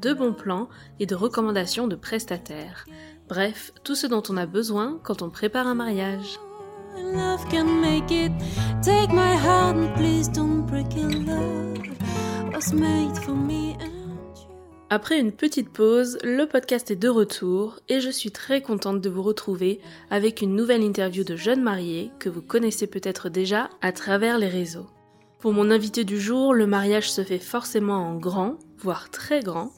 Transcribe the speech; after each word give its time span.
de 0.00 0.12
bons 0.12 0.32
plans 0.32 0.68
et 1.00 1.06
de 1.06 1.14
recommandations 1.14 1.86
de 1.88 1.96
prestataires. 1.96 2.86
Bref, 3.28 3.72
tout 3.84 3.94
ce 3.94 4.06
dont 4.06 4.22
on 4.28 4.36
a 4.36 4.46
besoin 4.46 4.98
quand 5.02 5.22
on 5.22 5.30
prépare 5.30 5.66
un 5.66 5.74
mariage. 5.74 6.38
Après 14.90 15.20
une 15.20 15.32
petite 15.32 15.68
pause, 15.68 16.18
le 16.24 16.46
podcast 16.46 16.90
est 16.90 16.96
de 16.96 17.10
retour 17.10 17.78
et 17.90 18.00
je 18.00 18.08
suis 18.08 18.30
très 18.30 18.62
contente 18.62 19.02
de 19.02 19.10
vous 19.10 19.22
retrouver 19.22 19.80
avec 20.10 20.40
une 20.40 20.56
nouvelle 20.56 20.82
interview 20.82 21.24
de 21.24 21.36
jeunes 21.36 21.62
mariés 21.62 22.10
que 22.18 22.30
vous 22.30 22.40
connaissez 22.40 22.86
peut-être 22.86 23.28
déjà 23.28 23.68
à 23.82 23.92
travers 23.92 24.38
les 24.38 24.48
réseaux. 24.48 24.86
Pour 25.40 25.52
mon 25.52 25.70
invité 25.70 26.04
du 26.04 26.18
jour, 26.18 26.54
le 26.54 26.66
mariage 26.66 27.12
se 27.12 27.22
fait 27.22 27.38
forcément 27.38 28.08
en 28.08 28.16
grand, 28.16 28.58
voire 28.80 29.10
très 29.10 29.42
grand. 29.42 29.72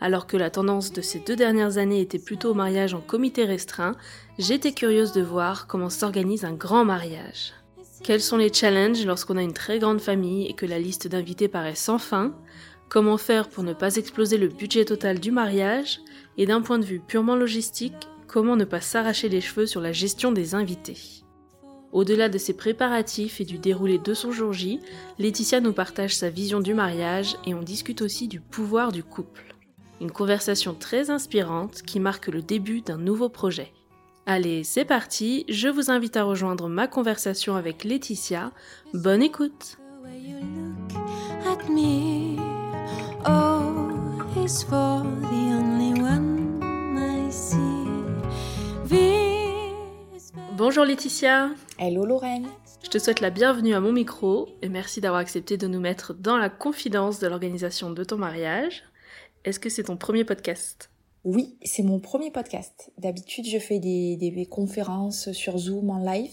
Alors 0.00 0.26
que 0.26 0.36
la 0.36 0.50
tendance 0.50 0.92
de 0.92 1.00
ces 1.00 1.20
deux 1.20 1.36
dernières 1.36 1.78
années 1.78 2.00
était 2.00 2.18
plutôt 2.18 2.50
au 2.50 2.54
mariage 2.54 2.94
en 2.94 3.00
comité 3.00 3.44
restreint, 3.44 3.94
j'étais 4.38 4.72
curieuse 4.72 5.12
de 5.12 5.22
voir 5.22 5.66
comment 5.66 5.90
s'organise 5.90 6.44
un 6.44 6.52
grand 6.52 6.84
mariage. 6.84 7.54
Quels 8.02 8.20
sont 8.20 8.36
les 8.36 8.52
challenges 8.52 9.06
lorsqu'on 9.06 9.36
a 9.36 9.42
une 9.42 9.52
très 9.52 9.78
grande 9.78 10.00
famille 10.00 10.46
et 10.46 10.54
que 10.54 10.66
la 10.66 10.80
liste 10.80 11.06
d'invités 11.06 11.46
paraît 11.46 11.76
sans 11.76 11.98
fin? 11.98 12.34
Comment 12.88 13.16
faire 13.16 13.48
pour 13.48 13.62
ne 13.62 13.74
pas 13.74 13.94
exploser 13.94 14.38
le 14.38 14.48
budget 14.48 14.84
total 14.84 15.20
du 15.20 15.30
mariage? 15.30 16.00
Et 16.36 16.46
d'un 16.46 16.62
point 16.62 16.80
de 16.80 16.84
vue 16.84 16.98
purement 17.00 17.36
logistique, 17.36 18.08
comment 18.26 18.56
ne 18.56 18.64
pas 18.64 18.80
s'arracher 18.80 19.28
les 19.28 19.40
cheveux 19.40 19.66
sur 19.66 19.80
la 19.80 19.92
gestion 19.92 20.32
des 20.32 20.56
invités? 20.56 21.21
Au-delà 21.92 22.28
de 22.28 22.38
ses 22.38 22.54
préparatifs 22.54 23.40
et 23.40 23.44
du 23.44 23.58
déroulé 23.58 23.98
de 23.98 24.14
son 24.14 24.32
jour 24.32 24.52
J, 24.52 24.80
Laetitia 25.18 25.60
nous 25.60 25.72
partage 25.72 26.16
sa 26.16 26.30
vision 26.30 26.60
du 26.60 26.74
mariage 26.74 27.36
et 27.46 27.54
on 27.54 27.62
discute 27.62 28.02
aussi 28.02 28.28
du 28.28 28.40
pouvoir 28.40 28.92
du 28.92 29.04
couple. 29.04 29.54
Une 30.00 30.10
conversation 30.10 30.74
très 30.74 31.10
inspirante 31.10 31.82
qui 31.82 32.00
marque 32.00 32.28
le 32.28 32.42
début 32.42 32.80
d'un 32.80 32.98
nouveau 32.98 33.28
projet. 33.28 33.72
Allez, 34.26 34.64
c'est 34.64 34.84
parti, 34.84 35.44
je 35.48 35.68
vous 35.68 35.90
invite 35.90 36.16
à 36.16 36.24
rejoindre 36.24 36.68
ma 36.68 36.86
conversation 36.86 37.56
avec 37.56 37.84
Laetitia. 37.84 38.52
Bonne 38.94 39.22
écoute. 39.22 39.78
Bonjour 50.64 50.84
Laetitia 50.84 51.50
Hello 51.76 52.06
Lorraine. 52.06 52.46
Je 52.84 52.88
te 52.88 52.96
souhaite 52.98 53.18
la 53.18 53.30
bienvenue 53.30 53.74
à 53.74 53.80
mon 53.80 53.90
micro 53.90 54.48
et 54.62 54.68
merci 54.68 55.00
d'avoir 55.00 55.20
accepté 55.20 55.56
de 55.56 55.66
nous 55.66 55.80
mettre 55.80 56.14
dans 56.14 56.36
la 56.36 56.50
confidence 56.50 57.18
de 57.18 57.26
l'organisation 57.26 57.90
de 57.90 58.04
ton 58.04 58.16
mariage. 58.16 58.84
Est-ce 59.44 59.58
que 59.58 59.68
c'est 59.68 59.82
ton 59.82 59.96
premier 59.96 60.22
podcast? 60.22 60.88
Oui, 61.24 61.56
c'est 61.64 61.82
mon 61.82 61.98
premier 61.98 62.30
podcast. 62.30 62.92
D'habitude, 62.96 63.44
je 63.48 63.58
fais 63.58 63.80
des, 63.80 64.16
des 64.16 64.46
conférences 64.46 65.32
sur 65.32 65.58
Zoom 65.58 65.90
en 65.90 65.98
live, 65.98 66.30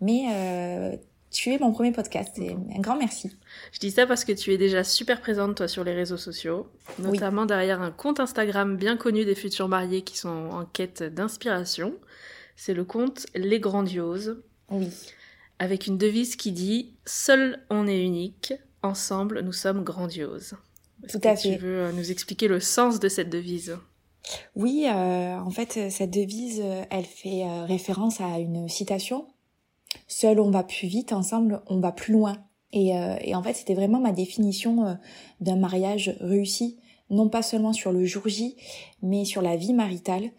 mais 0.00 0.26
euh, 0.30 0.96
tu 1.32 1.52
es 1.52 1.58
mon 1.58 1.72
premier 1.72 1.90
podcast 1.90 2.38
et 2.38 2.52
un 2.52 2.80
grand 2.80 2.96
merci. 2.96 3.36
Je 3.72 3.80
dis 3.80 3.90
ça 3.90 4.06
parce 4.06 4.24
que 4.24 4.30
tu 4.30 4.52
es 4.52 4.56
déjà 4.56 4.84
super 4.84 5.20
présente 5.20 5.56
toi 5.56 5.66
sur 5.66 5.82
les 5.82 5.94
réseaux 5.94 6.16
sociaux, 6.16 6.68
notamment 7.00 7.44
derrière 7.44 7.82
un 7.82 7.90
compte 7.90 8.20
Instagram 8.20 8.76
bien 8.76 8.96
connu 8.96 9.24
des 9.24 9.34
futurs 9.34 9.66
mariés 9.66 10.02
qui 10.02 10.16
sont 10.16 10.28
en 10.28 10.64
quête 10.64 11.02
d'inspiration. 11.02 11.92
C'est 12.56 12.74
le 12.74 12.84
compte 12.84 13.26
Les 13.34 13.60
Grandioses, 13.60 14.42
Oui. 14.70 14.88
avec 15.58 15.86
une 15.86 15.98
devise 15.98 16.36
qui 16.36 16.52
dit 16.52 16.94
Seul 17.06 17.64
on 17.70 17.86
est 17.86 18.00
unique, 18.02 18.54
ensemble 18.82 19.40
nous 19.42 19.52
sommes 19.52 19.82
grandioses. 19.82 20.54
Tout 21.08 21.20
à 21.24 21.34
que 21.34 21.40
Tu 21.40 21.48
fait. 21.52 21.56
veux 21.58 21.78
euh, 21.86 21.92
nous 21.92 22.10
expliquer 22.10 22.48
le 22.48 22.60
sens 22.60 23.00
de 23.00 23.08
cette 23.08 23.28
devise? 23.30 23.76
Oui, 24.56 24.86
euh, 24.88 25.36
en 25.38 25.50
fait, 25.50 25.76
euh, 25.76 25.90
cette 25.90 26.10
devise, 26.10 26.62
elle 26.90 27.04
fait 27.04 27.42
référence 27.66 28.20
à 28.22 28.38
une 28.38 28.68
citation. 28.68 29.26
Seul 30.08 30.40
on 30.40 30.50
va 30.50 30.64
plus 30.64 30.88
vite, 30.88 31.12
ensemble 31.12 31.60
on 31.66 31.78
va 31.80 31.92
plus 31.92 32.12
loin. 32.14 32.38
Et, 32.72 32.96
euh, 32.96 33.16
et 33.20 33.34
en 33.34 33.42
fait, 33.42 33.54
c'était 33.54 33.74
vraiment 33.74 34.00
ma 34.00 34.12
définition 34.12 34.86
euh, 34.86 34.94
d'un 35.40 35.56
mariage 35.56 36.16
réussi, 36.20 36.78
non 37.10 37.28
pas 37.28 37.42
seulement 37.42 37.72
sur 37.72 37.92
le 37.92 38.04
jour 38.04 38.26
J, 38.26 38.56
mais 39.02 39.24
sur 39.24 39.42
la 39.42 39.56
vie 39.56 39.72
maritale. 39.74 40.30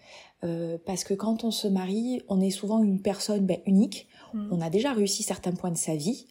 Euh, 0.43 0.77
parce 0.85 1.03
que 1.03 1.13
quand 1.13 1.43
on 1.43 1.51
se 1.51 1.67
marie, 1.67 2.21
on 2.27 2.41
est 2.41 2.51
souvent 2.51 2.83
une 2.83 3.01
personne 3.01 3.45
ben, 3.45 3.59
unique. 3.65 4.07
Mm. 4.33 4.49
On 4.51 4.61
a 4.61 4.69
déjà 4.69 4.93
réussi 4.93 5.23
certains 5.23 5.53
points 5.53 5.71
de 5.71 5.77
sa 5.77 5.95
vie, 5.95 6.27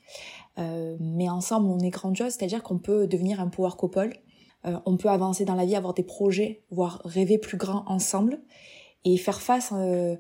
euh, 0.59 0.97
mais 1.01 1.29
ensemble 1.29 1.69
on 1.69 1.79
est 1.81 1.91
grandiose, 1.91 2.33
c'est-à-dire 2.33 2.63
qu'on 2.63 2.79
peut 2.79 3.07
devenir 3.07 3.41
un 3.41 3.49
power 3.49 3.71
couple. 3.77 4.21
Euh, 4.67 4.79
on 4.87 4.97
peut 4.97 5.09
avancer 5.09 5.45
dans 5.45 5.55
la 5.55 5.67
vie, 5.67 5.77
avoir 5.77 5.95
des 5.95 6.03
projets, 6.03 6.63
voire 6.71 7.01
rêver 7.05 7.39
plus 7.39 7.57
grand 7.57 7.85
ensemble 7.87 8.41
et 9.05 9.17
faire 9.17 9.41
face 9.41 9.73
euh, 9.73 10.17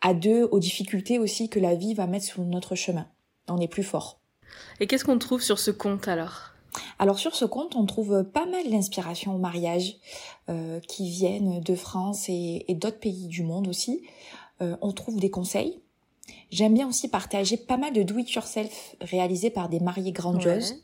à 0.00 0.14
deux 0.14 0.44
aux 0.44 0.58
difficultés 0.58 1.18
aussi 1.18 1.48
que 1.48 1.60
la 1.60 1.74
vie 1.74 1.94
va 1.94 2.06
mettre 2.06 2.24
sur 2.24 2.42
notre 2.42 2.74
chemin. 2.74 3.06
On 3.48 3.60
est 3.60 3.68
plus 3.68 3.84
fort. 3.84 4.20
Et 4.80 4.86
qu'est-ce 4.86 5.04
qu'on 5.04 5.18
trouve 5.18 5.42
sur 5.42 5.58
ce 5.58 5.70
compte 5.70 6.08
alors? 6.08 6.53
Alors 6.98 7.18
sur 7.18 7.34
ce 7.34 7.44
compte, 7.44 7.76
on 7.76 7.86
trouve 7.86 8.24
pas 8.24 8.46
mal 8.46 8.70
d'inspirations 8.70 9.34
au 9.34 9.38
mariage 9.38 9.96
euh, 10.48 10.80
qui 10.80 11.08
viennent 11.08 11.60
de 11.60 11.74
France 11.74 12.28
et, 12.28 12.64
et 12.68 12.74
d'autres 12.74 12.98
pays 12.98 13.26
du 13.26 13.42
monde 13.42 13.68
aussi. 13.68 14.02
Euh, 14.62 14.76
on 14.82 14.92
trouve 14.92 15.18
des 15.18 15.30
conseils. 15.30 15.80
J'aime 16.50 16.74
bien 16.74 16.88
aussi 16.88 17.08
partager 17.08 17.56
pas 17.56 17.76
mal 17.76 17.92
de 17.92 18.02
do-it-yourself 18.02 18.96
réalisés 19.00 19.50
par 19.50 19.68
des 19.68 19.80
mariés 19.80 20.12
grandioses. 20.12 20.76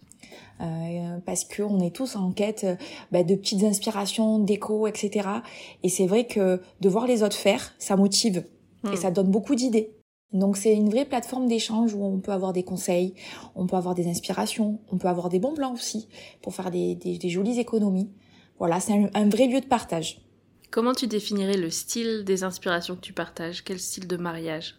Euh, 0.60 1.18
parce 1.24 1.44
que 1.44 1.62
on 1.62 1.80
est 1.80 1.94
tous 1.94 2.16
en 2.16 2.32
quête 2.32 2.64
euh, 2.64 2.76
bah, 3.12 3.22
de 3.22 3.34
petites 3.34 3.62
inspirations, 3.62 4.38
déco, 4.38 4.86
etc. 4.86 5.26
Et 5.82 5.88
c'est 5.88 6.06
vrai 6.06 6.26
que 6.26 6.60
de 6.82 6.88
voir 6.90 7.06
les 7.06 7.22
autres 7.22 7.36
faire, 7.36 7.72
ça 7.78 7.96
motive 7.96 8.44
Hmm. 8.82 8.92
et 8.92 8.96
ça 8.96 9.10
donne 9.10 9.30
beaucoup 9.30 9.54
d'idées. 9.54 9.92
Donc 10.32 10.56
c'est 10.56 10.74
une 10.74 10.88
vraie 10.90 11.04
plateforme 11.06 11.48
d'échange 11.48 11.92
où 11.94 12.04
on 12.04 12.20
peut 12.20 12.30
avoir 12.32 12.52
des 12.52 12.62
conseils, 12.62 13.14
on 13.56 13.66
peut 13.66 13.76
avoir 13.76 13.94
des 13.94 14.06
inspirations, 14.06 14.78
on 14.92 14.96
peut 14.98 15.08
avoir 15.08 15.28
des 15.28 15.40
bons 15.40 15.54
plans 15.54 15.72
aussi 15.72 16.08
pour 16.40 16.54
faire 16.54 16.70
des, 16.70 16.94
des, 16.94 17.18
des 17.18 17.28
jolies 17.30 17.58
économies. 17.58 18.10
Voilà, 18.58 18.78
c'est 18.78 18.92
un, 18.92 19.10
un 19.14 19.28
vrai 19.28 19.46
lieu 19.48 19.60
de 19.60 19.66
partage. 19.66 20.20
Comment 20.70 20.92
tu 20.94 21.08
définirais 21.08 21.56
le 21.56 21.68
style 21.70 22.22
des 22.24 22.44
inspirations 22.44 22.94
que 22.94 23.00
tu 23.00 23.12
partages? 23.12 23.64
Quel 23.64 23.80
style 23.80 24.06
de 24.06 24.16
mariage? 24.16 24.76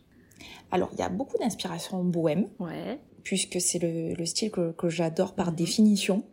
Alors 0.71 0.89
il 0.93 0.99
y 0.99 1.01
a 1.01 1.09
beaucoup 1.09 1.37
d'inspiration 1.37 2.01
bohème, 2.03 2.47
Ouais. 2.59 2.97
puisque 3.23 3.59
c'est 3.59 3.79
le, 3.79 4.13
le 4.13 4.25
style 4.25 4.51
que, 4.51 4.71
que 4.71 4.87
j'adore 4.87 5.33
par 5.35 5.49
Mhm. 5.49 5.55
définition. 5.55 6.23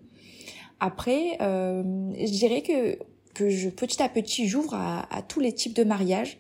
Après, 0.79 1.39
euh, 1.41 1.83
je 2.17 2.31
dirais 2.31 2.63
que, 2.63 2.99
que 3.35 3.49
je, 3.51 3.69
petit 3.69 4.01
à 4.01 4.09
petit, 4.09 4.47
j'ouvre 4.47 4.75
à, 4.75 5.13
à 5.13 5.23
tous 5.23 5.41
les 5.41 5.53
types 5.53 5.75
de 5.75 5.83
mariages, 5.83 6.39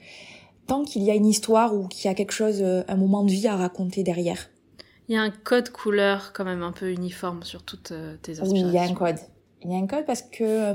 tant 0.68 0.84
qu'il 0.84 1.02
y 1.02 1.10
a 1.10 1.14
une 1.16 1.26
histoire 1.26 1.74
ou 1.74 1.88
qu'il 1.88 2.04
y 2.04 2.08
a 2.08 2.14
quelque 2.14 2.30
chose, 2.32 2.58
euh, 2.62 2.82
un 2.86 2.96
moment 2.96 3.24
de 3.24 3.30
vie 3.32 3.48
à 3.48 3.56
raconter 3.56 4.04
derrière. 4.04 4.48
Il 5.08 5.14
y 5.14 5.18
a 5.18 5.22
un 5.22 5.30
code 5.30 5.70
couleur 5.70 6.32
quand 6.34 6.44
même 6.44 6.62
un 6.62 6.70
peu 6.72 6.92
uniforme 6.92 7.42
sur 7.42 7.62
toutes 7.64 7.90
euh, 7.92 8.16
tes 8.22 8.32
Oui, 8.40 8.60
inspirations. 8.60 8.68
il 8.68 8.74
y 8.74 8.78
a 8.78 8.82
un 8.82 8.94
code. 8.94 9.16
Il 9.64 9.72
y 9.72 9.74
a 9.74 9.78
un 9.78 9.86
code 9.88 10.06
parce 10.06 10.22
que 10.22 10.44
euh, 10.44 10.74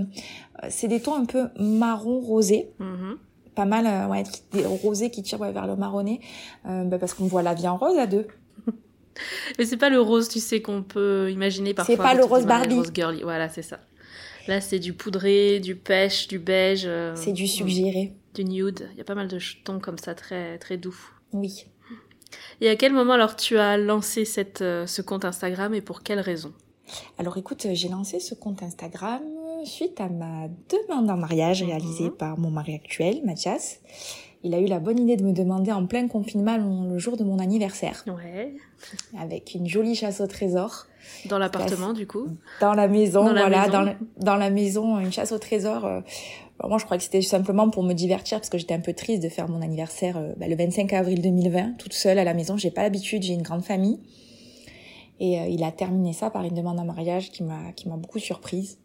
c'est 0.69 0.88
des 0.89 1.00
tons 1.00 1.15
un 1.15 1.25
peu 1.25 1.47
marron 1.57 2.19
rosé, 2.19 2.71
Mhm. 2.79 3.17
pas 3.56 3.65
mal, 3.65 4.09
ouais, 4.09 4.23
des 4.51 4.65
rosés 4.65 5.09
qui 5.12 5.21
tirent 5.23 5.39
ouais, 5.39 5.51
vers 5.53 5.67
le 5.67 5.75
marronné, 5.77 6.19
euh, 6.67 6.83
bah, 6.83 6.97
parce 6.97 7.13
qu'on 7.13 7.25
voit 7.27 7.44
la 7.44 7.53
vie 7.53 7.67
en 7.67 7.77
rose 7.77 7.97
à 7.97 8.07
deux. 8.07 8.27
Mais 9.59 9.65
c'est 9.65 9.77
pas 9.77 9.89
le 9.89 10.01
rose, 10.01 10.27
tu 10.27 10.39
sais, 10.39 10.62
qu'on 10.62 10.81
peut 10.81 11.29
imaginer 11.31 11.73
parfois. 11.75 11.95
C'est 11.95 12.01
pas 12.01 12.15
le 12.15 12.25
rose 12.25 12.45
Barbie. 12.45 12.75
Rose 12.75 12.91
girly, 12.94 13.21
voilà, 13.21 13.47
c'est 13.50 13.62
ça. 13.62 13.79
Là, 14.47 14.59
c'est 14.59 14.79
du 14.79 14.91
poudré, 14.94 15.59
du 15.59 15.75
pêche, 15.75 16.27
du 16.27 16.39
beige. 16.39 16.83
euh, 16.85 17.15
C'est 17.15 17.31
du 17.31 17.47
suggéré. 17.47 18.13
Du 18.33 18.45
nude. 18.45 18.89
Il 18.94 18.97
y 18.97 19.01
a 19.01 19.03
pas 19.03 19.15
mal 19.15 19.27
de 19.27 19.39
tons 19.63 19.80
comme 19.80 19.97
ça, 19.97 20.15
très, 20.15 20.57
très 20.57 20.77
doux. 20.77 20.95
Oui. 21.33 21.65
Et 22.62 22.69
à 22.69 22.75
quel 22.75 22.94
moment 22.94 23.13
alors 23.13 23.35
tu 23.35 23.57
as 23.57 23.77
lancé 23.77 24.25
cette, 24.25 24.62
euh, 24.62 24.88
ce 24.88 25.01
compte 25.03 25.24
Instagram 25.25 25.74
et 25.75 25.81
pour 25.81 26.01
quelle 26.01 26.19
raison? 26.19 26.51
Alors 27.19 27.38
écoute, 27.38 27.68
j'ai 27.74 27.89
lancé 27.89 28.19
ce 28.19 28.33
compte 28.35 28.63
Instagram 28.63 29.21
suite 29.65 30.01
à 30.01 30.09
ma 30.09 30.47
demande 30.69 31.09
en 31.09 31.18
mariage 31.18 31.62
Mhm. 31.63 31.69
réalisée 31.69 32.09
par 32.09 32.38
mon 32.38 32.50
mari 32.50 32.75
actuel, 32.75 33.21
Mathias. 33.24 33.80
il 34.45 34.53
a 34.53 34.59
eu 34.59 34.65
la 34.65 34.79
bonne 34.79 35.00
idée 35.00 35.15
de 35.15 35.24
me 35.24 35.31
demander 35.31 35.71
en 35.71 35.86
plein 35.86 36.06
confinement 36.09 36.57
le 36.57 36.97
jour 36.97 37.15
de 37.15 37.24
mon 37.24 37.39
anniversaire. 37.39 38.03
Ouais. 38.07 38.56
Avec 39.18 39.53
une 39.56 39.68
jolie 39.69 39.95
chasse 39.95 40.19
au 40.19 40.27
trésor. 40.27 40.88
Dans 41.25 41.38
l'appartement, 41.38 41.94
du 41.94 42.07
coup 42.07 42.27
Dans 42.59 42.73
la 42.73 42.88
maison, 42.88 43.23
voilà. 43.23 43.67
Dans, 43.67 43.95
dans, 44.17 44.35
la 44.35 44.50
maison, 44.50 45.00
une 45.00 45.11
chasse 45.11 45.31
au 45.31 45.39
trésor. 45.39 45.85
Euh, 45.85 46.01
moi, 46.61 46.77
je 46.77 46.85
crois 46.85 46.97
que 46.97 47.03
c'était 47.03 47.21
simplement 47.21 47.69
pour 47.69 47.83
me 47.83 47.94
divertir 47.94 48.39
parce 48.39 48.50
que 48.50 48.57
j'étais 48.57 48.73
un 48.73 48.79
peu 48.79 48.94
triste 48.94 49.21
de 49.21 49.29
faire 49.29 49.50
mon 49.50 49.61
anniversaire 49.61 50.17
euh, 50.17 50.33
bah, 50.38 50.47
le 50.47 50.55
25 50.55 50.94
avril 50.94 51.21
2020, 51.21 51.77
toute 51.77 51.94
seule 51.94 52.19
à 52.19 52.23
la 52.23 52.33
maison. 52.33 52.57
J'ai 52.57 52.71
pas 52.71 52.83
l'habitude, 52.83 53.23
j'ai 53.23 53.33
une 53.33 53.41
grande 53.41 53.63
famille. 53.63 54.00
Et 55.19 55.39
euh, 55.39 55.45
il 55.47 55.63
a 55.63 55.71
terminé 55.71 56.13
ça 56.13 56.29
par 56.29 56.44
une 56.44 56.53
demande 56.53 56.79
en 56.79 56.85
mariage 56.85 57.31
qui 57.31 57.44
m'a 57.44 57.71
qui 57.75 57.88
m'a 57.88 57.97
beaucoup 57.97 58.19
surprise. 58.19 58.77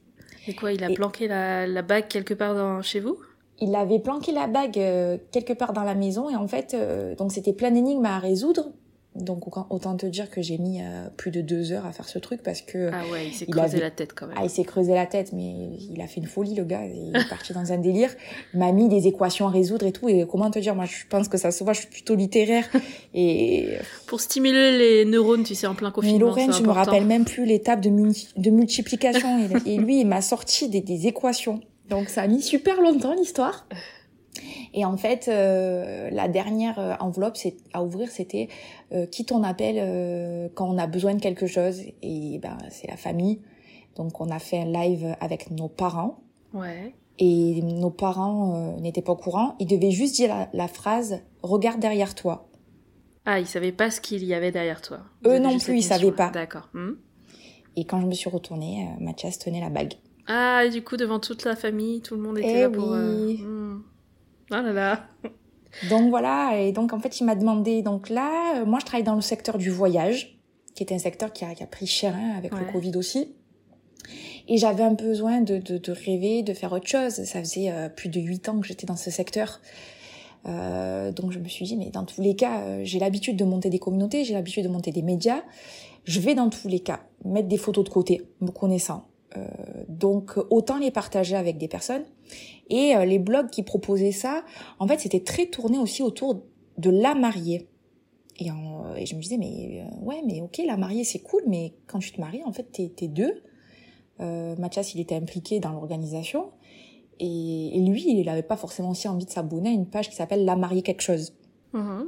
Et 0.46 0.54
quoi, 0.54 0.72
il 0.72 0.82
a 0.82 0.90
planqué 0.90 1.28
la, 1.28 1.66
la, 1.66 1.82
bague 1.82 2.08
quelque 2.08 2.34
part 2.34 2.54
dans, 2.54 2.80
chez 2.82 3.00
vous? 3.00 3.18
Il 3.60 3.74
avait 3.74 3.98
planqué 3.98 4.32
la 4.32 4.46
bague 4.46 4.78
euh, 4.78 5.18
quelque 5.32 5.52
part 5.52 5.72
dans 5.72 5.82
la 5.82 5.94
maison 5.94 6.30
et 6.30 6.36
en 6.36 6.46
fait, 6.46 6.76
donc 7.18 7.32
c'était 7.32 7.52
plein 7.52 7.70
d'énigmes 7.70 8.06
à 8.06 8.18
résoudre 8.18 8.70
donc 9.20 9.44
autant 9.70 9.96
te 9.96 10.06
dire 10.06 10.30
que 10.30 10.42
j'ai 10.42 10.58
mis 10.58 10.80
euh, 10.82 11.08
plus 11.16 11.30
de 11.30 11.40
deux 11.40 11.72
heures 11.72 11.86
à 11.86 11.92
faire 11.92 12.08
ce 12.08 12.18
truc 12.18 12.42
parce 12.42 12.62
que 12.62 12.90
ah 12.92 13.02
ouais 13.12 13.28
il 13.28 13.34
s'est 13.34 13.46
creusé 13.46 13.80
la 13.80 13.90
tête 13.90 14.12
quand 14.14 14.26
même. 14.26 14.36
Ah 14.38 14.44
il 14.44 14.50
s'est 14.50 14.64
creusé 14.64 14.94
la 14.94 15.06
tête 15.06 15.32
mais 15.32 15.70
il 15.90 16.00
a 16.00 16.06
fait 16.06 16.20
une 16.20 16.26
folie 16.26 16.54
le 16.54 16.64
gars. 16.64 16.84
Il 16.84 17.16
est 17.16 17.28
parti 17.28 17.52
dans 17.52 17.72
un 17.72 17.78
délire. 17.78 18.10
Il 18.54 18.60
m'a 18.60 18.72
mis 18.72 18.88
des 18.88 19.06
équations 19.06 19.46
à 19.46 19.50
résoudre 19.50 19.86
et 19.86 19.92
tout. 19.92 20.08
Et 20.08 20.26
comment 20.30 20.50
te 20.50 20.58
dire 20.58 20.74
moi 20.74 20.84
je 20.84 21.06
pense 21.08 21.28
que 21.28 21.38
ça 21.38 21.50
se 21.50 21.64
voit 21.64 21.72
je 21.72 21.80
suis 21.80 21.88
plutôt 21.88 22.14
littéraire. 22.14 22.68
Et 23.14 23.78
pour 24.06 24.20
stimuler 24.20 24.78
les 24.78 25.04
neurones 25.04 25.44
tu 25.44 25.54
sais 25.54 25.66
en 25.66 25.74
plein 25.74 25.90
confinement 25.90 26.18
mais 26.18 26.24
Lorraine 26.24 26.52
je 26.52 26.62
me 26.62 26.70
rappelle 26.70 27.04
même 27.04 27.24
plus 27.24 27.44
l'étape 27.44 27.80
de, 27.80 27.90
de 27.90 28.50
multiplication. 28.50 29.48
Et, 29.66 29.76
lui 29.78 30.00
il 30.00 30.06
m'a 30.06 30.22
sorti 30.22 30.68
des, 30.68 30.80
des 30.80 31.06
équations. 31.06 31.60
Donc 31.88 32.08
ça 32.08 32.22
a 32.22 32.26
mis 32.26 32.42
super 32.42 32.80
longtemps 32.80 33.14
l'histoire 33.14 33.66
et 34.74 34.84
en 34.84 34.96
fait, 34.96 35.28
euh, 35.28 36.10
la 36.10 36.28
dernière 36.28 36.78
euh, 36.78 36.94
enveloppe 37.00 37.36
à 37.72 37.82
ouvrir, 37.82 38.08
c'était 38.10 38.48
euh, 38.92 39.06
qui 39.06 39.24
t'en 39.24 39.42
appelle 39.42 39.76
euh, 39.78 40.48
quand 40.54 40.68
on 40.68 40.78
a 40.78 40.86
besoin 40.86 41.14
de 41.14 41.20
quelque 41.20 41.46
chose? 41.46 41.80
Et 42.02 42.38
ben, 42.38 42.58
c'est 42.70 42.88
la 42.88 42.96
famille. 42.96 43.40
Donc, 43.96 44.20
on 44.20 44.30
a 44.30 44.38
fait 44.38 44.60
un 44.60 44.66
live 44.66 45.16
avec 45.20 45.50
nos 45.50 45.68
parents. 45.68 46.20
Ouais. 46.52 46.94
Et 47.18 47.62
nos 47.62 47.90
parents 47.90 48.76
n'étaient 48.80 49.02
pas 49.02 49.12
au 49.12 49.16
courant. 49.16 49.56
Ils 49.58 49.66
devaient 49.66 49.90
juste 49.90 50.14
dire 50.14 50.48
la, 50.52 50.68
phrase 50.68 51.20
«Regarde 51.42 51.80
derrière 51.80 52.14
toi». 52.14 52.48
Ah, 53.26 53.40
ils 53.40 53.46
savaient 53.46 53.72
pas 53.72 53.90
ce 53.90 54.00
qu'il 54.00 54.24
y 54.24 54.34
avait 54.34 54.52
derrière 54.52 54.80
toi. 54.80 55.00
Eux 55.26 55.40
non 55.40 55.58
plus, 55.58 55.78
ils 55.78 55.82
savaient 55.82 56.12
pas. 56.12 56.30
D'accord. 56.30 56.68
Hmm. 56.74 56.92
Et 57.74 57.84
quand 57.84 58.00
je 58.00 58.06
me 58.06 58.12
suis 58.12 58.30
retournée, 58.30 58.88
Mathias 59.00 59.38
tenait 59.38 59.60
la 59.60 59.68
bague. 59.68 59.94
Ah, 60.28 60.64
et 60.64 60.70
du 60.70 60.82
coup, 60.84 60.96
devant 60.96 61.18
toute 61.18 61.44
la 61.44 61.56
famille, 61.56 62.00
tout 62.02 62.14
le 62.14 62.22
monde 62.22 62.38
était 62.38 62.52
eh 62.52 62.60
là 62.62 62.70
pour... 62.70 62.90
Oui. 62.90 63.42
Hmm. 63.42 63.80
Ah 64.50 64.62
là 64.62 64.72
là. 64.72 65.06
Donc 65.90 66.08
voilà, 66.10 66.58
et 66.58 66.72
donc 66.72 66.92
en 66.92 66.98
fait 66.98 67.20
il 67.20 67.24
m'a 67.24 67.34
demandé, 67.34 67.82
donc 67.82 68.08
là, 68.08 68.56
euh, 68.56 68.64
moi 68.64 68.78
je 68.80 68.86
travaille 68.86 69.04
dans 69.04 69.14
le 69.14 69.20
secteur 69.20 69.58
du 69.58 69.70
voyage, 69.70 70.38
qui 70.74 70.82
est 70.82 70.92
un 70.92 70.98
secteur 70.98 71.32
qui 71.32 71.44
a, 71.44 71.54
qui 71.54 71.62
a 71.62 71.66
pris 71.66 71.86
cher 71.86 72.14
hein, 72.16 72.34
avec 72.36 72.52
le 72.52 72.72
Covid 72.72 72.96
aussi. 72.96 73.34
Et 74.48 74.56
j'avais 74.56 74.82
un 74.82 74.94
besoin 74.94 75.42
de, 75.42 75.58
de, 75.58 75.76
de, 75.76 75.92
rêver, 75.92 76.42
de 76.42 76.54
faire 76.54 76.72
autre 76.72 76.86
chose. 76.86 77.22
Ça 77.24 77.40
faisait 77.40 77.70
euh, 77.70 77.90
plus 77.90 78.08
de 78.08 78.18
huit 78.18 78.48
ans 78.48 78.58
que 78.60 78.66
j'étais 78.66 78.86
dans 78.86 78.96
ce 78.96 79.10
secteur. 79.10 79.60
Euh, 80.46 81.12
donc 81.12 81.32
je 81.32 81.38
me 81.38 81.48
suis 81.48 81.64
dit, 81.64 81.76
mais 81.76 81.90
dans 81.90 82.04
tous 82.04 82.20
les 82.20 82.34
cas, 82.34 82.60
euh, 82.62 82.80
j'ai 82.84 82.98
l'habitude 82.98 83.36
de 83.36 83.44
monter 83.44 83.70
des 83.70 83.78
communautés, 83.78 84.24
j'ai 84.24 84.34
l'habitude 84.34 84.64
de 84.64 84.68
monter 84.68 84.92
des 84.92 85.02
médias. 85.02 85.42
Je 86.04 86.20
vais 86.20 86.34
dans 86.34 86.48
tous 86.48 86.68
les 86.68 86.80
cas 86.80 87.00
mettre 87.24 87.48
des 87.48 87.58
photos 87.58 87.84
de 87.84 87.90
côté, 87.90 88.22
me 88.40 88.50
connaissant. 88.50 89.04
Euh, 89.36 89.46
donc 89.88 90.38
autant 90.50 90.78
les 90.78 90.90
partager 90.90 91.36
avec 91.36 91.58
des 91.58 91.68
personnes. 91.68 92.04
Et 92.70 92.94
euh, 92.94 93.04
les 93.04 93.18
blogs 93.18 93.50
qui 93.50 93.62
proposaient 93.62 94.12
ça, 94.12 94.44
en 94.78 94.86
fait, 94.86 95.00
c'était 95.00 95.20
très 95.20 95.46
tourné 95.46 95.78
aussi 95.78 96.02
autour 96.02 96.42
de 96.76 96.90
la 96.90 97.14
mariée. 97.14 97.68
Et, 98.38 98.46
et 98.96 99.06
je 99.06 99.16
me 99.16 99.20
disais, 99.20 99.36
mais 99.36 99.82
euh, 99.82 100.04
ouais, 100.04 100.22
mais 100.24 100.40
ok, 100.40 100.60
la 100.64 100.76
mariée, 100.76 101.04
c'est 101.04 101.20
cool, 101.20 101.42
mais 101.46 101.74
quand 101.86 101.98
tu 101.98 102.12
te 102.12 102.20
maries, 102.20 102.42
en 102.44 102.52
fait, 102.52 102.64
t'es 102.70 102.92
es 103.00 103.08
deux. 103.08 103.42
Euh, 104.20 104.54
Mathias, 104.56 104.94
il 104.94 105.00
était 105.00 105.14
impliqué 105.14 105.60
dans 105.60 105.72
l'organisation. 105.72 106.50
Et, 107.20 107.76
et, 107.76 107.80
lui, 107.80 108.04
il 108.06 108.24
n'avait 108.26 108.42
pas 108.42 108.56
forcément 108.56 108.90
aussi 108.90 109.08
envie 109.08 109.24
de 109.24 109.30
s'abonner 109.30 109.70
à 109.70 109.72
une 109.72 109.86
page 109.86 110.08
qui 110.08 110.14
s'appelle 110.14 110.44
La 110.44 110.56
mariée 110.56 110.82
quelque 110.82 111.02
chose. 111.02 111.34
Mm-hmm. 111.74 112.06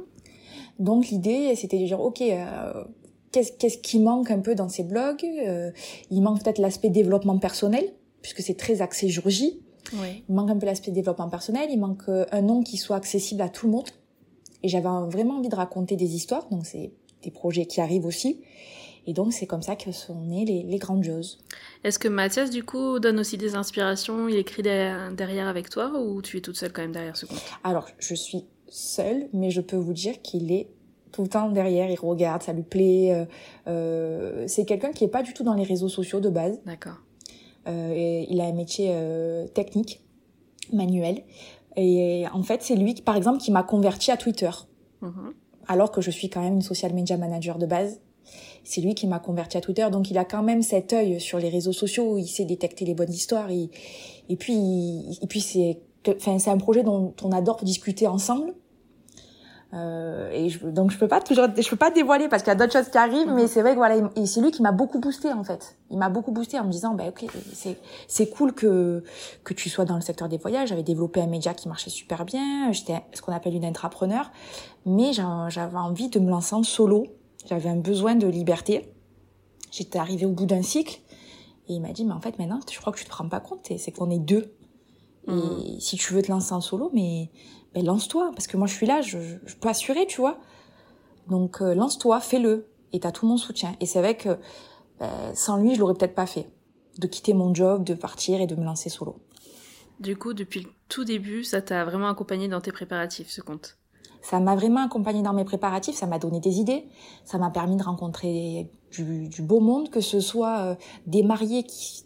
Donc 0.79 1.09
l'idée, 1.09 1.53
c'était 1.55 1.77
de 1.79 1.85
dire, 1.85 1.99
ok, 1.99 2.21
euh, 2.21 2.83
qu'est-ce 3.31 3.51
qu'est-ce 3.51 3.77
qui 3.77 3.99
manque 3.99 4.31
un 4.31 4.39
peu 4.39 4.55
dans 4.55 4.69
ces 4.69 4.83
blogs? 4.83 5.23
Euh, 5.23 5.71
Il 6.09 6.21
manque 6.21 6.43
peut-être 6.43 6.59
l'aspect 6.59 6.89
développement 6.89 7.37
personnel, 7.37 7.93
puisque 8.21 8.41
c'est 8.41 8.57
très 8.57 8.81
axé 8.81 9.09
jour 9.09 9.29
J. 9.29 9.61
Oui. 9.93 10.23
Il 10.27 10.35
manque 10.35 10.49
un 10.49 10.57
peu 10.57 10.65
l'aspect 10.65 10.91
développement 10.91 11.29
personnel, 11.29 11.69
il 11.71 11.79
manque 11.79 12.07
euh, 12.09 12.25
un 12.31 12.41
nom 12.41 12.63
qui 12.63 12.77
soit 12.77 12.95
accessible 12.95 13.41
à 13.41 13.49
tout 13.49 13.65
le 13.65 13.73
monde. 13.73 13.89
Et 14.63 14.67
j'avais 14.67 14.89
vraiment 15.09 15.37
envie 15.37 15.49
de 15.49 15.55
raconter 15.55 15.95
des 15.95 16.15
histoires, 16.15 16.47
donc 16.49 16.65
c'est 16.65 16.91
des 17.23 17.31
projets 17.31 17.65
qui 17.65 17.81
arrivent 17.81 18.05
aussi. 18.05 18.41
Et 19.07 19.13
donc 19.13 19.33
c'est 19.33 19.47
comme 19.47 19.63
ça 19.63 19.75
que 19.75 19.91
sont 19.91 20.21
nées 20.21 20.45
les, 20.45 20.63
les 20.63 20.77
grandioses. 20.77 21.39
Est-ce 21.83 21.97
que 21.97 22.07
Mathias 22.07 22.51
du 22.51 22.63
coup 22.63 22.99
donne 22.99 23.19
aussi 23.19 23.37
des 23.37 23.55
inspirations, 23.55 24.27
il 24.27 24.35
écrit 24.35 24.61
derrière 24.61 25.47
avec 25.47 25.69
toi 25.69 25.99
ou 25.99 26.21
tu 26.21 26.37
es 26.37 26.41
toute 26.41 26.55
seule 26.55 26.71
quand 26.71 26.83
même 26.83 26.91
derrière 26.91 27.17
ce 27.17 27.25
compte? 27.25 27.41
Alors 27.63 27.87
je 27.97 28.13
suis 28.13 28.45
seule, 28.67 29.27
mais 29.33 29.49
je 29.49 29.61
peux 29.61 29.77
vous 29.77 29.93
dire 29.93 30.21
qu'il 30.21 30.51
est 30.51 30.67
tout 31.11 31.23
le 31.23 31.27
temps 31.27 31.49
derrière, 31.49 31.89
il 31.89 31.99
regarde, 31.99 32.41
ça 32.41 32.53
lui 32.53 32.63
plaît. 32.63 33.11
Euh, 33.11 33.25
euh, 33.67 34.45
c'est 34.47 34.65
quelqu'un 34.65 34.91
qui 34.91 35.03
est 35.03 35.09
pas 35.09 35.23
du 35.23 35.33
tout 35.33 35.43
dans 35.43 35.55
les 35.55 35.63
réseaux 35.63 35.89
sociaux 35.89 36.19
de 36.19 36.29
base. 36.29 36.61
D'accord. 36.65 36.97
Euh, 37.67 37.93
et 37.95 38.27
il 38.29 38.41
a 38.41 38.45
un 38.45 38.53
métier 38.53 38.87
euh, 38.91 39.47
technique, 39.47 40.01
manuel. 40.73 41.23
Et 41.77 42.25
en 42.33 42.43
fait, 42.43 42.61
c'est 42.63 42.75
lui, 42.75 42.95
par 42.95 43.15
exemple, 43.15 43.39
qui 43.39 43.51
m'a 43.51 43.63
converti 43.63 44.11
à 44.11 44.17
Twitter. 44.17 44.49
Mm-hmm. 45.01 45.33
Alors 45.67 45.91
que 45.91 46.01
je 46.01 46.11
suis 46.11 46.29
quand 46.29 46.41
même 46.41 46.55
une 46.55 46.61
social 46.61 46.93
media 46.93 47.17
manager 47.17 47.57
de 47.57 47.65
base. 47.65 48.01
C'est 48.63 48.81
lui 48.81 48.93
qui 48.93 49.07
m'a 49.07 49.19
converti 49.19 49.57
à 49.57 49.61
Twitter. 49.61 49.87
Donc, 49.91 50.11
il 50.11 50.17
a 50.17 50.25
quand 50.25 50.43
même 50.43 50.61
cet 50.61 50.93
œil 50.93 51.19
sur 51.19 51.39
les 51.39 51.49
réseaux 51.49 51.73
sociaux. 51.73 52.17
Il 52.17 52.27
sait 52.27 52.45
détecter 52.45 52.85
les 52.85 52.93
bonnes 52.93 53.11
histoires. 53.11 53.49
Et, 53.49 53.69
et 54.29 54.35
puis, 54.35 55.17
et 55.21 55.27
puis 55.27 55.41
c'est, 55.41 55.79
enfin, 56.07 56.39
c'est 56.39 56.49
un 56.49 56.57
projet 56.57 56.83
dont 56.83 57.13
on 57.23 57.31
adore 57.31 57.63
discuter 57.63 58.07
ensemble. 58.07 58.53
Euh, 59.73 60.29
et 60.31 60.49
je, 60.49 60.65
donc 60.67 60.91
je 60.91 60.97
peux 60.97 61.07
pas 61.07 61.21
toujours, 61.21 61.47
je 61.57 61.69
peux 61.69 61.77
pas 61.77 61.91
dévoiler 61.91 62.27
parce 62.27 62.43
qu'il 62.43 62.49
y 62.49 62.55
a 62.55 62.55
d'autres 62.55 62.73
choses 62.73 62.89
qui 62.89 62.97
arrivent, 62.97 63.31
mais 63.33 63.43
mhm. 63.43 63.47
c'est 63.47 63.61
vrai 63.61 63.71
que 63.71 63.77
voilà, 63.77 63.95
et 64.15 64.25
c'est 64.25 64.41
lui 64.41 64.51
qui 64.51 64.61
m'a 64.61 64.73
beaucoup 64.73 64.99
boosté 64.99 65.31
en 65.31 65.43
fait. 65.43 65.77
Il 65.89 65.97
m'a 65.97 66.09
beaucoup 66.09 66.31
boosté 66.31 66.59
en 66.59 66.65
me 66.65 66.71
disant, 66.71 66.93
bah 66.93 67.05
ok, 67.07 67.25
c'est 67.53 67.77
c'est 68.07 68.29
cool 68.29 68.53
que 68.53 69.03
que 69.43 69.53
tu 69.53 69.69
sois 69.69 69.85
dans 69.85 69.95
le 69.95 70.01
secteur 70.01 70.27
des 70.27 70.37
voyages. 70.37 70.69
J'avais 70.69 70.83
développé 70.83 71.21
un 71.21 71.27
média 71.27 71.53
qui 71.53 71.69
marchait 71.69 71.89
super 71.89 72.25
bien. 72.25 72.71
J'étais 72.73 73.01
ce 73.13 73.21
qu'on 73.21 73.33
appelle 73.33 73.55
une 73.55 73.65
entrepreneur, 73.65 74.29
mais 74.85 75.13
j'avais 75.13 75.77
envie 75.77 76.09
de 76.09 76.19
me 76.19 76.29
lancer 76.29 76.55
en 76.55 76.63
solo. 76.63 77.07
J'avais 77.47 77.69
un 77.69 77.77
besoin 77.77 78.15
de 78.15 78.27
liberté. 78.27 78.93
J'étais 79.71 79.99
arrivée 79.99 80.25
au 80.25 80.31
bout 80.31 80.45
d'un 80.45 80.61
cycle 80.61 80.99
et 81.69 81.75
il 81.75 81.81
m'a 81.81 81.93
dit, 81.93 82.03
mais 82.03 82.13
en 82.13 82.19
fait 82.19 82.37
maintenant, 82.37 82.59
je 82.69 82.77
crois 82.77 82.91
que 82.91 82.99
tu 82.99 83.05
te 83.05 83.15
rends 83.15 83.29
pas 83.29 83.39
compte, 83.39 83.71
c'est 83.77 83.91
qu'on 83.91 84.09
est 84.09 84.19
deux. 84.19 84.53
Et 85.27 85.31
mhm. 85.31 85.79
si 85.79 85.97
tu 85.97 86.13
veux 86.13 86.21
te 86.21 86.31
lancer 86.31 86.53
en 86.53 86.61
solo, 86.61 86.89
mais 86.93 87.29
ben 87.73 87.85
lance-toi, 87.85 88.31
parce 88.35 88.47
que 88.47 88.57
moi 88.57 88.67
je 88.67 88.73
suis 88.73 88.85
là, 88.85 89.01
je, 89.01 89.19
je 89.45 89.55
peux 89.55 89.69
assurer, 89.69 90.05
tu 90.07 90.21
vois. 90.21 90.39
Donc 91.27 91.61
euh, 91.61 91.73
lance-toi, 91.73 92.19
fais-le, 92.19 92.67
et 92.93 92.99
t'as 92.99 93.11
tout 93.11 93.25
mon 93.27 93.37
soutien. 93.37 93.75
Et 93.79 93.85
c'est 93.85 93.99
vrai 93.99 94.17
que 94.17 94.37
ben, 94.99 95.09
sans 95.33 95.57
lui, 95.57 95.75
je 95.75 95.79
l'aurais 95.79 95.93
peut-être 95.93 96.15
pas 96.15 96.25
fait, 96.25 96.49
de 96.97 97.07
quitter 97.07 97.33
mon 97.33 97.53
job, 97.53 97.83
de 97.83 97.93
partir 97.93 98.41
et 98.41 98.47
de 98.47 98.55
me 98.55 98.63
lancer 98.63 98.89
solo. 98.89 99.19
Du 99.99 100.15
coup, 100.15 100.33
depuis 100.33 100.61
le 100.61 100.69
tout 100.89 101.03
début, 101.03 101.43
ça 101.43 101.61
t'a 101.61 101.85
vraiment 101.85 102.09
accompagné 102.09 102.47
dans 102.47 102.61
tes 102.61 102.71
préparatifs, 102.71 103.29
ce 103.29 103.41
compte? 103.41 103.77
Ça 104.21 104.39
m'a 104.39 104.55
vraiment 104.55 104.85
accompagné 104.85 105.21
dans 105.21 105.33
mes 105.33 105.43
préparatifs, 105.43 105.95
ça 105.95 106.05
m'a 106.05 106.19
donné 106.19 106.39
des 106.39 106.59
idées, 106.59 106.85
ça 107.25 107.37
m'a 107.37 107.49
permis 107.49 107.75
de 107.75 107.83
rencontrer 107.83 108.69
du, 108.91 109.29
du, 109.29 109.41
beau 109.41 109.59
monde, 109.59 109.89
que 109.89 110.01
ce 110.01 110.19
soit 110.19 110.59
euh, 110.59 110.75
des 111.07 111.23
mariés 111.23 111.63
qui... 111.63 112.03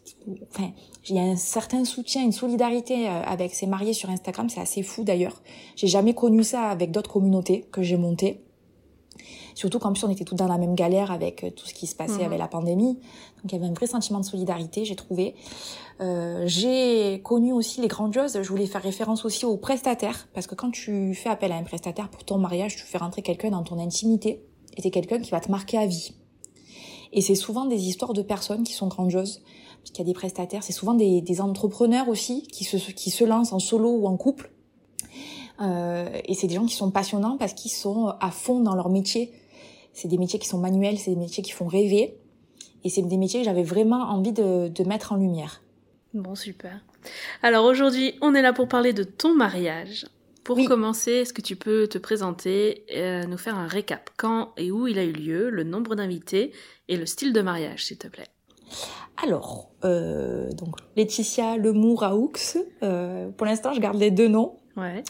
Enfin, 0.50 0.72
il 1.08 1.16
y 1.16 1.20
a 1.20 1.24
un 1.24 1.36
certain 1.36 1.84
soutien, 1.86 2.24
une 2.24 2.32
solidarité 2.32 3.08
euh, 3.08 3.22
avec 3.24 3.54
ces 3.54 3.68
mariés 3.68 3.94
sur 3.94 4.10
Instagram, 4.10 4.50
c'est 4.50 4.62
assez 4.62 4.82
fou 4.82 5.04
d'ailleurs. 5.04 5.42
J'ai 5.76 5.88
jamais 5.88 6.14
connu 6.14 6.44
ça 6.44 6.64
avec 6.64 6.92
d'autres 6.92 7.12
communautés 7.12 7.68
que 7.72 7.82
j'ai 7.82 7.98
montées. 7.98 8.46
Surtout 9.56 9.80
qu'en 9.80 9.92
plus 9.92 10.04
on 10.04 10.10
était 10.12 10.24
tous 10.24 10.36
dans 10.36 10.48
la 10.48 10.60
même 10.60 10.76
galère 10.76 11.12
avec 11.12 11.44
euh, 11.44 11.50
tout 11.50 11.66
ce 11.66 11.74
qui 11.74 11.88
se 11.88 11.96
passait 11.96 12.20
mhm. 12.20 12.26
avec 12.26 12.40
la 12.40 12.48
pandémie. 12.48 12.94
Donc 12.94 13.46
il 13.46 13.54
y 13.54 13.56
avait 13.56 13.66
un 13.66 13.74
vrai 13.74 13.88
sentiment 13.88 14.20
de 14.20 14.26
solidarité, 14.26 14.86
j'ai 14.86 14.96
trouvé. 14.96 15.34
Euh, 16.02 16.44
j'ai 16.46 17.22
connu 17.24 17.54
aussi 17.54 17.82
les 17.82 17.88
grandioses. 17.88 18.40
Je 18.42 18.48
voulais 18.50 18.68
faire 18.68 18.84
référence 18.84 19.26
aussi 19.26 19.46
aux 19.46 19.58
prestataires 19.58 20.28
parce 20.34 20.46
que 20.46 20.54
quand 20.54 20.70
tu 20.70 21.16
fais 21.16 21.30
appel 21.30 21.52
à 21.52 21.56
un 21.56 21.64
prestataire 21.64 22.10
pour 22.10 22.24
ton 22.24 22.38
mariage, 22.38 22.76
tu 22.76 22.84
fais 22.84 23.00
rentrer 23.00 23.24
quelqu'un 23.24 23.50
dans 23.50 23.64
ton 23.64 23.80
intimité 23.80 24.46
et 24.78 24.82
c'est 24.84 24.92
quelqu'un 24.92 25.20
qui 25.20 25.32
va 25.32 25.40
te 25.40 25.50
marquer 25.50 25.80
à 25.80 25.88
vie. 25.88 26.14
Et 27.14 27.22
c'est 27.22 27.36
souvent 27.36 27.66
des 27.66 27.88
histoires 27.88 28.14
de 28.14 28.22
personnes 28.22 28.64
qui 28.64 28.74
sont 28.74 28.88
grandioses 28.88 29.42
qu'il 29.92 30.06
y 30.06 30.10
a 30.10 30.12
des 30.12 30.14
prestataires, 30.14 30.64
c'est 30.64 30.74
souvent 30.74 30.94
des, 30.94 31.22
des, 31.22 31.42
entrepreneurs 31.42 32.10
aussi 32.10 32.44
qui 32.44 32.64
se, 32.64 32.78
qui 32.78 33.10
se 33.10 33.24
lancent 33.24 33.54
en 33.54 33.60
solo 33.60 33.90
ou 33.90 34.08
en 34.08 34.18
couple. 34.18 34.52
Euh, 35.62 36.10
et 36.26 36.34
c'est 36.34 36.48
des 36.48 36.56
gens 36.56 36.66
qui 36.66 36.76
sont 36.76 36.92
passionnants 36.92 37.38
parce 37.38 37.54
qu'ils 37.54 37.72
sont 37.72 38.14
à 38.20 38.32
fond 38.32 38.60
dans 38.60 38.76
leur 38.76 38.90
métier. 38.90 39.32
C'est 39.96 40.08
des 40.08 40.20
métiers 40.20 40.38
qui 40.38 40.48
sont 40.48 40.60
manuels, 40.60 41.00
c'est 41.00 41.10
des 41.12 41.18
métiers 41.20 41.42
qui 41.42 41.52
font 41.52 41.66
rêver. 41.66 42.16
Et 42.84 42.90
c'est 42.90 43.02
des 43.02 43.18
métiers 43.18 43.40
que 43.40 43.46
j'avais 43.46 43.64
vraiment 43.64 44.02
envie 44.12 44.32
de, 44.34 44.68
de 44.68 44.84
mettre 44.84 45.12
en 45.12 45.16
lumière. 45.16 45.64
Bon, 46.14 46.36
super. 46.36 46.84
Alors 47.42 47.66
aujourd'hui, 47.66 48.14
on 48.22 48.36
est 48.36 48.42
là 48.44 48.54
pour 48.54 48.68
parler 48.68 48.94
de 48.94 49.04
ton 49.04 49.34
mariage. 49.34 50.06
Pour 50.44 50.64
commencer, 50.68 51.12
est-ce 51.12 51.34
que 51.34 51.42
tu 51.42 51.56
peux 51.56 51.88
te 51.88 51.98
présenter 51.98 52.86
euh, 52.96 53.24
nous 53.24 53.38
faire 53.40 53.58
un 53.58 53.66
récap? 53.66 54.12
Quand 54.18 54.52
et 54.58 54.70
où 54.70 54.86
il 54.86 55.00
a 55.00 55.04
eu 55.04 55.12
lieu, 55.14 55.50
le 55.50 55.64
nombre 55.64 55.96
d'invités 55.96 56.52
et 56.88 56.98
le 56.98 57.08
style 57.08 57.34
de 57.34 57.42
mariage, 57.42 57.86
s'il 57.86 57.98
te 57.98 58.08
plaît? 58.08 58.28
Alors, 59.26 59.72
euh, 59.84 60.52
donc 60.52 60.76
Laetitia 60.96 61.58
Lemour 61.58 62.02
Raoux. 62.02 62.32
Euh, 62.84 63.30
pour 63.32 63.48
l'instant, 63.48 63.74
je 63.74 63.80
garde 63.80 63.98
les 63.98 64.12
deux 64.12 64.28
noms. 64.28 64.58
Ouais. 64.78 65.04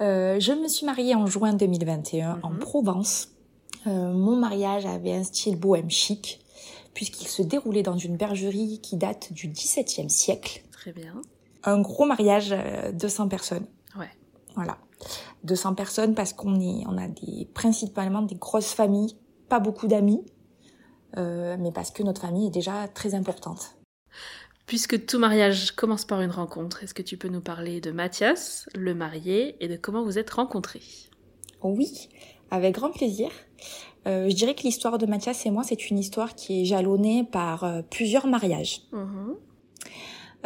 Je 0.00 0.52
me 0.52 0.68
suis 0.68 0.84
mariée 0.84 1.14
en 1.14 1.26
juin 1.26 1.54
2021 1.54 2.40
en 2.42 2.50
Mhm. 2.50 2.58
Provence. 2.58 3.28
Euh, 3.86 4.12
mon 4.12 4.36
mariage 4.36 4.86
avait 4.86 5.14
un 5.14 5.24
style 5.24 5.56
bohème 5.56 5.90
chic, 5.90 6.40
puisqu'il 6.94 7.28
se 7.28 7.42
déroulait 7.42 7.82
dans 7.82 7.96
une 7.96 8.16
bergerie 8.16 8.80
qui 8.82 8.96
date 8.96 9.32
du 9.32 9.48
XVIIe 9.48 10.10
siècle. 10.10 10.62
Très 10.72 10.92
bien. 10.92 11.20
Un 11.64 11.80
gros 11.80 12.04
mariage, 12.04 12.52
euh, 12.52 12.92
200 12.92 13.28
personnes. 13.28 13.66
Ouais. 13.98 14.10
Voilà. 14.54 14.78
200 15.44 15.74
personnes 15.74 16.14
parce 16.14 16.32
qu'on 16.32 16.60
est, 16.60 16.84
on 16.86 16.98
a 16.98 17.08
des, 17.08 17.46
principalement 17.54 18.22
des 18.22 18.34
grosses 18.34 18.72
familles, 18.72 19.16
pas 19.48 19.60
beaucoup 19.60 19.86
d'amis, 19.86 20.24
euh, 21.16 21.56
mais 21.58 21.72
parce 21.72 21.90
que 21.90 22.02
notre 22.02 22.20
famille 22.20 22.48
est 22.48 22.52
déjà 22.52 22.88
très 22.88 23.14
importante. 23.14 23.76
Puisque 24.66 25.06
tout 25.06 25.18
mariage 25.18 25.70
commence 25.72 26.04
par 26.04 26.20
une 26.20 26.30
rencontre, 26.30 26.82
est-ce 26.82 26.92
que 26.92 27.02
tu 27.02 27.16
peux 27.16 27.28
nous 27.28 27.40
parler 27.40 27.80
de 27.80 27.90
Mathias, 27.90 28.68
le 28.74 28.94
marié, 28.94 29.56
et 29.64 29.68
de 29.68 29.76
comment 29.76 30.04
vous 30.04 30.18
êtes 30.18 30.30
rencontrés? 30.30 30.82
Oui, 31.62 32.10
avec 32.50 32.74
grand 32.74 32.90
plaisir. 32.90 33.30
Euh, 34.06 34.28
je 34.30 34.34
dirais 34.34 34.54
que 34.54 34.62
l'histoire 34.62 34.98
de 34.98 35.06
Mathias 35.06 35.44
et 35.46 35.50
moi, 35.50 35.62
c'est 35.64 35.90
une 35.90 35.98
histoire 35.98 36.34
qui 36.34 36.62
est 36.62 36.64
jalonnée 36.64 37.24
par 37.24 37.64
euh, 37.64 37.82
plusieurs 37.82 38.26
mariages. 38.26 38.82
Mhm. 38.92 39.36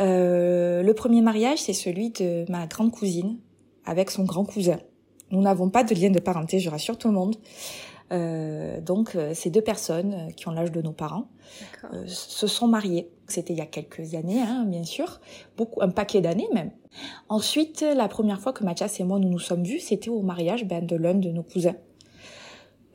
Euh, 0.00 0.82
le 0.82 0.94
premier 0.94 1.20
mariage, 1.20 1.58
c'est 1.58 1.74
celui 1.74 2.10
de 2.10 2.50
ma 2.50 2.66
grande 2.66 2.90
cousine 2.90 3.38
avec 3.84 4.10
son 4.10 4.24
grand 4.24 4.44
cousin. 4.44 4.78
Nous 5.30 5.40
n'avons 5.40 5.70
pas 5.70 5.84
de 5.84 5.94
lien 5.94 6.10
de 6.10 6.20
parenté, 6.20 6.58
je 6.58 6.70
rassure 6.70 6.98
tout 6.98 7.08
le 7.08 7.14
monde. 7.14 7.36
Donc, 8.82 9.16
ces 9.32 9.48
deux 9.48 9.62
personnes 9.62 10.28
qui 10.36 10.46
ont 10.46 10.50
l'âge 10.50 10.70
de 10.70 10.82
nos 10.82 10.92
parents 10.92 11.28
se 12.04 12.46
sont 12.46 12.68
mariées. 12.68 13.08
C'était 13.26 13.54
il 13.54 13.58
y 13.58 13.62
a 13.62 13.66
quelques 13.66 14.14
années, 14.14 14.42
hein, 14.42 14.66
bien 14.66 14.84
sûr, 14.84 15.22
beaucoup, 15.56 15.80
un 15.80 15.88
paquet 15.88 16.20
d'années 16.20 16.48
même. 16.52 16.72
Ensuite, 17.30 17.80
la 17.80 18.08
première 18.08 18.38
fois 18.38 18.52
que 18.52 18.64
Mathias 18.64 19.00
et 19.00 19.04
moi 19.04 19.18
nous 19.18 19.30
nous 19.30 19.38
sommes 19.38 19.64
vus, 19.64 19.80
c'était 19.80 20.10
au 20.10 20.20
mariage 20.20 20.66
ben, 20.66 20.84
de 20.84 20.94
l'un 20.94 21.14
de 21.14 21.30
nos 21.30 21.42
cousins. 21.42 21.76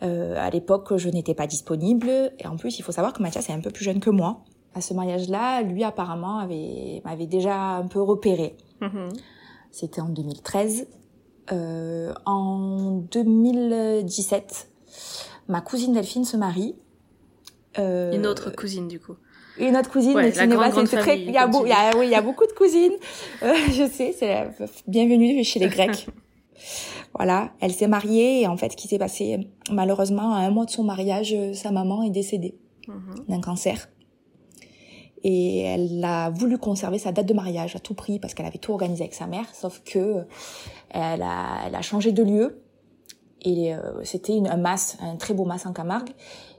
Euh, 0.04 0.36
à 0.38 0.50
l'époque, 0.50 0.96
je 0.98 1.10
n'étais 1.10 1.34
pas 1.34 1.48
disponible, 1.48 2.10
et 2.39 2.46
en 2.48 2.56
plus, 2.58 2.77
il 2.77 2.82
faut 2.84 2.92
savoir 2.92 3.13
que 3.13 3.22
Mathias 3.22 3.50
est 3.50 3.54
un 3.54 3.62
peu 3.62 3.72
plus 3.72 3.84
jeune 3.84 4.00
que 4.00 4.10
moi. 4.12 4.44
À 4.75 4.82
ce 4.82 4.94
mariage-là, 4.94 5.63
lui 5.63 5.84
apparemment 5.84 6.38
avait 6.38 7.01
m'avait 7.04 7.25
déjà 7.25 7.56
un 7.77 7.88
peu 7.88 8.01
repéré. 8.01 8.56
Mhm. 8.82 9.10
C'était 9.72 10.01
en 10.01 10.10
2013. 10.10 10.88
Euh, 11.51 12.13
en 12.25 13.01
2017, 13.12 14.70
ma 15.48 15.62
cousine 15.62 15.94
Delphine 15.94 16.25
se 16.25 16.38
marie. 16.38 16.75
Euh, 17.80 18.13
Une 18.13 18.27
autre 18.27 18.50
cousine, 18.56 18.88
du 18.88 19.00
coup. 19.00 19.16
une 19.60 19.75
autre 19.77 19.89
cousine, 19.89 20.13
Ouais, 20.16 20.32
la 20.32 20.48
grande, 20.48 20.72
grande 20.72 20.88
très, 20.88 21.20
il 21.20 21.32
y 21.32 21.38
a 21.38 21.48
beau- 21.48 21.66
il 21.66 21.70
y 21.70 21.72
a, 21.72 21.96
oui, 21.98 22.06
il 22.08 22.12
y 22.12 22.16
a 22.16 22.22
beaucoup 22.22 22.46
de 22.46 22.51
cousines. 22.51 22.94
Euh, 23.44 23.54
je 23.72 23.88
sais, 23.89 24.13
c'est 24.18 24.27
la 24.27 24.50
bienvenue 24.88 25.44
chez 25.44 25.60
les 25.60 25.70
Grecs. 25.70 26.08
voilà, 27.17 27.51
elle 27.59 27.74
s'est 27.74 27.88
mariée 27.88 28.41
et 28.41 28.47
en 28.47 28.55
fait, 28.57 28.71
ce 28.71 28.77
qui 28.77 28.88
s'est 28.88 28.97
passé, 29.00 29.50
malheureusement, 29.71 30.33
à 30.33 30.39
un 30.39 30.50
mois 30.51 30.65
de 30.65 30.71
son 30.71 30.83
mariage, 30.83 31.33
euh, 31.33 31.53
sa 31.53 31.71
maman 31.71 32.03
est 32.03 32.09
décédée 32.12 32.57
Mhm. 32.88 33.25
d'un 33.27 33.41
cancer. 33.41 33.89
Et 35.24 35.62
elle 35.62 36.03
a 36.05 36.29
voulu 36.29 36.57
conserver 36.57 37.00
sa 37.00 37.12
date 37.12 37.25
de 37.25 37.33
mariage 37.33 37.75
à 37.75 37.79
tout 37.79 37.95
prix 37.95 38.19
parce 38.19 38.33
qu'elle 38.33 38.45
avait 38.45 38.59
tout 38.59 38.71
organisé 38.71 39.03
avec 39.03 39.15
sa 39.15 39.25
mère, 39.27 39.45
sauf 39.53 39.81
que 39.83 40.25
elle 40.91 41.21
a, 41.24 41.63
elle 41.65 41.75
a 41.75 41.81
changé 41.81 42.12
de 42.12 42.24
lieu. 42.24 42.62
Et 43.41 43.74
euh, 43.74 44.03
c'était 44.03 44.36
une- 44.36 44.47
un 44.47 44.57
mas, 44.57 44.97
un 45.01 45.15
très 45.15 45.33
beau 45.33 45.43
mas 45.45 45.65
en 45.65 45.74
Camargue. 45.74 46.09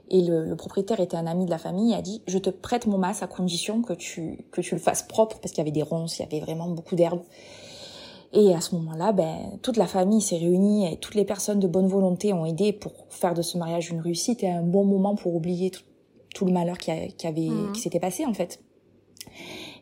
Et 0.09 0.21
le, 0.21 0.43
le 0.45 0.55
propriétaire 0.55 0.99
était 0.99 1.17
un 1.17 1.27
ami 1.27 1.45
de 1.45 1.49
la 1.51 1.57
famille. 1.57 1.91
Il 1.91 1.95
a 1.95 2.01
dit, 2.01 2.21
je 2.27 2.37
te 2.37 2.49
prête 2.49 2.85
mon 2.87 2.97
mas 2.97 3.21
à 3.23 3.27
condition 3.27 3.81
que 3.81 3.93
tu 3.93 4.45
que 4.51 4.59
tu 4.61 4.75
le 4.75 4.81
fasses 4.81 5.03
propre 5.03 5.39
parce 5.39 5.51
qu'il 5.51 5.59
y 5.59 5.61
avait 5.61 5.71
des 5.71 5.83
ronces, 5.83 6.19
il 6.19 6.23
y 6.23 6.25
avait 6.25 6.39
vraiment 6.39 6.67
beaucoup 6.67 6.95
d'herbes. 6.95 7.21
Et 8.33 8.53
à 8.53 8.61
ce 8.61 8.75
moment-là, 8.75 9.11
ben 9.11 9.35
toute 9.63 9.75
la 9.77 9.87
famille 9.87 10.21
s'est 10.21 10.37
réunie 10.37 10.85
et 10.91 10.97
toutes 10.97 11.15
les 11.15 11.25
personnes 11.25 11.59
de 11.59 11.67
bonne 11.67 11.87
volonté 11.87 12.31
ont 12.31 12.45
aidé 12.45 12.73
pour 12.73 12.91
faire 13.09 13.33
de 13.33 13.41
ce 13.41 13.57
mariage 13.57 13.89
une 13.89 14.01
réussite 14.01 14.43
et 14.43 14.49
un 14.49 14.61
bon 14.61 14.85
moment 14.85 15.15
pour 15.15 15.35
oublier 15.35 15.71
tout, 15.71 15.81
tout 16.35 16.45
le 16.45 16.51
malheur 16.51 16.77
qui, 16.77 16.91
a- 16.91 17.07
qui 17.07 17.25
avait 17.25 17.41
Mhm. 17.49 17.71
qui 17.73 17.81
s'était 17.81 17.99
passé 17.99 18.25
en 18.27 18.33
fait. 18.33 18.59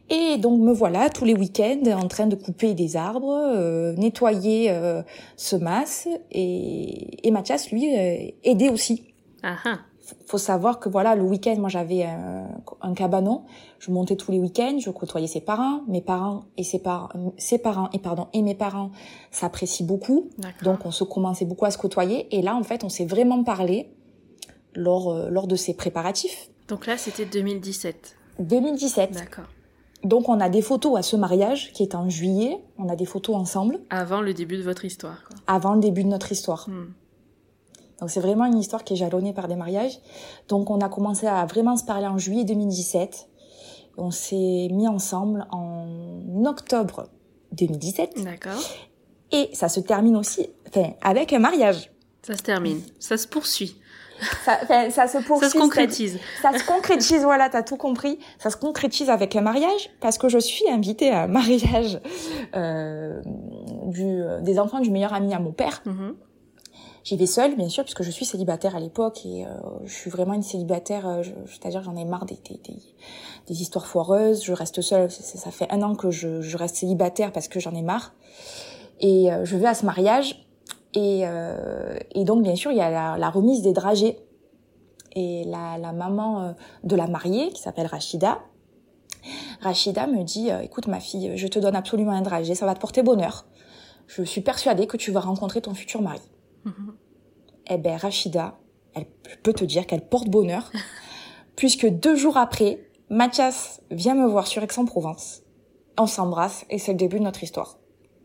Et 0.09 0.37
donc 0.37 0.61
me 0.61 0.71
voilà 0.71 1.09
tous 1.09 1.25
les 1.25 1.33
week-ends 1.33 1.81
en 2.01 2.07
train 2.07 2.27
de 2.27 2.35
couper 2.37 2.73
des 2.73 2.95
arbres, 2.95 3.33
euh, 3.53 3.93
nettoyer 3.97 4.71
euh, 4.71 5.01
ce 5.35 5.57
mas 5.57 6.07
et, 6.31 7.27
et 7.27 7.31
Mathias 7.31 7.69
lui 7.71 7.93
euh, 7.97 8.15
aidait 8.45 8.69
aussi. 8.69 9.03
Ah 9.43 9.57
ah. 9.65 9.79
Faut 10.25 10.37
savoir 10.37 10.79
que 10.79 10.89
voilà 10.89 11.15
le 11.15 11.23
week-end 11.23 11.55
moi 11.57 11.69
j'avais 11.69 12.03
un, 12.03 12.47
un 12.81 12.93
cabanon, 12.93 13.43
je 13.79 13.91
montais 13.91 14.15
tous 14.15 14.31
les 14.31 14.39
week-ends, 14.39 14.77
je 14.79 14.89
côtoyais 14.89 15.27
ses 15.27 15.41
parents, 15.41 15.81
mes 15.87 16.01
parents 16.01 16.45
et 16.57 16.63
ses 16.63 16.79
parents, 16.79 17.09
ses 17.37 17.57
parents 17.57 17.89
et 17.93 17.99
pardon 17.99 18.27
et 18.33 18.41
mes 18.41 18.55
parents 18.55 18.91
s'apprécient 19.31 19.85
beaucoup, 19.85 20.29
donc 20.63 20.85
on 20.85 20.91
se 20.91 21.03
commençait 21.03 21.45
beaucoup 21.45 21.65
à 21.65 21.71
se 21.71 21.77
côtoyer 21.77 22.27
et 22.35 22.41
là 22.41 22.55
en 22.55 22.63
fait 22.63 22.83
on 22.83 22.89
s'est 22.89 23.05
vraiment 23.05 23.43
parlé 23.43 23.89
lors 24.75 25.11
euh, 25.11 25.29
lors 25.29 25.47
de 25.47 25.55
ces 25.55 25.73
préparatifs. 25.73 26.49
Donc 26.67 26.85
là, 26.85 26.97
c'était 26.97 27.25
2017. 27.25 28.15
2017. 28.39 29.11
D'accord. 29.11 29.45
Donc 30.03 30.29
on 30.29 30.39
a 30.39 30.49
des 30.49 30.61
photos 30.61 30.97
à 30.97 31.01
ce 31.01 31.15
mariage 31.15 31.71
qui 31.73 31.83
est 31.83 31.95
en 31.95 32.09
juillet. 32.09 32.59
On 32.77 32.87
a 32.89 32.95
des 32.95 33.05
photos 33.05 33.35
ensemble 33.35 33.79
Avant 33.89 34.21
le 34.21 34.33
début 34.33 34.57
de 34.57 34.63
votre 34.63 34.85
histoire. 34.85 35.23
Quoi. 35.27 35.37
avant 35.47 35.73
le 35.73 35.79
début 35.79 36.03
de 36.03 36.09
notre 36.09 36.31
histoire. 36.31 36.69
Hmm. 36.69 36.93
Donc 37.99 38.09
c'est 38.09 38.19
vraiment 38.19 38.45
une 38.45 38.57
histoire 38.57 38.83
qui 38.83 38.93
est 38.93 38.97
jalonnée 38.97 39.33
par 39.33 39.47
des 39.47 39.55
mariages. 39.55 39.99
Donc 40.47 40.69
on 40.69 40.79
a 40.81 40.89
commencé 40.89 41.27
à 41.27 41.45
vraiment 41.45 41.75
se 41.77 41.83
parler 41.83 42.07
en 42.07 42.17
juillet 42.17 42.43
2017. 42.43 43.27
On 43.97 44.11
s'est 44.11 44.67
mis 44.71 44.87
ensemble 44.87 45.47
en 45.51 46.45
octobre 46.45 47.09
2017 47.53 48.23
D'accord. 48.23 48.61
et 49.31 49.49
ça 49.53 49.69
se 49.69 49.79
termine 49.79 50.15
aussi 50.15 50.47
enfin, 50.67 50.91
avec 51.01 51.33
un 51.33 51.39
mariage. 51.39 51.91
Ça 52.21 52.37
se 52.37 52.43
termine. 52.43 52.81
Ça 52.99 53.17
se 53.17 53.27
poursuit. 53.27 53.77
Ça, 54.43 54.57
enfin, 54.63 54.89
ça 54.89 55.07
se 55.07 55.19
poursuit. 55.19 55.47
Ça 55.47 55.53
se 55.53 55.59
concrétise. 55.59 56.19
Ça 56.41 56.57
se 56.57 56.65
concrétise, 56.65 57.21
voilà, 57.23 57.49
t'as 57.49 57.63
tout 57.63 57.77
compris. 57.77 58.19
Ça 58.39 58.49
se 58.49 58.57
concrétise 58.57 59.09
avec 59.09 59.35
un 59.35 59.41
mariage 59.41 59.89
parce 60.01 60.17
que 60.17 60.27
je 60.27 60.39
suis 60.39 60.67
invitée 60.69 61.11
à 61.11 61.23
un 61.23 61.27
mariage 61.27 61.99
euh, 62.55 63.21
du, 63.85 64.21
des 64.41 64.59
enfants 64.59 64.79
du 64.79 64.91
meilleur 64.91 65.13
ami 65.13 65.33
à 65.33 65.39
mon 65.39 65.51
père. 65.51 65.81
Mhm. 65.85 66.15
J'y 67.07 67.15
vais 67.15 67.25
seule, 67.25 67.55
bien 67.55 67.69
sûr, 67.69 67.85
puisque 67.85 68.03
je 68.03 68.11
suis 68.11 68.25
célibataire 68.25 68.75
à 68.75 68.81
l'époque 68.81 69.25
et 69.25 69.45
euh, 69.45 69.49
je 69.85 69.93
suis 69.93 70.09
vraiment 70.09 70.33
une 70.33 70.43
célibataire. 70.43 71.07
euh, 71.07 71.23
je- 71.23 71.31
C'est-à-dire, 71.45 71.81
j'en 71.81 71.95
ai 71.95 72.03
marre 72.03 72.25
des, 72.25 72.35
des, 72.35 72.57
des, 72.57 72.75
des 73.47 73.61
histoires 73.61 73.87
foireuses. 73.87 74.43
Je 74.43 74.51
reste 74.51 74.81
seule. 74.81 75.09
C'est- 75.09 75.37
Ça 75.37 75.49
fait 75.51 75.71
un 75.71 75.81
an 75.83 75.95
que 75.95 76.11
je, 76.11 76.41
je 76.41 76.57
reste 76.57 76.75
célibataire 76.75 77.31
parce 77.31 77.47
que 77.47 77.61
j'en 77.61 77.73
ai 77.73 77.81
marre. 77.81 78.13
Et 78.99 79.31
euh, 79.31 79.45
je 79.45 79.55
vais 79.55 79.67
à 79.67 79.73
ce 79.73 79.85
mariage. 79.85 80.45
Et, 80.95 81.21
euh, 81.23 81.97
et 82.11 82.25
donc, 82.25 82.43
bien 82.43 82.55
sûr, 82.57 82.71
il 82.73 82.77
y 82.77 82.81
a 82.81 82.89
la, 82.89 83.17
la 83.17 83.29
remise 83.29 83.61
des 83.61 83.71
dragées. 83.71 84.19
Et 85.15 85.45
la, 85.45 85.77
la 85.77 85.93
maman 85.93 86.41
euh, 86.41 86.51
de 86.83 86.97
la 86.97 87.07
mariée, 87.07 87.53
qui 87.53 87.61
s'appelle 87.61 87.87
Rachida, 87.87 88.39
Rachida 89.61 90.07
me 90.07 90.23
dit, 90.23 90.49
écoute 90.61 90.87
ma 90.87 90.99
fille, 90.99 91.37
je 91.37 91.47
te 91.47 91.57
donne 91.57 91.75
absolument 91.75 92.11
un 92.11 92.21
dragé, 92.21 92.53
ça 92.53 92.65
va 92.65 92.75
te 92.75 92.81
porter 92.81 93.01
bonheur. 93.01 93.45
Je 94.07 94.23
suis 94.23 94.41
persuadée 94.41 94.87
que 94.87 94.97
tu 94.97 95.11
vas 95.11 95.21
rencontrer 95.21 95.61
ton 95.61 95.73
futur 95.73 96.01
mari. 96.01 96.19
Mhm. 96.65 96.93
Eh 97.69 97.77
ben 97.77 97.97
Rachida, 97.97 98.57
elle 98.95 99.05
peut 99.43 99.53
te 99.53 99.65
dire 99.65 99.85
qu'elle 99.85 100.07
porte 100.07 100.29
bonheur, 100.29 100.71
puisque 101.55 101.87
deux 101.87 102.15
jours 102.15 102.37
après, 102.37 102.79
Mathias 103.09 103.81
vient 103.91 104.15
me 104.15 104.27
voir 104.27 104.47
sur 104.47 104.63
Aix-en-Provence. 104.63 105.41
On 105.97 106.07
s'embrasse 106.07 106.65
et 106.69 106.77
c'est 106.77 106.91
le 106.91 106.97
début 106.97 107.19
de 107.19 107.23
notre 107.23 107.43
histoire. 107.43 107.77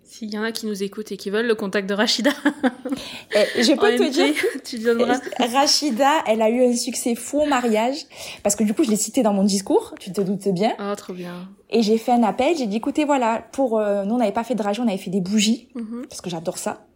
S'il 0.05 0.33
y 0.35 0.39
en 0.39 0.43
a 0.43 0.53
qui 0.53 0.67
nous 0.67 0.83
écoutent 0.83 1.11
et 1.13 1.17
qui 1.17 1.31
veulent 1.31 1.47
le 1.47 1.55
contact 1.55 1.89
de 1.89 1.95
Rachida, 1.95 2.33
Et 3.35 3.63
je 3.63 3.73
peux 3.73 3.97
te 3.97 4.03
OMG, 4.03 4.11
dire, 4.11 4.35
tu 4.65 4.77
viendras. 4.77 5.19
Rachida, 5.39 6.23
elle 6.27 6.43
a 6.43 6.51
eu 6.51 6.63
un 6.65 6.77
succès 6.77 7.15
fou 7.15 7.41
au 7.41 7.47
mariage, 7.47 7.97
parce 8.43 8.55
que 8.55 8.63
du 8.65 8.75
coup 8.75 8.85
je 8.85 8.91
l'ai 8.91 8.97
cité 8.97 9.23
dans 9.23 9.33
mon 9.33 9.45
discours, 9.45 9.95
tu 9.99 10.13
te 10.13 10.21
doutes 10.21 10.49
bien. 10.49 10.75
Oh, 10.81 10.95
trop 10.97 11.15
bien. 11.15 11.49
Et 11.71 11.81
j'ai 11.83 11.97
fait 11.97 12.13
un 12.13 12.23
appel, 12.25 12.57
j'ai 12.57 12.67
dit 12.67 12.77
écoutez 12.77 13.05
voilà, 13.07 13.43
pour 13.53 13.79
euh, 13.79 14.05
nous 14.05 14.15
on 14.15 14.19
n'avait 14.19 14.33
pas 14.33 14.45
fait 14.45 14.55
de 14.55 14.59
dragée, 14.59 14.83
on 14.83 14.89
avait 14.89 14.99
fait 14.99 15.11
des 15.11 15.23
bougies 15.23 15.69
Mhm. 15.75 16.05
parce 16.09 16.21
que 16.21 16.29
j'adore 16.29 16.59
ça. 16.59 16.87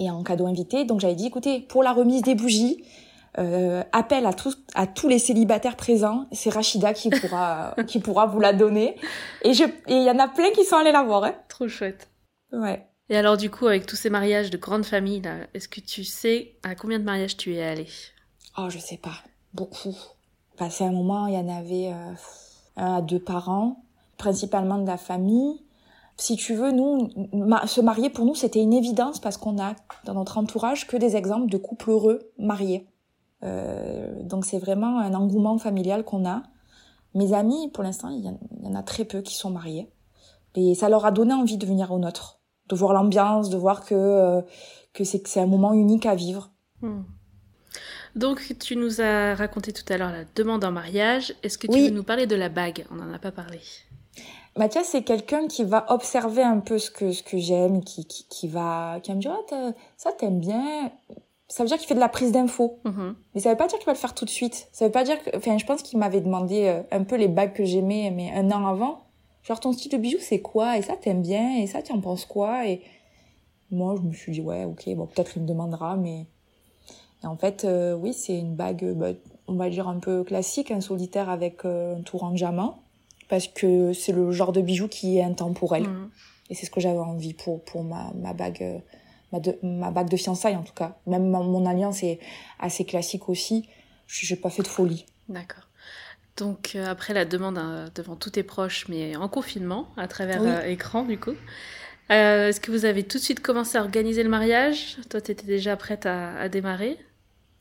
Et 0.00 0.10
en 0.10 0.22
cadeau 0.22 0.46
invité, 0.46 0.84
donc 0.84 0.98
j'avais 1.00 1.14
dit 1.14 1.26
écoutez, 1.26 1.60
pour 1.60 1.82
la 1.82 1.92
remise 1.92 2.22
des 2.22 2.34
bougies, 2.34 2.82
euh, 3.38 3.84
appel 3.92 4.26
à 4.26 4.32
tous 4.32 4.58
à 4.74 4.86
tous 4.88 5.06
les 5.06 5.20
célibataires 5.20 5.76
présents, 5.76 6.26
c'est 6.32 6.50
Rachida 6.50 6.94
qui 6.94 7.10
pourra 7.10 7.76
qui 7.86 8.00
pourra 8.00 8.26
vous 8.26 8.40
la 8.40 8.52
donner. 8.52 8.96
Et 9.42 9.52
je 9.52 9.64
et 9.64 9.94
il 9.94 10.02
y 10.02 10.10
en 10.10 10.18
a 10.18 10.26
plein 10.26 10.50
qui 10.50 10.64
sont 10.64 10.76
allés 10.76 10.90
la 10.90 11.04
voir 11.04 11.24
hein. 11.24 11.34
Trop 11.48 11.68
chouette. 11.68 12.08
Ouais. 12.50 12.86
Et 13.10 13.16
alors, 13.16 13.36
du 13.36 13.50
coup, 13.50 13.66
avec 13.66 13.86
tous 13.86 13.96
ces 13.96 14.08
mariages 14.08 14.50
de 14.50 14.56
grandes 14.56 14.84
familles, 14.84 15.20
là, 15.20 15.34
est-ce 15.52 15.68
que 15.68 15.80
tu 15.80 16.04
sais 16.04 16.54
à 16.62 16.76
combien 16.76 17.00
de 17.00 17.04
mariages 17.04 17.36
tu 17.36 17.54
es 17.54 17.62
allé 17.62 17.88
Oh, 18.56 18.70
je 18.70 18.78
sais 18.78 18.98
pas, 18.98 19.18
beaucoup. 19.52 19.96
Passé 20.56 20.84
un 20.84 20.92
moment, 20.92 21.26
il 21.26 21.34
y 21.34 21.36
en 21.36 21.48
avait 21.48 21.92
euh, 21.92 22.12
un 22.76 22.98
à 22.98 23.02
deux 23.02 23.18
par 23.18 23.48
an, 23.48 23.82
principalement 24.16 24.78
de 24.78 24.86
la 24.86 24.96
famille. 24.96 25.60
Si 26.20 26.36
tu 26.36 26.54
veux, 26.54 26.70
nous, 26.70 27.08
se 27.66 27.80
marier 27.80 28.10
pour 28.10 28.24
nous, 28.24 28.34
c'était 28.34 28.60
une 28.60 28.72
évidence 28.72 29.20
parce 29.20 29.36
qu'on 29.36 29.60
a 29.60 29.74
dans 30.04 30.14
notre 30.14 30.38
entourage 30.38 30.86
que 30.86 30.96
des 30.96 31.16
exemples 31.16 31.50
de 31.50 31.56
couples 31.56 31.90
heureux 31.90 32.18
mariés. 32.38 32.86
Euh, 33.42 34.22
donc 34.22 34.44
c'est 34.44 34.58
vraiment 34.58 34.98
un 34.98 35.14
engouement 35.14 35.56
familial 35.58 36.04
qu'on 36.04 36.28
a. 36.28 36.42
Mes 37.14 37.32
amis, 37.32 37.70
pour 37.72 37.82
l'instant, 37.82 38.10
il 38.10 38.24
y, 38.24 38.68
en 38.68 38.74
a 38.74 38.82
très 38.82 39.04
peu 39.04 39.22
qui 39.22 39.34
sont 39.34 39.50
mariés. 39.50 39.90
Et 40.54 40.74
ça 40.74 40.88
leur 40.88 41.06
a 41.06 41.10
donné 41.10 41.32
envie 41.32 41.56
de 41.56 41.66
venir 41.66 41.90
au 41.90 41.98
nôtre, 41.98 42.40
de 42.68 42.76
voir 42.76 42.92
l'ambiance, 42.92 43.48
de 43.48 43.56
voir 43.56 43.84
que, 43.84 43.94
euh, 43.94 44.42
que 44.92 45.04
c'est 45.04 45.40
un 45.40 45.46
moment 45.46 45.72
unique 45.72 46.06
à 46.06 46.14
vivre. 46.14 46.50
Hmm. 46.82 47.02
Donc 48.14 48.56
tu 48.60 48.76
nous 48.76 49.00
as 49.00 49.34
raconté 49.34 49.72
tout 49.72 49.90
à 49.92 49.96
l'heure 49.96 50.10
la 50.10 50.24
demande 50.34 50.64
en 50.64 50.72
mariage. 50.72 51.34
Est-ce 51.42 51.56
que 51.56 51.66
tu 51.66 51.80
veux 51.80 51.90
nous 51.90 52.02
parler 52.02 52.26
de 52.26 52.36
la 52.36 52.48
bague? 52.48 52.84
On 52.90 52.96
n'en 52.96 53.12
a 53.12 53.18
pas 53.18 53.32
parlé. 53.32 53.60
Mathias, 54.56 54.88
c'est 54.88 55.02
quelqu'un 55.02 55.46
qui 55.46 55.64
va 55.64 55.86
observer 55.92 56.42
un 56.42 56.58
peu 56.58 56.78
ce 56.78 56.90
que 56.90 57.12
ce 57.12 57.22
que 57.22 57.38
j'aime, 57.38 57.82
qui, 57.84 58.04
qui, 58.04 58.26
qui 58.28 58.48
va 58.48 58.98
qui 59.00 59.10
va 59.10 59.14
me 59.16 59.20
dire 59.20 59.36
ah, 59.52 59.72
ça 59.96 60.12
t'aimes 60.12 60.40
bien. 60.40 60.90
Ça 61.48 61.64
veut 61.64 61.68
dire 61.68 61.78
qu'il 61.78 61.88
fait 61.88 61.94
de 61.94 62.00
la 62.00 62.08
prise 62.08 62.32
d'infos. 62.32 62.78
Mm-hmm. 62.84 63.14
Mais 63.34 63.40
ça 63.40 63.50
veut 63.50 63.56
pas 63.56 63.66
dire 63.66 63.78
qu'il 63.78 63.86
va 63.86 63.92
le 63.92 63.98
faire 63.98 64.14
tout 64.14 64.24
de 64.24 64.30
suite. 64.30 64.68
Ça 64.72 64.86
veut 64.86 64.92
pas 64.92 65.04
dire 65.04 65.22
que 65.22 65.36
enfin 65.36 65.56
je 65.58 65.66
pense 65.66 65.82
qu'il 65.82 65.98
m'avait 65.98 66.20
demandé 66.20 66.66
euh, 66.66 66.82
un 66.90 67.04
peu 67.04 67.16
les 67.16 67.28
bagues 67.28 67.52
que 67.52 67.64
j'aimais 67.64 68.12
mais 68.14 68.30
un 68.32 68.50
an 68.50 68.66
avant. 68.66 69.00
Genre 69.42 69.58
ton 69.60 69.72
style 69.72 69.92
de 69.92 69.96
bijoux 69.96 70.18
c'est 70.20 70.40
quoi? 70.40 70.78
Et 70.78 70.82
ça 70.82 70.96
t'aimes 70.96 71.22
bien? 71.22 71.58
Et 71.58 71.66
ça 71.66 71.82
tu 71.82 71.92
en 71.92 72.00
penses 72.00 72.24
quoi? 72.24 72.66
Et 72.68 72.82
moi 73.70 73.94
je 73.96 74.02
me 74.02 74.12
suis 74.12 74.32
dit 74.32 74.40
ouais 74.40 74.64
ok 74.64 74.94
bon 74.96 75.06
peut-être 75.06 75.36
il 75.36 75.42
me 75.42 75.48
demandera 75.48 75.96
mais 75.96 76.26
et 77.22 77.26
en 77.26 77.36
fait 77.36 77.64
euh, 77.64 77.94
oui 77.94 78.12
c'est 78.12 78.36
une 78.36 78.54
bague 78.54 78.84
bah, 78.96 79.12
on 79.46 79.54
va 79.54 79.70
dire 79.70 79.88
un 79.88 79.98
peu 79.98 80.24
classique 80.24 80.70
un 80.70 80.80
solitaire 80.80 81.28
avec 81.28 81.64
euh, 81.64 81.96
un 81.96 82.02
tour 82.02 82.24
en 82.24 82.30
diamant 82.30 82.79
parce 83.30 83.46
que 83.48 83.94
c'est 83.94 84.12
le 84.12 84.32
genre 84.32 84.52
de 84.52 84.60
bijou 84.60 84.88
qui 84.88 85.18
est 85.18 85.22
intemporel. 85.22 85.84
Mmh. 85.84 86.10
Et 86.50 86.54
c'est 86.54 86.66
ce 86.66 86.70
que 86.70 86.80
j'avais 86.80 86.98
envie 86.98 87.32
pour, 87.32 87.64
pour 87.64 87.84
ma, 87.84 88.12
ma 88.16 88.32
bague, 88.34 88.82
ma, 89.32 89.38
de, 89.38 89.56
ma 89.62 89.92
bague 89.92 90.10
de 90.10 90.16
fiançailles 90.16 90.56
en 90.56 90.64
tout 90.64 90.74
cas. 90.74 90.98
Même 91.06 91.30
mon 91.30 91.64
alliance 91.64 92.02
est 92.02 92.18
assez 92.58 92.84
classique 92.84 93.28
aussi. 93.28 93.68
Je 94.08 94.34
n'ai 94.34 94.40
pas 94.40 94.50
fait 94.50 94.62
de 94.62 94.68
folie. 94.68 95.06
D'accord. 95.28 95.68
Donc 96.36 96.72
euh, 96.74 96.86
après 96.86 97.14
la 97.14 97.24
demande 97.24 97.56
hein, 97.56 97.86
devant 97.94 98.16
tous 98.16 98.30
tes 98.30 98.42
proches, 98.42 98.88
mais 98.88 99.14
en 99.14 99.28
confinement, 99.28 99.88
à 99.96 100.08
travers 100.08 100.42
euh, 100.42 100.62
écran 100.62 101.04
du 101.04 101.18
coup, 101.18 101.34
euh, 102.10 102.48
est-ce 102.48 102.60
que 102.60 102.72
vous 102.72 102.84
avez 102.84 103.04
tout 103.04 103.18
de 103.18 103.22
suite 103.22 103.40
commencé 103.40 103.78
à 103.78 103.82
organiser 103.82 104.24
le 104.24 104.28
mariage? 104.28 104.96
Toi, 105.08 105.20
tu 105.20 105.30
étais 105.30 105.46
déjà 105.46 105.76
prête 105.76 106.06
à, 106.06 106.36
à 106.36 106.48
démarrer? 106.48 106.98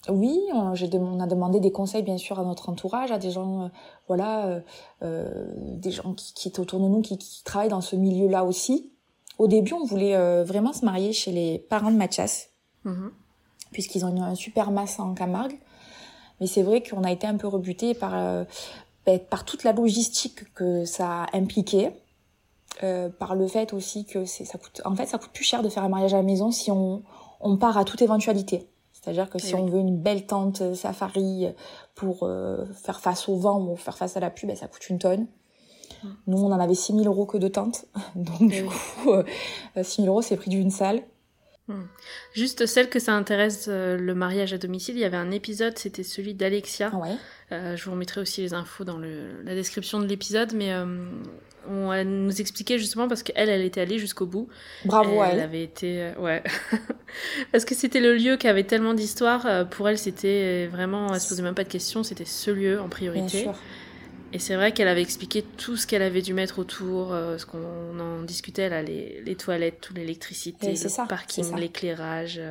Oui, 0.09 0.39
on, 0.53 0.73
on, 0.73 1.19
a 1.19 1.27
demandé 1.27 1.59
des 1.59 1.71
conseils 1.71 2.03
bien 2.03 2.17
sûr 2.17 2.39
à 2.39 2.43
notre 2.43 2.69
entourage, 2.69 3.11
à 3.11 3.17
des 3.17 3.31
gens, 3.31 3.63
euh, 3.63 3.67
voilà, 4.07 4.47
euh, 4.47 4.59
euh, 5.03 5.47
des 5.55 5.91
gens 5.91 6.13
qui, 6.13 6.33
qui, 6.33 6.47
étaient 6.47 6.59
autour 6.59 6.79
de 6.79 6.87
nous, 6.87 7.01
qui, 7.01 7.17
qui 7.17 7.43
travaillent 7.43 7.69
dans 7.69 7.81
ce 7.81 7.95
milieu-là 7.95 8.43
aussi. 8.43 8.91
Au 9.37 9.47
début, 9.47 9.73
on 9.73 9.85
voulait 9.85 10.43
vraiment 10.43 10.73
se 10.73 10.83
marier 10.83 11.13
chez 11.13 11.31
les 11.31 11.59
parents 11.59 11.91
de 11.91 11.95
Mathias, 11.95 12.49
mhm. 12.83 13.11
puisqu'ils 13.71 14.03
ont 14.03 14.21
un 14.21 14.35
super 14.35 14.69
masse 14.71 14.99
en 14.99 15.13
Camargue. 15.13 15.57
Mais 16.41 16.47
c'est 16.47 16.61
vrai 16.61 16.83
qu'on 16.83 17.05
a 17.05 17.11
été 17.11 17.25
un 17.25 17.37
peu 17.37 17.47
rebuté 17.47 17.93
par 17.93 18.11
ben, 19.05 19.17
par 19.17 19.45
toute 19.45 19.63
la 19.63 19.71
logistique 19.71 20.53
que 20.55 20.83
ça 20.83 21.25
impliquait, 21.31 21.93
par 22.81 23.33
le 23.33 23.47
fait 23.47 23.71
aussi 23.71 24.03
que 24.03 24.25
ça 24.25 24.57
coûte, 24.57 24.81
en 24.83 24.93
fait, 24.93 25.05
ça 25.05 25.17
coûte 25.17 25.31
plus 25.31 25.45
cher 25.45 25.63
de 25.63 25.69
faire 25.69 25.83
un 25.83 25.89
mariage 25.89 26.13
à 26.13 26.17
la 26.17 26.23
maison 26.23 26.51
si 26.51 26.69
on 26.69 27.01
on 27.39 27.57
part 27.57 27.77
à 27.77 27.85
toute 27.85 28.01
éventualité. 28.01 28.67
C'est-à-dire 29.01 29.29
que 29.29 29.39
si 29.39 29.55
on 29.55 29.65
veut 29.65 29.79
une 29.79 29.97
belle 29.97 30.25
tente 30.25 30.61
euh, 30.61 30.75
safari 30.75 31.45
euh, 31.45 31.51
pour 31.95 32.23
euh, 32.23 32.65
faire 32.73 32.99
face 32.99 33.29
au 33.29 33.35
vent 33.37 33.61
ou 33.61 33.75
faire 33.77 33.97
face 33.97 34.17
à 34.17 34.19
la 34.19 34.29
pluie, 34.29 34.47
ben, 34.47 34.55
ça 34.55 34.67
coûte 34.67 34.89
une 34.89 34.99
tonne. 34.99 35.27
Nous, 36.27 36.37
on 36.37 36.51
en 36.51 36.59
avait 36.59 36.75
6 36.75 36.93
000 36.93 37.05
euros 37.05 37.25
que 37.25 37.37
de 37.37 37.47
tente. 37.47 37.85
Donc, 38.15 38.49
du 38.49 38.65
coup, 38.65 39.11
6 39.81 40.01
000 40.01 40.07
euros, 40.07 40.21
c'est 40.21 40.35
le 40.35 40.41
prix 40.41 40.49
d'une 40.49 40.69
salle. 40.69 41.01
Hmm. 41.69 41.85
Juste 42.33 42.65
celle 42.65 42.89
que 42.89 42.99
ça 42.99 43.13
intéresse, 43.13 43.67
le 43.69 44.13
mariage 44.13 44.53
à 44.53 44.57
domicile, 44.57 44.95
il 44.95 45.01
y 45.01 45.05
avait 45.05 45.17
un 45.17 45.31
épisode, 45.31 45.77
c'était 45.77 46.03
celui 46.03 46.33
d'Alexia. 46.33 46.91
Ouais. 46.93 47.15
je 47.51 47.85
vous 47.85 47.91
remettrai 47.91 48.19
aussi 48.21 48.41
les 48.41 48.53
infos 48.53 48.83
dans 48.83 48.97
le, 48.97 49.41
la 49.43 49.55
description 49.55 49.99
de 49.99 50.05
l'épisode, 50.05 50.53
mais 50.53 50.73
on 51.67 51.89
a 51.89 52.03
nous 52.03 52.41
expliquait 52.41 52.79
justement 52.79 53.07
parce 53.07 53.23
qu'elle, 53.23 53.49
elle 53.49 53.61
était 53.61 53.81
allée 53.81 53.99
jusqu'au 53.99 54.25
bout. 54.25 54.47
Bravo 54.85 55.23
elle. 55.23 55.35
Elle 55.35 55.39
avait 55.41 55.63
été, 55.63 56.01
euh, 56.01 56.13
ouais, 56.19 56.43
parce 57.51 57.65
que 57.65 57.75
c'était 57.75 57.99
le 57.99 58.15
lieu 58.15 58.37
qui 58.37 58.47
avait 58.47 58.63
tellement 58.63 58.93
d'histoire. 58.93 59.45
Euh, 59.45 59.65
pour 59.65 59.89
elle, 59.89 59.97
c'était 59.97 60.67
vraiment, 60.67 61.13
elle 61.13 61.19
se 61.19 61.29
posait 61.29 61.43
même 61.43 61.55
pas 61.55 61.63
de 61.63 61.69
questions. 61.69 62.03
C'était 62.03 62.25
ce 62.25 62.51
lieu 62.51 62.79
en 62.79 62.89
priorité. 62.89 63.43
Bien 63.43 63.53
sûr. 63.53 63.59
Et 64.31 64.39
c'est 64.39 64.55
vrai 64.55 64.71
qu'elle 64.73 64.87
avait 64.87 65.01
expliqué 65.01 65.43
tout 65.57 65.75
ce 65.75 65.87
qu'elle 65.87 66.01
avait 66.01 66.21
dû 66.21 66.33
mettre 66.33 66.59
autour, 66.59 67.13
euh, 67.13 67.37
ce 67.37 67.45
qu'on 67.45 67.99
en 67.99 68.21
discutait 68.23 68.69
là, 68.69 68.81
les, 68.83 69.21
les 69.21 69.35
toilettes, 69.35 69.81
toute 69.81 69.97
l'électricité, 69.97 70.73
le 70.73 71.07
parking, 71.07 71.55
l'éclairage. 71.55 72.41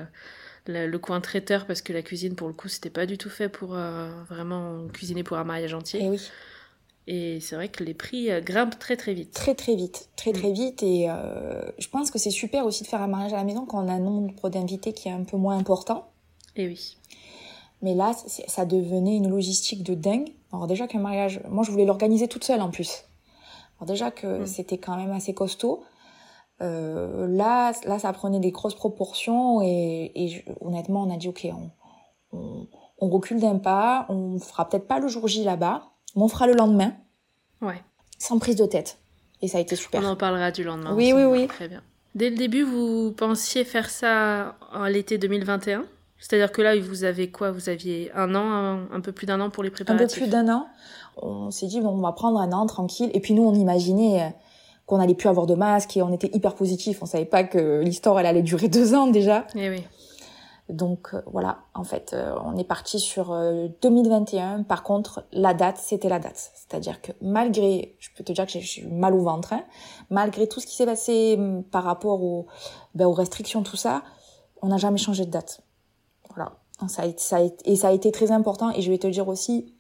Le, 0.70 0.98
coin 0.98 1.22
traiteur 1.22 1.64
parce 1.64 1.80
que 1.80 1.94
la 1.94 2.02
cuisine 2.02 2.34
pour 2.34 2.46
le 2.46 2.52
coup 2.52 2.68
c'était 2.68 2.90
pas 2.90 3.06
du 3.06 3.16
tout 3.16 3.30
fait 3.30 3.48
pour 3.48 3.70
vraiment 4.28 4.86
cuisiner 4.92 5.22
pour 5.22 5.38
un 5.38 5.44
mariage 5.44 5.72
entier. 5.72 6.00
Et 6.00 6.04
eh 6.04 6.10
oui. 6.10 6.20
Et 7.10 7.40
c'est 7.40 7.56
vrai 7.56 7.70
que 7.70 7.82
les 7.82 7.94
prix 7.94 8.30
euh, 8.30 8.42
grimpent 8.42 8.78
très 8.78 8.96
très 8.96 9.14
vite. 9.14 9.32
Très 9.32 9.54
très 9.54 9.74
vite, 9.74 10.10
très 10.14 10.32
très 10.32 10.50
mm. 10.50 10.52
vite. 10.52 10.82
Et 10.82 11.08
euh, 11.08 11.62
je 11.78 11.88
pense 11.88 12.10
que 12.10 12.18
c'est 12.18 12.30
super 12.30 12.66
aussi 12.66 12.84
de 12.84 12.88
faire 12.88 13.00
un 13.00 13.06
mariage 13.06 13.32
à 13.32 13.36
la 13.36 13.44
maison 13.44 13.64
quand 13.64 13.82
on 13.82 13.88
a 13.88 13.94
un 13.94 13.98
nombre 13.98 14.50
d'invités 14.50 14.92
qui 14.92 15.08
est 15.08 15.12
un 15.12 15.24
peu 15.24 15.38
moins 15.38 15.56
important. 15.56 16.10
Et 16.54 16.66
oui. 16.66 16.98
Mais 17.82 17.94
là, 17.94 18.12
ça 18.48 18.64
devenait 18.64 19.16
une 19.16 19.28
logistique 19.28 19.82
de 19.82 19.94
dingue. 19.94 20.32
Alors 20.52 20.66
déjà 20.66 20.86
qu'un 20.86 20.98
mariage, 20.98 21.40
moi 21.48 21.62
je 21.64 21.70
voulais 21.70 21.84
l'organiser 21.84 22.26
toute 22.28 22.44
seule 22.44 22.60
en 22.60 22.70
plus. 22.70 23.04
Alors 23.78 23.86
déjà 23.86 24.10
que 24.10 24.42
mm. 24.42 24.46
c'était 24.46 24.78
quand 24.78 24.96
même 24.96 25.12
assez 25.12 25.34
costaud. 25.34 25.84
Euh, 26.60 27.28
là, 27.28 27.72
là, 27.84 27.98
ça 28.00 28.12
prenait 28.12 28.40
des 28.40 28.50
grosses 28.50 28.74
proportions 28.74 29.62
et, 29.62 30.10
et 30.14 30.44
honnêtement, 30.60 31.04
on 31.04 31.14
a 31.14 31.16
dit 31.16 31.28
ok, 31.28 31.46
on, 31.52 31.70
on, 32.36 32.66
on 32.98 33.08
recule 33.08 33.38
d'un 33.38 33.58
pas, 33.58 34.06
on 34.08 34.38
fera 34.40 34.68
peut-être 34.68 34.88
pas 34.88 34.98
le 34.98 35.06
jour 35.06 35.28
J 35.28 35.44
là-bas, 35.44 35.84
mais 36.16 36.22
on 36.22 36.28
fera 36.28 36.48
le 36.48 36.54
lendemain. 36.54 36.94
Ouais. 37.60 37.80
Sans 38.18 38.38
prise 38.40 38.56
de 38.56 38.66
tête. 38.66 38.98
Et 39.40 39.46
ça 39.46 39.58
a 39.58 39.60
été 39.60 39.76
super. 39.76 40.02
On 40.02 40.06
en 40.06 40.16
parlera 40.16 40.50
du 40.50 40.64
lendemain. 40.64 40.94
Oui, 40.94 41.12
oui, 41.12 41.22
oui. 41.22 41.46
Très 41.46 41.68
bien. 41.68 41.82
Dès 42.16 42.30
le 42.30 42.36
début, 42.36 42.64
vous 42.64 43.12
pensiez 43.12 43.64
faire 43.64 43.88
ça 43.90 44.56
en 44.72 44.86
l'été 44.86 45.18
2021 45.18 45.84
C'est-à-dire 46.18 46.50
que 46.50 46.62
là, 46.62 46.78
vous 46.78 47.04
avez 47.04 47.30
quoi? 47.30 47.50
Vous 47.50 47.68
aviez 47.68 48.10
un 48.14 48.34
an, 48.34 48.80
un, 48.92 49.00
peu 49.00 49.12
plus 49.12 49.26
d'un 49.26 49.40
an 49.40 49.50
pour 49.50 49.62
les 49.62 49.70
préparatifs 49.70 50.16
Un 50.16 50.20
peu 50.20 50.22
plus 50.22 50.30
d'un 50.30 50.52
an. 50.52 50.66
On 51.16 51.50
s'est 51.50 51.66
dit, 51.66 51.80
bon, 51.80 51.90
on 51.90 52.00
va 52.00 52.12
prendre 52.12 52.40
un 52.40 52.52
an 52.52 52.66
tranquille. 52.66 53.10
Et 53.14 53.20
puis 53.20 53.34
nous, 53.34 53.44
on 53.44 53.54
imaginait 53.54 54.22
euh, 54.22 54.28
qu'on 54.86 55.00
allait 55.00 55.14
plus 55.14 55.28
avoir 55.28 55.46
de 55.46 55.54
masque 55.54 55.96
et 55.96 56.02
on 56.02 56.12
était 56.12 56.30
hyper 56.32 56.54
positif. 56.54 57.02
On 57.02 57.06
savait 57.06 57.24
pas 57.24 57.44
que 57.44 57.80
l'histoire, 57.82 58.18
elle 58.18 58.26
allait 58.26 58.42
durer 58.42 58.68
deux 58.68 58.94
ans 58.94 59.06
déjà. 59.06 59.46
Eh 59.54 59.70
oui. 59.70 59.84
Donc 60.68 61.14
euh, 61.14 61.22
voilà, 61.26 61.60
en 61.74 61.84
fait, 61.84 62.12
euh, 62.12 62.34
on 62.44 62.56
est 62.56 62.64
parti 62.64 63.00
sur 63.00 63.34
2021. 63.80 64.60
Euh, 64.60 64.62
Par 64.64 64.82
contre, 64.82 65.24
la 65.32 65.54
date, 65.54 65.78
c'était 65.78 66.08
la 66.08 66.18
date. 66.18 66.50
C'est-à-dire 66.54 67.00
que 67.00 67.12
malgré, 67.22 67.96
je 67.98 68.10
peux 68.14 68.22
te 68.22 68.32
dire 68.32 68.46
que 68.46 68.52
j'ai 68.52 68.84
mal 68.86 69.14
au 69.14 69.22
ventre, 69.22 69.54
hein, 69.54 69.64
malgré 70.10 70.46
tout 70.46 70.60
ce 70.60 70.66
qui 70.66 70.76
s'est 70.76 70.86
passé 70.86 71.36
hum, 71.38 71.64
par 71.64 71.84
rapport 71.84 72.20
ben, 72.94 73.06
aux 73.06 73.12
restrictions, 73.12 73.62
tout 73.62 73.76
ça, 73.76 74.02
on 74.60 74.68
n'a 74.68 74.76
jamais 74.76 74.98
changé 74.98 75.24
de 75.24 75.30
date. 75.30 75.62
Voilà. 76.38 76.52
Ça 76.88 77.02
a, 77.02 77.06
ça 77.16 77.38
a, 77.38 77.48
et 77.64 77.76
ça 77.76 77.88
a 77.88 77.92
été 77.92 78.12
très 78.12 78.30
important. 78.30 78.70
Et 78.70 78.82
je 78.82 78.90
vais 78.90 78.98
te 78.98 79.06
dire 79.08 79.28
aussi, 79.28 79.74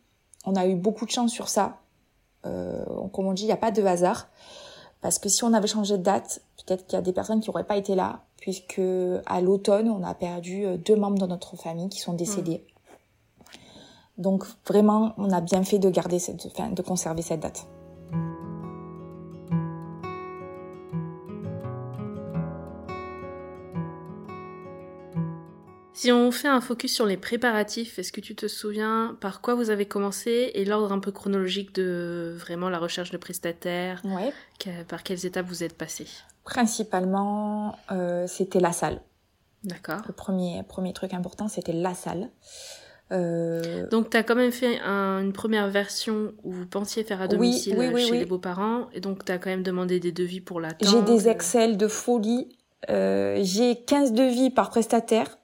on 0.44 0.56
a 0.56 0.66
eu 0.66 0.74
beaucoup 0.74 1.06
de 1.06 1.10
chance 1.10 1.32
sur 1.32 1.48
ça. 1.48 1.78
Euh, 2.46 2.84
comme 3.12 3.26
on 3.26 3.32
dit, 3.32 3.42
il 3.42 3.46
n'y 3.46 3.52
a 3.52 3.56
pas 3.56 3.70
de 3.70 3.82
hasard. 3.82 4.28
Parce 5.00 5.20
que 5.20 5.28
si 5.28 5.44
on 5.44 5.52
avait 5.52 5.68
changé 5.68 5.96
de 5.96 6.02
date, 6.02 6.42
peut-être 6.56 6.86
qu'il 6.86 6.96
y 6.96 6.98
a 6.98 7.02
des 7.02 7.12
personnes 7.12 7.40
qui 7.40 7.48
n'auraient 7.48 7.66
pas 7.66 7.76
été 7.76 7.94
là, 7.94 8.24
puisque 8.36 8.80
à 9.26 9.40
l'automne, 9.40 9.88
on 9.88 10.02
a 10.02 10.14
perdu 10.14 10.64
euh, 10.64 10.76
deux 10.76 10.96
membres 10.96 11.18
de 11.18 11.26
notre 11.26 11.56
famille 11.56 11.88
qui 11.88 12.00
sont 12.00 12.14
décédés. 12.14 12.64
Mm. 14.18 14.22
Donc 14.22 14.44
vraiment, 14.66 15.14
on 15.16 15.30
a 15.30 15.40
bien 15.40 15.62
fait 15.62 15.78
de 15.78 15.88
garder 15.90 16.18
cette, 16.18 16.46
enfin, 16.46 16.70
de 16.70 16.82
conserver 16.82 17.22
cette 17.22 17.40
date. 17.40 17.68
Si 25.98 26.12
on 26.12 26.30
fait 26.30 26.46
un 26.46 26.60
focus 26.60 26.94
sur 26.94 27.06
les 27.06 27.16
préparatifs, 27.16 27.98
est-ce 27.98 28.12
que 28.12 28.20
tu 28.20 28.36
te 28.36 28.46
souviens 28.46 29.16
par 29.20 29.40
quoi 29.40 29.56
vous 29.56 29.70
avez 29.70 29.84
commencé 29.84 30.52
et 30.54 30.64
l'ordre 30.64 30.92
un 30.92 31.00
peu 31.00 31.10
chronologique 31.10 31.74
de 31.74 32.36
vraiment 32.38 32.70
la 32.70 32.78
recherche 32.78 33.10
de 33.10 33.16
prestataires 33.16 34.00
ouais. 34.04 34.32
Par 34.86 35.02
quelles 35.02 35.26
étapes 35.26 35.46
vous 35.46 35.64
êtes 35.64 35.76
passé 35.76 36.06
Principalement, 36.44 37.74
euh, 37.90 38.28
c'était 38.28 38.60
la 38.60 38.70
salle. 38.70 39.00
D'accord. 39.64 40.02
Le 40.06 40.12
premier, 40.12 40.62
premier 40.62 40.92
truc 40.92 41.14
important, 41.14 41.48
c'était 41.48 41.72
la 41.72 41.94
salle. 41.94 42.28
Euh... 43.10 43.88
Donc, 43.88 44.10
tu 44.10 44.16
as 44.16 44.22
quand 44.22 44.36
même 44.36 44.52
fait 44.52 44.78
une 44.78 45.32
première 45.32 45.68
version 45.68 46.32
où 46.44 46.52
vous 46.52 46.66
pensiez 46.66 47.02
faire 47.02 47.20
à 47.20 47.26
domicile 47.26 47.74
chez 47.96 48.18
les 48.20 48.24
beaux-parents. 48.24 48.86
Et 48.92 49.00
donc, 49.00 49.24
tu 49.24 49.32
as 49.32 49.38
quand 49.38 49.50
même 49.50 49.64
demandé 49.64 49.98
des 49.98 50.12
devis 50.12 50.40
pour 50.40 50.60
la 50.60 50.68
J'ai 50.80 51.02
des 51.02 51.28
Excel 51.28 51.76
de 51.76 51.88
folie. 51.88 52.56
Euh, 52.88 53.40
j'ai 53.42 53.82
15 53.82 54.12
devis 54.12 54.50
par 54.50 54.70
prestataire. 54.70 55.38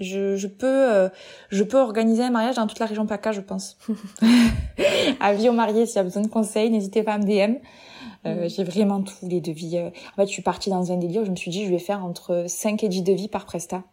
Je, 0.00 0.36
je 0.36 0.46
peux 0.46 0.66
euh, 0.66 1.08
je 1.50 1.62
peux 1.64 1.78
organiser 1.78 2.22
un 2.22 2.30
mariage 2.30 2.56
dans 2.56 2.66
toute 2.66 2.78
la 2.78 2.86
région 2.86 3.06
PACA, 3.06 3.32
je 3.32 3.40
pense. 3.40 3.76
Avis 5.20 5.48
aux 5.48 5.52
mariés, 5.52 5.86
s'il 5.86 5.96
y 5.96 5.98
a 5.98 6.04
besoin 6.04 6.22
de 6.22 6.28
conseils, 6.28 6.70
n'hésitez 6.70 7.02
pas 7.02 7.14
à 7.14 7.18
me 7.18 7.24
DM. 7.24 7.56
Euh, 8.26 8.42
Mhm. 8.42 8.48
J'ai 8.50 8.64
vraiment 8.64 9.02
tous 9.02 9.26
les 9.28 9.40
devis. 9.40 9.76
euh. 9.78 9.88
En 10.12 10.16
fait, 10.16 10.26
je 10.26 10.32
suis 10.32 10.42
partie 10.42 10.70
dans 10.70 10.90
un 10.92 10.96
délire. 10.96 11.22
où 11.22 11.24
Je 11.24 11.30
me 11.30 11.36
suis 11.36 11.50
dit, 11.50 11.64
je 11.64 11.70
vais 11.70 11.78
faire 11.78 12.04
entre 12.04 12.44
5 12.48 12.82
et 12.84 12.88
10 12.88 13.02
devis 13.02 13.28
par 13.28 13.44
presta 13.44 13.84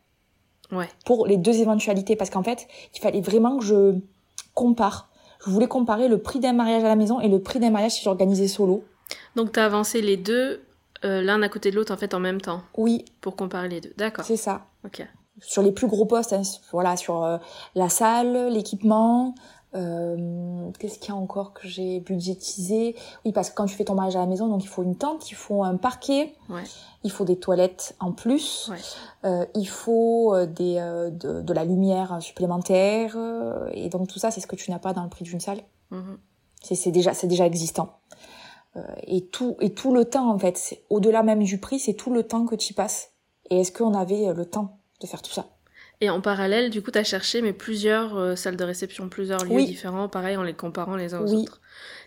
Ouais. 0.71 0.89
pour 1.05 1.27
les 1.27 1.37
deux 1.37 1.59
éventualités. 1.61 2.15
Parce 2.15 2.29
qu'en 2.31 2.41
fait, 2.43 2.67
il 2.95 2.99
fallait 3.01 3.21
vraiment 3.21 3.57
que 3.59 3.65
je 3.65 3.95
compare. 4.55 5.09
Je 5.45 5.51
voulais 5.51 5.67
comparer 5.67 6.07
le 6.07 6.17
prix 6.17 6.39
d'un 6.39 6.53
mariage 6.53 6.83
à 6.83 6.87
la 6.87 6.95
maison 6.95 7.19
et 7.19 7.27
le 7.29 7.39
prix 7.39 7.59
d'un 7.59 7.69
mariage 7.69 7.91
si 7.91 8.03
j'organisais 8.03 8.47
solo. 8.47 8.83
Donc 9.35 9.51
t'as 9.51 9.65
avancé 9.65 10.01
les 10.01 10.17
deux 10.17 10.63
euh, 11.03 11.21
l'un 11.21 11.41
à 11.43 11.49
côté 11.49 11.69
de 11.69 11.75
l'autre 11.75 11.93
en 11.93 11.97
fait 11.97 12.15
en 12.15 12.19
même 12.19 12.41
temps 12.41 12.61
Oui, 12.77 13.05
pour 13.21 13.35
comparer 13.35 13.69
les 13.69 13.79
deux. 13.81 13.93
D'accord. 13.97 14.25
c'est 14.25 14.37
ça. 14.37 14.65
Ok. 14.83 15.05
Sur 15.41 15.61
les 15.63 15.71
plus 15.71 15.87
gros 15.87 16.05
postes, 16.05 16.33
hein, 16.33 16.41
voilà, 16.71 16.95
sur 16.97 17.23
euh, 17.23 17.37
la 17.75 17.89
salle, 17.89 18.49
l'équipement. 18.49 19.35
euh, 19.75 20.69
Qu'est-ce 20.79 20.99
qu'il 20.99 21.09
y 21.09 21.11
a 21.11 21.19
encore 21.19 21.53
que 21.53 21.67
j'ai 21.67 21.99
budgétisé? 21.99 22.95
Oui, 23.25 23.31
parce 23.33 23.49
que 23.49 23.55
quand 23.55 23.65
tu 23.65 23.75
fais 23.75 23.83
ton 23.85 23.95
mariage 23.95 24.15
à 24.15 24.19
la 24.19 24.25
maison, 24.25 24.47
donc 24.47 24.63
il 24.63 24.67
faut 24.67 24.83
une 24.83 24.95
tente, 24.95 25.29
il 25.29 25.35
faut 25.35 25.63
un 25.63 25.75
parquet, 25.75 26.33
Ouais. 26.49 26.63
il 27.03 27.11
faut 27.11 27.25
des 27.25 27.37
toilettes 27.37 27.95
en 27.99 28.11
plus, 28.13 28.69
Ouais. 28.71 28.77
euh, 29.25 29.45
il 29.55 29.67
faut 29.67 30.33
euh, 30.33 30.45
des, 30.45 30.77
euh, 30.79 31.09
de, 31.09 31.41
de 31.41 31.53
la 31.53 31.65
lumière 31.65 32.21
supplémentaire, 32.21 33.13
euh, 33.17 33.67
et 33.73 33.89
donc 33.89 34.07
tout 34.07 34.19
ça, 34.19 34.31
c'est 34.31 34.39
ce 34.41 34.47
que 34.47 34.55
tu 34.55 34.71
n'as 34.71 34.79
pas 34.79 34.93
dans 34.93 35.03
le 35.03 35.09
prix 35.09 35.25
d'une 35.25 35.39
salle. 35.41 35.61
Mhm. 35.91 36.17
C'est 36.63 36.75
c'est 36.75 36.91
déjà, 36.91 37.13
c'est 37.13 37.27
déjà 37.27 37.45
existant. 37.45 37.89
Euh, 38.77 38.81
et 39.03 39.25
tout 39.25 39.55
et 39.61 39.73
tout 39.73 39.93
le 39.93 40.05
temps 40.05 40.29
en 40.31 40.39
fait, 40.39 40.81
au-delà 40.89 41.21
même 41.23 41.43
du 41.43 41.59
prix, 41.59 41.79
c'est 41.79 41.93
tout 41.93 42.11
le 42.11 42.23
temps 42.23 42.45
que 42.45 42.55
tu 42.55 42.71
y 42.71 42.73
passes. 42.73 43.11
Et 43.49 43.59
est-ce 43.59 43.71
qu'on 43.71 43.93
avait 43.93 44.33
le 44.33 44.45
temps? 44.45 44.74
De 45.01 45.07
faire 45.07 45.21
tout 45.21 45.31
ça 45.31 45.45
Et 46.01 46.09
en 46.09 46.21
parallèle, 46.21 46.69
du 46.69 46.81
coup, 46.81 46.91
t'as 46.91 47.03
cherché 47.03 47.41
mais 47.41 47.53
plusieurs 47.53 48.15
euh, 48.17 48.35
salles 48.35 48.57
de 48.57 48.63
réception, 48.63 49.09
plusieurs 49.09 49.43
lieux 49.45 49.55
Oui. 49.55 49.65
différents, 49.65 50.07
pareil 50.09 50.37
en 50.37 50.43
les 50.43 50.53
comparant 50.53 50.95
les 50.95 51.13
uns 51.13 51.21
aux 51.21 51.29
Oui. 51.31 51.43
autres. 51.43 51.61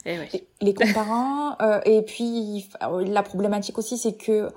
Et 0.06 0.18
ouais. 0.18 0.48
les- 0.60 0.74
comparants 0.74 1.56
euh, 1.62 1.80
et 1.84 2.02
puis 2.02 2.68
euh, 2.82 3.04
la 3.04 3.22
problématique 3.22 3.78
aussi 3.78 3.98
c'est 3.98 4.14
que 4.16 4.48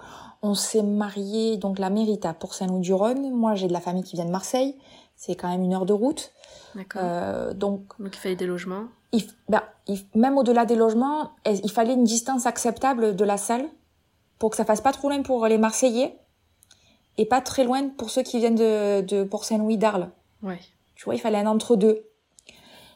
on 0.44 0.54
s'est 0.56 0.84
marié 0.84 1.58
donc 1.58 1.78
la 1.80 1.90
mérite 1.90 2.26
à 2.26 2.34
pour 2.34 2.54
Saint-Louis-du-Rhône 2.54 3.32
moi 3.32 3.56
j'ai 3.56 3.68
de 3.68 3.74
la 3.74 3.82
famille 3.82 4.04
qui 4.04 4.16
vient 4.16 4.26
de 4.26 4.32
Marseille 4.32 4.76
c'est 5.16 5.36
quand 5.36 5.50
même 5.50 5.64
une 5.64 5.74
heure 5.74 5.86
de 5.86 5.94
route 5.94 6.32
D'accord. 6.76 7.02
Euh, 7.04 7.54
donc 7.54 7.82
Donc 8.00 8.16
il 8.16 8.20
fallait 8.20 8.36
des 8.36 8.46
logements. 8.46 8.86
il, 9.12 9.24
il- 9.88 10.06
même 10.16 10.38
au-delà 10.38 10.66
des 10.66 10.76
logements 10.76 11.32
eh, 11.46 11.56
il 11.64 11.72
fallait 11.72 11.94
une 11.94 12.04
distance 12.06 12.46
acceptable 12.46 13.16
de 13.16 13.26
la 13.26 13.38
salle 13.38 13.66
pour 14.40 14.52
que 14.52 14.58
ça 14.58 14.66
fasse 14.66 14.82
pas 14.82 14.94
trop 14.94 15.10
loin 15.10 15.22
pour 15.24 15.46
les 15.48 15.58
Marseillais? 15.58 16.18
Et 17.18 17.26
pas 17.26 17.42
très 17.42 17.64
loin 17.64 17.90
pour 17.90 18.10
ceux 18.10 18.24
qui 18.24 18.40
viennent 18.40 18.56
de, 18.56 19.02
de 19.02 19.24
Port 19.24 19.46
Saint-Louis 19.46 19.78
d'Arles 19.78 20.10
Ouais. 20.44 20.60
tu 20.96 21.06
vois, 21.06 21.16
il 21.16 21.20
fallait 21.20 21.38
un 21.38 21.46
entre-deux. 21.48 22.06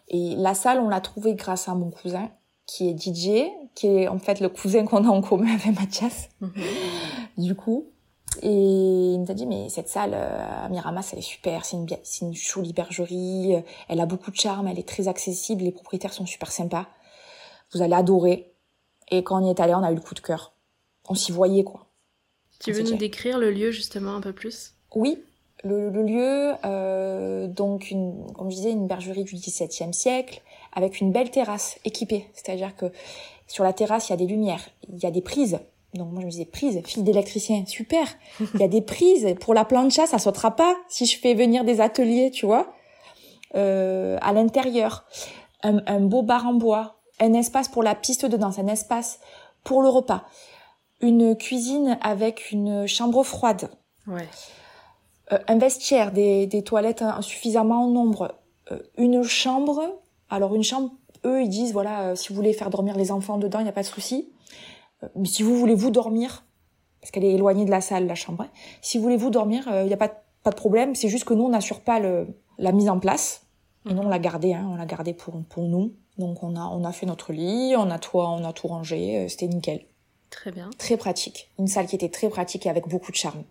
Et 0.08 0.36
la 0.36 0.54
salle, 0.54 0.80
on 0.80 0.89
l'a 0.89 1.01
trouvée 1.01 1.34
grâce 1.36 1.67
à 1.67 1.73
mon 1.75 1.89
cousin, 1.91 2.30
qui 2.67 2.89
est 2.89 2.93
DJ, 2.97 3.47
qui 3.75 3.88
est 3.88 4.08
en 4.08 4.19
fait 4.19 4.39
le 4.39 4.49
cousin 4.49 4.86
qu'on 4.86 5.04
a 5.06 5.10
en 5.10 5.21
commun 5.21 5.54
avec 5.54 5.80
Mathias, 5.80 6.30
Mhm. 6.41 6.51
du 7.38 7.56
coup. 7.56 7.86
Et 8.41 8.49
il 9.13 9.19
nous 9.21 9.32
a 9.32 9.34
dit, 9.34 9.45
mais 9.45 9.69
cette 9.69 9.88
salle 9.88 10.12
euh, 10.13 10.65
à 10.65 10.67
Miramas, 10.69 11.10
elle 11.13 11.19
est 11.19 11.21
super, 11.21 11.63
c'est 11.63 11.78
une, 11.78 11.88
c'est 12.04 12.25
une 12.25 12.34
jolie 12.34 12.73
bergerie, 12.73 13.56
euh, 13.56 13.62
elle 13.88 14.01
a 14.01 14.06
beaucoup 14.06 14.30
de 14.32 14.36
charme, 14.36 14.67
elle 14.67 14.78
est 14.80 14.88
très 14.88 15.08
accessible, 15.08 15.63
les 15.63 15.71
propriétaires 15.71 16.12
sont 16.13 16.25
super 16.25 16.51
sympas. 16.51 16.88
Vous 17.73 17.82
allez 17.82 17.93
adorer. 17.93 18.51
Et 19.12 19.23
quand 19.23 19.41
on 19.41 19.45
y 19.45 19.49
est 19.51 19.60
allé, 19.60 19.73
on 19.75 19.84
a 19.84 19.91
eu 19.91 19.95
le 19.95 20.01
coup 20.01 20.15
de 20.15 20.19
cœur. 20.19 20.51
On 21.08 21.13
s'y 21.15 21.32
voyait, 21.32 21.63
quoi. 21.63 21.85
Tu 22.59 22.71
veux 22.71 22.83
nous 22.83 22.97
décrire 22.97 23.37
le 23.37 23.51
lieu 23.51 23.71
justement 23.71 24.15
un 24.15 24.21
peu 24.21 24.33
plus? 24.33 24.73
Oui, 24.93 25.19
le, 25.63 25.89
le 25.89 26.03
lieu, 26.03 26.53
euh, 26.63 27.47
donc 27.47 27.91
une, 27.91 28.31
comme 28.33 28.49
je 28.49 28.55
disais, 28.55 28.71
une 28.71 28.87
bergerie 28.87 29.23
du 29.23 29.35
XVIIe 29.35 29.93
siècle, 29.93 30.41
avec 30.73 31.01
une 31.01 31.11
belle 31.11 31.31
terrasse 31.31 31.79
équipée. 31.85 32.27
C'est-à-dire 32.33 32.75
que 32.75 32.91
sur 33.47 33.63
la 33.63 33.73
terrasse, 33.73 34.09
il 34.09 34.11
y 34.11 34.13
a 34.13 34.17
des 34.17 34.27
lumières, 34.27 34.69
il 34.89 34.99
y 34.99 35.05
a 35.05 35.11
des 35.11 35.21
prises. 35.21 35.59
Donc 35.93 36.11
moi 36.11 36.19
je 36.19 36.25
me 36.25 36.31
disais 36.31 36.45
prises, 36.45 36.81
fille 36.85 37.03
d'électricien, 37.03 37.65
super. 37.65 38.05
Il 38.53 38.59
y 38.59 38.63
a 38.63 38.67
des 38.67 38.81
prises 38.93 39.35
pour 39.39 39.53
la 39.53 39.65
plancha, 39.65 40.05
ça 40.05 40.19
sautera 40.19 40.55
pas 40.55 40.75
si 40.89 41.05
je 41.05 41.17
fais 41.17 41.33
venir 41.33 41.63
des 41.63 41.79
ateliers, 41.81 42.31
tu 42.31 42.45
vois. 42.45 42.73
Euh, 43.55 44.17
à 44.21 44.33
l'intérieur, 44.33 45.05
un, 45.63 45.81
un 45.87 46.01
beau 46.01 46.21
bar 46.21 46.45
en 46.45 46.53
bois, 46.53 46.97
un 47.21 47.33
espace 47.33 47.69
pour 47.69 47.81
la 47.81 47.95
piste 47.95 48.25
de 48.25 48.35
danse, 48.35 48.59
un 48.59 48.67
espace 48.67 49.19
pour 49.63 49.81
le 49.81 49.87
repas, 49.87 50.25
une 51.01 51.36
cuisine 51.36 51.97
avec 52.01 52.51
une 52.51 52.88
chambre 52.88 53.23
froide, 53.23 53.69
Ouais. 54.08 54.27
euh, 55.31 55.39
un 55.47 55.58
vestiaire, 55.58 56.12
des, 56.12 56.47
des 56.47 56.63
toilettes 56.63 57.03
suffisamment 57.21 57.86
en 57.86 57.88
nombre, 57.89 58.36
euh, 58.71 58.79
une 58.97 59.23
chambre. 59.23 59.81
Alors 60.29 60.55
une 60.55 60.63
chambre, 60.63 60.91
eux 61.25 61.41
ils 61.43 61.49
disent 61.49 61.73
voilà, 61.73 62.01
euh, 62.10 62.15
si 62.15 62.29
vous 62.29 62.36
voulez 62.36 62.53
faire 62.53 62.69
dormir 62.69 62.95
les 62.97 63.12
enfants 63.12 63.38
dedans, 63.38 63.60
il 63.60 63.63
n'y 63.63 63.69
a 63.69 63.73
pas 63.73 63.81
de 63.81 63.88
souci. 63.88 64.31
Euh, 65.03 65.08
mais 65.15 65.25
si 65.27 65.43
vous 65.43 65.55
voulez 65.58 65.75
vous 65.75 65.91
dormir, 65.91 66.45
parce 67.01 67.12
qu'elle 67.12 67.25
est 67.25 67.34
éloignée 67.34 67.65
de 67.65 67.71
la 67.71 67.81
salle, 67.81 68.08
la 68.08 68.15
chambre, 68.15 68.43
hein, 68.43 68.49
si 68.81 68.97
vous 68.97 69.03
voulez 69.03 69.17
vous 69.17 69.29
dormir, 69.29 69.67
euh, 69.67 69.84
il 69.84 69.88
n'y 69.88 69.93
a 69.93 69.97
pas 69.97 70.08
de, 70.08 70.13
pas 70.43 70.49
de 70.51 70.55
problème. 70.55 70.95
C'est 70.95 71.10
juste 71.10 71.25
que 71.25 71.34
nous 71.34 71.43
on 71.43 71.49
n'assure 71.49 71.81
pas 71.81 71.99
le, 71.99 72.27
la 72.58 72.71
mise 72.71 72.89
en 72.89 72.99
place. 72.99 73.41
Et 73.89 73.93
nous 73.93 74.01
on 74.01 74.10
l'a 74.10 74.17
gardé, 74.19 74.53
hein, 74.53 74.67
on 74.71 74.75
l'a 74.75 74.86
gardé 74.88 75.13
pour 75.13 75.36
pour 75.49 75.63
nous. 75.63 75.93
Donc 76.17 76.41
on 76.43 76.55
a 76.55 76.62
on 76.63 76.84
a 76.86 76.91
fait 76.91 77.05
notre 77.05 77.34
lit, 77.34 77.75
on 77.77 77.91
a 77.91 77.99
tout 77.99 78.17
on 78.17 78.43
a 78.45 78.53
tout 78.53 78.67
rangé, 78.67 79.17
euh, 79.17 79.27
c'était 79.27 79.47
nickel, 79.47 79.86
Très 80.36 80.52
bien. 80.52 80.69
très 80.78 80.98
pratique. 80.98 81.50
Une 81.60 81.67
salle 81.67 81.88
qui 81.88 81.95
était 81.95 82.10
très 82.10 82.30
pratique 82.30 82.65
et 82.65 82.69
avec 82.69 82.88
beaucoup 82.88 83.12
de 83.12 83.17
charme. 83.17 83.43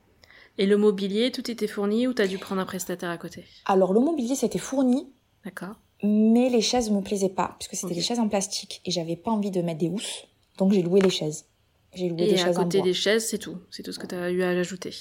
Et 0.59 0.67
le 0.67 0.77
mobilier, 0.77 1.33
tout 1.33 1.51
était 1.51 1.67
fourni 1.67 2.07
ou 2.07 2.13
t'as 2.13 2.27
dû 2.29 2.39
prendre 2.39 2.61
un 2.61 2.65
prestataire 2.67 3.11
à 3.11 3.19
côté? 3.19 3.45
Alors 3.65 3.93
le 3.93 4.01
mobilier 4.01 4.35
c'était 4.37 4.59
fourni, 4.59 5.09
D'accord. 5.45 5.75
Mais 6.03 6.49
les 6.51 6.61
chaises 6.61 6.91
me 6.91 7.01
plaisaient 7.01 7.29
pas, 7.31 7.57
puisque 7.59 7.77
c'était 7.77 7.95
des 7.95 8.03
chaises 8.03 8.19
en 8.19 8.29
plastique 8.29 8.81
et 8.85 8.91
j'avais 8.91 9.17
pas 9.17 9.31
envie 9.31 9.51
de 9.51 9.63
mettre 9.63 9.79
des 9.79 9.89
housses. 9.89 10.27
Donc 10.59 10.73
j'ai 10.73 10.83
loué 10.83 11.01
les 11.01 11.11
chaises. 11.11 11.47
J'ai 11.95 12.09
loué 12.09 12.27
des 12.27 12.33
Et 12.33 12.35
à 12.41 12.45
chaises 12.45 12.59
en 12.59 12.65
côté 12.65 12.79
bois. 12.79 12.87
des 12.87 12.95
chaises, 12.95 13.27
c'est 13.27 13.39
tout. 13.39 13.57
C'est 13.71 13.83
tout 13.83 13.93
ce 13.93 13.99
que 13.99 14.07
t'as 14.07 14.31
eu 14.31 14.43
à 14.43 14.51
ajouter. 14.51 14.93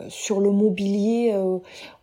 Euh, 0.00 0.08
sur 0.10 0.40
le 0.40 0.50
mobilier, 0.50 1.30
euh, 1.32 1.58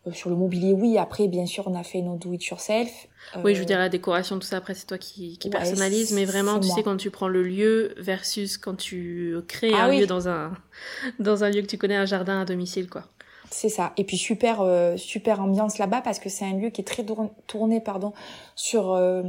euh, 0.07 0.11
sur 0.13 0.29
le 0.29 0.35
mobilier, 0.35 0.73
oui. 0.73 0.97
Après, 0.97 1.27
bien 1.27 1.45
sûr, 1.45 1.67
on 1.67 1.75
a 1.75 1.83
fait 1.83 2.01
nos 2.01 2.17
do 2.17 2.33
it 2.33 2.43
yourself. 2.45 3.07
Oui, 3.43 3.53
je 3.53 3.59
veux 3.59 3.65
dire 3.65 3.77
la 3.77 3.89
décoration, 3.89 4.37
tout 4.39 4.47
ça, 4.47 4.57
après 4.57 4.73
c'est 4.73 4.85
toi 4.85 4.97
qui, 4.97 5.37
qui 5.37 5.49
ouais, 5.49 5.51
personnalise, 5.51 6.13
mais 6.13 6.25
vraiment, 6.25 6.59
tu 6.59 6.67
moi. 6.67 6.75
sais, 6.77 6.83
quand 6.83 6.97
tu 6.97 7.11
prends 7.11 7.27
le 7.27 7.43
lieu 7.43 7.93
versus 7.97 8.57
quand 8.57 8.75
tu 8.75 9.35
crées 9.47 9.73
Ah 9.73 9.85
un 9.85 9.89
oui. 9.89 9.99
lieu 10.01 10.07
dans 10.07 10.27
un, 10.29 10.53
dans 11.19 11.43
un 11.43 11.49
lieu 11.49 11.61
que 11.61 11.67
tu 11.67 11.77
connais, 11.77 11.95
un 11.95 12.05
jardin 12.05 12.41
à 12.41 12.45
domicile, 12.45 12.89
quoi. 12.89 13.03
C'est 13.51 13.69
ça. 13.69 13.93
Et 13.97 14.03
puis 14.03 14.17
super, 14.17 14.61
euh, 14.61 14.95
super 14.95 15.39
ambiance 15.41 15.79
là-bas 15.79 16.01
parce 16.01 16.19
que 16.19 16.29
c'est 16.29 16.45
un 16.45 16.53
lieu 16.53 16.69
qui 16.69 16.81
est 16.81 16.85
très 16.85 17.03
tourn- 17.03 17.31
tourné, 17.47 17.81
pardon, 17.81 18.13
sur 18.55 18.93
euh, 18.93 19.23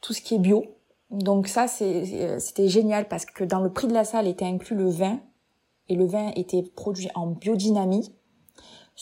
tout 0.00 0.12
ce 0.12 0.20
qui 0.20 0.34
est 0.34 0.38
bio. 0.38 0.66
Donc 1.10 1.48
ça, 1.48 1.66
c'était 1.66 2.68
génial 2.68 3.08
parce 3.08 3.24
que 3.24 3.42
dans 3.44 3.60
le 3.60 3.72
prix 3.72 3.88
de 3.88 3.94
la 3.94 4.04
salle 4.04 4.28
était 4.28 4.44
inclus 4.44 4.76
le 4.76 4.88
vin 4.90 5.20
et 5.88 5.96
le 5.96 6.06
vin 6.06 6.30
était 6.36 6.62
produit 6.62 7.08
en 7.14 7.26
biodynamie. 7.28 8.12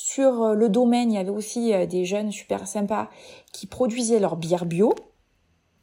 Sur 0.01 0.43
euh, 0.45 0.55
le 0.55 0.69
domaine, 0.69 1.11
il 1.11 1.17
y 1.17 1.19
avait 1.19 1.29
aussi 1.31 1.75
euh, 1.75 1.85
des 1.85 2.05
jeunes 2.05 2.31
super 2.31 2.69
sympas 2.69 3.09
qui 3.53 3.67
produisaient 3.67 4.21
leur 4.21 4.37
bière 4.37 4.65
bio. 4.65 4.95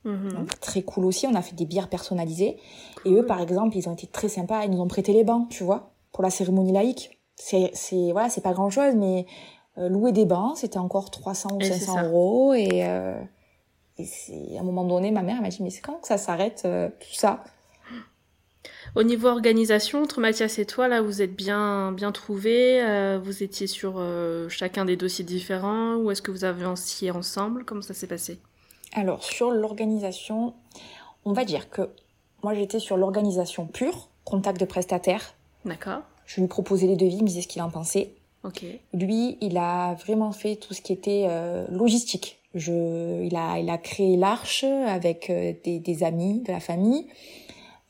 Mhm. 0.06 0.32
Donc, 0.32 0.60
très 0.62 0.84
cool 0.84 1.04
aussi. 1.04 1.28
On 1.28 1.36
a 1.36 1.42
fait 1.42 1.54
des 1.56 1.66
bières 1.66 1.90
personnalisées. 1.90 2.58
Et 3.04 3.12
eux, 3.12 3.26
par 3.26 3.42
exemple, 3.42 3.76
ils 3.76 3.90
ont 3.90 3.94
été 3.94 4.08
très 4.08 4.30
sympas. 4.30 4.64
Ils 4.64 4.72
nous 4.72 4.80
ont 4.80 4.88
prêté 4.88 5.12
les 5.12 5.26
bancs, 5.26 5.50
tu 5.50 5.66
vois, 5.66 5.92
pour 6.14 6.24
la 6.24 6.30
cérémonie 6.30 6.72
laïque. 6.72 7.20
C'est, 7.36 7.72
c'est, 7.74 8.14
voilà, 8.14 8.30
c'est 8.30 8.40
pas 8.40 8.54
grand 8.54 8.70
chose, 8.70 8.96
mais 8.96 9.26
euh, 9.78 9.90
louer 9.90 10.14
des 10.14 10.24
bancs, 10.24 10.56
c'était 10.56 10.78
encore 10.78 11.12
300 11.12 11.50
ou 11.56 11.60
Et 11.60 11.66
c'est 11.66 11.80
500 11.80 11.94
ça. 11.96 12.04
euros. 12.06 12.54
Et, 12.54 12.86
euh, 12.86 13.22
et 13.98 14.06
c'est, 14.06 14.56
à 14.56 14.62
un 14.62 14.64
moment 14.64 14.86
donné, 14.86 15.12
ma 15.12 15.24
mère 15.24 15.36
elle 15.36 15.42
m'a 15.42 15.50
dit, 15.50 15.62
mais 15.62 15.72
c'est 15.72 15.82
quand 15.82 16.00
que 16.00 16.08
ça 16.08 16.18
s'arrête, 16.18 16.62
euh, 16.64 16.88
tout 17.02 17.14
ça? 17.14 17.44
Au 18.96 19.04
niveau 19.04 19.28
organisation, 19.28 20.04
entre 20.04 20.20
Mathias 20.20 20.58
et 20.58 20.66
toi, 20.66 20.88
là, 20.88 21.02
vous 21.02 21.22
êtes 21.22 21.36
bien, 21.36 21.92
bien 21.92 22.12
trouvés. 22.12 22.82
euh, 22.82 23.20
vous 23.22 23.44
étiez 23.44 23.68
sur 23.68 23.96
euh, 23.98 24.48
chacun 24.48 24.86
des 24.86 24.96
dossiers 24.96 25.26
différents 25.26 25.96
ou 25.96 26.12
est-ce 26.12 26.22
que 26.22 26.32
vous 26.32 26.46
avanciez 26.46 27.12
ensemble? 27.12 27.66
Comment 27.66 27.82
ça 27.82 27.94
s'est 27.94 28.08
passé? 28.08 28.40
Alors, 28.94 29.24
sur 29.24 29.52
l'organisation, 29.52 30.54
on 31.26 31.34
va 31.34 31.44
dire 31.44 31.70
que 31.70 31.90
moi, 32.44 32.54
j'étais 32.54 32.80
sur 32.80 32.96
l'organisation 32.96 33.66
pure, 33.66 34.10
contact 34.24 34.60
de 34.60 34.66
prestataire. 34.66 35.34
D'accord. 35.66 36.02
Je 36.26 36.40
lui 36.40 36.48
proposais 36.48 36.88
les 36.88 36.96
devis, 36.96 37.18
il 37.18 37.24
me 37.24 37.28
disait 37.28 37.42
ce 37.42 37.48
qu'il 37.48 37.62
en 37.62 37.70
pensait. 37.70 38.14
Ok. 38.44 38.64
Lui, 38.94 39.38
il 39.42 39.58
a 39.58 39.96
vraiment 39.96 40.32
fait 40.32 40.56
tout 40.56 40.74
ce 40.74 40.82
qui 40.82 40.94
était 40.94 41.26
euh, 41.28 41.66
logistique. 41.70 42.40
Je, 42.54 43.24
il 43.24 43.36
a, 43.36 43.60
il 43.60 43.70
a 43.70 43.78
créé 43.78 44.16
l'arche 44.16 44.64
avec 44.64 45.30
des, 45.30 45.80
des 45.80 46.04
amis, 46.04 46.40
de 46.40 46.52
la 46.54 46.62
famille. 46.62 47.08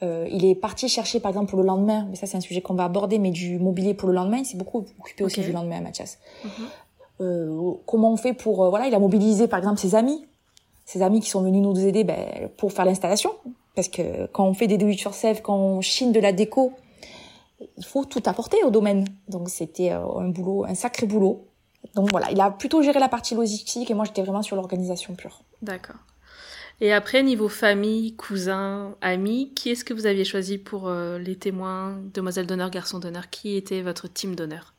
Euh, 0.06 0.28
il 0.32 0.46
est 0.46 0.56
parti 0.56 0.88
chercher, 0.88 1.20
par 1.20 1.30
exemple, 1.30 1.50
pour 1.50 1.60
le 1.60 1.66
lendemain, 1.66 2.06
mais 2.10 2.16
ça 2.16 2.28
c'est 2.28 2.38
un 2.38 2.42
sujet 2.42 2.62
qu'on 2.62 2.76
va 2.76 2.86
aborder, 2.86 3.18
mais 3.18 3.32
du 3.32 3.58
mobilier 3.58 3.94
pour 3.94 4.08
le 4.08 4.16
lendemain, 4.16 4.38
il 4.38 4.46
s'est 4.46 4.58
beaucoup 4.58 4.86
occupé 5.00 5.24
aussi 5.24 5.42
du 5.42 5.52
lendemain, 5.52 5.82
Mathias. 5.82 6.20
Mhm. 6.44 6.50
Euh, 7.22 7.72
comment 7.86 8.12
on 8.12 8.18
fait 8.18 8.34
pour, 8.34 8.64
euh, 8.64 8.70
voilà, 8.70 8.88
il 8.88 8.94
a 8.94 9.00
mobilisé, 9.00 9.48
par 9.48 9.60
exemple, 9.60 9.80
ses 9.80 9.96
amis, 9.96 10.26
ses 10.86 11.02
amis 11.02 11.22
qui 11.22 11.30
sont 11.30 11.42
venus 11.42 11.62
nous 11.62 11.80
aider 11.80 12.04
ben, 12.04 12.50
pour 12.58 12.72
faire 12.72 12.86
l'installation, 12.86 13.32
parce 13.74 13.88
que 13.88 14.28
quand 14.28 14.46
on 14.46 14.54
fait 14.54 14.68
des 14.68 14.78
do 14.78 14.88
it 14.88 15.02
yourself, 15.02 15.42
quand 15.42 15.56
on 15.56 15.82
chine 15.82 16.12
de 16.12 16.20
la 16.20 16.32
déco, 16.32 16.74
il 17.78 17.86
faut 17.86 18.06
tout 18.06 18.22
apporter 18.26 18.64
au 18.64 18.70
domaine. 18.70 19.06
Donc 19.28 19.50
c'était 19.50 19.90
un 19.90 20.28
boulot, 20.28 20.66
un 20.66 20.76
sacré 20.76 21.08
boulot. 21.08 21.48
Donc 21.96 22.12
voilà, 22.12 22.32
il 22.32 22.40
a 22.42 22.52
plutôt 22.52 22.82
géré 22.82 23.00
la 23.00 23.10
partie 23.10 23.36
logistique 23.36 23.90
et 23.90 23.94
moi 23.94 24.06
j'étais 24.06 24.22
vraiment 24.22 24.42
sur 24.42 24.56
l'organisation 24.56 25.16
pure. 25.16 25.42
D'accord. 25.62 25.96
Et 26.82 26.92
après, 26.92 27.24
niveau 27.24 27.48
famille, 27.48 28.16
cousins, 28.16 28.96
amis, 29.02 29.54
qui 29.56 29.70
est-ce 29.70 29.86
que 29.86 29.94
vous 29.94 30.06
aviez 30.06 30.26
choisi 30.26 30.58
pour 30.58 30.88
euh, 30.88 31.18
les 31.18 31.38
témoins, 31.38 31.98
demoiselle 32.14 32.48
d'honneur, 32.48 32.70
garçon 32.70 33.00
d'honneur? 33.00 33.30
Qui 33.30 33.56
était 33.56 33.82
votre 33.82 34.08
team 34.08 34.36
d'honneur? 34.36 34.74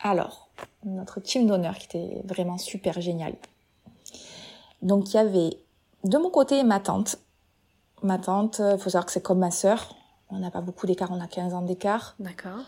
Alors, 0.00 0.48
notre 0.84 1.20
team 1.20 1.46
d'honneur 1.46 1.76
qui 1.78 1.84
était 1.84 2.22
vraiment 2.24 2.58
super 2.58 3.00
génial. 3.00 3.34
Donc 4.80 5.10
il 5.10 5.16
y 5.16 5.20
avait 5.20 5.50
de 6.04 6.18
mon 6.18 6.30
côté 6.30 6.64
ma 6.64 6.80
tante. 6.80 7.18
Ma 8.02 8.18
tante, 8.18 8.58
euh, 8.60 8.76
faut 8.76 8.90
savoir 8.90 9.06
que 9.06 9.12
c'est 9.12 9.22
comme 9.22 9.38
ma 9.38 9.52
sœur. 9.52 9.94
On 10.30 10.38
n'a 10.38 10.50
pas 10.50 10.60
beaucoup 10.60 10.86
d'écart, 10.86 11.10
on 11.12 11.20
a 11.20 11.28
15 11.28 11.54
ans 11.54 11.62
d'écart. 11.62 12.16
D'accord. 12.18 12.64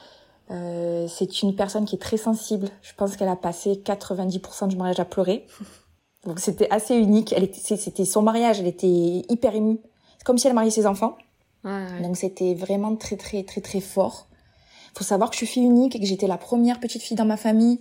Euh, 0.51 1.09
c'est 1.09 1.43
une 1.43 1.57
personne 1.57 1.87
qui 1.87 1.97
est 1.97 2.01
très 2.01 2.19
sensible. 2.19 2.69
Je 2.83 2.93
pense 2.95 3.17
qu'elle 3.17 3.29
a 3.29 3.37
passé 3.37 3.83
90% 3.85 4.69
du 4.69 4.77
mariage 4.77 5.01
à 5.01 5.05
pleurer. 5.05 5.47
Donc 6.27 6.41
c'était 6.41 6.69
assez 6.71 6.97
unique. 6.97 7.33
Elle 7.37 7.45
était, 7.45 7.77
c'était 7.77 8.05
son 8.05 8.23
mariage, 8.23 8.61
elle 8.61 8.67
était 8.67 9.23
hyper 9.29 9.55
émue. 9.55 9.79
C'est 10.19 10.25
comme 10.25 10.39
si 10.39 10.47
elle 10.47 10.55
mariait 10.55 10.71
ses 10.71 10.87
enfants. 10.87 11.17
Ouais, 11.65 11.71
ouais. 11.71 12.03
Donc 12.03 12.17
c'était 12.17 12.55
vraiment 12.55 12.95
très 12.97 13.17
très 13.17 13.43
très 13.43 13.61
très 13.61 13.81
fort. 13.81 14.27
Faut 14.95 15.05
savoir 15.05 15.31
que 15.31 15.35
je 15.35 15.39
suis 15.39 15.47
fille 15.47 15.65
unique 15.65 15.97
et 15.97 16.01
que 16.01 16.07
j'étais 16.07 16.27
la 16.27 16.39
première 16.39 16.81
petite 16.81 17.03
fille 17.03 17.17
dans 17.17 17.25
ma 17.25 17.37
famille. 17.37 17.81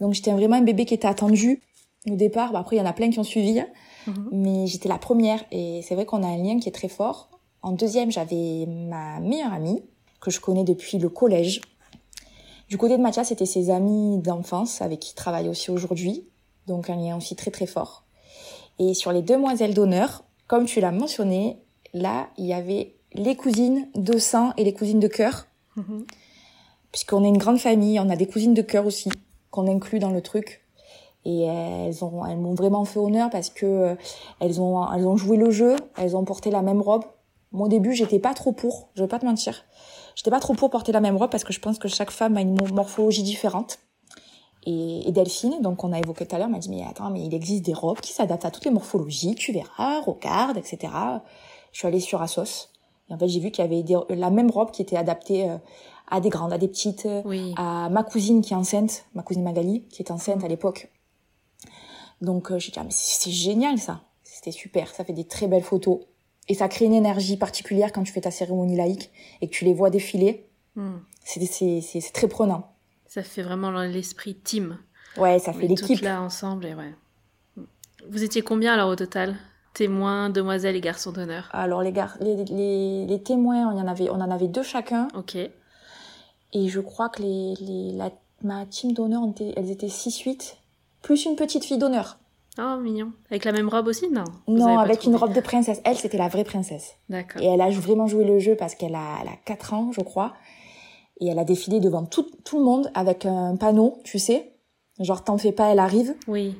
Donc 0.00 0.14
j'étais 0.14 0.32
vraiment 0.32 0.56
un 0.56 0.62
bébé 0.62 0.84
qui 0.84 0.94
était 0.94 1.08
attendu 1.08 1.62
au 2.10 2.16
départ. 2.16 2.52
Bah, 2.52 2.60
après 2.60 2.76
il 2.76 2.78
y 2.78 2.82
en 2.82 2.86
a 2.86 2.92
plein 2.92 3.10
qui 3.10 3.18
ont 3.18 3.24
suivi, 3.24 3.60
hein. 3.60 3.66
Mhm. 4.06 4.28
mais 4.32 4.66
j'étais 4.66 4.88
la 4.88 4.98
première 4.98 5.44
et 5.50 5.82
c'est 5.82 5.94
vrai 5.94 6.06
qu'on 6.06 6.22
a 6.22 6.26
un 6.26 6.38
lien 6.38 6.58
qui 6.58 6.68
est 6.68 6.72
très 6.72 6.88
fort. 6.88 7.28
En 7.62 7.72
deuxième, 7.72 8.10
j'avais 8.10 8.66
ma 8.66 9.20
meilleure 9.20 9.52
amie 9.52 9.82
que 10.20 10.30
je 10.30 10.40
connais 10.40 10.64
depuis 10.64 10.98
le 10.98 11.08
collège. 11.08 11.60
Du 12.68 12.76
côté 12.76 12.96
de 12.96 13.02
Mathias, 13.02 13.28
c'était 13.28 13.46
ses 13.46 13.70
amis 13.70 14.18
d'enfance 14.18 14.82
avec 14.82 15.00
qui 15.00 15.12
il 15.12 15.14
travaille 15.14 15.48
aussi 15.48 15.70
aujourd'hui. 15.70 16.24
Donc 16.68 16.90
un 16.90 16.96
lien 16.96 17.16
aussi 17.16 17.34
très 17.34 17.50
très 17.50 17.66
fort. 17.66 18.04
Et 18.78 18.94
sur 18.94 19.10
les 19.10 19.22
demoiselles 19.22 19.74
d'honneur, 19.74 20.22
comme 20.46 20.66
tu 20.66 20.80
l'as 20.80 20.92
mentionné, 20.92 21.58
là, 21.94 22.28
il 22.36 22.46
y 22.46 22.52
avait 22.52 22.94
les 23.14 23.34
cousines 23.34 23.88
de 23.94 24.18
sang 24.18 24.52
et 24.56 24.64
les 24.64 24.72
cousines 24.74 25.00
de 25.00 25.08
cœur. 25.08 25.46
Mhm. 25.76 26.06
Puisqu'on 26.92 27.24
est 27.24 27.28
une 27.28 27.38
grande 27.38 27.58
famille, 27.58 27.98
on 28.00 28.08
a 28.08 28.16
des 28.16 28.26
cousines 28.26 28.54
de 28.54 28.62
cœur 28.62 28.86
aussi, 28.86 29.10
qu'on 29.50 29.66
inclut 29.66 29.98
dans 29.98 30.10
le 30.10 30.20
truc. 30.22 30.62
Et 31.24 31.42
elles 31.42 32.04
ont, 32.04 32.24
elles 32.24 32.38
m'ont 32.38 32.54
vraiment 32.54 32.84
fait 32.84 32.98
honneur 32.98 33.28
parce 33.28 33.50
que 33.50 33.66
euh, 33.66 33.94
elles 34.40 34.60
ont, 34.60 34.90
elles 34.92 35.06
ont 35.06 35.16
joué 35.16 35.36
le 35.36 35.50
jeu, 35.50 35.76
elles 35.96 36.16
ont 36.16 36.24
porté 36.24 36.50
la 36.50 36.62
même 36.62 36.80
robe. 36.80 37.04
Moi, 37.52 37.66
au 37.66 37.68
début, 37.68 37.92
j'étais 37.94 38.18
pas 38.18 38.34
trop 38.34 38.52
pour, 38.52 38.88
je 38.94 39.02
vais 39.02 39.08
pas 39.08 39.18
te 39.18 39.26
mentir. 39.26 39.64
J'étais 40.14 40.30
pas 40.30 40.40
trop 40.40 40.54
pour 40.54 40.70
porter 40.70 40.92
la 40.92 41.00
même 41.00 41.16
robe 41.16 41.30
parce 41.30 41.44
que 41.44 41.52
je 41.52 41.60
pense 41.60 41.78
que 41.78 41.88
chaque 41.88 42.10
femme 42.10 42.36
a 42.36 42.40
une 42.40 42.54
mo- 42.58 42.72
morphologie 42.72 43.22
différente. 43.22 43.78
Et, 44.70 45.08
et 45.08 45.12
Delphine, 45.12 45.62
donc 45.62 45.82
on 45.84 45.92
a 45.92 45.98
évoqué 45.98 46.26
tout 46.26 46.34
à 46.36 46.38
l'heure, 46.38 46.48
m'a 46.50 46.58
dit 46.58 46.68
mais 46.68 46.84
attends, 46.84 47.08
mais 47.10 47.24
il 47.24 47.32
existe 47.32 47.64
des 47.64 47.72
robes 47.72 48.00
qui 48.00 48.12
s'adaptent 48.12 48.44
à 48.44 48.50
toutes 48.50 48.64
les 48.66 48.70
morphologies, 48.70 49.34
tu 49.34 49.52
verras, 49.52 50.00
regarde, 50.02 50.56
etc. 50.58 50.92
Je 51.72 51.78
suis 51.78 51.88
allée 51.88 52.00
sur 52.00 52.20
Asos 52.20 52.68
et 53.08 53.14
en 53.14 53.18
fait 53.18 53.28
j'ai 53.28 53.40
vu 53.40 53.50
qu'il 53.50 53.64
y 53.64 53.66
avait 53.66 53.82
des- 53.82 53.96
la 54.14 54.30
même 54.30 54.50
robe 54.50 54.70
qui 54.70 54.82
était 54.82 54.96
adaptée 54.96 55.48
euh, 55.48 55.56
à 56.10 56.20
des 56.20 56.28
grandes, 56.28 56.52
à 56.52 56.58
des 56.58 56.68
petites, 56.68 57.06
euh, 57.06 57.22
Oui. 57.24 57.54
à 57.56 57.88
ma 57.88 58.02
cousine 58.02 58.42
qui 58.42 58.52
est 58.52 58.56
enceinte, 58.56 59.06
ma 59.14 59.22
cousine 59.22 59.42
Magali, 59.42 59.84
qui 59.88 60.02
est 60.02 60.10
enceinte 60.10 60.44
à 60.44 60.48
l'époque. 60.48 60.90
Donc 62.20 62.50
euh, 62.50 62.58
j'ai 62.58 62.70
dit, 62.72 62.78
ah, 62.78 62.84
mais 62.84 62.90
c'est 62.92 63.30
génial 63.30 63.78
ça. 63.78 64.02
C'était 64.24 64.50
super, 64.52 64.94
ça 64.94 65.04
fait 65.04 65.12
des 65.12 65.24
très 65.24 65.46
belles 65.48 65.62
photos. 65.62 66.00
Et 66.48 66.54
ça 66.54 66.68
crée 66.68 66.86
une 66.86 66.94
énergie 66.94 67.36
particulière 67.36 67.92
quand 67.92 68.02
tu 68.02 68.12
fais 68.12 68.20
ta 68.22 68.30
cérémonie 68.30 68.76
laïque 68.76 69.10
et 69.40 69.48
que 69.48 69.52
tu 69.54 69.64
les 69.64 69.74
vois 69.74 69.90
défiler. 69.90 70.46
Hmm. 70.76 70.98
C'est 71.24 72.12
très 72.12 72.28
prenant. 72.28 72.64
Ça 73.08 73.22
fait 73.22 73.42
vraiment 73.42 73.70
l'esprit 73.70 74.34
team. 74.34 74.78
Ouais, 75.16 75.38
ça 75.38 75.52
fait 75.52 75.66
l'équipe. 75.66 76.00
là 76.02 76.20
ensemble 76.22 76.66
et 76.66 76.74
ouais. 76.74 76.94
Vous 78.08 78.22
étiez 78.22 78.42
combien 78.42 78.74
alors 78.74 78.88
au 78.90 78.96
total? 78.96 79.36
Témoins, 79.74 80.30
demoiselles 80.30 80.76
et 80.76 80.80
garçons 80.80 81.12
d'honneur. 81.12 81.48
Alors 81.52 81.82
les, 81.82 81.92
gar- 81.92 82.16
les, 82.20 82.44
les, 82.44 83.06
les 83.06 83.22
témoins, 83.22 83.68
on, 83.72 83.78
y 83.78 83.80
en 83.82 83.86
avait, 83.88 84.08
on 84.10 84.14
en 84.20 84.30
avait 84.30 84.48
deux 84.48 84.62
chacun. 84.62 85.08
Ok. 85.14 85.36
Et 85.36 86.68
je 86.68 86.80
crois 86.80 87.08
que 87.08 87.22
les, 87.22 87.54
les, 87.60 87.92
la, 87.92 88.10
ma 88.42 88.64
team 88.66 88.92
d'honneur, 88.92 89.22
elles 89.56 89.70
étaient 89.70 89.86
6-8. 89.88 90.54
Plus 91.02 91.24
une 91.26 91.36
petite 91.36 91.64
fille 91.64 91.78
d'honneur. 91.78 92.18
Oh, 92.60 92.76
mignon. 92.80 93.12
Avec 93.30 93.44
la 93.44 93.52
même 93.52 93.68
robe 93.68 93.86
aussi? 93.86 94.08
Non. 94.10 94.24
Non, 94.48 94.78
avec 94.78 95.04
une 95.04 95.14
robe 95.14 95.32
de 95.32 95.40
princesse. 95.40 95.80
Elle, 95.84 95.96
c'était 95.96 96.18
la 96.18 96.28
vraie 96.28 96.42
princesse. 96.44 96.96
D'accord. 97.08 97.40
Et 97.40 97.46
elle 97.46 97.60
a 97.60 97.70
vraiment 97.70 98.06
joué 98.08 98.24
le 98.24 98.38
jeu 98.40 98.56
parce 98.56 98.74
qu'elle 98.74 98.96
a, 98.96 99.18
elle 99.22 99.28
a 99.28 99.36
4 99.44 99.74
ans, 99.74 99.92
je 99.92 100.00
crois. 100.00 100.34
Et 101.20 101.28
elle 101.28 101.38
a 101.38 101.44
défilé 101.44 101.80
devant 101.80 102.04
tout, 102.04 102.26
tout 102.44 102.58
le 102.58 102.64
monde 102.64 102.90
avec 102.94 103.26
un 103.26 103.56
panneau, 103.56 104.00
tu 104.04 104.18
sais. 104.18 104.52
Genre, 105.00 105.22
t'en 105.24 105.38
fais 105.38 105.52
pas, 105.52 105.68
elle 105.72 105.78
arrive. 105.78 106.14
Oui. 106.26 106.56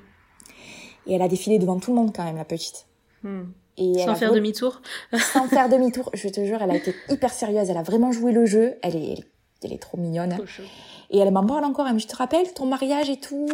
Et 1.07 1.15
elle 1.15 1.23
a 1.23 1.29
défilé 1.29 1.59
devant 1.59 1.79
tout 1.79 1.91
le 1.93 1.97
monde 1.97 2.13
quand 2.15 2.25
même, 2.25 2.37
la 2.37 2.45
petite. 2.45 2.87
Hmm. 3.23 3.45
Et 3.77 4.05
Sans 4.05 4.17
faire 4.17 4.33
demi-tour 4.33 4.81
Sans 5.33 5.47
faire 5.49 5.69
demi-tour. 5.69 6.11
Je 6.15 6.29
te 6.29 6.45
jure, 6.45 6.61
elle 6.61 6.71
a 6.73 6.77
été 6.77 6.95
hyper 7.09 7.33
sérieuse. 7.33 7.71
Elle 7.71 7.77
a 7.77 7.83
vraiment 7.83 8.11
joué 8.11 8.33
le 8.33 8.45
jeu. 8.47 8.75
Elle 8.83 8.97
est, 8.97 9.13
elle, 9.13 9.25
elle 9.63 9.73
est 9.73 9.79
trop 9.79 9.97
mignonne. 9.97 10.33
hein. 10.33 10.39
Trop. 10.39 10.63
Et 11.11 11.19
elle 11.19 11.31
m'en 11.31 11.47
parle 11.47 11.65
encore. 11.65 11.87
Elle 11.87 11.95
me 11.95 11.99
dit, 11.99 12.05
je 12.05 12.09
te 12.09 12.17
rappelle 12.17 12.53
ton 12.53 12.67
mariage 12.67 13.09
et 13.09 13.19
tout? 13.19 13.49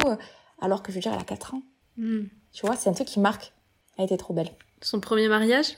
Alors 0.61 0.83
que 0.83 0.91
je 0.91 0.97
veux 0.97 1.03
dire, 1.03 1.13
elle 1.13 1.21
a 1.21 1.25
4 1.25 1.55
ans. 1.55 1.63
Hmm. 1.99 2.23
Tu 2.53 2.67
vois, 2.67 2.77
c'est 2.77 2.89
un 2.89 2.95
truc 2.95 3.07
qui 3.09 3.21
marque. 3.21 3.53
Elle 3.99 4.07
était 4.07 4.17
trop 4.17 4.33
belle. 4.33 4.49
Son 4.81 5.01
premier 5.01 5.29
mariage? 5.29 5.75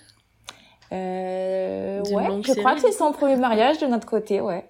Euh, 0.92 2.00
ouais, 2.02 2.42
je 2.42 2.52
crois 2.60 2.74
que 2.74 2.80
c'est 2.80 2.92
son 2.92 3.12
premier 3.12 3.36
mariage 3.36 3.78
de 3.78 3.86
notre 3.86 4.06
côté, 4.06 4.40
ouais. 4.40 4.64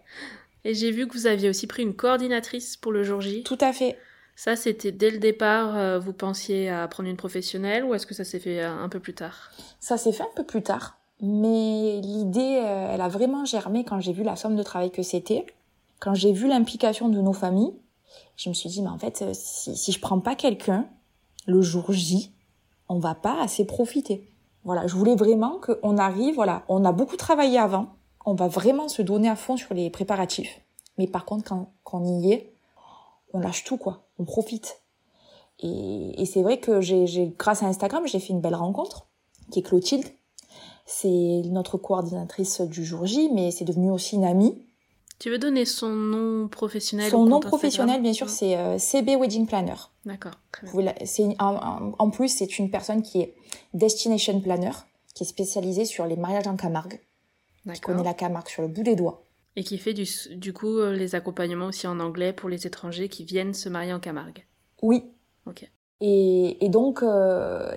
Et 0.67 0.75
j'ai 0.75 0.91
vu 0.91 1.07
que 1.07 1.17
vous 1.17 1.29
aviez 1.29 1.49
aussi 1.49 1.69
pris 1.69 1.85
une 1.85 1.95
coordinatrice 1.95 2.77
pour 2.77 2.91
le 2.91 3.05
jour 3.05 3.21
J. 3.21 3.45
Tout 3.45 3.59
à 3.61 3.73
fait. 3.73 3.97
Ça, 4.35 4.57
c'était 4.57 4.91
dès 4.91 5.13
le 5.13 5.19
départ, 5.19 5.77
euh, 5.77 6.01
vous 6.01 6.13
pensiez 6.13 6.69
à 6.69 6.89
prendre 6.89 7.09
une 7.09 7.17
professionnelle 7.17 7.85
ou 7.85 7.95
est-ce 7.95 8.05
que 8.05 8.15
ça 8.15 8.25
s'est 8.25 8.41
fait 8.41 8.65
euh, 8.65 8.77
un 8.77 8.89
peu 8.89 8.99
plus 8.99 9.15
tard? 9.15 9.53
Ça 9.79 9.97
s'est 9.97 10.11
fait 10.11 10.25
un 10.25 10.35
peu 10.35 10.43
plus 10.43 10.65
tard, 10.65 10.99
mais 11.21 12.01
l'idée, 12.03 12.61
euh, 12.65 12.91
elle 12.93 13.01
a 13.01 13.07
vraiment 13.07 13.45
germé 13.45 13.85
quand 13.85 14.01
j'ai 14.01 14.13
vu 14.13 14.25
la 14.25 14.35
somme 14.35 14.57
de 14.57 14.63
travail 14.65 14.91
que 14.91 15.05
c'était, 15.05 15.47
quand 16.01 16.15
j'ai 16.15 16.33
vu 16.33 16.49
l'implication 16.49 17.09
de 17.11 17.21
nos 17.21 17.33
familles. 17.33 17.75
Je 18.37 18.49
me 18.49 18.55
suis 18.55 18.69
dit, 18.69 18.83
mais 18.83 18.91
en 18.91 18.99
fait, 18.99 19.25
si, 19.35 19.77
si 19.77 19.93
je 19.93 20.01
prends 20.01 20.19
pas 20.19 20.35
quelqu'un, 20.35 20.89
le 21.47 21.63
jour 21.63 21.93
J, 21.93 22.33
on 22.89 22.99
va 22.99 23.15
pas 23.15 23.41
assez 23.41 23.67
profiter. 23.67 24.29
Voilà, 24.65 24.89
je 24.89 24.97
voulais 24.97 25.15
vraiment 25.15 25.61
qu'on 25.61 25.97
arrive, 25.97 26.35
voilà, 26.35 26.65
on 26.69 26.85
a 26.85 26.91
beaucoup 26.91 27.17
travaillé 27.17 27.57
avant, 27.57 27.96
on 28.27 28.35
va 28.35 28.49
vraiment 28.49 28.89
se 28.89 29.03
donner 29.03 29.29
à 29.29 29.37
fond 29.37 29.57
sur 29.57 29.73
les 29.73 29.89
préparatifs. 29.89 30.61
Mais 30.99 31.07
par 31.07 31.25
contre, 31.25 31.49
quand, 31.49 31.73
quand 31.85 32.01
on 32.01 32.21
y 32.21 32.33
est, 32.33 32.53
on 33.33 33.39
lâche 33.39 33.65
tout, 33.65 33.77
quoi. 33.77 34.03
On 34.19 34.25
profite. 34.25 34.83
Et, 35.61 36.21
et 36.21 36.27
c'est 36.27 36.43
vrai 36.43 36.59
que 36.59 36.81
j'ai, 36.81 37.35
grâce 37.39 37.63
à 37.63 37.67
Instagram, 37.67 38.07
j'ai 38.07 38.19
fait 38.19 38.33
une 38.33 38.41
belle 38.41 38.55
rencontre, 38.55 39.07
qui 39.51 39.61
est 39.61 39.63
Clotilde. 39.63 40.07
C'est 40.85 41.43
notre 41.47 41.79
coordinatrice 41.79 42.61
du 42.61 42.85
jour 42.85 43.07
J, 43.07 43.31
mais 43.33 43.51
c'est 43.51 43.65
devenu 43.65 43.91
aussi 43.91 44.17
une 44.17 44.25
amie. 44.25 44.63
Tu 45.19 45.31
veux 45.31 45.39
donner 45.39 45.65
son 45.65 45.89
nom 45.89 46.47
professionnel 46.49 47.11
Son 47.11 47.25
nom 47.25 47.41
professionnel, 47.41 48.03
bien 48.03 48.13
sûr, 48.13 48.29
c'est 48.29 48.57
euh, 48.57 48.77
CB 48.77 49.17
Wedding 49.17 49.47
Planner. 49.47 49.75
D'accord, 50.05 50.35
en 51.99 52.11
plus, 52.11 52.29
c'est 52.29 52.59
une 52.59 52.71
personne 52.71 53.03
qui 53.03 53.21
est 53.23 53.35
destination 53.73 54.41
planner, 54.41 54.73
qui 55.15 55.25
est 55.25 55.27
spécialisée 55.27 55.87
sur 55.87 56.07
les 56.07 56.17
mariages 56.17 56.47
en 56.47 56.57
Camargue, 56.57 57.01
qui 57.75 57.81
connaît 57.81 58.03
la 58.03 58.15
Camargue 58.15 58.49
sur 58.49 58.63
le 58.63 58.69
bout 58.69 58.83
des 58.83 58.97
doigts. 58.97 59.23
Et 59.57 59.65
qui 59.65 59.79
fait 59.79 59.95
du, 59.95 60.07
du 60.37 60.53
coup 60.53 60.79
euh, 60.79 60.93
les 60.93 61.15
accompagnements 61.15 61.67
aussi 61.67 61.87
en 61.87 61.99
anglais 61.99 62.33
pour 62.33 62.49
les 62.49 62.67
étrangers 62.67 63.09
qui 63.09 63.25
viennent 63.25 63.55
se 63.55 63.69
marier 63.69 63.93
en 63.93 64.01
Camargue. 64.01 64.45
Oui. 64.83 65.05
Ok. 65.47 65.71
Et, 66.03 66.65
et 66.65 66.69
donc, 66.69 67.03
euh, 67.03 67.75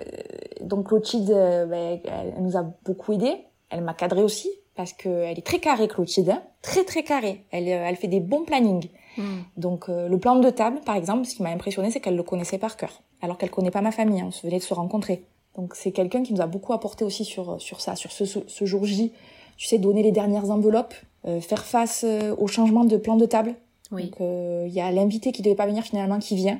donc 0.60 0.88
Clotilde, 0.88 1.30
euh, 1.30 1.64
ben, 1.64 2.00
elle, 2.04 2.34
elle 2.36 2.42
nous 2.42 2.56
a 2.56 2.62
beaucoup 2.84 3.14
aidé. 3.14 3.34
Elle 3.70 3.82
m'a 3.82 3.94
cadré 3.94 4.22
aussi 4.22 4.50
parce 4.74 4.92
que 4.92 5.08
elle 5.08 5.38
est 5.38 5.46
très 5.46 5.58
carrée, 5.58 5.88
Clotilde, 5.88 6.28
hein. 6.28 6.42
très 6.60 6.84
très 6.84 7.02
carrée. 7.02 7.44
Elle, 7.50 7.66
euh, 7.68 7.86
elle 7.88 7.96
fait 7.96 8.08
des 8.08 8.20
bons 8.20 8.44
plannings. 8.44 8.90
Hmm. 9.16 9.40
Donc 9.56 9.88
euh, 9.88 10.06
le 10.08 10.18
plan 10.18 10.36
de 10.36 10.50
table, 10.50 10.80
par 10.84 10.96
exemple, 10.96 11.24
ce 11.24 11.34
qui 11.34 11.42
m'a 11.42 11.48
impressionné, 11.50 11.90
c'est 11.90 12.00
qu'elle 12.00 12.16
le 12.16 12.22
connaissait 12.22 12.58
par 12.58 12.76
cœur, 12.76 13.02
alors 13.22 13.38
qu'elle 13.38 13.50
connaît 13.50 13.70
pas 13.70 13.80
ma 13.80 13.90
famille. 13.90 14.20
hein, 14.20 14.26
on 14.28 14.30
se 14.32 14.46
venait 14.46 14.58
de 14.58 14.62
se 14.64 14.74
rencontrer. 14.74 15.24
Donc 15.56 15.74
c'est 15.74 15.90
quelqu'un 15.92 16.22
qui 16.22 16.34
nous 16.34 16.42
a 16.42 16.46
beaucoup 16.46 16.74
apporté 16.74 17.04
aussi 17.04 17.24
sur 17.24 17.60
sur 17.60 17.80
ça, 17.80 17.96
sur 17.96 18.12
ce, 18.12 18.26
ce, 18.26 18.40
ce 18.46 18.64
jour 18.66 18.84
J. 18.84 19.12
Tu 19.60 19.66
sais, 19.66 19.76
donner 19.76 20.02
les 20.02 20.10
dernières 20.10 20.50
enveloppes, 20.50 20.94
euh, 21.26 21.38
faire 21.42 21.66
face 21.66 22.02
euh, 22.04 22.34
au 22.38 22.46
changement 22.46 22.84
de 22.84 22.96
plan 22.96 23.16
de 23.16 23.26
table. 23.26 23.54
Oui. 23.92 24.04
Donc 24.04 24.22
euh, 24.22 24.64
il 24.66 24.72
y 24.72 24.80
a 24.80 24.90
l'invité 24.90 25.32
qui 25.32 25.42
devait 25.42 25.54
pas 25.54 25.66
venir 25.66 25.84
finalement 25.84 26.18
qui 26.18 26.34
vient. 26.34 26.58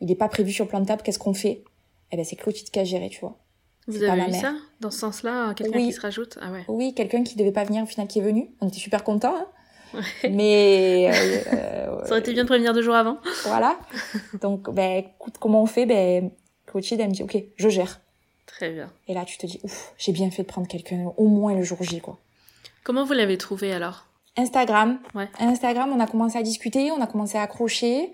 Il 0.00 0.06
n'est 0.06 0.14
pas 0.14 0.28
prévu 0.28 0.52
sur 0.52 0.64
le 0.64 0.68
plan 0.68 0.78
de 0.80 0.86
table. 0.86 1.02
Qu'est-ce 1.02 1.18
qu'on 1.18 1.34
fait? 1.34 1.64
Eh 2.12 2.16
ben 2.16 2.24
c'est 2.24 2.36
Clotilde 2.36 2.70
qui 2.70 2.78
a 2.78 2.84
géré, 2.84 3.08
tu 3.08 3.18
vois. 3.18 3.36
Vous 3.88 4.00
avez 4.00 4.26
vu 4.26 4.32
ça? 4.32 4.54
Dans 4.80 4.92
ce 4.92 4.98
sens-là, 5.00 5.54
quelqu'un 5.54 5.76
Oui. 5.76 5.86
qui 5.88 5.92
se 5.92 6.00
rajoute? 6.00 6.38
Ah 6.40 6.52
ouais. 6.52 6.62
Oui, 6.68 6.94
quelqu'un 6.94 7.24
qui 7.24 7.34
devait 7.34 7.50
pas 7.50 7.64
venir 7.64 7.82
au 7.82 7.86
final 7.86 8.06
qui 8.06 8.20
est 8.20 8.22
venu. 8.22 8.48
On 8.60 8.68
était 8.68 8.78
super 8.78 9.02
contents. 9.02 9.34
hein. 9.94 10.00
Mais 10.30 11.10
euh, 11.10 11.52
euh, 11.52 12.04
Ça 12.04 12.10
aurait 12.10 12.20
été 12.20 12.32
bien 12.32 12.44
de 12.44 12.48
prévenir 12.48 12.74
deux 12.74 12.82
jours 12.82 12.94
avant. 12.94 13.16
Voilà. 13.46 13.76
Donc, 14.40 14.70
ben, 14.70 14.98
écoute, 15.04 15.34
comment 15.40 15.62
on 15.62 15.66
fait? 15.66 15.84
Ben, 15.86 16.30
Clotilde, 16.66 17.00
elle 17.00 17.08
me 17.08 17.12
dit, 17.12 17.24
ok, 17.24 17.42
je 17.56 17.68
gère. 17.68 18.00
Très 18.46 18.70
bien. 18.70 18.92
Et 19.08 19.14
là, 19.14 19.24
tu 19.24 19.36
te 19.36 19.46
dis, 19.46 19.58
ouf, 19.64 19.94
j'ai 19.98 20.12
bien 20.12 20.30
fait 20.30 20.42
de 20.42 20.48
prendre 20.48 20.68
quelqu'un 20.68 21.12
au 21.16 21.26
moins 21.26 21.54
le 21.56 21.62
jour 21.62 21.82
J, 21.82 22.00
quoi. 22.00 22.18
Comment 22.86 23.04
vous 23.04 23.14
l'avez 23.14 23.36
trouvé 23.36 23.72
alors? 23.72 24.06
Instagram. 24.36 25.00
Ouais. 25.16 25.28
Instagram, 25.40 25.90
on 25.92 25.98
a 25.98 26.06
commencé 26.06 26.38
à 26.38 26.42
discuter, 26.44 26.92
on 26.92 27.00
a 27.00 27.08
commencé 27.08 27.36
à 27.36 27.42
accrocher. 27.42 28.12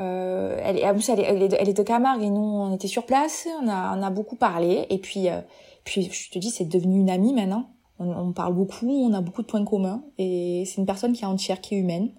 Euh, 0.00 0.58
elle, 0.60 0.76
est- 0.78 0.80
elle 0.80 1.20
est, 1.20 1.22
elle, 1.22 1.42
est 1.44 1.48
de, 1.48 1.56
elle 1.60 1.68
est 1.68 1.72
de 1.72 1.82
Camargue 1.84 2.20
et 2.24 2.28
nous, 2.30 2.40
on 2.42 2.74
était 2.74 2.88
sur 2.88 3.06
place. 3.06 3.46
On 3.62 3.68
a, 3.68 3.96
on 3.96 4.02
a 4.02 4.10
beaucoup 4.10 4.34
parlé. 4.34 4.86
Et 4.90 4.98
puis, 4.98 5.28
euh, 5.28 5.40
Puis 5.84 6.10
je 6.10 6.32
te 6.32 6.40
dis, 6.40 6.50
c'est 6.50 6.64
devenu 6.64 6.98
une 6.98 7.10
amie 7.10 7.32
maintenant. 7.32 7.70
On, 8.00 8.10
on 8.10 8.32
parle 8.32 8.54
beaucoup, 8.54 8.90
on 8.90 9.12
a 9.14 9.20
beaucoup 9.20 9.42
de 9.42 9.46
points 9.46 9.64
communs. 9.64 10.02
Et 10.18 10.64
c'est 10.66 10.78
une 10.80 10.86
personne 10.86 11.12
qui 11.12 11.22
est 11.22 11.26
entière, 11.26 11.60
qui 11.60 11.76
est 11.76 11.78
humaine 11.78 12.10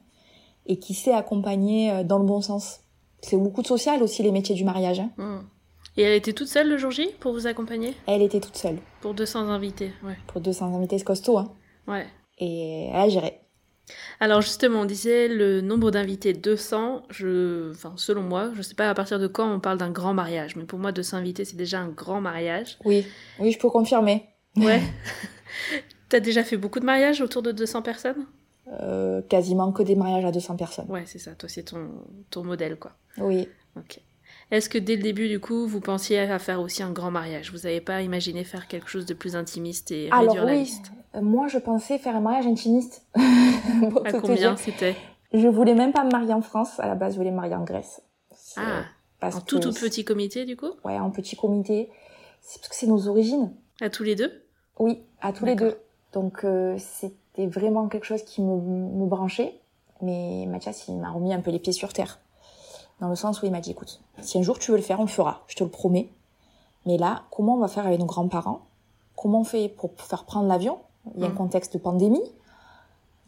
et 0.67 0.79
qui 0.79 0.93
sait 0.93 1.11
accompagner 1.13 1.91
euh, 1.91 2.03
dans 2.05 2.17
le 2.17 2.25
bon 2.25 2.39
sens. 2.39 2.79
C'est 3.19 3.35
beaucoup 3.35 3.61
de 3.61 3.67
social 3.67 4.01
aussi 4.03 4.23
les 4.23 4.31
métiers 4.31 4.55
du 4.55 4.63
mariage. 4.63 5.01
Hein. 5.01 5.09
Hmm. 5.17 5.41
Et 5.97 6.03
elle 6.03 6.13
était 6.15 6.31
toute 6.31 6.47
seule 6.47 6.69
le 6.69 6.77
jour 6.77 6.91
J 6.91 7.09
pour 7.19 7.33
vous 7.33 7.45
accompagner? 7.45 7.93
Elle 8.07 8.21
était 8.21 8.39
toute 8.39 8.55
seule. 8.55 8.77
Pour 9.01 9.13
200 9.13 9.49
invités, 9.49 9.91
ouais. 10.03 10.17
Pour 10.27 10.39
200 10.39 10.73
invités, 10.75 10.97
c'est 10.97 11.03
costaud. 11.03 11.37
Hein. 11.37 11.51
Ouais. 11.87 12.07
Et 12.39 12.89
a 12.93 13.07
géré. 13.09 13.39
Alors 14.19 14.41
justement, 14.41 14.81
on 14.81 14.85
disait 14.85 15.27
le 15.27 15.61
nombre 15.61 15.91
d'invités 15.91 16.33
200, 16.33 17.03
je... 17.09 17.71
enfin, 17.71 17.93
selon 17.97 18.21
moi, 18.21 18.51
je 18.55 18.61
sais 18.61 18.75
pas 18.75 18.89
à 18.89 18.93
partir 18.93 19.19
de 19.19 19.27
quand 19.27 19.51
on 19.51 19.59
parle 19.59 19.77
d'un 19.77 19.91
grand 19.91 20.13
mariage, 20.13 20.55
mais 20.55 20.63
pour 20.63 20.79
moi 20.79 20.91
200 20.91 21.17
invités 21.17 21.45
c'est 21.45 21.57
déjà 21.57 21.79
un 21.79 21.89
grand 21.89 22.21
mariage. 22.21 22.77
Oui, 22.85 23.05
oui, 23.39 23.51
je 23.51 23.59
peux 23.59 23.69
confirmer. 23.69 24.25
Ouais. 24.55 24.81
T'as 26.09 26.19
déjà 26.19 26.43
fait 26.43 26.57
beaucoup 26.57 26.79
de 26.79 26.85
mariages 26.85 27.21
autour 27.21 27.41
de 27.41 27.51
200 27.51 27.81
personnes? 27.81 28.25
Euh, 28.79 29.21
Quasiment 29.23 29.71
que 29.71 29.83
des 29.83 29.95
mariages 29.95 30.25
à 30.25 30.31
200 30.31 30.55
personnes. 30.55 30.85
Ouais, 30.89 31.03
c'est 31.05 31.19
ça, 31.19 31.31
toi 31.31 31.49
c'est 31.49 31.63
ton, 31.63 31.89
ton 32.29 32.43
modèle 32.43 32.77
quoi. 32.77 32.93
Oui. 33.17 33.47
Ok. 33.75 33.99
Est-ce 34.51 34.69
que 34.69 34.77
dès 34.77 34.95
le 34.95 35.01
début, 35.01 35.29
du 35.29 35.39
coup, 35.39 35.67
vous 35.67 35.79
pensiez 35.79 36.19
à 36.19 36.37
faire 36.37 36.61
aussi 36.61 36.83
un 36.83 36.91
grand 36.91 37.09
mariage? 37.09 37.51
Vous 37.51 37.59
n'avez 37.59 37.81
pas 37.81 38.01
imaginé 38.03 38.43
faire 38.43 38.67
quelque 38.67 38.87
chose 38.87 39.05
de 39.05 39.13
plus 39.13 39.35
intimiste 39.35 39.91
et 39.91 40.09
réduire 40.11 40.17
Alors 40.19 40.35
la 40.45 40.53
oui, 40.53 40.59
liste 40.59 40.91
moi 41.21 41.47
je 41.47 41.57
pensais 41.57 41.97
faire 41.97 42.15
un 42.15 42.21
mariage 42.21 42.47
intimiste. 42.47 43.05
Pour 43.91 44.05
À 44.05 44.11
tout 44.11 44.21
combien 44.21 44.55
c'était? 44.55 44.95
Je 45.33 45.47
voulais 45.47 45.73
même 45.73 45.91
pas 45.91 46.03
me 46.03 46.11
marier 46.11 46.33
en 46.33 46.41
France. 46.41 46.79
À 46.79 46.87
la 46.87 46.95
base, 46.95 47.13
je 47.13 47.17
voulais 47.17 47.31
me 47.31 47.35
marier 47.37 47.55
en 47.55 47.63
Grèce. 47.63 48.01
Ah, 48.55 48.83
parce 49.19 49.37
en 49.37 49.41
tout 49.41 49.59
que 49.59 49.63
tout 49.63 49.73
petit 49.73 50.05
comité, 50.05 50.45
du 50.45 50.55
coup? 50.55 50.71
Ouais, 50.83 50.99
en 50.99 51.09
petit 51.09 51.35
comité. 51.35 51.89
C'est 52.41 52.59
parce 52.59 52.69
que 52.69 52.75
c'est 52.75 52.87
nos 52.87 53.07
origines. 53.07 53.51
À 53.81 53.89
tous 53.89 54.03
les 54.03 54.15
deux? 54.15 54.43
Oui, 54.79 55.01
à 55.21 55.33
tous 55.33 55.45
les 55.45 55.55
deux. 55.55 55.77
Donc 56.11 56.43
euh, 56.43 56.77
c'était 56.77 57.47
vraiment 57.47 57.87
quelque 57.87 58.05
chose 58.05 58.23
qui 58.23 58.41
me, 58.41 58.55
me 58.55 59.05
branchait. 59.07 59.59
Mais 60.01 60.45
Mathias, 60.47 60.87
il 60.87 60.97
m'a 60.97 61.09
remis 61.09 61.33
un 61.33 61.41
peu 61.41 61.49
les 61.49 61.59
pieds 61.59 61.73
sur 61.73 61.93
terre. 61.93 62.19
Dans 62.99 63.09
le 63.09 63.15
sens 63.15 63.41
où 63.41 63.45
il 63.45 63.51
m'a 63.51 63.61
dit, 63.61 63.71
écoute, 63.71 64.01
si 64.21 64.37
un 64.37 64.43
jour 64.43 64.59
tu 64.59 64.71
veux 64.71 64.77
le 64.77 64.83
faire, 64.83 64.99
on 64.99 65.03
le 65.03 65.09
fera, 65.09 65.43
je 65.47 65.55
te 65.55 65.63
le 65.63 65.69
promets. 65.69 66.09
Mais 66.85 66.97
là, 66.97 67.23
comment 67.31 67.55
on 67.55 67.59
va 67.59 67.67
faire 67.67 67.87
avec 67.87 67.99
nos 67.99 68.05
grands-parents? 68.05 68.65
Comment 69.15 69.41
on 69.41 69.43
fait 69.43 69.69
pour 69.69 69.91
faire 69.97 70.25
prendre 70.25 70.47
l'avion? 70.47 70.79
Il 71.15 71.21
y 71.21 71.23
a 71.23 71.27
un 71.27 71.29
Mhm. 71.31 71.35
contexte 71.35 71.73
de 71.73 71.79
pandémie. 71.79 72.23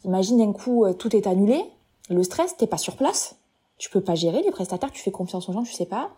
Imagine 0.04 0.38
d'un 0.38 0.52
coup, 0.52 0.84
euh, 0.84 0.92
tout 0.92 1.14
est 1.16 1.26
annulé. 1.26 1.60
Le 2.08 2.22
stress, 2.22 2.56
t'es 2.56 2.66
pas 2.66 2.78
sur 2.78 2.96
place. 2.96 3.36
Tu 3.78 3.90
peux 3.90 4.00
pas 4.00 4.14
gérer 4.14 4.42
les 4.42 4.50
prestataires, 4.50 4.90
tu 4.92 5.02
fais 5.02 5.10
confiance 5.10 5.48
aux 5.48 5.52
gens, 5.52 5.62
tu 5.62 5.72
sais 5.72 5.86
pas. 5.86 6.10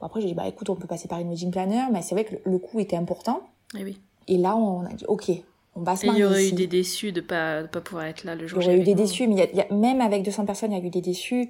Bon, 0.00 0.06
après, 0.06 0.20
j'ai 0.20 0.26
dit, 0.26 0.34
bah 0.34 0.46
écoute, 0.48 0.68
on 0.68 0.74
peut 0.76 0.86
passer 0.86 1.08
par 1.08 1.18
une 1.20 1.28
wedding 1.30 1.50
planner, 1.50 1.84
mais 1.92 2.02
c'est 2.02 2.14
vrai 2.14 2.24
que 2.24 2.36
le- 2.44 2.58
coût 2.58 2.80
était 2.80 2.96
important. 2.96 3.40
Eh 3.78 3.84
oui. 3.84 3.98
Et 4.28 4.36
là, 4.36 4.56
on 4.56 4.80
a 4.84 4.92
dit, 4.92 5.04
ok, 5.06 5.30
on 5.76 5.82
va 5.82 5.96
se 5.96 6.04
Et 6.04 6.08
il 6.08 6.08
y 6.08 6.10
marier 6.10 6.24
aurait 6.24 6.48
eu 6.48 6.52
des 6.52 6.66
déçus 6.66 7.12
de 7.12 7.20
pas, 7.22 7.62
de 7.62 7.68
pas 7.68 7.80
pouvoir 7.80 8.04
être 8.06 8.24
là 8.24 8.34
le 8.34 8.44
Il 8.44 8.48
jour 8.48 8.58
y 8.58 8.62
J 8.62 8.68
aurait 8.68 8.78
eu 8.80 8.82
des 8.82 8.94
déçus, 8.94 9.26
mais 9.28 9.34
il 9.34 9.38
y 9.38 9.42
a, 9.42 9.50
il 9.50 9.56
y 9.56 9.60
a- 9.60 9.72
même 9.74 10.00
avec 10.02 10.22
200 10.24 10.44
personnes, 10.44 10.72
il 10.72 10.78
y 10.78 10.82
a 10.82 10.84
eu 10.84 10.90
des 10.90 11.00
déçus, 11.00 11.48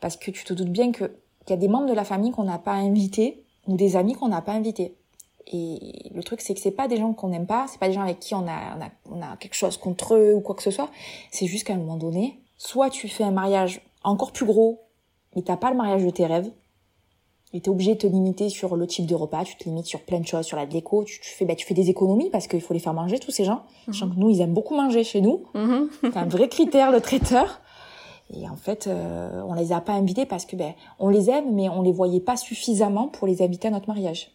parce 0.00 0.16
que 0.16 0.30
tu 0.30 0.44
te 0.44 0.52
doutes 0.52 0.68
bien 0.70 0.92
qu'il 0.92 1.08
y 1.48 1.52
a 1.52 1.56
des 1.56 1.68
membres 1.68 1.86
de 1.88 1.94
la 1.94 2.04
famille 2.04 2.32
qu'on 2.32 2.44
n'a 2.44 2.58
pas 2.58 2.72
invités, 2.74 3.44
ou 3.66 3.76
des 3.76 3.96
amis 3.96 4.14
qu'on 4.14 4.28
n'a 4.28 4.42
pas 4.42 4.52
invités. 4.52 4.94
Et 5.52 6.10
le 6.14 6.22
truc, 6.22 6.40
c'est 6.40 6.54
que 6.54 6.60
c'est 6.60 6.70
pas 6.70 6.88
des 6.88 6.96
gens 6.96 7.12
qu'on 7.12 7.28
n'aime 7.28 7.46
pas, 7.46 7.66
c'est 7.68 7.78
pas 7.78 7.88
des 7.88 7.94
gens 7.94 8.02
avec 8.02 8.20
qui 8.20 8.34
on 8.34 8.46
a, 8.46 8.76
on 8.76 8.82
a, 8.82 8.90
on 9.10 9.22
a 9.22 9.36
quelque 9.36 9.54
chose 9.54 9.76
contre 9.76 10.14
eux 10.14 10.32
ou 10.34 10.40
quoi 10.40 10.54
que 10.54 10.62
ce 10.62 10.70
soit. 10.70 10.90
C'est 11.30 11.46
juste 11.46 11.66
qu'à 11.66 11.74
un 11.74 11.78
moment 11.78 11.96
donné, 11.96 12.40
soit 12.56 12.88
tu 12.88 13.08
fais 13.08 13.24
un 13.24 13.32
mariage 13.32 13.80
encore 14.04 14.32
plus 14.32 14.46
gros, 14.46 14.80
mais 15.34 15.42
t'as 15.42 15.56
pas 15.56 15.70
le 15.70 15.76
mariage 15.76 16.04
de 16.04 16.10
tes 16.10 16.26
rêves, 16.26 16.50
et 17.52 17.60
t'es 17.60 17.68
obligé 17.68 17.94
de 17.94 17.98
te 17.98 18.06
limiter 18.06 18.48
sur 18.48 18.76
le 18.76 18.86
type 18.86 19.06
de 19.06 19.14
repas, 19.14 19.44
tu 19.44 19.56
te 19.56 19.64
limites 19.64 19.86
sur 19.86 20.02
plein 20.02 20.20
de 20.20 20.26
choses, 20.26 20.46
sur 20.46 20.56
la 20.56 20.66
déco, 20.66 21.02
tu, 21.04 21.20
tu 21.20 21.30
fais, 21.30 21.44
bah, 21.44 21.56
tu 21.56 21.66
fais 21.66 21.74
des 21.74 21.90
économies 21.90 22.30
parce 22.30 22.46
qu'il 22.46 22.60
faut 22.60 22.74
les 22.74 22.80
faire 22.80 22.94
manger, 22.94 23.18
tous 23.18 23.32
ces 23.32 23.44
gens. 23.44 23.62
Sachant 23.86 24.08
que 24.08 24.14
nous, 24.16 24.30
ils 24.30 24.40
aiment 24.40 24.54
beaucoup 24.54 24.76
manger 24.76 25.02
chez 25.02 25.20
nous. 25.20 25.42
Mhm. 25.54 25.90
C'est 26.00 26.16
un 26.16 26.26
vrai 26.26 26.48
critère, 26.48 26.92
le 26.92 27.00
traiteur. 27.00 27.60
Et 28.32 28.48
en 28.48 28.54
fait, 28.54 28.86
euh, 28.86 29.42
on 29.48 29.54
les 29.54 29.72
a 29.72 29.80
pas 29.80 29.94
invités 29.94 30.26
parce 30.26 30.46
que 30.46 30.54
ben, 30.54 30.74
on 31.00 31.08
les 31.08 31.28
aime, 31.28 31.52
mais 31.52 31.68
on 31.68 31.82
les 31.82 31.90
voyait 31.90 32.20
pas 32.20 32.36
suffisamment 32.36 33.08
pour 33.08 33.26
les 33.26 33.42
inviter 33.42 33.66
à 33.66 33.72
notre 33.72 33.88
mariage. 33.88 34.30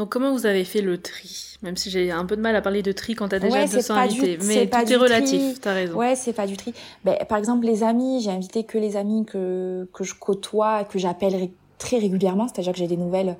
Donc 0.00 0.08
comment 0.08 0.32
vous 0.32 0.46
avez 0.46 0.64
fait 0.64 0.80
le 0.80 0.96
tri? 0.96 1.56
Même 1.60 1.76
si 1.76 1.90
j'ai 1.90 2.10
un 2.10 2.24
peu 2.24 2.34
de 2.34 2.40
mal 2.40 2.56
à 2.56 2.62
parler 2.62 2.82
de 2.82 2.90
tri 2.90 3.14
quand 3.14 3.28
t'as 3.28 3.38
déjà 3.38 3.54
Ouais, 3.54 3.66
c'est 3.66 3.76
200 3.76 3.94
pas 3.94 4.08
du- 4.08 4.20
invités. 4.22 4.38
c'est 4.40 4.46
mais 4.60 4.66
pas 4.66 4.80
tout 4.80 4.86
du 4.86 4.92
est 4.94 4.96
relatif, 4.96 5.60
t'as 5.60 5.74
raison. 5.74 5.94
Ouais, 5.94 6.16
c'est 6.16 6.32
pas 6.32 6.46
du 6.46 6.56
tri. 6.56 6.72
Ben, 7.04 7.18
par 7.28 7.36
exemple, 7.36 7.66
les 7.66 7.82
amis, 7.82 8.22
j'ai 8.22 8.30
invité 8.30 8.64
que 8.64 8.78
les 8.78 8.96
amis 8.96 9.26
que 9.26 9.86
que 9.92 10.02
je 10.02 10.14
côtoie, 10.14 10.84
que 10.84 10.98
j'appelle 10.98 11.36
ré- 11.36 11.52
très 11.76 11.98
régulièrement, 11.98 12.48
c'est-à-dire 12.48 12.72
que 12.72 12.78
j'ai 12.78 12.86
des 12.86 12.96
nouvelles 12.96 13.36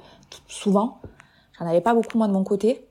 souvent. 0.49 1.01
J'en 1.59 1.67
avais 1.67 1.81
pas 1.81 1.95
beaucoup 1.95 2.19
moi 2.19 2.29
de 2.29 2.33
mon 2.35 2.45
côté. 2.45 2.85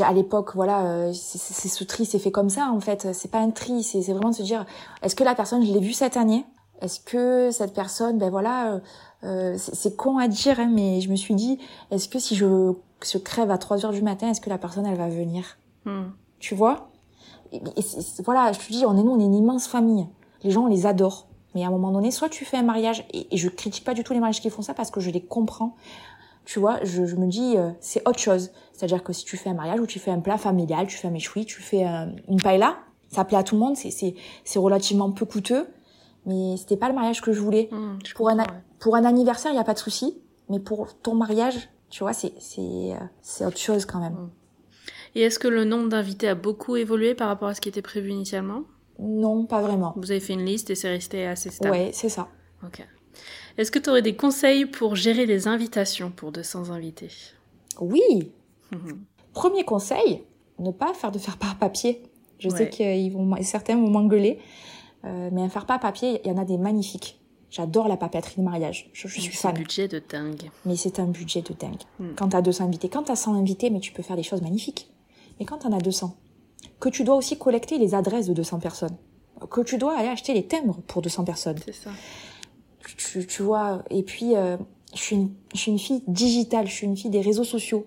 À 0.00 0.12
l'époque, 0.12 0.50
voilà, 0.56 0.84
euh, 0.86 1.12
c'est 1.12 1.38
c'est- 1.38 1.68
ce 1.68 1.84
tri 1.84 2.04
s'est 2.04 2.18
fait 2.18 2.32
comme 2.32 2.50
ça 2.50 2.68
en 2.74 2.80
fait. 2.80 3.12
C'est 3.14 3.30
pas 3.30 3.38
un 3.38 3.50
tri, 3.50 3.84
c'est 3.84 4.02
c'est 4.02 4.12
vraiment 4.12 4.30
de 4.30 4.34
se 4.34 4.42
dire, 4.42 4.66
est-ce 5.02 5.14
que 5.14 5.22
la 5.22 5.36
personne, 5.36 5.64
je 5.64 5.72
l'ai 5.72 5.78
vue 5.80 5.92
cette 5.92 6.16
année? 6.16 6.44
Est-ce 6.80 6.98
que 6.98 7.52
cette 7.52 7.74
personne, 7.74 8.18
ben 8.18 8.28
voilà, 8.28 8.80
euh, 9.24 9.54
euh, 9.54 9.56
c'est 9.58 9.96
con 9.96 10.18
à 10.18 10.28
dire, 10.28 10.58
hein, 10.60 10.70
mais 10.72 11.00
je 11.00 11.08
me 11.10 11.16
suis 11.16 11.34
dit, 11.34 11.58
est-ce 11.90 12.08
que 12.08 12.18
si 12.18 12.34
je, 12.34 12.72
je 13.04 13.18
crève 13.18 13.50
à 13.50 13.58
3 13.58 13.84
heures 13.86 13.92
du 13.92 14.02
matin, 14.02 14.28
est-ce 14.30 14.40
que 14.40 14.50
la 14.50 14.58
personne, 14.58 14.86
elle 14.86 14.96
va 14.98 15.08
venir? 15.08 15.58
Hmm. 15.84 16.10
tu 16.38 16.54
vois? 16.54 16.88
Et, 17.52 17.60
voilà 18.24 18.52
je 18.52 18.58
te 18.58 18.72
dis 18.72 18.84
on 18.86 18.96
est 18.96 19.02
nous 19.02 19.10
on 19.10 19.20
est 19.20 19.24
une 19.24 19.34
immense 19.34 19.66
famille. 19.66 20.06
Les 20.42 20.50
gens 20.50 20.62
on 20.62 20.68
les 20.68 20.86
adore. 20.86 21.26
Mais 21.54 21.64
à 21.64 21.66
un 21.66 21.70
moment 21.70 21.90
donné 21.90 22.10
soit 22.10 22.28
tu 22.28 22.44
fais 22.44 22.56
un 22.56 22.62
mariage 22.62 23.04
et, 23.12 23.26
et 23.34 23.36
je 23.36 23.48
critique 23.48 23.84
pas 23.84 23.92
du 23.94 24.04
tout 24.04 24.12
les 24.14 24.20
mariages 24.20 24.40
qui 24.40 24.48
font 24.48 24.62
ça 24.62 24.74
parce 24.74 24.90
que 24.90 25.00
je 25.00 25.10
les 25.10 25.20
comprends. 25.20 25.74
Tu 26.44 26.58
vois 26.60 26.78
je, 26.84 27.04
je 27.04 27.16
me 27.16 27.26
dis 27.26 27.56
euh, 27.58 27.70
c'est 27.80 28.06
autre 28.08 28.18
chose. 28.20 28.50
C'est 28.72 28.84
à 28.84 28.86
dire 28.88 29.02
que 29.04 29.12
si 29.12 29.24
tu 29.24 29.36
fais 29.36 29.50
un 29.50 29.54
mariage 29.54 29.80
ou 29.80 29.86
tu 29.86 29.98
fais 29.98 30.10
un 30.12 30.20
plat 30.20 30.38
familial 30.38 30.86
tu 30.86 30.96
fais 30.96 31.08
un 31.08 31.10
méchoui 31.12 31.44
tu 31.44 31.60
fais 31.60 31.82
un- 31.84 32.12
une 32.28 32.40
paella 32.40 32.76
ça 33.10 33.24
plaît 33.24 33.36
à 33.38 33.42
tout 33.42 33.56
le 33.56 33.60
monde 33.60 33.76
c'est 33.76 33.90
c'est 33.90 34.14
c'est 34.44 34.58
relativement 34.60 35.10
peu 35.10 35.26
coûteux 35.26 35.66
mais 36.26 36.56
c'était 36.56 36.76
pas 36.76 36.88
le 36.88 36.94
mariage 36.94 37.20
que 37.20 37.32
je 37.32 37.40
voulais. 37.40 37.68
Je 38.06 38.14
pour 38.14 38.28
un, 38.28 38.38
ouais. 38.38 38.44
pour 38.78 38.96
un 38.96 39.04
anniversaire 39.04 39.52
il 39.52 39.56
y 39.56 39.60
a 39.60 39.64
pas 39.64 39.74
de 39.74 39.78
souci. 39.78 40.18
Mais 40.48 40.58
pour 40.60 40.98
ton 41.00 41.14
mariage 41.14 41.68
tu 41.90 42.02
vois 42.04 42.12
c'est 42.12 42.32
c'est 42.38 42.60
euh, 43.40 43.46
autre 43.46 43.58
chose 43.58 43.84
quand 43.86 44.00
même. 44.00 44.30
Et 45.14 45.22
est-ce 45.22 45.38
que 45.38 45.48
le 45.48 45.64
nombre 45.64 45.88
d'invités 45.88 46.28
a 46.28 46.34
beaucoup 46.34 46.76
évolué 46.76 47.14
par 47.14 47.28
rapport 47.28 47.48
à 47.48 47.54
ce 47.54 47.60
qui 47.60 47.68
était 47.68 47.82
prévu 47.82 48.10
initialement? 48.10 48.62
Non 48.98 49.44
pas 49.46 49.60
vraiment. 49.60 49.92
Vous 49.96 50.10
avez 50.10 50.20
fait 50.20 50.32
une 50.34 50.44
liste 50.44 50.70
et 50.70 50.74
c'est 50.74 50.88
resté 50.88 51.26
assez 51.26 51.50
stable. 51.50 51.70
Ouais 51.72 51.90
c'est 51.92 52.08
ça. 52.08 52.28
Ok. 52.64 52.86
Est-ce 53.58 53.70
que 53.70 53.78
tu 53.78 53.90
aurais 53.90 54.00
des 54.02 54.16
conseils 54.16 54.64
pour 54.64 54.96
gérer 54.96 55.26
les 55.26 55.46
invitations 55.48 56.10
pour 56.10 56.32
200 56.32 56.70
invités? 56.70 57.10
Oui. 57.80 58.32
Mhm. 58.72 59.04
Premier 59.34 59.64
conseil, 59.64 60.24
ne 60.58 60.70
pas 60.70 60.94
faire 60.94 61.12
de 61.12 61.18
faire 61.18 61.36
part 61.36 61.58
papier. 61.58 62.02
Je 62.38 62.48
Ouais. 62.48 62.56
sais 62.56 62.70
qu'ils 62.70 63.12
vont, 63.12 63.30
certains 63.42 63.76
vont 63.76 63.90
m'engueuler, 63.90 64.40
euh, 65.04 65.30
mais 65.32 65.42
un 65.42 65.48
faire 65.48 65.66
part 65.66 65.80
papier, 65.80 66.20
il 66.24 66.30
y 66.30 66.34
en 66.34 66.38
a 66.38 66.44
des 66.44 66.58
magnifiques. 66.58 67.18
J'adore 67.50 67.86
la 67.88 67.96
papeterie 67.98 68.36
de 68.38 68.42
mariage. 68.42 68.88
Je, 68.94 69.08
je 69.08 69.20
suis 69.20 69.30
C'est 69.32 69.48
fan. 69.48 69.54
budget 69.54 69.86
de 69.88 70.02
dingue. 70.06 70.50
Mais 70.64 70.74
c'est 70.76 70.98
un 71.00 71.06
budget 71.06 71.42
de 71.42 71.52
dingue. 71.52 71.82
Mm. 71.98 72.14
Quand 72.16 72.28
t'as 72.30 72.40
200 72.40 72.64
invités, 72.64 72.88
quand 72.88 73.02
t'as 73.02 73.16
100 73.16 73.34
invités, 73.34 73.68
mais 73.70 73.80
tu 73.80 73.92
peux 73.92 74.02
faire 74.02 74.16
des 74.16 74.22
choses 74.22 74.40
magnifiques. 74.40 74.90
Mais 75.38 75.44
quand 75.44 75.58
t'en 75.58 75.72
as 75.72 75.80
200, 75.80 76.16
que 76.80 76.88
tu 76.88 77.04
dois 77.04 77.16
aussi 77.16 77.36
collecter 77.38 77.76
les 77.78 77.94
adresses 77.94 78.26
de 78.26 78.32
200 78.32 78.58
personnes, 78.60 78.96
que 79.50 79.60
tu 79.60 79.76
dois 79.76 79.96
aller 79.98 80.08
acheter 80.08 80.32
les 80.34 80.46
timbres 80.46 80.78
pour 80.86 81.02
200 81.02 81.24
personnes, 81.24 81.58
C'est 81.64 81.74
ça. 81.74 81.90
tu, 82.96 83.26
tu 83.26 83.42
vois. 83.42 83.82
Et 83.90 84.02
puis, 84.02 84.34
euh, 84.36 84.56
je 84.94 84.98
suis 85.00 85.16
une, 85.16 85.30
je 85.52 85.58
suis 85.58 85.72
une 85.72 85.78
fille 85.78 86.02
digitale, 86.06 86.66
je 86.68 86.72
suis 86.72 86.86
une 86.86 86.96
fille 86.96 87.10
des 87.10 87.20
réseaux 87.20 87.44
sociaux. 87.44 87.86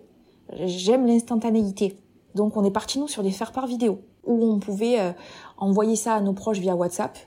J'aime 0.65 1.08
l'instantanéité. 1.08 1.95
Donc, 2.36 2.56
on 2.58 2.63
est 2.63 2.71
parti 2.71 2.99
nous 2.99 3.08
sur 3.08 3.23
des 3.23 3.32
faire-part 3.32 3.65
vidéo 3.67 4.01
où 4.25 4.43
on 4.45 4.60
pouvait 4.60 4.99
euh, 4.99 5.12
envoyer 5.58 5.96
ça 5.96 6.15
à 6.15 6.22
nos 6.22 6.34
proches 6.34 6.60
via 6.60 6.76
WhatsApp. 6.76 7.18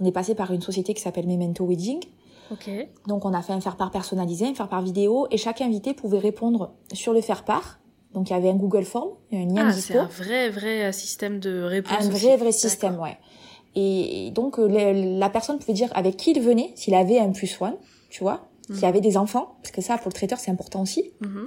On 0.00 0.04
est 0.04 0.12
passé 0.12 0.34
par 0.34 0.52
une 0.52 0.60
société 0.60 0.94
qui 0.94 1.00
s'appelle 1.02 1.26
Memento 1.26 1.64
Wedding. 1.66 2.00
Ok. 2.50 2.68
Donc, 3.06 3.24
on 3.24 3.32
a 3.32 3.40
fait 3.42 3.52
un 3.52 3.60
faire-part 3.60 3.90
personnalisé, 3.90 4.46
un 4.46 4.54
faire-part 4.54 4.82
vidéo, 4.82 5.26
et 5.30 5.38
chaque 5.38 5.60
invité 5.60 5.94
pouvait 5.94 6.18
répondre 6.18 6.72
sur 6.92 7.12
le 7.12 7.20
faire-part. 7.20 7.78
Donc, 8.12 8.28
il 8.30 8.32
y 8.32 8.36
avait 8.36 8.50
un 8.50 8.54
Google 8.56 8.84
Form, 8.84 9.10
un 9.32 9.46
lien 9.46 9.68
Ah, 9.68 9.72
c'est 9.72 9.96
un 9.96 10.04
vrai, 10.06 10.50
vrai 10.50 10.84
euh, 10.84 10.92
système 10.92 11.40
de 11.40 11.62
réponse. 11.62 11.92
Un 11.92 12.10
aussi. 12.10 12.26
vrai, 12.26 12.36
vrai 12.36 12.52
système, 12.52 12.98
ouais. 13.00 13.16
Et, 13.76 14.30
donc, 14.30 14.58
euh, 14.58 14.68
le- 14.68 15.18
la 15.18 15.28
personne 15.30 15.58
pouvait 15.58 15.72
dire 15.72 15.90
avec 15.94 16.16
qui 16.16 16.30
il 16.32 16.40
venait, 16.40 16.72
s'il 16.76 16.94
avait 16.94 17.18
un 17.18 17.30
plus 17.32 17.60
one, 17.60 17.74
tu 18.10 18.22
vois, 18.22 18.46
Mhm. 18.68 18.76
s'il 18.76 18.84
avait 18.84 19.00
des 19.00 19.16
enfants, 19.16 19.56
parce 19.62 19.72
que 19.72 19.80
ça, 19.80 19.96
pour 19.98 20.08
le 20.08 20.12
traiteur, 20.12 20.38
c'est 20.38 20.50
important 20.50 20.82
aussi. 20.82 21.12
Mhm. 21.20 21.46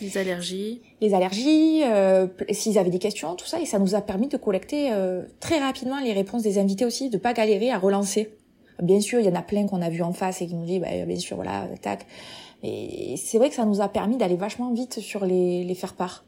Les 0.00 0.18
allergies. 0.18 0.82
Les 1.00 1.14
allergies, 1.14 1.82
euh, 1.84 2.26
s'ils 2.50 2.78
avaient 2.78 2.90
des 2.90 2.98
questions, 2.98 3.34
tout 3.34 3.46
ça. 3.46 3.60
Et 3.60 3.66
ça 3.66 3.78
nous 3.78 3.94
a 3.94 4.00
permis 4.00 4.28
de 4.28 4.36
collecter 4.36 4.92
euh, 4.92 5.22
très 5.40 5.58
rapidement 5.58 6.00
les 6.00 6.12
réponses 6.12 6.42
des 6.42 6.58
invités 6.58 6.84
aussi, 6.84 7.08
de 7.08 7.18
pas 7.18 7.32
galérer 7.32 7.70
à 7.70 7.78
relancer. 7.78 8.34
Bien 8.82 9.00
sûr, 9.00 9.20
il 9.20 9.26
y 9.26 9.28
en 9.28 9.34
a 9.34 9.42
plein 9.42 9.66
qu'on 9.66 9.80
a 9.80 9.88
vu 9.88 10.02
en 10.02 10.12
face 10.12 10.42
et 10.42 10.46
qui 10.46 10.54
nous 10.54 10.66
dit, 10.66 10.78
bah, 10.80 10.88
bien 11.06 11.18
sûr, 11.18 11.36
voilà, 11.36 11.66
tac. 11.80 12.06
Et 12.62 13.14
c'est 13.16 13.38
vrai 13.38 13.48
que 13.48 13.54
ça 13.54 13.64
nous 13.64 13.80
a 13.80 13.88
permis 13.88 14.16
d'aller 14.16 14.36
vachement 14.36 14.72
vite 14.72 15.00
sur 15.00 15.24
les, 15.24 15.64
les 15.64 15.74
faire-part. 15.74 16.24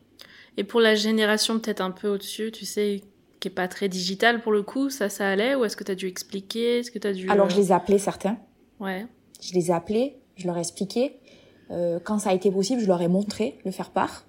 Et 0.56 0.64
pour 0.64 0.80
la 0.80 0.94
génération 0.94 1.58
peut-être 1.58 1.80
un 1.80 1.90
peu 1.90 2.08
au-dessus, 2.08 2.50
tu 2.52 2.64
sais, 2.64 3.02
qui 3.40 3.48
est 3.48 3.52
pas 3.52 3.68
très 3.68 3.88
digitale 3.88 4.40
pour 4.40 4.52
le 4.52 4.62
coup, 4.62 4.90
ça, 4.90 5.08
ça 5.08 5.28
allait 5.28 5.54
Ou 5.54 5.64
est-ce 5.64 5.76
que 5.76 5.84
tu 5.84 5.92
as 5.92 5.94
dû 5.94 6.06
expliquer? 6.06 6.78
Est-ce 6.78 6.90
que 6.90 6.98
tu 6.98 7.06
as 7.06 7.12
dû... 7.12 7.28
Alors, 7.28 7.46
euh, 7.46 7.50
je 7.50 7.56
les 7.56 7.68
ai 7.68 7.72
appelés 7.72 7.98
certains. 7.98 8.38
Ouais. 8.80 9.06
Je 9.40 9.54
les 9.54 9.70
ai 9.70 9.74
appelés, 9.74 10.16
je 10.36 10.46
leur 10.46 10.56
ai 10.56 10.60
expliqué. 10.60 11.12
Euh, 11.70 11.98
quand 12.02 12.18
ça 12.18 12.30
a 12.30 12.34
été 12.34 12.50
possible, 12.50 12.80
je 12.80 12.86
leur 12.86 13.00
ai 13.02 13.08
montré 13.08 13.58
le 13.64 13.70
faire 13.70 13.90
part. 13.90 14.24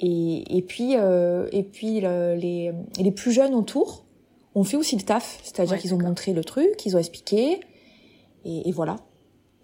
Et, 0.00 0.56
et 0.56 0.62
puis, 0.62 0.94
euh, 0.96 1.48
et 1.52 1.62
puis 1.62 2.00
le- 2.00 2.34
les, 2.36 2.72
les 3.00 3.10
plus 3.10 3.32
jeunes 3.32 3.54
autour 3.54 4.04
ont 4.54 4.64
fait 4.64 4.76
aussi 4.76 4.96
le 4.96 5.02
taf. 5.02 5.40
C'est-à-dire 5.42 5.72
Ouais, 5.72 5.78
qu'ils 5.78 5.94
ont 5.94 5.98
montré 5.98 6.32
le 6.32 6.44
truc, 6.44 6.84
ils 6.86 6.94
ont 6.94 6.98
expliqué. 6.98 7.58
Et, 8.44 8.68
et 8.68 8.72
voilà. 8.72 8.96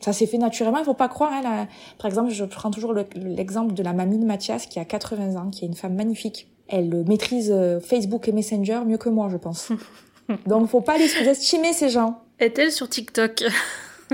Ça 0.00 0.12
s'est 0.12 0.26
fait 0.26 0.38
naturellement. 0.38 0.78
Il 0.78 0.84
faut 0.84 0.94
pas 0.94 1.08
croire. 1.08 1.32
Hein, 1.32 1.42
la- 1.42 1.68
Par 1.98 2.06
exemple, 2.06 2.30
je 2.30 2.44
prends 2.44 2.70
toujours 2.70 2.92
le- 2.92 3.06
l'exemple 3.14 3.74
de 3.74 3.82
la 3.82 3.92
mamie 3.92 4.18
de 4.18 4.24
Mathias 4.26 4.66
qui 4.66 4.78
a 4.78 4.84
80 4.84 5.36
ans, 5.40 5.50
qui 5.50 5.64
est 5.64 5.68
une 5.68 5.74
femme 5.74 5.94
magnifique. 5.94 6.48
Elle 6.68 6.92
euh, 6.94 7.04
maîtrise 7.06 7.54
Facebook 7.82 8.26
et 8.28 8.32
Messenger 8.32 8.80
mieux 8.86 8.98
que 8.98 9.08
moi, 9.08 9.28
je 9.30 9.36
pense. 9.36 9.70
Donc, 10.46 10.68
faut 10.68 10.80
pas 10.80 10.96
les 10.98 11.08
sous-estimer 11.08 11.72
ces 11.74 11.90
gens. 11.90 12.18
Est-elle 12.40 12.72
sur 12.72 12.88
TikTok? 12.88 13.44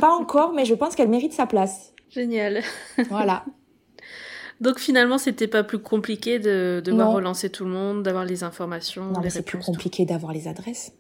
Pas 0.00 0.10
encore, 0.12 0.52
mais 0.52 0.64
je 0.64 0.74
pense 0.74 0.94
qu'elle 0.96 1.08
mérite 1.08 1.32
sa 1.32 1.46
place. 1.46 1.92
Génial. 2.10 2.62
Voilà. 3.08 3.44
Donc 4.60 4.78
finalement, 4.78 5.16
c'était 5.16 5.48
pas 5.48 5.64
plus 5.64 5.78
compliqué 5.78 6.38
de 6.38 6.82
devoir 6.84 7.08
Non. 7.08 7.14
relancer 7.14 7.48
tout 7.48 7.64
le 7.64 7.70
monde, 7.70 8.02
d'avoir 8.02 8.24
les 8.26 8.44
informations, 8.44 9.04
Non, 9.06 9.20
les 9.20 9.24
mais 9.24 9.30
c'est 9.30 9.42
plus 9.42 9.58
compliqué 9.58 10.04
d'avoir 10.04 10.32
les 10.34 10.48
adresses. 10.48 10.92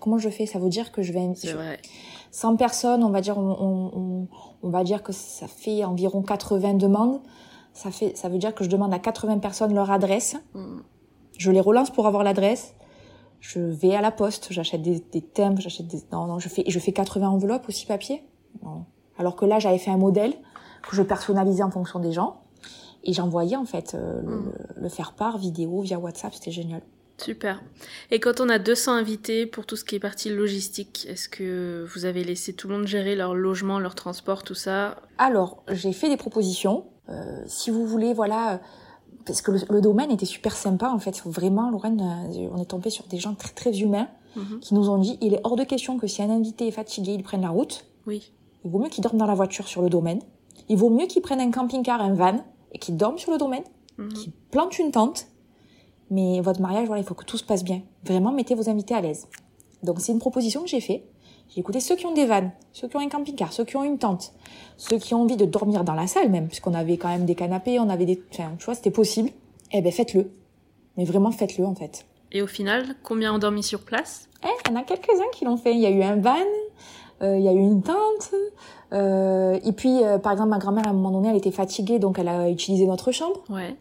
Comment 0.00 0.18
je 0.18 0.28
fais? 0.28 0.46
Ça 0.46 0.58
veut 0.58 0.68
dire 0.68 0.90
que 0.90 1.02
je 1.02 1.12
vais... 1.12 1.20
C'est 1.36 1.52
vrai. 1.52 1.78
100 2.32 2.56
personnes, 2.56 3.04
on 3.04 3.10
va 3.10 3.20
dire, 3.20 3.38
on, 3.38 3.50
on, 3.60 3.90
on- 3.98 4.28
on 4.62 4.70
va 4.70 4.82
dire 4.82 5.02
que 5.04 5.12
ça 5.12 5.46
fait 5.46 5.84
environ 5.84 6.22
80 6.22 6.74
demandes. 6.74 7.20
Ça 7.72 7.92
fait, 7.92 8.16
ça 8.16 8.28
veut 8.28 8.38
dire 8.38 8.54
que 8.54 8.64
je 8.64 8.68
demande 8.68 8.92
à 8.92 8.98
80 8.98 9.38
personnes 9.38 9.72
leur 9.74 9.90
adresse. 9.92 10.36
Mm. 10.54 10.78
Je 11.38 11.50
les 11.52 11.60
relance 11.60 11.90
pour 11.90 12.08
avoir 12.08 12.24
l'adresse. 12.24 12.74
Je 13.40 13.60
vais 13.60 13.94
à 13.94 14.00
la 14.00 14.10
poste, 14.10 14.48
j'achète 14.50 14.82
des, 14.82 14.98
des 14.98 15.22
timbres, 15.22 15.60
j'achète 15.60 15.86
des, 15.86 15.98
non, 16.10 16.26
non, 16.26 16.40
je 16.40 16.48
fais, 16.48 16.64
je 16.66 16.78
fais 16.80 16.90
80 16.92 17.28
enveloppes 17.28 17.68
aussi 17.68 17.86
papier? 17.86 18.24
Non. 18.64 18.84
Alors 19.18 19.36
que 19.36 19.44
là, 19.44 19.58
j'avais 19.58 19.78
fait 19.78 19.90
un 19.90 19.96
modèle 19.98 20.32
que 20.88 20.94
je 20.96 21.02
personnalisais 21.02 21.62
en 21.62 21.70
fonction 21.70 21.98
des 21.98 22.12
gens. 22.12 22.40
Et 23.04 23.12
j'envoyais, 23.12 23.56
en 23.56 23.64
fait, 23.64 23.94
euh, 23.94 24.20
le, 24.22 24.36
Mm. 24.36 24.52
le 24.82 24.88
faire 24.88 25.12
part 25.12 25.38
vidéo 25.38 25.80
via 25.80 25.98
WhatsApp, 25.98 26.34
c'était 26.34 26.50
génial. 26.50 26.82
Super. 27.18 27.60
Et 28.12 28.20
quand 28.20 28.40
on 28.40 28.48
a 28.48 28.58
200 28.60 28.92
invités 28.92 29.44
pour 29.46 29.66
tout 29.66 29.74
ce 29.76 29.84
qui 29.84 29.96
est 29.96 30.00
partie 30.00 30.30
logistique, 30.30 31.04
est-ce 31.08 31.28
que 31.28 31.84
vous 31.92 32.04
avez 32.04 32.22
laissé 32.22 32.52
tout 32.52 32.68
le 32.68 32.76
monde 32.76 32.86
gérer 32.86 33.16
leur 33.16 33.34
logement, 33.34 33.80
leur 33.80 33.94
transport, 33.96 34.44
tout 34.44 34.54
ça? 34.54 34.96
Alors, 35.18 35.62
j'ai 35.68 35.92
fait 35.92 36.08
des 36.08 36.16
propositions. 36.16 36.84
Euh, 37.08 37.42
si 37.46 37.70
vous 37.70 37.86
voulez, 37.86 38.14
voilà, 38.14 38.60
parce 39.26 39.42
que 39.42 39.50
le, 39.50 39.58
le 39.70 39.80
domaine 39.80 40.10
était 40.12 40.26
super 40.26 40.54
sympa 40.54 40.90
en 40.90 40.98
fait. 41.00 41.20
Vraiment, 41.24 41.70
Lorraine, 41.70 42.00
euh, 42.00 42.48
on 42.52 42.60
est 42.62 42.66
tombé 42.66 42.88
sur 42.90 43.04
des 43.08 43.18
gens 43.18 43.34
très 43.34 43.52
très 43.52 43.80
humains 43.80 44.08
Mhm. 44.36 44.60
qui 44.60 44.74
nous 44.74 44.88
ont 44.90 44.98
dit 44.98 45.18
il 45.22 45.34
est 45.34 45.40
hors 45.42 45.56
de 45.56 45.64
question 45.64 45.98
que 45.98 46.06
si 46.06 46.22
un 46.22 46.30
invité 46.30 46.68
est 46.68 46.72
fatigué, 46.72 47.12
il 47.14 47.22
prenne 47.24 47.40
la 47.42 47.48
route. 47.48 47.84
Oui. 48.06 48.30
Il 48.64 48.70
vaut 48.70 48.78
mieux 48.78 48.88
qu'il 48.88 49.02
dorme 49.02 49.18
dans 49.18 49.26
la 49.26 49.34
voiture 49.34 49.68
sur 49.68 49.82
le 49.82 49.88
domaine. 49.88 50.20
Il 50.68 50.76
vaut 50.76 50.90
mieux 50.90 51.06
qu'il 51.06 51.22
prenne 51.22 51.40
un 51.40 51.50
camping-car, 51.50 52.00
un 52.00 52.14
van 52.14 52.44
et 52.72 52.78
qu'il 52.78 52.96
dorme 52.96 53.18
sur 53.18 53.32
le 53.32 53.38
domaine, 53.38 53.62
Mhm. 53.98 54.12
qu'il 54.12 54.32
plante 54.50 54.78
une 54.78 54.90
tente. 54.90 55.26
Mais 56.10 56.40
votre 56.40 56.60
mariage, 56.60 56.86
voilà, 56.86 57.02
il 57.02 57.04
faut 57.04 57.14
que 57.14 57.24
tout 57.24 57.36
se 57.36 57.44
passe 57.44 57.64
bien. 57.64 57.82
Vraiment, 58.04 58.32
mettez 58.32 58.54
vos 58.54 58.68
invités 58.70 58.94
à 58.94 59.00
l'aise. 59.00 59.26
Donc 59.82 60.00
c'est 60.00 60.12
une 60.12 60.18
proposition 60.18 60.62
que 60.62 60.68
j'ai 60.68 60.80
fait. 60.80 61.04
J'ai 61.50 61.60
écouté 61.60 61.80
ceux 61.80 61.96
qui 61.96 62.04
ont 62.06 62.12
des 62.12 62.26
vannes, 62.26 62.52
ceux 62.72 62.88
qui 62.88 62.96
ont 62.96 63.00
un 63.00 63.08
camping-car, 63.08 63.52
ceux 63.52 63.64
qui 63.64 63.76
ont 63.76 63.84
une 63.84 63.98
tente, 63.98 64.32
ceux 64.76 64.98
qui 64.98 65.14
ont 65.14 65.22
envie 65.22 65.36
de 65.36 65.44
dormir 65.46 65.82
dans 65.84 65.94
la 65.94 66.06
salle 66.06 66.30
même, 66.30 66.46
puisqu'on 66.48 66.74
avait 66.74 66.96
quand 66.98 67.08
même 67.08 67.24
des 67.24 67.34
canapés, 67.34 67.78
on 67.80 67.88
avait 67.88 68.04
des, 68.04 68.22
enfin, 68.32 68.52
tu 68.58 68.64
vois, 68.66 68.74
c'était 68.74 68.90
possible. 68.90 69.30
Eh 69.72 69.80
ben 69.80 69.92
faites-le. 69.92 70.30
Mais 70.96 71.04
vraiment 71.04 71.30
faites-le 71.30 71.64
en 71.64 71.74
fait. 71.74 72.06
Et 72.32 72.42
au 72.42 72.46
final, 72.46 72.96
combien 73.02 73.32
ont 73.34 73.38
dormi 73.38 73.62
sur 73.62 73.80
place? 73.80 74.28
Eh, 74.44 74.48
il 74.66 74.72
y 74.72 74.76
en 74.76 74.80
a 74.80 74.82
quelques-uns 74.84 75.30
qui 75.32 75.44
l'ont 75.46 75.56
fait. 75.56 75.72
Il 75.74 75.80
y 75.80 75.86
a 75.86 75.90
eu 75.90 76.02
un 76.02 76.16
van, 76.16 76.36
il 77.22 77.42
y 77.42 77.48
a 77.48 77.52
eu 77.52 77.58
une 77.58 77.82
tente. 77.82 78.32
euh, 78.92 79.58
et 79.64 79.72
puis, 79.72 80.02
euh, 80.04 80.18
par 80.18 80.32
exemple, 80.32 80.50
ma 80.50 80.58
grand-mère, 80.58 80.86
à 80.86 80.90
un 80.90 80.92
moment 80.92 81.10
donné, 81.10 81.28
elle 81.28 81.36
était 81.36 81.50
fatiguée, 81.50 81.98
donc 81.98 82.18
elle 82.18 82.28
a 82.28 82.48
utilisé 82.50 82.86
notre 82.86 83.10
chambre. 83.12 83.40
Ouais. 83.50 83.76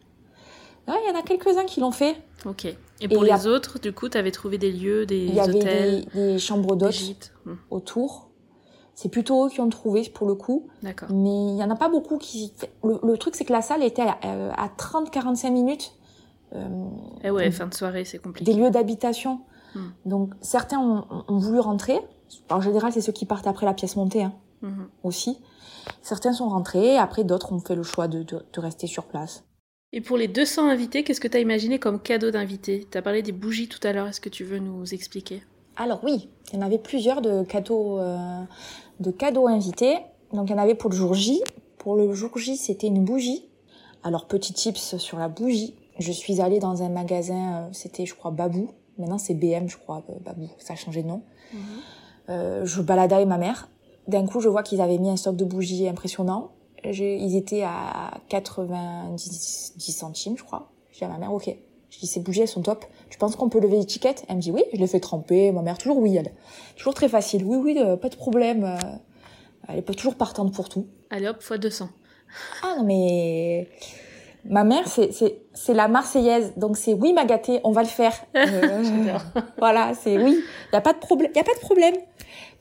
Ouais, 0.87 0.95
il 1.05 1.11
y 1.13 1.15
en 1.15 1.19
a 1.19 1.21
quelques-uns 1.23 1.65
qui 1.65 1.79
l'ont 1.81 1.91
fait. 1.91 2.15
Ok. 2.45 2.65
Et 3.01 3.07
pour 3.07 3.23
les 3.23 3.31
a- 3.31 3.49
autres, 3.49 3.77
du 3.79 3.91
coup, 3.93 4.07
t'avais 4.09 4.31
trouvé 4.31 4.57
des 4.57 4.71
lieux, 4.71 5.05
des 5.05 5.25
Il 5.25 5.33
y 5.35 5.39
avait 5.39 5.55
hôtels, 5.59 6.05
des, 6.13 6.33
des 6.33 6.39
chambres 6.39 6.75
d'hôtes 6.75 7.31
Hmm, 7.45 7.53
autour. 7.69 8.29
C'est 8.95 9.09
plutôt 9.09 9.45
eux 9.45 9.49
qui 9.49 9.59
ont 9.61 9.69
trouvé 9.69 10.03
pour 10.09 10.27
le 10.27 10.33
coup. 10.33 10.67
D'accord. 10.81 11.09
Mais 11.11 11.29
il 11.51 11.57
y 11.57 11.63
en 11.63 11.69
a 11.69 11.75
pas 11.75 11.89
beaucoup 11.89 12.17
qui... 12.17 12.51
Le, 12.83 12.99
le 13.03 13.17
truc, 13.17 13.35
c'est 13.35 13.45
que 13.45 13.53
la 13.53 13.61
salle 13.61 13.83
était 13.83 14.01
à, 14.01 14.17
euh, 14.25 14.49
à 14.57 14.69
30-45 14.69 15.51
minutes 15.51 15.93
euh, 16.55 16.65
Eh 17.23 17.29
ouais, 17.29 17.51
fin 17.51 17.67
de 17.67 17.73
soirée, 17.75 18.05
c'est 18.05 18.17
compliqué. 18.17 18.49
des 18.51 18.57
lieux 18.57 18.71
d'habitation. 18.71 19.41
Mm. 19.75 19.79
Donc, 20.05 20.31
certains 20.41 20.79
ont, 20.79 21.03
ont 21.27 21.37
voulu 21.37 21.59
rentrer. 21.59 21.99
En 22.49 22.61
général, 22.61 22.91
c'est 22.91 23.01
ceux 23.01 23.11
qui 23.11 23.25
partent 23.25 23.47
après 23.47 23.65
la 23.65 23.73
pièce 23.73 23.95
montée 23.95 24.23
hein, 24.23 24.33
Mhm. 24.61 24.87
aussi. 25.03 25.39
Certains 26.01 26.33
sont 26.33 26.49
rentrés. 26.49 26.97
Après, 26.97 27.23
d'autres 27.23 27.53
ont 27.53 27.59
fait 27.59 27.75
le 27.75 27.83
choix 27.83 28.07
de, 28.07 28.23
de, 28.23 28.43
de 28.51 28.59
rester 28.59 28.87
sur 28.87 29.05
place. 29.05 29.43
Et 29.93 30.01
pour 30.01 30.17
les 30.17 30.27
200 30.27 30.67
invités, 30.67 31.03
qu'est-ce 31.03 31.21
que 31.21 31.27
t'as 31.29 31.39
imaginé 31.39 31.79
comme 31.79 32.01
cadeau 32.01 32.29
d'invité? 32.31 32.85
T'as 32.91 33.01
parlé 33.01 33.21
des 33.21 33.31
bougies 33.31 33.69
tout 33.69 33.79
à 33.87 33.93
l'heure, 33.93 34.07
est-ce 34.07 34.19
que 34.19 34.29
tu 34.29 34.43
veux 34.43 34.59
nous 34.59 34.93
expliquer? 34.93 35.43
Alors 35.77 36.01
oui, 36.03 36.29
il 36.51 36.55
y 36.59 36.61
en 36.61 36.65
avait 36.65 36.79
plusieurs 36.79 37.21
de 37.21 37.43
cadeaux, 37.43 37.99
euh, 37.99 38.41
de 38.99 39.11
cadeaux 39.11 39.47
invités. 39.47 39.95
Donc 40.33 40.49
il 40.49 40.51
y 40.51 40.55
en 40.55 40.61
avait 40.61 40.75
pour 40.75 40.89
le 40.89 40.95
jour 40.95 41.13
J. 41.13 41.41
Pour 41.77 41.95
le 41.95 42.13
jour 42.13 42.37
J, 42.37 42.57
c'était 42.57 42.87
une 42.87 43.05
bougie. 43.05 43.45
Alors 44.03 44.25
petit 44.27 44.53
tips 44.53 44.97
sur 44.97 45.19
la 45.19 45.29
bougie. 45.29 45.75
Je 45.99 46.11
suis 46.11 46.41
allée 46.41 46.59
dans 46.59 46.83
un 46.83 46.89
magasin, 46.89 47.55
euh, 47.55 47.69
c'était 47.71 48.05
je 48.05 48.13
crois 48.15 48.31
Babou. 48.31 48.71
Maintenant 48.97 49.17
c'est 49.19 49.35
BM, 49.35 49.67
je 49.69 49.77
crois, 49.77 50.03
euh, 50.09 50.13
Babou. 50.25 50.49
Ça 50.57 50.73
a 50.73 50.75
changé 50.75 51.01
de 51.03 51.07
nom. 51.07 51.21
Euh, 52.29 52.65
je 52.65 52.81
baladais 52.81 53.15
avec 53.15 53.27
ma 53.27 53.37
mère. 53.37 53.69
D'un 54.07 54.25
coup, 54.25 54.39
je 54.39 54.49
vois 54.49 54.63
qu'ils 54.63 54.81
avaient 54.81 54.97
mis 54.97 55.09
un 55.09 55.17
stock 55.17 55.35
de 55.35 55.45
bougies 55.45 55.87
impressionnant. 55.87 56.51
Ils 56.83 57.35
étaient 57.35 57.63
à 57.63 58.11
90 58.29 59.73
10 59.75 59.91
centimes, 59.91 60.37
je 60.37 60.43
crois. 60.43 60.71
J'ai 60.91 60.99
dit 60.99 61.05
à 61.05 61.07
ma 61.09 61.17
mère, 61.17 61.33
ok. 61.33 61.55
Je 61.89 61.99
dis, 61.99 62.07
ces 62.07 62.19
bougies, 62.19 62.41
elles 62.41 62.47
sont 62.47 62.61
top. 62.61 62.85
Tu 63.09 63.17
penses 63.17 63.35
qu'on 63.35 63.49
peut 63.49 63.59
lever 63.59 63.77
l'étiquette? 63.77 64.25
Elle 64.29 64.37
me 64.37 64.41
dit, 64.41 64.51
oui, 64.51 64.63
je 64.73 64.77
l'ai 64.77 64.87
fait 64.87 64.99
tremper. 64.99 65.51
Ma 65.51 65.61
mère, 65.61 65.77
toujours 65.77 65.97
oui, 65.97 66.15
elle. 66.15 66.31
Toujours 66.75 66.93
très 66.93 67.09
facile. 67.09 67.43
Oui, 67.45 67.57
oui, 67.57 67.77
euh, 67.79 67.95
pas 67.97 68.09
de 68.09 68.15
problème. 68.15 68.63
euh, 68.63 68.77
Elle 69.69 69.79
est 69.79 69.95
toujours 69.95 70.15
partante 70.15 70.53
pour 70.53 70.69
tout. 70.69 70.87
Allez 71.09 71.27
hop, 71.27 71.41
fois 71.41 71.57
200. 71.57 71.89
Ah 72.63 72.75
non, 72.77 72.83
mais... 72.83 73.69
Ma 74.49 74.63
mère, 74.63 74.87
c'est, 74.87 75.11
c'est, 75.11 75.39
c'est 75.53 75.73
la 75.73 75.87
Marseillaise. 75.87 76.53
Donc 76.57 76.77
c'est 76.77 76.93
oui, 76.93 77.13
ma 77.13 77.25
gâtée, 77.25 77.59
on 77.63 77.71
va 77.71 77.81
le 77.83 77.87
faire. 77.89 78.13
Euh, 78.35 79.17
voilà, 79.57 79.93
c'est 79.93 80.17
oui. 80.21 80.39
Il 80.71 80.75
y 80.75 80.77
a 80.77 80.81
pas 80.81 80.93
de 80.93 80.99
problème. 80.99 81.31
Il 81.33 81.37
y 81.37 81.41
a 81.41 81.43
pas 81.43 81.53
de 81.55 81.59
problème. 81.59 81.95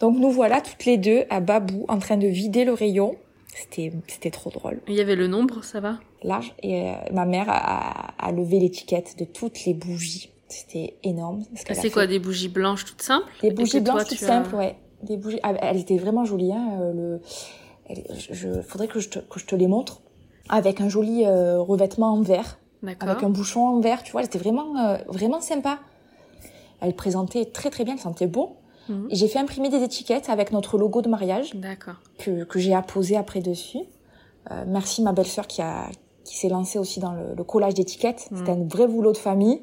Donc 0.00 0.18
nous 0.18 0.30
voilà 0.30 0.60
toutes 0.60 0.84
les 0.84 0.96
deux 0.98 1.24
à 1.30 1.40
Babou 1.40 1.84
en 1.88 1.98
train 1.98 2.16
de 2.16 2.26
vider 2.26 2.64
le 2.64 2.72
rayon. 2.72 3.16
C'était, 3.54 3.92
c'était 4.08 4.30
trop 4.30 4.50
drôle. 4.50 4.80
Il 4.88 4.94
y 4.94 5.00
avait 5.00 5.16
le 5.16 5.26
nombre, 5.28 5.64
ça 5.64 5.80
va? 5.80 5.98
Large. 6.22 6.54
Et 6.62 6.82
euh, 6.90 6.92
ma 7.12 7.24
mère 7.24 7.46
a, 7.48 8.12
a 8.18 8.32
levé 8.32 8.58
l'étiquette 8.60 9.18
de 9.18 9.24
toutes 9.24 9.64
les 9.64 9.72
bougies. 9.74 10.30
C'était 10.48 10.96
énorme. 11.02 11.42
C'est 11.54 11.90
quoi, 11.90 12.06
des 12.06 12.18
bougies 12.18 12.48
blanches 12.48 12.84
toutes 12.84 13.02
simples? 13.02 13.26
Des 13.42 13.50
bougies 13.50 13.82
toi, 13.82 13.94
blanches 13.94 14.08
toutes 14.08 14.22
as- 14.22 14.26
simples, 14.26 14.54
ouais. 14.56 14.76
Des 15.02 15.16
bougies. 15.16 15.40
Ah, 15.42 15.54
elles 15.62 15.80
étaient 15.80 15.96
vraiment 15.96 16.24
jolies. 16.24 16.52
Hein, 16.52 16.78
euh, 16.80 16.92
le... 16.92 17.20
elle- 17.88 18.04
je, 18.18 18.34
je- 18.34 18.60
faudrait 18.62 18.88
que 18.88 19.00
je, 19.00 19.08
te, 19.08 19.18
que 19.20 19.38
je 19.40 19.46
te 19.46 19.54
les 19.56 19.66
montre. 19.68 20.02
Avec 20.48 20.80
un 20.80 20.88
joli 20.88 21.24
euh, 21.24 21.60
revêtement 21.60 22.12
en 22.12 22.22
verre, 22.22 22.58
avec 23.00 23.22
un 23.22 23.30
bouchon 23.30 23.66
en 23.66 23.80
verre. 23.80 24.02
Tu 24.02 24.12
vois, 24.12 24.20
elles 24.20 24.26
étaient 24.28 24.38
vraiment, 24.38 24.76
euh, 24.78 24.98
vraiment 25.08 25.40
sympa. 25.40 25.78
Elle 26.80 26.94
présentait 26.94 27.46
très 27.46 27.70
très 27.70 27.84
bien, 27.84 27.94
elle 27.94 28.00
sentait. 28.00 28.26
Mhm. 28.88 29.08
Et 29.10 29.16
j'ai 29.16 29.28
fait 29.28 29.38
imprimer 29.38 29.68
des 29.68 29.82
étiquettes 29.82 30.28
avec 30.28 30.52
notre 30.52 30.78
logo 30.78 31.02
de 31.02 31.08
mariage 31.08 31.54
D'accord. 31.54 31.96
que, 32.18 32.44
que 32.44 32.58
j'ai 32.58 32.74
apposé 32.74 33.16
après 33.16 33.40
dessus. 33.40 33.80
Euh, 34.50 34.64
merci 34.66 35.02
ma 35.02 35.12
belle-sœur 35.12 35.46
qui 35.46 35.62
a 35.62 35.88
qui 36.22 36.36
s'est 36.36 36.48
lancée 36.48 36.78
aussi 36.80 36.98
dans 36.98 37.12
le, 37.12 37.34
le 37.36 37.44
collage 37.44 37.74
d'étiquettes. 37.74 38.28
Mhm. 38.30 38.38
C'était 38.38 38.50
un 38.52 38.64
vrai 38.66 38.86
boulot 38.88 39.12
de 39.12 39.16
famille. 39.16 39.60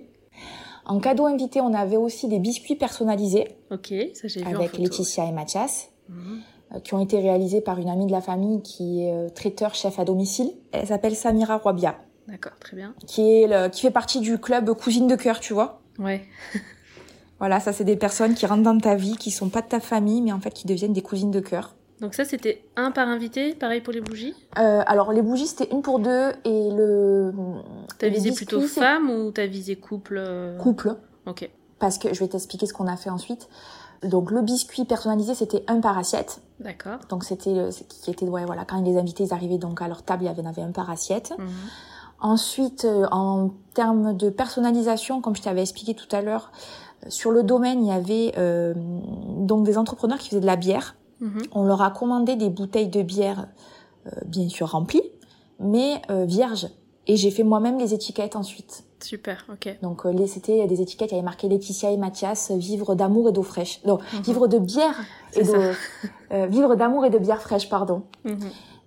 En 0.85 0.99
cadeau 0.99 1.25
invité, 1.25 1.61
on 1.61 1.73
avait 1.73 1.97
aussi 1.97 2.27
des 2.27 2.39
biscuits 2.39 2.75
personnalisés 2.75 3.47
Ok, 3.71 3.93
ça 4.13 4.27
j'ai 4.27 4.41
vu 4.41 4.47
en 4.47 4.55
avec 4.55 4.71
photo. 4.71 4.83
Laetitia 4.83 5.25
et 5.25 5.31
Mathias, 5.31 5.89
Mhm. 6.09 6.41
Euh, 6.73 6.79
qui 6.79 6.93
ont 6.93 6.99
été 6.99 7.19
réalisés 7.19 7.61
par 7.61 7.79
une 7.79 7.89
amie 7.89 8.05
de 8.07 8.11
la 8.11 8.21
famille 8.21 8.61
qui 8.61 9.03
est 9.05 9.13
euh, 9.13 9.29
traiteur 9.29 9.75
chef 9.75 9.99
à 9.99 10.05
domicile. 10.05 10.51
Elle 10.71 10.87
s'appelle 10.87 11.15
Samira 11.15 11.57
Roibia, 11.57 11.95
D'accord, 12.27 12.53
très 12.59 12.75
bien. 12.77 12.93
qui 13.07 13.21
est 13.43 13.47
le- 13.47 13.69
qui 13.69 13.81
fait 13.81 13.91
partie 13.91 14.19
du 14.19 14.37
club 14.37 14.71
cousine 14.73 15.07
de 15.07 15.15
cœur, 15.15 15.39
tu 15.39 15.53
vois. 15.53 15.81
Ouais. 15.99 16.21
Voilà, 17.39 17.59
ça 17.59 17.73
c'est 17.73 17.83
des 17.83 17.97
personnes 17.97 18.35
qui 18.35 18.45
rentrent 18.45 18.63
dans 18.63 18.77
ta 18.77 18.95
vie, 18.95 19.17
qui 19.17 19.29
sont 19.31 19.49
pas 19.49 19.61
de 19.61 19.67
ta 19.67 19.81
famille, 19.81 20.21
mais 20.21 20.31
en 20.31 20.39
fait 20.39 20.51
qui 20.51 20.65
deviennent 20.65 20.93
des 20.93 21.01
cousines 21.01 21.31
de 21.31 21.41
cœur. 21.41 21.75
Donc 21.99 22.13
ça, 22.13 22.23
c'était 22.25 22.63
un 22.77 22.91
par 22.91 23.07
invité, 23.09 23.53
pareil 23.53 23.81
pour 23.81 23.91
les 23.93 24.01
bougies? 24.01 24.33
Euh, 24.57 24.81
alors 24.85 25.11
les 25.11 25.21
bougies 25.21 25.47
c'était 25.47 25.69
une 25.73 25.81
pour 25.81 25.99
deux 25.99 26.31
et 26.45 26.69
le 26.71 27.33
T'as 27.97 28.07
visé 28.09 28.29
biscuits, 28.29 28.45
plutôt 28.45 28.61
femme 28.65 29.09
ou 29.09 29.31
t'as 29.31 29.45
visé 29.47 29.75
couple 29.75 30.17
euh, 30.19 30.57
couple. 30.57 30.95
Ok. 31.25 31.49
Parce 31.79 31.97
que 31.97 32.13
je 32.13 32.19
vais 32.21 32.27
t'expliquer 32.29 32.65
ce 32.65 32.73
qu'on 32.73 32.87
a 32.87 32.95
fait 32.95 33.09
ensuite. 33.09 33.49
Donc 34.03 34.31
le 34.31 34.41
biscuit 34.41 34.85
personnalisé 34.85 35.33
c'était 35.35 35.63
un 35.67 35.79
par 35.79 35.97
assiette. 35.97 36.41
D'accord. 36.59 36.99
Donc 37.09 37.23
c'était 37.23 37.71
c'est- 37.71 37.87
qui 37.87 38.11
était 38.11 38.27
ouais 38.27 38.45
voilà 38.45 38.65
quand 38.65 38.81
les 38.81 38.97
invités 38.97 39.23
ils 39.23 39.33
arrivaient 39.33 39.57
donc 39.57 39.81
à 39.81 39.87
leur 39.87 40.03
table 40.03 40.23
il 40.23 40.25
y 40.25 40.29
avait, 40.29 40.45
avait 40.45 40.61
un 40.61 40.71
par 40.71 40.89
assiette. 40.89 41.33
Mhm. 41.37 41.47
Ensuite 42.19 42.85
euh, 42.85 43.05
en 43.11 43.51
termes 43.73 44.15
de 44.15 44.29
personnalisation 44.29 45.21
comme 45.21 45.35
je 45.35 45.41
t'avais 45.41 45.61
expliqué 45.61 45.93
tout 45.93 46.07
à 46.15 46.21
l'heure 46.21 46.51
euh, 47.05 47.09
sur 47.09 47.31
le 47.31 47.43
domaine 47.43 47.83
il 47.83 47.89
y 47.89 47.91
avait 47.91 48.33
euh, 48.37 48.73
donc 48.75 49.65
des 49.65 49.77
entrepreneurs 49.77 50.17
qui 50.19 50.29
faisaient 50.29 50.41
de 50.41 50.45
la 50.45 50.55
bière. 50.55 50.95
Mhm. 51.19 51.41
On 51.53 51.63
leur 51.63 51.81
a 51.81 51.91
commandé 51.91 52.35
des 52.35 52.49
bouteilles 52.49 52.87
de 52.89 53.01
bière 53.01 53.47
euh, 54.07 54.11
bien 54.25 54.47
sûr 54.49 54.71
remplies 54.71 55.03
mais 55.59 56.01
euh, 56.09 56.25
vierges 56.25 56.67
Et 57.07 57.15
j'ai 57.17 57.31
fait 57.31 57.43
moi-même 57.43 57.77
les 57.77 57.93
étiquettes 57.93 58.35
ensuite. 58.35 58.83
Super, 59.03 59.45
ok. 59.51 59.77
Donc 59.81 60.05
euh, 60.05 60.11
les 60.11 60.27
c'était 60.27 60.65
des 60.67 60.81
étiquettes, 60.81 61.11
il 61.11 61.15
y 61.15 61.17
avait 61.17 61.25
marqué 61.25 61.47
Laetitia 61.49 61.91
et 61.91 61.97
Mathias, 61.97 62.51
euh, 62.51 62.57
vivre 62.57 62.95
d'amour 62.95 63.29
et 63.29 63.31
d'eau 63.31 63.43
fraîche. 63.43 63.81
Non, 63.85 63.99
vivre 64.23 64.47
de 64.47 64.59
bière 64.59 64.95
et 65.35 65.41
Mhm. 65.43 65.47
D'eau. 65.47 65.53
euh, 66.31 66.45
vivre 66.47 66.75
d'amour 66.75 67.05
et 67.05 67.09
de 67.09 67.17
bière 67.17 67.41
fraîche, 67.41 67.69
pardon. 67.69 68.03
Mhm. 68.23 68.39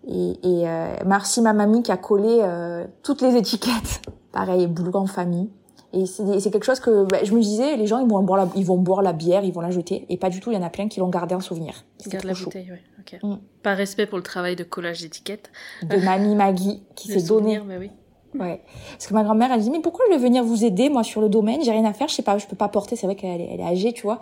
Et, 0.08 0.30
et 0.42 0.68
euh, 0.68 0.94
merci 1.04 1.40
ma 1.40 1.52
mamie 1.52 1.82
qui 1.82 1.90
a 1.92 1.96
collé 1.96 2.38
euh, 2.42 2.86
toutes 3.02 3.22
les 3.22 3.36
étiquettes. 3.36 4.02
Pareil, 4.32 4.66
boulot 4.66 4.94
en 4.96 5.06
famille. 5.06 5.50
Et 5.92 6.04
c'est 6.04 6.50
quelque 6.50 6.64
chose 6.64 6.80
que 6.80 7.04
bah, 7.04 7.18
je 7.22 7.32
me 7.32 7.40
disais, 7.40 7.76
les 7.76 7.86
gens 7.86 8.00
ils 8.00 8.08
vont 8.08 8.22
boire 8.22 8.44
la, 8.44 8.48
ils 8.54 8.66
vont 8.66 8.76
boire 8.76 9.00
la 9.00 9.14
bière, 9.14 9.44
ils 9.44 9.52
vont 9.52 9.62
la 9.62 9.70
jeter, 9.70 10.04
et 10.10 10.18
pas 10.18 10.28
du 10.28 10.40
tout. 10.40 10.50
Il 10.50 10.54
y 10.54 10.58
en 10.58 10.62
a 10.62 10.68
plein 10.68 10.88
qui 10.88 11.00
l'ont 11.00 11.08
gardé 11.08 11.34
en 11.34 11.40
souvenir. 11.40 11.84
Trop 11.98 12.18
la 12.26 12.34
chaud. 12.34 12.44
bouteille, 12.46 12.70
ouais. 12.70 12.82
Ok. 13.00 13.18
Mm. 13.22 13.36
Par 13.62 13.76
respect 13.78 14.04
pour 14.06 14.18
le 14.18 14.24
travail 14.24 14.56
de 14.56 14.64
collage 14.64 15.00
d'étiquettes. 15.00 15.50
De 15.82 15.96
mamie 15.96 16.34
Maggie 16.34 16.82
qui 16.96 17.08
s'est 17.12 17.22
donnée. 17.26 17.60
mais 17.64 17.78
oui. 17.78 17.90
Ouais. 18.38 18.60
Parce 18.92 19.06
que 19.06 19.14
ma 19.14 19.22
grand-mère, 19.24 19.50
elle 19.52 19.60
dit, 19.60 19.70
mais 19.70 19.80
pourquoi 19.80 20.04
je 20.08 20.14
vais 20.14 20.18
venir 20.22 20.44
vous 20.44 20.64
aider, 20.64 20.88
moi, 20.88 21.02
sur 21.02 21.20
le 21.20 21.28
domaine? 21.28 21.62
J'ai 21.62 21.70
rien 21.72 21.84
à 21.84 21.92
faire, 21.92 22.08
je 22.08 22.14
sais 22.14 22.22
pas, 22.22 22.38
je 22.38 22.46
peux 22.46 22.56
pas 22.56 22.68
porter, 22.68 22.96
c'est 22.96 23.06
vrai 23.06 23.16
qu'elle 23.16 23.40
est, 23.40 23.48
elle 23.52 23.60
est 23.60 23.64
âgée, 23.64 23.92
tu 23.92 24.02
vois. 24.02 24.20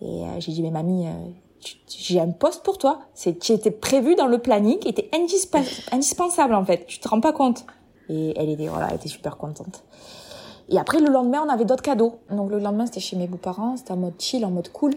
Et 0.00 0.06
euh, 0.06 0.26
j'ai 0.40 0.52
dit, 0.52 0.62
mais 0.62 0.70
mamie, 0.70 1.06
euh, 1.06 1.10
j'ai 1.88 2.20
un 2.20 2.30
poste 2.30 2.62
pour 2.64 2.78
toi. 2.78 3.00
C'est, 3.14 3.38
qui 3.38 3.52
était 3.52 3.70
prévu 3.70 4.14
dans 4.14 4.26
le 4.26 4.38
planning, 4.38 4.78
qui 4.78 4.88
était 4.88 5.08
indispa- 5.12 5.84
indispensable, 5.92 6.54
en 6.54 6.64
fait. 6.64 6.86
Tu 6.86 6.98
te 6.98 7.08
rends 7.08 7.20
pas 7.20 7.32
compte. 7.32 7.64
Et 8.08 8.32
elle 8.36 8.50
était, 8.50 8.66
voilà, 8.68 8.88
elle 8.90 8.96
était 8.96 9.08
super 9.08 9.36
contente. 9.36 9.84
Et 10.68 10.78
après, 10.78 11.00
le 11.00 11.08
lendemain, 11.10 11.42
on 11.46 11.48
avait 11.48 11.64
d'autres 11.64 11.82
cadeaux. 11.82 12.14
Donc, 12.30 12.50
le 12.50 12.58
lendemain, 12.58 12.86
c'était 12.86 13.00
chez 13.00 13.16
mes 13.16 13.26
beaux-parents, 13.26 13.76
c'était 13.76 13.92
en 13.92 13.96
mode 13.96 14.14
chill, 14.18 14.44
en 14.44 14.50
mode 14.50 14.68
cool. 14.70 14.92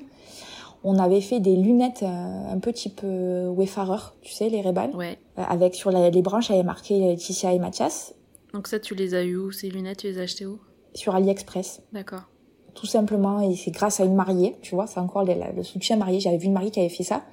On 0.84 1.00
avait 1.00 1.22
fait 1.22 1.40
des 1.40 1.56
lunettes 1.56 2.04
euh, 2.04 2.54
un 2.54 2.60
peu 2.60 2.72
type 2.72 3.02
euh, 3.04 3.50
Wayfarer, 3.50 3.98
tu 4.22 4.32
sais, 4.34 4.50
les 4.50 4.62
Ray-Ban? 4.62 4.92
Ouais. 4.94 5.18
Euh, 5.40 5.44
avec 5.50 5.74
sur 5.74 5.90
la- 5.92 6.12
les 6.12 6.22
branches, 6.22 6.50
il 6.50 6.52
y 6.52 6.56
avait 6.56 6.64
marqué 6.64 7.00
Laetitia 7.00 7.54
et 7.54 7.60
Mathias. 7.60 8.14
Donc 8.56 8.70
ça, 8.70 8.80
tu 8.80 8.96
les 8.96 9.16
as 9.16 9.24
eu 9.24 9.36
où 9.36 9.52
Ces 9.52 9.70
lunettes, 9.70 9.98
tu 9.98 10.08
les 10.08 10.18
as 10.18 10.22
achetées 10.22 10.46
où? 10.46 10.60
Sur 10.94 11.14
AliExpress. 11.14 11.82
D'accord. 11.92 12.22
Tout 12.74 12.86
simplement, 12.86 13.42
et 13.42 13.54
c'est 13.58 13.72
grâce 13.72 14.00
à 14.00 14.06
une 14.06 14.16
mariée, 14.16 14.56
tu 14.62 14.76
vois, 14.76 14.88
c'est 14.88 15.02
encore 15.02 15.26
le, 15.26 15.34
le 15.54 15.62
soutien 15.62 15.98
marié. 15.98 16.22
J'avais 16.22 16.38
vu 16.38 16.46
une 16.46 16.54
mariée 16.54 16.72
qui 16.72 16.80
avait 16.80 16.88
fait 16.88 17.04
ça. 17.04 17.26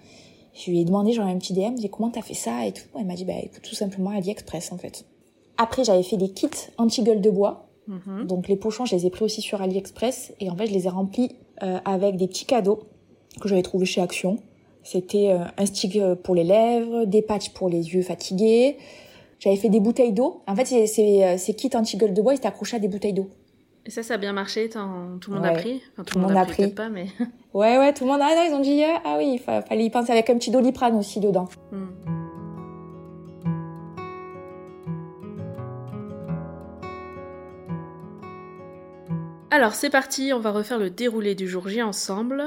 Je 0.52 0.68
lui 0.68 0.80
ai 0.80 0.84
demandé, 0.84 1.12
genre 1.12 1.26
un 1.26 1.38
petit 1.38 1.52
DM, 1.52 1.76
j'ai 1.76 1.82
dit 1.82 1.90
comment 1.90 2.10
t'as 2.10 2.22
fait 2.22 2.34
ça? 2.34 2.66
et 2.66 2.72
tout. 2.72 2.82
Elle 2.98 3.06
m'a 3.06 3.14
dit, 3.14 3.24
bah 3.24 3.34
écoute, 3.40 3.62
tout 3.62 3.76
simplement 3.76 4.10
AliExpress 4.10 4.72
en 4.72 4.78
fait. 4.78 5.04
Après, 5.58 5.84
j'avais 5.84 6.02
fait 6.02 6.16
des 6.16 6.30
kits 6.30 6.48
anti-gueule 6.76 7.20
de 7.20 7.30
bois. 7.30 7.68
Mhm. 7.86 8.26
Donc 8.26 8.48
les 8.48 8.56
pochons, 8.56 8.84
je 8.84 8.96
les 8.96 9.06
ai 9.06 9.10
pris 9.10 9.24
aussi 9.24 9.42
sur 9.42 9.62
AliExpress. 9.62 10.32
Et 10.40 10.50
en 10.50 10.56
fait, 10.56 10.66
je 10.66 10.72
les 10.72 10.86
ai 10.86 10.90
remplis 10.90 11.36
euh, 11.62 11.78
avec 11.84 12.16
des 12.16 12.26
petits 12.26 12.46
cadeaux 12.46 12.82
que 13.40 13.48
j'avais 13.48 13.62
trouvés 13.62 13.86
chez 13.86 14.00
Action. 14.00 14.38
C'était 14.82 15.30
euh, 15.30 15.44
un 15.56 15.66
stick 15.66 15.94
euh, 15.94 16.16
pour 16.16 16.34
les 16.34 16.42
lèvres, 16.42 17.04
des 17.04 17.22
patchs 17.22 17.50
pour 17.50 17.68
les 17.68 17.94
yeux 17.94 18.02
fatigués. 18.02 18.76
J'avais 19.42 19.56
fait 19.56 19.70
des 19.70 19.80
bouteilles 19.80 20.12
d'eau. 20.12 20.44
En 20.46 20.54
fait, 20.54 20.66
ces, 20.66 20.86
ces, 20.86 21.24
euh, 21.24 21.52
kits 21.54 21.70
anti-gueule 21.74 22.14
de 22.14 22.22
bois, 22.22 22.32
ils 22.34 22.46
accrochés 22.46 22.76
à 22.76 22.78
des 22.78 22.86
bouteilles 22.86 23.12
d'eau. 23.12 23.28
Et 23.84 23.90
ça, 23.90 24.04
ça 24.04 24.14
a 24.14 24.16
bien 24.16 24.32
marché 24.32 24.68
t'en- 24.68 25.18
Tout 25.20 25.32
le 25.32 25.38
monde 25.38 25.46
a 25.46 25.52
pris? 25.54 25.82
Enfin, 25.94 26.04
tout, 26.04 26.16
le 26.18 26.24
monde 26.24 26.36
a 26.36 26.44
pris, 26.44 26.68
pas, 26.68 26.88
mais... 26.88 27.08
Ouais, 27.52 27.76
ouais, 27.76 27.92
tout 27.92 28.04
le 28.04 28.10
monde, 28.12 28.20
ah 28.22 28.36
non, 28.36 28.44
ils 28.48 28.54
ont 28.54 28.60
dit, 28.60 28.84
ah, 28.84 29.02
ah 29.04 29.16
oui, 29.18 29.32
il 29.34 29.38
fa- 29.40 29.62
fallait 29.62 29.84
y 29.84 29.90
penser 29.90 30.12
avec 30.12 30.30
un 30.30 30.38
petit 30.38 30.52
doliprane 30.52 30.96
aussi 30.96 31.18
dedans. 31.18 31.48
Hmm. 31.72 31.86
Alors 39.50 39.74
c'est 39.74 39.90
parti, 39.90 40.32
on 40.32 40.40
va 40.40 40.50
refaire 40.50 40.78
le 40.78 40.90
déroulé 40.90 41.34
du 41.34 41.46
jour 41.48 41.68
J 41.68 41.82
ensemble, 41.82 42.44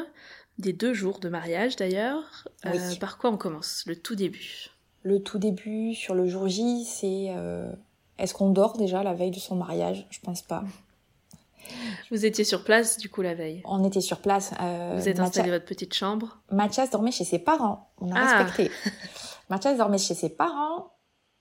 des 0.58 0.74
deux 0.74 0.94
jours 0.94 1.20
de 1.20 1.30
mariage 1.30 1.76
d'ailleurs. 1.76 2.48
Euh, 2.66 2.96
par 3.00 3.18
quoi 3.18 3.30
on 3.32 3.38
commence? 3.38 3.84
Le 3.86 3.96
tout 3.96 4.16
début. 4.16 4.70
Le 5.06 5.22
tout 5.22 5.38
début, 5.38 5.94
sur 5.94 6.16
le 6.16 6.28
jour 6.28 6.48
J, 6.48 6.84
c'est, 6.84 7.28
euh, 7.30 7.72
est-ce 8.18 8.34
qu'on 8.34 8.50
dort 8.50 8.76
déjà 8.76 9.04
la 9.04 9.14
veille 9.14 9.30
de 9.30 9.40
son 9.40 9.56
mariage? 9.56 10.08
Je 10.10 10.20
pense 10.20 10.42
pas. 10.42 10.64
Vous 12.12 12.26
étiez 12.26 12.44
sur 12.44 12.64
place 12.64 12.98
du 12.98 13.10
coup 13.10 13.22
la 13.22 13.36
veille? 13.36 13.62
On 13.66 13.84
était 13.84 14.02
sur 14.02 14.20
place. 14.20 14.52
Euh, 14.62 14.96
Vous 14.98 15.08
êtes 15.08 15.18
Mathia- 15.18 15.24
installé 15.28 15.52
votre 15.52 15.66
petite 15.66 15.94
chambre? 15.94 16.40
Mathias 16.52 16.90
dormait 16.90 17.12
chez 17.12 17.24
ses 17.24 17.40
parents. 17.40 17.90
On 18.00 18.12
a 18.12 18.16
Ah. 18.20 18.44
respecté. 18.44 18.72
Mathias 19.50 19.78
dormait 19.78 19.98
chez 20.00 20.16
ses 20.16 20.30
parents. 20.30 20.88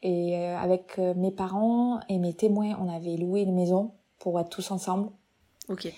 Et 0.03 0.37
euh, 0.37 0.59
avec 0.59 0.99
mes 0.99 1.31
parents 1.31 1.99
et 2.11 2.19
mes 2.19 2.35
témoins, 2.35 2.77
on 2.79 2.95
avait 2.95 3.17
loué 3.17 3.41
une 3.41 3.55
maison 3.55 3.93
pour 4.19 4.39
être 4.39 4.51
tous 4.51 4.71
ensemble. 4.71 5.09
Ok. 5.71 5.91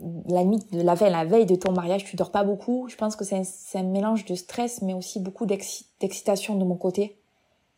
La 0.00 0.44
nuit 0.44 0.58
de 0.72 0.80
la 0.80 0.94
veille, 0.94 1.10
la 1.10 1.24
veille 1.24 1.46
de 1.46 1.54
ton 1.54 1.72
mariage, 1.72 2.04
tu 2.04 2.16
dors 2.16 2.30
pas 2.30 2.44
beaucoup. 2.44 2.86
Je 2.88 2.96
pense 2.96 3.16
que 3.16 3.24
c'est 3.24 3.36
un, 3.36 3.80
un 3.80 3.82
mélange 3.82 4.24
de 4.24 4.34
stress, 4.34 4.82
mais 4.82 4.94
aussi 4.94 5.20
beaucoup 5.20 5.46
d'exci- 5.46 5.86
d'excitation 6.00 6.56
de 6.56 6.64
mon 6.64 6.76
côté. 6.76 7.18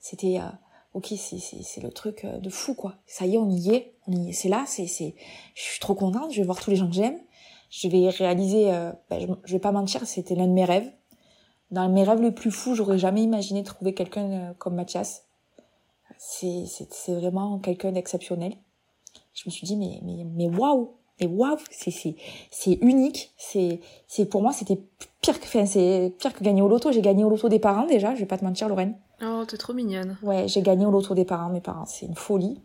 C'était, 0.00 0.38
euh, 0.38 0.48
ok, 0.94 1.12
c'est, 1.16 1.80
le 1.82 1.90
truc 1.90 2.24
euh, 2.24 2.38
de 2.38 2.50
fou, 2.50 2.74
quoi. 2.74 2.94
Ça 3.06 3.26
y 3.26 3.34
est, 3.34 3.38
on 3.38 3.48
y 3.48 3.74
est, 3.74 3.94
on 4.06 4.12
y 4.12 4.30
est. 4.30 4.32
C'est 4.32 4.48
là, 4.48 4.64
c'est, 4.66 4.86
c'est, 4.86 5.14
je 5.54 5.62
suis 5.62 5.80
trop 5.80 5.94
contente. 5.94 6.32
Je 6.32 6.40
vais 6.40 6.46
voir 6.46 6.60
tous 6.60 6.70
les 6.70 6.76
gens 6.76 6.88
que 6.88 6.94
j'aime. 6.94 7.18
Je 7.70 7.88
vais 7.88 8.08
réaliser, 8.08 8.72
euh, 8.72 8.92
bah, 9.10 9.18
je, 9.20 9.26
je 9.44 9.52
vais 9.52 9.58
pas 9.58 9.72
mentir, 9.72 10.06
c'était 10.06 10.34
l'un 10.34 10.46
de 10.46 10.52
mes 10.52 10.64
rêves. 10.64 10.90
Dans 11.70 11.88
mes 11.88 12.02
rêves 12.02 12.22
les 12.22 12.32
plus 12.32 12.50
fous, 12.50 12.74
j'aurais 12.74 12.98
jamais 12.98 13.22
imaginé 13.22 13.62
trouver 13.62 13.92
quelqu'un 13.94 14.30
euh, 14.30 14.54
comme 14.54 14.74
Mathias. 14.74 15.24
C'est, 16.18 16.64
c'est, 16.66 16.92
c'est 16.92 17.14
vraiment 17.14 17.58
quelqu'un 17.58 17.92
d'exceptionnel. 17.92 18.54
Je 19.34 19.42
me 19.46 19.50
suis 19.50 19.66
dit, 19.66 19.76
mais, 19.76 20.00
mais, 20.02 20.24
mais 20.24 20.48
waouh! 20.48 20.94
Mais 21.20 21.26
waouh! 21.26 21.56
C'est, 21.70 21.90
c'est, 21.90 22.14
c'est 22.50 22.74
unique. 22.82 23.32
C'est, 23.36 23.80
c'est, 24.06 24.24
pour 24.26 24.42
moi, 24.42 24.52
c'était 24.52 24.78
pire 25.20 25.38
que, 25.40 25.44
enfin, 25.44 25.66
c'est 25.66 26.12
pire 26.18 26.32
que 26.32 26.42
gagner 26.44 26.62
au 26.62 26.68
loto. 26.68 26.92
J'ai 26.92 27.00
gagné 27.02 27.24
au 27.24 27.30
loto 27.30 27.48
des 27.48 27.58
parents, 27.58 27.86
déjà. 27.86 28.14
Je 28.14 28.20
vais 28.20 28.26
pas 28.26 28.38
te 28.38 28.44
mentir, 28.44 28.68
Lorraine. 28.68 28.94
Oh, 29.22 29.44
t'es 29.46 29.56
trop 29.56 29.72
mignonne. 29.72 30.16
Ouais, 30.22 30.46
j'ai 30.48 30.62
gagné 30.62 30.86
au 30.86 30.90
loto 30.90 31.14
des 31.14 31.24
parents, 31.24 31.50
mes 31.50 31.60
parents. 31.60 31.86
C'est 31.86 32.06
une 32.06 32.14
folie. 32.14 32.60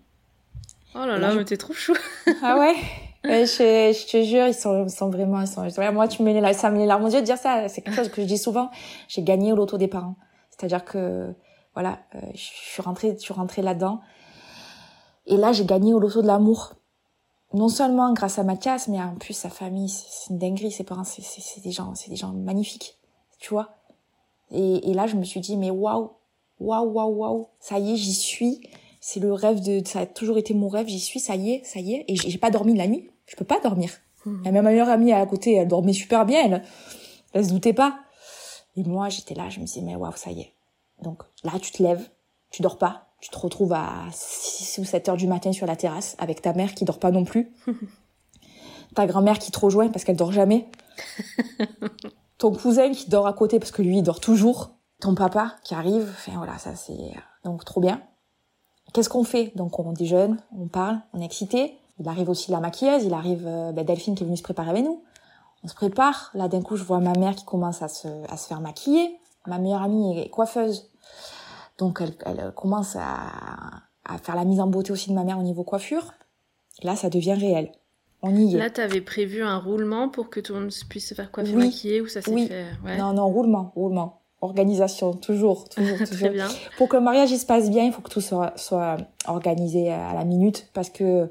Oh 0.95 0.99
là 0.99 1.05
Et 1.05 1.07
là, 1.07 1.17
là, 1.19 1.31
je- 1.31 1.37
mais 1.39 1.45
t'es 1.45 1.57
trop 1.57 1.73
chou. 1.73 1.93
Ah 2.43 2.59
ouais? 2.59 2.75
Je, 3.25 3.95
je 3.97 4.11
te 4.11 4.21
jure, 4.23 4.47
ils 4.47 4.53
sont, 4.53 4.83
ils 4.83 4.89
sont 4.91 5.09
vraiment, 5.09 5.39
ils 5.41 5.47
sont, 5.47 5.65
moi, 5.93 6.07
tu 6.09 6.21
me 6.21 6.31
mets 6.31 6.39
les, 6.39 6.53
ça 6.53 6.69
me 6.69 6.75
met 6.75 6.81
les 6.81 6.85
larmes 6.87 7.05
aux 7.05 7.09
yeux 7.09 7.21
de 7.21 7.25
dire 7.25 7.37
ça. 7.37 7.69
C'est 7.69 7.81
quelque 7.81 7.95
chose 7.95 8.09
que 8.09 8.21
je 8.21 8.27
dis 8.27 8.37
souvent. 8.37 8.69
J'ai 9.07 9.23
gagné 9.23 9.53
au 9.53 9.55
loto 9.55 9.77
des 9.77 9.87
parents. 9.87 10.15
C'est-à-dire 10.51 10.83
que, 10.85 11.33
voilà, 11.73 11.99
euh, 12.15 12.19
je 12.35 12.39
suis 12.41 12.81
rentrée, 12.83 13.13
je 13.17 13.19
suis 13.23 13.33
rentrée 13.33 13.61
là-dedans. 13.61 14.01
Et 15.25 15.37
là, 15.37 15.53
j'ai 15.53 15.65
gagné 15.65 15.93
au 15.93 15.99
loto 15.99 16.21
de 16.21 16.27
l'amour. 16.27 16.73
Non 17.53 17.69
seulement 17.69 18.13
grâce 18.13 18.39
à 18.39 18.43
Mathias, 18.43 18.87
mais 18.87 18.99
en 18.99 19.15
plus 19.15 19.33
sa 19.33 19.49
famille, 19.49 19.89
c'est 19.89 20.31
une 20.31 20.39
dinguerie. 20.39 20.71
Ses 20.71 20.83
parents, 20.83 21.03
c'est 21.03 21.61
des 21.63 21.71
gens, 21.71 21.93
c'est 21.95 22.09
des 22.09 22.15
gens 22.15 22.33
magnifiques, 22.33 22.97
tu 23.39 23.53
vois. 23.53 23.75
Et, 24.49 24.89
et 24.89 24.93
là, 24.93 25.05
je 25.07 25.15
me 25.15 25.23
suis 25.23 25.39
dit, 25.39 25.55
mais 25.57 25.69
waouh, 25.69 26.11
waouh, 26.59 26.91
waouh, 26.91 27.15
waouh, 27.15 27.47
ça 27.59 27.79
y 27.79 27.93
est, 27.93 27.95
j'y 27.95 28.13
suis. 28.13 28.61
C'est 28.99 29.19
le 29.19 29.33
rêve 29.33 29.61
de, 29.61 29.85
ça 29.85 29.99
a 29.99 30.05
toujours 30.05 30.37
été 30.37 30.53
mon 30.53 30.69
rêve. 30.69 30.87
J'y 30.87 30.99
suis, 30.99 31.19
ça 31.19 31.35
y 31.35 31.51
est, 31.51 31.65
ça 31.65 31.79
y 31.79 31.93
est. 31.93 32.05
Et 32.07 32.15
j'ai 32.15 32.37
pas 32.37 32.49
dormi 32.49 32.73
la 32.75 32.87
nuit. 32.87 33.09
Je 33.25 33.35
peux 33.35 33.45
pas 33.45 33.59
dormir. 33.59 33.91
Mhm. 34.25 34.41
Et 34.45 34.51
même 34.51 34.63
ma 34.63 34.71
meilleure 34.71 34.89
amie 34.89 35.11
à 35.11 35.25
côté, 35.25 35.53
elle 35.55 35.67
dormait 35.67 35.93
super 35.93 36.25
bien. 36.25 36.45
Elle, 36.45 36.63
elle 37.33 37.45
se 37.45 37.51
doutait 37.51 37.73
pas. 37.73 37.99
Et 38.75 38.83
moi, 38.83 39.09
j'étais 39.09 39.35
là, 39.35 39.49
je 39.49 39.59
me 39.59 39.65
disais, 39.65 39.81
mais 39.81 39.95
waouh, 39.95 40.15
ça 40.15 40.31
y 40.31 40.41
est. 40.41 40.53
Donc 41.01 41.23
là, 41.43 41.51
tu 41.61 41.71
te 41.71 41.83
lèves, 41.83 42.09
tu 42.49 42.61
dors 42.61 42.77
pas, 42.77 43.12
tu 43.23 43.29
te 43.29 43.39
retrouves 43.39 43.71
à 43.71 43.89
6 44.11 44.79
ou 44.79 44.83
7 44.83 45.07
heures 45.07 45.15
du 45.15 45.27
matin 45.27 45.53
sur 45.53 45.65
la 45.65 45.77
terrasse 45.77 46.17
avec 46.19 46.41
ta 46.41 46.51
mère 46.51 46.75
qui 46.75 46.83
dort 46.83 46.99
pas 46.99 47.09
non 47.09 47.23
plus. 47.23 47.53
ta 48.95 49.07
grand-mère 49.07 49.39
qui 49.39 49.49
te 49.49 49.57
rejoint 49.57 49.87
parce 49.87 50.03
qu'elle 50.03 50.17
dort 50.17 50.33
jamais. 50.33 50.67
Ton 52.37 52.51
cousin 52.51 52.91
qui 52.91 53.09
dort 53.09 53.25
à 53.25 53.31
côté 53.31 53.59
parce 53.59 53.71
que 53.71 53.81
lui, 53.81 53.99
il 53.99 54.03
dort 54.03 54.19
toujours. 54.19 54.71
Ton 54.99 55.15
papa 55.15 55.55
qui 55.63 55.73
arrive. 55.73 56.13
Enfin 56.17 56.33
voilà, 56.35 56.57
ça 56.57 56.75
c'est 56.75 57.13
donc 57.45 57.63
trop 57.63 57.79
bien. 57.79 58.01
Qu'est-ce 58.91 59.07
qu'on 59.07 59.23
fait? 59.23 59.53
Donc 59.55 59.79
on 59.79 59.93
déjeune, 59.93 60.37
on 60.59 60.67
parle, 60.67 60.99
on 61.13 61.21
est 61.21 61.25
excité. 61.25 61.77
Il 61.99 62.09
arrive 62.09 62.27
aussi 62.27 62.51
la 62.51 62.59
maquilleuse, 62.59 63.05
il 63.05 63.13
arrive 63.13 63.47
euh, 63.47 63.71
ben, 63.71 63.85
Delphine 63.85 64.15
qui 64.15 64.23
est 64.23 64.25
venue 64.25 64.35
se 64.35 64.43
préparer 64.43 64.71
avec 64.71 64.83
nous. 64.83 65.01
On 65.63 65.69
se 65.69 65.75
prépare. 65.75 66.29
Là 66.33 66.49
d'un 66.49 66.61
coup, 66.61 66.75
je 66.75 66.83
vois 66.83 66.99
ma 66.99 67.13
mère 67.13 67.35
qui 67.35 67.45
commence 67.45 67.81
à 67.81 67.87
se, 67.87 68.09
à 68.29 68.35
se 68.35 68.47
faire 68.47 68.59
maquiller. 68.59 69.17
Ma 69.47 69.59
meilleure 69.59 69.83
amie 69.83 70.19
est 70.19 70.29
coiffeuse. 70.29 70.89
Donc 71.77 71.99
elle, 72.01 72.13
elle 72.25 72.51
commence 72.55 72.95
à, 72.95 73.01
à 74.05 74.17
faire 74.17 74.35
la 74.35 74.45
mise 74.45 74.59
en 74.59 74.67
beauté 74.67 74.91
aussi 74.91 75.09
de 75.09 75.15
ma 75.15 75.23
mère 75.23 75.39
au 75.39 75.43
niveau 75.43 75.63
coiffure. 75.63 76.13
Là, 76.83 76.95
ça 76.95 77.09
devient 77.09 77.33
réel. 77.33 77.71
On 78.21 78.33
y 78.35 78.55
est. 78.55 78.57
Là, 78.57 78.69
t'avais 78.69 79.01
prévu 79.01 79.43
un 79.43 79.57
roulement 79.57 80.07
pour 80.09 80.29
que 80.29 80.39
tout 80.39 80.53
le 80.53 80.61
monde 80.61 80.71
puisse 80.89 81.09
se 81.09 81.13
faire 81.13 81.31
coiffer 81.31 81.53
Oui. 81.55 81.65
maquiller 81.65 82.01
ou 82.01 82.07
ça 82.07 82.21
s'est 82.21 82.31
Oui. 82.31 82.47
fait 82.47 82.65
ouais. 82.85 82.97
Non, 82.97 83.13
non, 83.13 83.27
roulement, 83.27 83.71
roulement. 83.75 84.21
Organisation, 84.41 85.13
toujours, 85.13 85.67
toujours, 85.75 85.97
Très 85.97 86.05
toujours. 86.07 86.29
bien. 86.29 86.47
Pour 86.77 86.89
que 86.89 86.97
le 86.97 87.03
mariage 87.03 87.31
il 87.31 87.37
se 87.39 87.45
passe 87.45 87.69
bien, 87.69 87.85
il 87.85 87.91
faut 87.91 88.01
que 88.01 88.09
tout 88.09 88.21
soit, 88.21 88.53
soit 88.57 88.97
organisé 89.27 89.91
à 89.91 90.13
la 90.13 90.25
minute 90.25 90.69
parce 90.73 90.89
que 90.89 91.29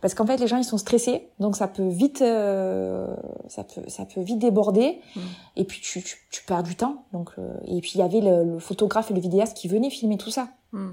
parce 0.00 0.14
qu'en 0.14 0.26
fait 0.26 0.36
les 0.36 0.46
gens 0.46 0.56
ils 0.58 0.64
sont 0.64 0.78
stressés, 0.78 1.28
donc 1.40 1.56
ça 1.56 1.68
peut 1.68 1.88
vite 1.88 2.22
euh, 2.22 3.14
ça 3.48 3.64
peut 3.64 3.82
ça 3.88 4.04
peut 4.04 4.20
vite 4.20 4.38
déborder 4.38 5.00
Mm. 5.16 5.20
et 5.56 5.64
puis 5.64 5.80
tu, 5.80 6.02
tu, 6.02 6.16
tu 6.30 6.44
perds 6.44 6.62
du 6.62 6.76
temps. 6.76 7.04
Donc 7.12 7.30
euh, 7.38 7.54
et 7.66 7.80
puis 7.80 7.92
il 7.94 7.98
y 7.98 8.02
avait 8.02 8.20
le, 8.20 8.44
le 8.44 8.58
photographe 8.58 9.10
et 9.10 9.14
le 9.14 9.20
vidéaste 9.20 9.56
qui 9.56 9.68
venaient 9.68 9.90
filmer 9.90 10.16
tout 10.18 10.30
ça. 10.30 10.48
Hmm. 10.72 10.90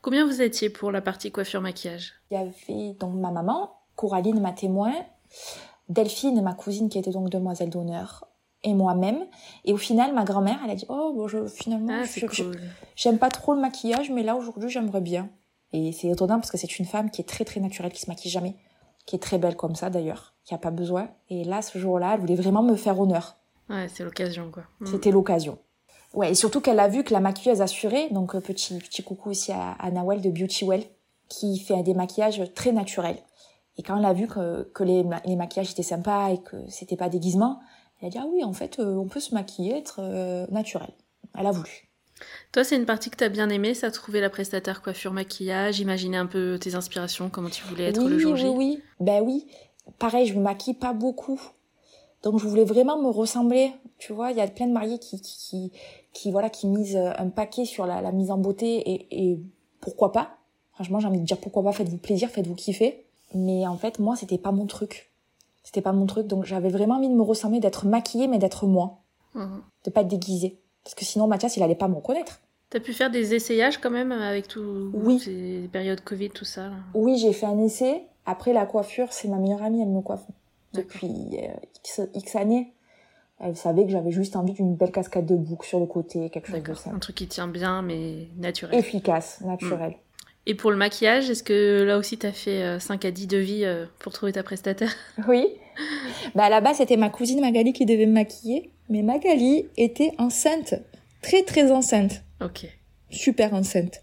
Combien 0.00 0.24
vous 0.26 0.40
étiez 0.40 0.70
pour 0.70 0.90
la 0.92 1.00
partie 1.02 1.30
coiffure 1.30 1.60
maquillage? 1.60 2.14
Il 2.30 2.34
y 2.34 2.40
avait 2.40 2.94
donc 3.00 3.14
ma 3.14 3.30
maman, 3.30 3.70
Coraline 3.96 4.40
ma 4.40 4.52
témoin, 4.52 4.92
Delphine 5.88 6.42
ma 6.42 6.54
cousine 6.54 6.88
qui 6.88 6.98
était 6.98 7.10
donc 7.10 7.30
demoiselle 7.30 7.70
d'honneur 7.70 8.24
et 8.64 8.74
moi-même 8.74 9.24
et 9.64 9.72
au 9.72 9.76
final 9.76 10.12
ma 10.14 10.24
grand-mère 10.24 10.58
elle 10.64 10.70
a 10.70 10.74
dit 10.74 10.86
oh 10.88 11.12
bon 11.14 11.28
je 11.28 11.46
finalement 11.46 12.02
Ah, 12.02 12.26
cool. 12.34 12.60
J'aime 12.96 13.18
pas 13.18 13.30
trop 13.30 13.54
le 13.54 13.60
maquillage, 13.60 14.10
mais 14.10 14.22
là 14.22 14.36
aujourd'hui 14.36 14.68
j'aimerais 14.68 15.00
bien. 15.00 15.28
Et 15.72 15.92
c'est 15.92 16.08
étonnant 16.08 16.38
parce 16.38 16.50
que 16.50 16.56
c'est 16.56 16.78
une 16.78 16.86
femme 16.86 17.10
qui 17.10 17.20
est 17.20 17.28
très 17.28 17.44
très 17.44 17.60
naturelle, 17.60 17.92
qui 17.92 18.00
se 18.00 18.10
maquille 18.10 18.30
jamais, 18.30 18.56
qui 19.06 19.16
est 19.16 19.20
très 19.20 19.38
belle 19.38 19.56
comme 19.56 19.74
ça 19.74 19.90
d'ailleurs, 19.90 20.34
qui 20.44 20.54
a 20.54 20.58
pas 20.58 20.70
besoin. 20.70 21.08
Et 21.28 21.44
là, 21.44 21.62
ce 21.62 21.78
jour-là, 21.78 22.14
elle 22.14 22.20
voulait 22.20 22.34
vraiment 22.34 22.62
me 22.62 22.76
faire 22.76 22.98
honneur. 22.98 23.36
Ouais, 23.68 23.86
c'est 23.88 24.04
l'occasion, 24.04 24.50
quoi. 24.50 24.64
Mm. 24.80 24.86
C'était 24.86 25.10
l'occasion. 25.10 25.58
Ouais, 26.14 26.30
et 26.30 26.34
surtout 26.34 26.60
qu'elle 26.60 26.80
a 26.80 26.88
vu 26.88 27.04
que 27.04 27.12
la 27.12 27.20
maquilleuse 27.20 27.60
assurée, 27.60 28.08
donc 28.10 28.34
euh, 28.34 28.40
petit, 28.40 28.78
petit 28.78 29.02
coucou 29.02 29.30
aussi 29.30 29.52
à, 29.52 29.72
à 29.72 29.90
Nawel 29.90 30.22
de 30.22 30.30
Beauty 30.30 30.64
Well, 30.64 30.84
qui 31.28 31.58
fait 31.58 31.82
des 31.82 31.94
maquillages 31.94 32.42
très 32.54 32.72
naturels. 32.72 33.18
Et 33.76 33.82
quand 33.82 33.96
elle 33.96 34.04
a 34.04 34.14
vu 34.14 34.26
que, 34.26 34.64
que 34.74 34.84
les, 34.84 35.04
les 35.24 35.36
maquillages 35.36 35.70
étaient 35.70 35.82
sympas 35.82 36.30
et 36.30 36.38
que 36.38 36.56
c'était 36.68 36.96
pas 36.96 37.08
déguisement, 37.08 37.60
elle 38.00 38.08
a 38.08 38.10
dit 38.10 38.18
ah 38.18 38.26
oui, 38.32 38.42
en 38.42 38.52
fait, 38.52 38.78
euh, 38.78 38.96
on 38.96 39.06
peut 39.06 39.20
se 39.20 39.34
maquiller, 39.34 39.76
être 39.76 40.00
euh, 40.00 40.46
naturel. 40.50 40.90
Elle 41.36 41.46
a 41.46 41.50
voulu. 41.50 41.87
Toi, 42.52 42.64
c'est 42.64 42.76
une 42.76 42.86
partie 42.86 43.10
que 43.10 43.16
t'as 43.16 43.28
bien 43.28 43.48
aimée, 43.50 43.74
ça, 43.74 43.90
trouver 43.90 44.20
la 44.20 44.30
prestataire 44.30 44.82
coiffure, 44.82 45.12
maquillage, 45.12 45.80
imaginer 45.80 46.16
un 46.16 46.26
peu 46.26 46.58
tes 46.60 46.74
inspirations, 46.74 47.28
comment 47.28 47.50
tu 47.50 47.64
voulais 47.64 47.84
être 47.84 48.02
oui, 48.02 48.10
le 48.10 48.18
jour 48.18 48.36
J. 48.36 48.46
oui, 48.46 48.54
oui. 48.56 48.82
Ben 49.00 49.22
oui. 49.22 49.46
Pareil, 49.98 50.26
je 50.26 50.34
me 50.34 50.42
maquille 50.42 50.74
pas 50.74 50.92
beaucoup. 50.92 51.40
Donc 52.22 52.40
je 52.40 52.46
voulais 52.48 52.64
vraiment 52.64 53.00
me 53.00 53.08
ressembler. 53.08 53.72
Tu 53.98 54.12
vois, 54.12 54.30
il 54.32 54.36
y 54.36 54.40
a 54.40 54.46
plein 54.48 54.66
de 54.66 54.72
mariés 54.72 54.98
qui, 54.98 55.20
qui, 55.20 55.38
qui, 55.38 55.72
qui, 56.12 56.30
voilà, 56.30 56.50
qui 56.50 56.66
misent 56.66 56.96
un 56.96 57.28
paquet 57.28 57.64
sur 57.64 57.86
la, 57.86 58.00
la 58.00 58.12
mise 58.12 58.30
en 58.30 58.38
beauté 58.38 58.76
et, 58.76 59.06
et 59.10 59.38
pourquoi 59.80 60.12
pas. 60.12 60.36
Franchement, 60.72 61.00
j'ai 61.00 61.08
envie 61.08 61.20
de 61.20 61.24
dire 61.24 61.38
pourquoi 61.38 61.62
pas, 61.62 61.72
faites-vous 61.72 61.96
plaisir, 61.98 62.28
faites-vous 62.30 62.54
kiffer. 62.54 63.04
Mais 63.34 63.66
en 63.66 63.76
fait, 63.76 63.98
moi, 63.98 64.16
c'était 64.16 64.38
pas 64.38 64.52
mon 64.52 64.66
truc. 64.66 65.10
C'était 65.62 65.82
pas 65.82 65.92
mon 65.92 66.06
truc. 66.06 66.26
Donc 66.26 66.44
j'avais 66.44 66.70
vraiment 66.70 66.96
envie 66.96 67.08
de 67.08 67.14
me 67.14 67.22
ressembler, 67.22 67.60
d'être 67.60 67.86
maquillée, 67.86 68.26
mais 68.28 68.38
d'être 68.38 68.66
moi. 68.66 68.98
Mhm. 69.34 69.62
De 69.84 69.90
pas 69.90 70.00
être 70.02 70.08
déguisée. 70.08 70.58
Parce 70.88 70.94
que 70.94 71.04
sinon, 71.04 71.26
Mathias, 71.26 71.54
il 71.58 71.62
allait 71.62 71.74
pas 71.74 71.86
me 71.86 71.96
reconnaître. 71.96 72.40
T'as 72.70 72.80
pu 72.80 72.94
faire 72.94 73.10
des 73.10 73.34
essayages 73.34 73.76
quand 73.76 73.90
même 73.90 74.10
avec 74.10 74.48
tout 74.48 74.90
Oui. 74.94 75.18
ces 75.20 75.68
périodes 75.70 76.00
Covid, 76.00 76.30
tout 76.30 76.46
ça. 76.46 76.62
là. 76.68 76.76
Oui, 76.94 77.18
j'ai 77.18 77.34
fait 77.34 77.44
un 77.44 77.58
essai. 77.58 78.04
Après, 78.24 78.54
la 78.54 78.64
coiffure, 78.64 79.12
c'est 79.12 79.28
ma 79.28 79.36
meilleure 79.36 79.62
amie, 79.62 79.82
elle 79.82 79.88
me 79.88 80.00
coiffe. 80.00 80.24
Depuis 80.72 81.10
euh, 81.34 81.48
X, 81.84 82.00
X 82.14 82.36
années. 82.36 82.72
Elle 83.38 83.54
savait 83.54 83.84
que 83.84 83.90
j'avais 83.90 84.12
juste 84.12 84.34
envie 84.34 84.54
d'une 84.54 84.76
belle 84.76 84.90
cascade 84.90 85.26
de 85.26 85.34
boucles 85.36 85.66
sur 85.68 85.78
le 85.78 85.84
côté, 85.84 86.30
quelque 86.30 86.46
chose 86.48 86.56
D'accord. 86.62 86.78
ça. 86.78 86.88
Un 86.90 86.98
truc 86.98 87.16
qui 87.16 87.26
tient 87.28 87.48
bien, 87.48 87.82
mais 87.82 88.28
naturel. 88.38 88.74
Efficace, 88.78 89.42
naturel. 89.42 89.94
Et 90.46 90.54
pour 90.54 90.70
le 90.70 90.78
maquillage, 90.78 91.28
est-ce 91.28 91.42
que 91.42 91.82
là 91.82 91.98
aussi 91.98 92.16
t'as 92.16 92.32
fait 92.32 92.62
euh, 92.62 92.78
5 92.78 93.04
à 93.04 93.10
10 93.10 93.26
devis 93.26 93.64
euh, 93.66 93.84
pour 93.98 94.14
trouver 94.14 94.32
ta 94.32 94.42
prestataire? 94.42 94.90
Oui. 95.28 95.46
Bah, 96.34 96.44
à 96.44 96.48
la 96.50 96.62
base, 96.62 96.78
c'était 96.78 96.96
ma 96.96 97.10
cousine 97.10 97.40
Magali 97.42 97.74
qui 97.74 97.84
devait 97.84 98.06
me 98.06 98.12
maquiller. 98.14 98.72
Mais 98.88 99.02
Magali 99.02 99.66
était 99.76 100.12
enceinte. 100.18 100.74
Très, 101.22 101.42
très 101.42 101.70
enceinte. 101.70 102.22
Ok. 102.40 102.66
Super 103.10 103.54
enceinte. 103.54 104.02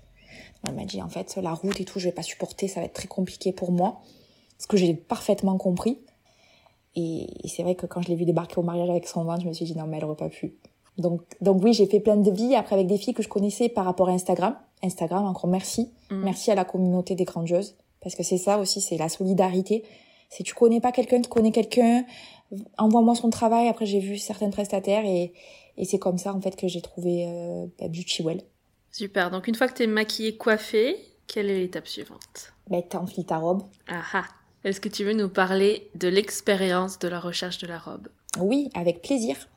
Elle 0.68 0.76
m'a 0.76 0.86
dit, 0.86 1.02
en 1.02 1.10
fait, 1.10 1.38
la 1.42 1.54
route 1.54 1.80
et 1.80 1.86
tout, 1.86 2.00
je 2.00 2.06
vais 2.06 2.12
pas 2.12 2.24
supporter, 2.24 2.68
ça 2.68 2.80
va 2.80 2.88
être 2.88 2.94
très 2.94 3.08
compliqué 3.08 3.52
pour 3.52 3.72
moi. 3.72 4.02
Ce 4.58 4.68
que 4.68 4.78
j'ai 4.78 4.94
parfaitement 4.94 5.58
compris. 5.58 6.00
Et, 6.96 7.28
et 7.46 7.48
c'est 7.48 7.64
vrai 7.64 7.76
que 7.76 7.86
quand 7.86 8.02
je 8.02 8.08
l'ai 8.08 8.16
vu 8.16 8.26
débarquer 8.26 8.58
au 8.58 8.64
mariage 8.64 8.90
avec 8.90 9.08
son 9.08 9.24
ventre, 9.24 9.42
je 9.42 9.48
me 9.48 9.54
suis 9.54 9.66
dit, 9.66 9.78
non, 9.78 9.86
mais 9.86 9.98
elle 9.98 10.06
aurait 10.06 10.16
pas 10.16 10.30
pu. 10.30 10.56
Donc, 10.98 11.22
donc 11.42 11.62
oui, 11.64 11.74
j'ai 11.74 11.86
fait 11.86 12.00
plein 12.00 12.16
de 12.16 12.32
vies 12.32 12.56
après 12.56 12.76
avec 12.76 12.88
des 12.88 12.98
filles 12.98 13.14
que 13.14 13.24
je 13.24 13.28
connaissais 13.28 13.70
par 13.70 13.86
rapport 13.86 14.10
à 14.10 14.14
Instagram. 14.14 14.56
Instagram, 14.82 15.26
encore 15.26 15.50
merci. 15.50 15.92
Mm. 16.10 16.24
Merci 16.24 16.52
à 16.52 16.56
la 16.56 16.66
communauté 16.66 17.16
des 17.16 17.26
grandioses. 17.26 17.76
Parce 18.02 18.16
que 18.16 18.24
c'est 18.24 18.38
ça 18.38 18.60
aussi, 18.60 18.82
c'est 18.82 18.98
la 18.98 19.10
solidarité. 19.10 19.84
Si 20.30 20.44
tu 20.44 20.54
connais 20.54 20.82
pas 20.82 20.92
quelqu'un 20.92 21.22
qui 21.22 21.30
connaît 21.30 21.52
quelqu'un, 21.52 22.06
envoie-moi 22.78 23.16
son 23.16 23.30
travail. 23.30 23.68
Après, 23.68 23.86
j'ai 23.86 24.00
vu 24.00 24.18
certaines 24.18 24.52
prestataires 24.52 25.06
et, 25.06 25.34
et 25.78 25.86
c'est 25.86 26.00
comme 26.00 26.18
ça, 26.18 26.34
en 26.34 26.42
fait, 26.42 26.56
que 26.56 26.68
j'ai 26.68 26.82
trouvé 26.82 27.26
euh, 27.28 27.66
Beauty 27.80 28.24
Well. 28.24 28.42
Super. 28.92 29.30
Donc 29.30 29.48
une 29.48 29.56
fois 29.56 29.68
que 29.68 29.74
t'es 29.74 29.88
maquillée, 29.88 30.38
coiffée, 30.38 30.98
quelle 31.28 31.50
est 31.50 31.60
l'étape 31.60 31.88
suivante? 31.88 32.54
Bah, 32.70 32.82
t'enfiles 32.82 33.26
ta 33.26 33.38
robe. 33.38 33.64
Ah 33.88 34.04
ah. 34.14 34.26
Est-ce 34.64 34.80
que 34.80 34.90
tu 34.90 35.04
veux 35.04 35.14
nous 35.14 35.30
parler 35.30 35.90
de 35.96 36.08
l'expérience 36.08 36.98
de 36.98 37.08
la 37.08 37.20
recherche 37.20 37.58
de 37.58 37.68
la 37.68 37.78
robe? 37.78 38.08
Oui, 38.40 38.70
avec 38.74 39.02
plaisir. 39.02 39.50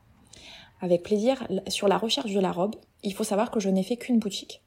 Avec 0.81 1.03
plaisir. 1.03 1.47
Sur 1.67 1.87
la 1.87 1.97
recherche 1.97 2.31
de 2.31 2.39
la 2.39 2.51
robe, 2.51 2.75
il 3.01 3.13
faut 3.13 3.23
savoir 3.23 3.49
que 3.49 3.59
je 3.59 3.69
n'ai 3.69 3.83
fait 3.83 3.97
qu'une 3.97 4.19
boutique. 4.19 4.61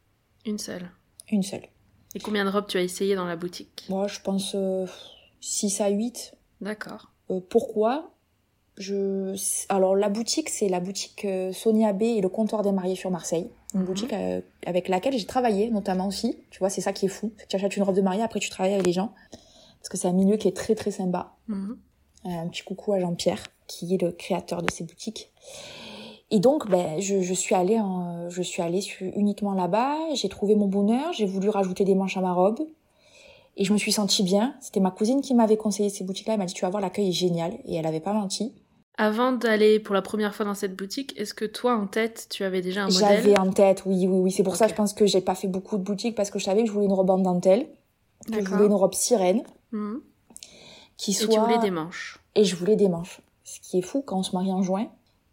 Une 0.45 0.59
seule? 0.59 0.91
Une 1.31 1.43
seule. 1.43 1.67
Et 2.15 2.19
combien 2.19 2.45
de 2.45 2.51
robes 2.51 2.67
tu 2.67 2.77
as 2.79 2.83
essayé 2.83 3.15
dans 3.15 3.25
la 3.25 3.37
boutique? 3.37 3.85
Moi, 3.89 4.09
je 4.09 4.21
pense 4.21 4.53
euh, 4.55 4.87
6 5.43 5.81
à 5.83 5.89
8. 5.89 6.33
D'accord. 6.63 7.11
Euh, 7.31 7.41
pourquoi 7.49 8.11
je... 8.79 9.35
Alors, 9.69 9.95
la 9.97 10.09
boutique, 10.09 10.49
c'est 10.49 10.69
la 10.69 10.81
boutique 10.81 11.25
euh, 11.27 11.53
Sonia 11.53 11.93
B 11.93 12.03
et 12.03 12.21
le 12.23 12.29
comptoir 12.31 12.63
des 12.63 12.73
mariés 12.73 12.95
sur 12.95 13.11
Marseille. 13.11 13.51
Une 13.75 13.81
Mhm. 13.81 13.87
boutique 13.87 14.13
euh, 14.13 14.41
avec 14.67 14.89
laquelle 14.89 15.17
j'ai 15.19 15.27
travaillé, 15.27 15.71
notamment 15.71 16.07
aussi. 16.07 16.39
Tu 16.51 16.59
vois, 16.59 16.71
c'est 16.71 16.81
ça 16.81 16.93
qui 16.93 17.07
est 17.07 17.11
fou. 17.11 17.33
Tu 17.49 17.57
achètes 17.57 17.77
une 17.77 17.83
robe 17.83 17.95
de 17.97 18.01
mariée, 18.03 18.23
après 18.23 18.41
tu 18.41 18.49
travailles 18.51 18.75
avec 18.75 18.87
les 18.87 18.93
gens. 18.93 19.13
Parce 19.79 19.89
que 19.91 19.97
c'est 19.99 20.09
un 20.09 20.13
milieu 20.13 20.37
qui 20.37 20.49
est 20.49 20.57
très, 20.57 20.75
très 20.75 20.91
sympa. 20.91 21.35
Mhm. 21.49 21.79
Euh, 22.27 22.29
Un 22.29 22.49
petit 22.49 22.63
coucou 22.63 22.93
à 22.93 23.01
Jean-Pierre, 23.01 23.43
qui 23.67 23.95
est 23.95 24.01
le 24.01 24.13
créateur 24.13 24.63
de 24.63 24.71
ces 24.71 24.85
boutiques. 24.85 25.33
Et 26.31 26.39
donc, 26.39 26.71
ben, 26.71 26.99
je, 27.01 27.21
je 27.21 27.35
suis 27.35 27.55
allée, 27.55 27.79
en- 27.81 28.31
je 28.31 28.41
suis 28.43 28.63
allée 28.63 28.81
uniquement 29.17 29.53
là-bas. 29.53 29.97
J'ai 30.15 30.29
trouvé 30.31 30.55
mon 30.55 30.67
bonheur. 30.67 31.13
J'ai 31.13 31.27
voulu 31.27 31.49
rajouter 31.51 31.85
des 31.85 31.95
manches 31.95 32.17
à 32.17 32.21
ma 32.23 32.33
robe. 32.33 32.61
Et 33.57 33.65
je 33.65 33.73
me 33.73 33.79
suis 33.79 33.93
sentie 33.93 34.23
bien. 34.23 34.55
C'était 34.61 34.81
ma 34.81 34.91
cousine 34.91 35.21
qui 35.21 35.35
m'avait 35.35 35.57
conseillé 35.57 35.91
ces 35.91 36.05
boutiques-là. 36.05 36.35
Elle 36.35 36.39
m'a 36.39 36.47
dit, 36.47 36.55
tu 36.55 36.63
vas 36.63 36.71
voir, 36.71 36.81
l'accueil 36.81 37.11
est 37.11 37.13
génial. 37.13 37.53
Et 37.65 37.75
elle 37.77 37.87
avait 37.87 38.01
pas 38.01 38.13
menti. 38.13 38.55
Avant 38.99 39.33
d'aller 39.33 39.81
pour 39.81 39.95
la 39.95 40.03
première 40.03 40.35
fois 40.35 40.45
dans 40.45 40.55
cette 40.55 40.77
boutique, 40.77 41.15
est-ce 41.19 41.35
que 41.35 41.45
toi, 41.45 41.77
en 41.77 41.87
tête, 41.87 42.27
tu 42.31 42.45
avais 42.45 42.61
déjà 42.61 42.83
un 42.83 42.89
modèle? 42.89 43.23
J'avais 43.23 43.39
en 43.39 43.51
tête, 43.51 43.85
oui, 43.87 44.07
oui, 44.07 44.19
oui. 44.19 44.31
C'est 44.31 44.43
pour 44.43 44.57
ça, 44.57 44.67
Ok. 44.67 44.71
je 44.71 44.75
pense 44.77 44.93
que 44.93 45.07
j'ai 45.07 45.21
pas 45.21 45.35
fait 45.35 45.49
beaucoup 45.49 45.77
de 45.79 45.83
boutiques 45.83 46.15
parce 46.15 46.31
que 46.31 46.39
je 46.39 46.45
savais 46.45 46.63
que 46.63 46.69
je 46.69 46.73
voulais 46.73 46.87
une 46.87 46.93
robe 46.93 47.11
en 47.11 47.19
dentelle. 47.19 47.67
Que 48.31 48.45
je 48.45 48.49
voulais 48.49 48.67
une 48.67 48.75
robe 48.75 48.95
sirène. 48.95 49.43
Mhm. 49.73 50.01
Qui 50.97 51.11
Et 51.11 51.15
soit... 51.15 51.35
tu 51.35 51.41
voulais 51.41 51.59
des 51.59 51.71
manches. 51.71 52.19
Et 52.35 52.45
je 52.45 52.55
voulais 52.55 52.77
des 52.77 52.89
manches. 52.89 53.21
Ce 53.45 53.61
qui 53.61 53.79
est 53.79 53.83
fou 53.83 54.03
quand 54.03 54.19
on 54.19 54.23
se 54.23 54.35
marie 54.37 54.53
en 54.53 54.63
juin. 54.63 54.87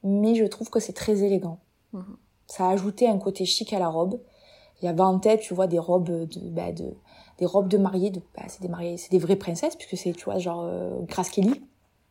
Mais 0.03 0.35
je 0.35 0.45
trouve 0.45 0.69
que 0.69 0.79
c'est 0.79 0.93
très 0.93 1.23
élégant. 1.23 1.59
Mhm. 1.93 2.17
Ça 2.47 2.67
a 2.67 2.71
ajouté 2.71 3.07
un 3.07 3.17
côté 3.17 3.45
chic 3.45 3.71
à 3.73 3.79
la 3.79 3.89
robe. 3.89 4.19
Il 4.81 4.85
y 4.85 4.87
avait 4.87 5.01
en 5.01 5.19
tête, 5.19 5.41
tu 5.41 5.53
vois, 5.53 5.67
des 5.67 5.77
robes 5.77 6.05
de, 6.05 6.49
bah, 6.49 6.71
de, 6.71 6.85
des 7.39 7.45
robes 7.45 7.69
de 7.69 7.77
mariée, 7.77 8.09
de, 8.09 8.21
bah, 8.35 8.43
c'est 8.47 8.61
des 8.61 8.67
mariées, 8.67 8.97
c'est 8.97 9.11
des 9.11 9.19
vraies 9.19 9.37
princesses, 9.37 9.75
puisque 9.75 9.97
c'est, 9.97 10.13
tu 10.13 10.25
vois, 10.25 10.37
genre, 10.39 10.63
euh, 10.63 10.99
Grace 11.07 11.29
Kelly. 11.29 11.61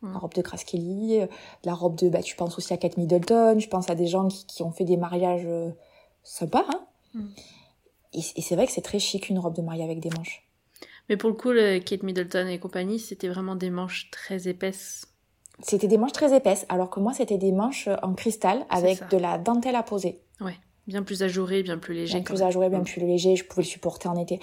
Mhm. 0.01 0.13
La 0.13 0.19
robe 0.19 0.33
de 0.33 0.41
Grace 0.41 0.63
Kelly, 0.63 1.19
euh, 1.19 1.27
la 1.65 1.73
robe 1.73 1.95
de, 1.95 2.09
bah, 2.09 2.21
tu 2.21 2.35
penses 2.35 2.57
aussi 2.57 2.73
à 2.73 2.77
Kate 2.77 2.97
Middleton, 2.97 3.59
je 3.59 3.67
pense 3.67 3.89
à 3.89 3.95
des 3.95 4.07
gens 4.07 4.27
qui, 4.27 4.45
qui 4.45 4.63
ont 4.63 4.71
fait 4.71 4.85
des 4.85 4.97
mariages 4.97 5.45
euh, 5.45 5.71
sympas, 6.23 6.65
hein. 6.69 6.81
Mhm. 7.13 7.31
Et, 8.13 8.19
et 8.37 8.41
c'est 8.41 8.55
vrai 8.55 8.65
que 8.65 8.71
c'est 8.71 8.81
très 8.81 8.99
chic, 8.99 9.29
une 9.29 9.39
robe 9.39 9.55
de 9.55 9.61
mariée 9.61 9.83
avec 9.83 9.99
des 9.99 10.09
manches. 10.09 10.47
Mais 11.09 11.17
pour 11.17 11.29
le 11.29 11.35
coup, 11.35 11.51
le 11.51 11.79
Kate 11.79 12.03
Middleton 12.03 12.47
et 12.47 12.59
compagnie, 12.59 12.99
c'était 12.99 13.27
vraiment 13.27 13.55
des 13.55 13.69
manches 13.69 14.09
très 14.11 14.47
épaisses. 14.47 15.05
C'était 15.61 15.87
des 15.87 15.97
manches 15.97 16.13
très 16.13 16.35
épaisses, 16.35 16.65
alors 16.69 16.89
que 16.89 16.99
moi, 16.99 17.13
c'était 17.13 17.37
des 17.37 17.51
manches 17.51 17.89
en 18.01 18.13
cristal 18.13 18.65
avec 18.69 19.09
de 19.09 19.17
la 19.17 19.37
dentelle 19.37 19.75
à 19.75 19.83
poser. 19.83 20.21
Bien 20.89 21.03
plus 21.03 21.21
ajouré, 21.23 21.61
bien 21.63 21.77
plus 21.77 21.93
léger. 21.93 22.15
Bien 22.15 22.23
plus 22.23 22.41
ajouré, 22.41 22.67
bien 22.69 22.79
Mm. 22.79 22.83
plus 22.83 22.99
léger, 23.01 23.35
je 23.35 23.45
pouvais 23.45 23.61
le 23.61 23.67
supporter 23.67 24.09
en 24.09 24.17
été. 24.17 24.39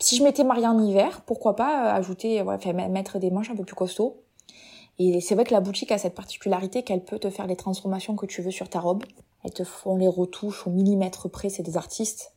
Si 0.00 0.16
je 0.16 0.24
m'étais 0.24 0.42
mariée 0.44 0.66
en 0.66 0.78
hiver, 0.78 1.22
pourquoi 1.22 1.54
pas 1.54 1.86
euh, 1.94 1.96
ajouter, 1.98 2.42
ouais, 2.42 2.54
enfin, 2.56 2.70
m- 2.76 2.90
mettre 2.90 3.18
des 3.20 3.30
manches 3.30 3.50
un 3.50 3.54
peu 3.56 3.64
plus 3.64 3.76
costauds. 3.76 4.20
Et 4.98 5.20
c'est 5.20 5.34
vrai 5.36 5.44
que 5.44 5.52
la 5.52 5.60
boutique 5.60 5.92
a 5.92 5.98
cette 5.98 6.14
particularité 6.16 6.82
qu'elle 6.82 7.04
peut 7.04 7.18
te 7.20 7.30
faire 7.30 7.46
les 7.46 7.54
transformations 7.56 8.16
que 8.16 8.26
tu 8.26 8.42
veux 8.42 8.50
sur 8.50 8.68
ta 8.68 8.80
robe. 8.80 9.04
Elles 9.44 9.52
te 9.52 9.62
font 9.64 9.96
les 9.96 10.08
retouches 10.08 10.66
au 10.66 10.70
millimètre 10.70 11.28
près, 11.30 11.48
c'est 11.48 11.62
des 11.62 11.76
artistes. 11.76 12.32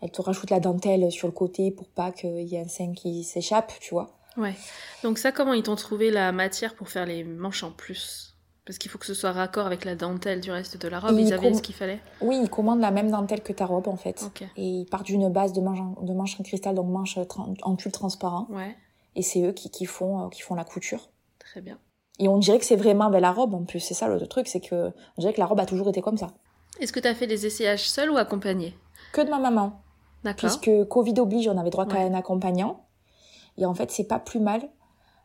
Elles 0.00 0.10
te 0.12 0.22
rajoutent 0.22 0.50
la 0.50 0.60
dentelle 0.60 1.10
sur 1.10 1.26
le 1.28 1.32
côté 1.32 1.70
pour 1.72 1.88
pas 1.88 2.12
qu'il 2.12 2.40
y 2.42 2.54
ait 2.56 2.60
un 2.60 2.68
sein 2.68 2.92
qui 2.92 3.24
s'échappe, 3.24 3.72
tu 3.80 3.94
vois. 3.94 4.16
Ouais. 4.36 4.54
Donc 5.02 5.18
ça, 5.18 5.30
comment 5.32 5.54
ils 5.54 5.62
t'ont 5.62 5.76
trouvé 5.76 6.10
la 6.10 6.32
matière 6.32 6.74
pour 6.76 6.88
faire 6.88 7.06
les 7.06 7.24
manches 7.24 7.62
en 7.64 7.70
plus? 7.72 8.31
Parce 8.64 8.78
qu'il 8.78 8.90
faut 8.90 8.98
que 8.98 9.06
ce 9.06 9.14
soit 9.14 9.32
raccord 9.32 9.66
avec 9.66 9.84
la 9.84 9.96
dentelle 9.96 10.40
du 10.40 10.52
reste 10.52 10.76
de 10.80 10.86
la 10.88 11.00
robe. 11.00 11.18
Et 11.18 11.22
Ils 11.22 11.32
avaient 11.32 11.52
ce 11.52 11.62
qu'il 11.62 11.74
fallait 11.74 12.00
Oui, 12.20 12.38
ils 12.42 12.48
commandent 12.48 12.80
la 12.80 12.92
même 12.92 13.10
dentelle 13.10 13.42
que 13.42 13.52
ta 13.52 13.66
robe, 13.66 13.88
en 13.88 13.96
fait. 13.96 14.24
Et 14.56 14.64
ils 14.64 14.86
partent 14.86 15.06
d'une 15.06 15.28
base 15.30 15.52
de 15.52 15.60
manches 15.60 15.80
en, 15.80 16.00
de 16.02 16.12
manches 16.12 16.38
en 16.40 16.44
cristal, 16.44 16.76
donc 16.76 16.86
manches 16.88 17.18
tran- 17.28 17.54
en 17.62 17.74
tulle 17.76 17.90
transparent. 17.92 18.46
Ouais, 18.50 18.76
Et 19.16 19.22
c'est 19.22 19.42
eux 19.42 19.52
qui, 19.52 19.68
qui 19.70 19.84
font, 19.84 20.26
euh, 20.26 20.28
qui 20.28 20.42
font 20.42 20.54
la 20.54 20.64
couture. 20.64 21.10
très 21.40 21.60
bien. 21.60 21.78
Et 22.20 22.28
on 22.28 22.38
dirait 22.38 22.58
que 22.60 22.64
c'est 22.64 22.76
vraiment 22.76 23.10
ben, 23.10 23.18
la 23.20 23.32
robe 23.32 23.54
en 23.54 23.64
plus. 23.64 23.80
C'est 23.80 23.94
ça 23.94 24.06
le 24.06 24.24
truc, 24.28 24.46
c'est 24.46 24.60
que 24.60 24.92
on 25.16 25.20
dirait 25.20 25.32
que 25.32 25.40
la 25.40 25.46
robe 25.46 25.58
a 25.58 25.66
toujours 25.66 25.88
été 25.88 26.00
comme 26.02 26.18
ça. 26.18 26.28
Est-ce 26.78 26.92
que 26.92 27.00
tu 27.00 27.08
as 27.08 27.14
fait 27.16 27.26
les 27.26 27.46
essayages 27.46 27.88
seul 27.90 28.10
ou 28.10 28.16
accompagné 28.16 28.76
Que 29.12 29.22
de 29.22 29.30
ma 29.30 29.38
maman. 29.40 29.80
D'accord. 30.22 30.38
Puisque 30.60 30.88
Covid 30.88 31.14
oblige, 31.18 31.48
on 31.48 31.58
avait 31.58 31.70
droit 31.70 31.86
qu'à 31.86 31.98
un 31.98 32.14
accompagnant. 32.14 32.84
Et 33.58 33.66
en 33.66 33.74
fait, 33.74 33.90
c'est 33.90 34.04
pas 34.04 34.20
plus 34.20 34.38
mal. 34.40 34.62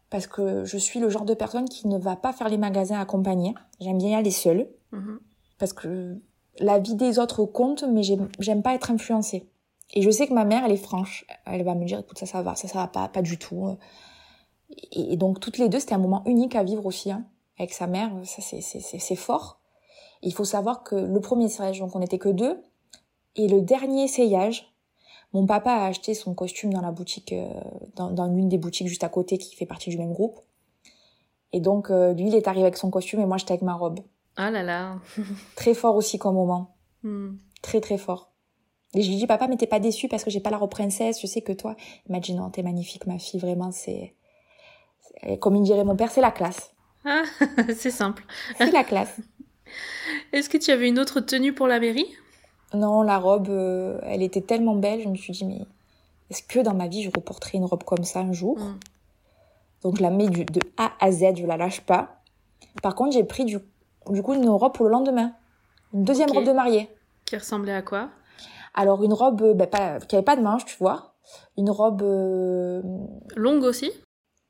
Parce 0.09 0.27
que 0.27 0.63
je 0.63 0.77
suis 0.77 0.99
le 0.99 1.09
genre 1.09 1.25
de 1.25 1.33
personne 1.33 1.67
qui 1.67 1.87
ne 1.87 1.97
va 1.97 2.15
pas 2.15 2.31
faire 2.33 2.49
les 2.49 2.57
magasins 2.57 2.99
accompagnés. 2.99 3.53
J'aime 3.79 3.97
bien 3.97 4.09
y 4.11 4.15
aller 4.15 4.31
seule. 4.31 4.69
Mhm. 4.91 5.19
Parce 5.59 5.73
que 5.73 6.17
la 6.59 6.79
vie 6.79 6.95
des 6.95 7.19
autres 7.19 7.45
compte, 7.45 7.83
mais 7.83 8.01
j'aime 8.03 8.61
pas 8.61 8.73
être 8.73 8.91
influencée. 8.91 9.49
Et 9.93 10.01
je 10.01 10.09
sais 10.09 10.27
que 10.27 10.33
ma 10.33 10.45
mère, 10.45 10.63
elle 10.65 10.71
est 10.71 10.77
franche. 10.77 11.25
Elle 11.45 11.63
va 11.63 11.75
me 11.75 11.85
dire, 11.85 11.99
écoute, 11.99 12.17
ça, 12.17 12.25
ça 12.25 12.41
va, 12.41 12.55
ça, 12.55 12.67
ça 12.67 12.79
va 12.79 12.87
pas, 12.87 13.07
pas 13.07 13.21
du 13.21 13.37
tout. 13.37 13.77
Et, 14.91 15.13
et 15.13 15.17
donc, 15.17 15.39
toutes 15.39 15.57
les 15.57 15.69
deux, 15.69 15.79
c'était 15.79 15.95
un 15.95 15.99
moment 15.99 16.23
unique 16.25 16.55
à 16.55 16.63
vivre 16.63 16.85
aussi, 16.85 17.11
hein. 17.11 17.25
Avec 17.59 17.73
sa 17.73 17.87
mère, 17.87 18.11
ça, 18.23 18.41
c'est, 18.41 18.61
c'est, 18.61 18.79
c'est, 18.81 18.99
c'est 18.99 19.15
fort. 19.15 19.59
Il 20.21 20.33
faut 20.33 20.45
savoir 20.45 20.83
que 20.83 20.95
le 20.95 21.19
premier 21.21 21.45
essayage, 21.45 21.79
donc 21.79 21.95
on 21.95 21.99
n'était 21.99 22.19
que 22.19 22.29
deux. 22.29 22.61
Et 23.35 23.47
le 23.47 23.61
dernier 23.61 24.03
essayage, 24.03 24.71
Mon 25.33 25.45
papa 25.45 25.71
a 25.71 25.85
acheté 25.87 26.13
son 26.13 26.33
costume 26.33 26.73
dans 26.73 26.81
la 26.81 26.91
boutique, 26.91 27.33
euh, 27.33 27.47
dans, 27.95 28.11
dans 28.11 28.25
l'une 28.27 28.49
des 28.49 28.57
boutiques 28.57 28.87
juste 28.87 29.03
à 29.03 29.09
côté 29.09 29.37
qui 29.37 29.55
fait 29.55 29.65
partie 29.65 29.89
du 29.89 29.97
même 29.97 30.13
groupe. 30.13 30.39
Et 31.53 31.59
donc, 31.59 31.91
euh, 31.91 32.13
lui, 32.13 32.27
il 32.27 32.35
est 32.35 32.47
arrivé 32.47 32.63
avec 32.63 32.77
son 32.77 32.89
costume 32.89 33.19
et 33.21 33.25
moi, 33.25 33.37
j'étais 33.37 33.51
avec 33.53 33.61
ma 33.61 33.73
robe. 33.73 33.99
Ah 34.35 34.51
là 34.51 34.63
là. 34.63 34.99
Très 35.55 35.73
fort 35.73 35.95
aussi 35.95 36.17
comme 36.17 36.35
moment. 36.35 36.75
Hmm. 37.03 37.35
Très, 37.61 37.81
très 37.81 37.97
fort. 37.97 38.31
Et 38.93 39.01
je 39.01 39.09
lui 39.09 39.17
dis, 39.17 39.27
papa, 39.27 39.47
mais 39.47 39.57
t'es 39.57 39.67
pas 39.67 39.79
déçu 39.79 40.07
parce 40.07 40.23
que 40.23 40.29
j'ai 40.29 40.39
pas 40.39 40.49
la 40.49 40.57
robe 40.57 40.71
princesse, 40.71 41.21
je 41.21 41.27
sais 41.27 41.41
que 41.41 41.51
toi. 41.53 41.75
Il 42.07 42.11
m'a 42.13 42.19
dit, 42.19 42.33
non, 42.33 42.49
t'es 42.49 42.63
magnifique, 42.63 43.05
ma 43.05 43.19
fille, 43.19 43.39
vraiment, 43.39 43.71
c'est... 43.71 44.15
c'est- 45.21 45.37
Comme 45.39 45.55
il 45.57 45.63
dirait 45.63 45.83
mon 45.83 45.95
père, 45.95 46.11
c'est 46.11 46.21
la 46.21 46.31
classe. 46.31 46.71
Ah, 47.05 47.23
c'est 47.77 47.91
simple. 47.91 48.25
C'est 48.57 48.71
la 48.71 48.83
classe. 48.83 49.19
Est-ce 50.33 50.49
que 50.49 50.57
tu 50.57 50.71
avais 50.71 50.87
une 50.87 50.99
autre 50.99 51.19
tenue 51.19 51.53
pour 51.53 51.67
la 51.67 51.79
mairie? 51.79 52.07
Non, 52.73 53.01
la 53.01 53.17
robe, 53.17 53.49
euh, 53.49 53.99
elle 54.03 54.21
était 54.21 54.41
tellement 54.41 54.75
belle, 54.75 55.01
je 55.01 55.07
me 55.07 55.15
suis 55.15 55.33
dit, 55.33 55.45
mais 55.45 55.61
est-ce 56.29 56.43
que 56.43 56.59
dans 56.59 56.73
ma 56.73 56.87
vie, 56.87 57.03
je 57.03 57.09
reporterai 57.13 57.57
une 57.57 57.65
robe 57.65 57.83
comme 57.83 58.03
ça 58.03 58.19
un 58.19 58.33
jour? 58.33 58.57
Mm. 58.57 58.79
Donc, 59.83 59.97
je 59.97 60.01
la 60.01 60.09
mets 60.09 60.27
du, 60.27 60.43
de 60.43 60.59
A 60.77 60.91
à 60.99 61.11
Z, 61.11 61.35
je 61.37 61.45
la 61.45 61.55
lâche 61.55 61.81
pas. 61.81 62.21
Par 62.81 62.95
contre, 62.95 63.13
j'ai 63.13 63.23
pris 63.23 63.45
du, 63.45 63.59
du 64.09 64.21
coup 64.21 64.33
une 64.33 64.49
robe 64.49 64.73
pour 64.73 64.85
le 64.85 64.91
lendemain. 64.91 65.33
Une 65.93 66.03
deuxième 66.03 66.31
robe 66.31 66.45
de 66.45 66.51
mariée. 66.51 66.89
Qui 67.25 67.37
ressemblait 67.37 67.73
à 67.73 67.81
quoi? 67.81 68.09
Alors, 68.73 69.03
une 69.03 69.13
robe 69.13 69.55
ben, 69.55 69.67
pas, 69.67 69.99
qui 69.99 70.15
avait 70.15 70.25
pas 70.25 70.35
de 70.35 70.41
manches, 70.41 70.65
tu 70.65 70.75
vois. 70.77 71.13
Une 71.57 71.69
robe, 71.69 72.01
euh, 72.03 72.81
Longue 73.35 73.63
aussi? 73.63 73.91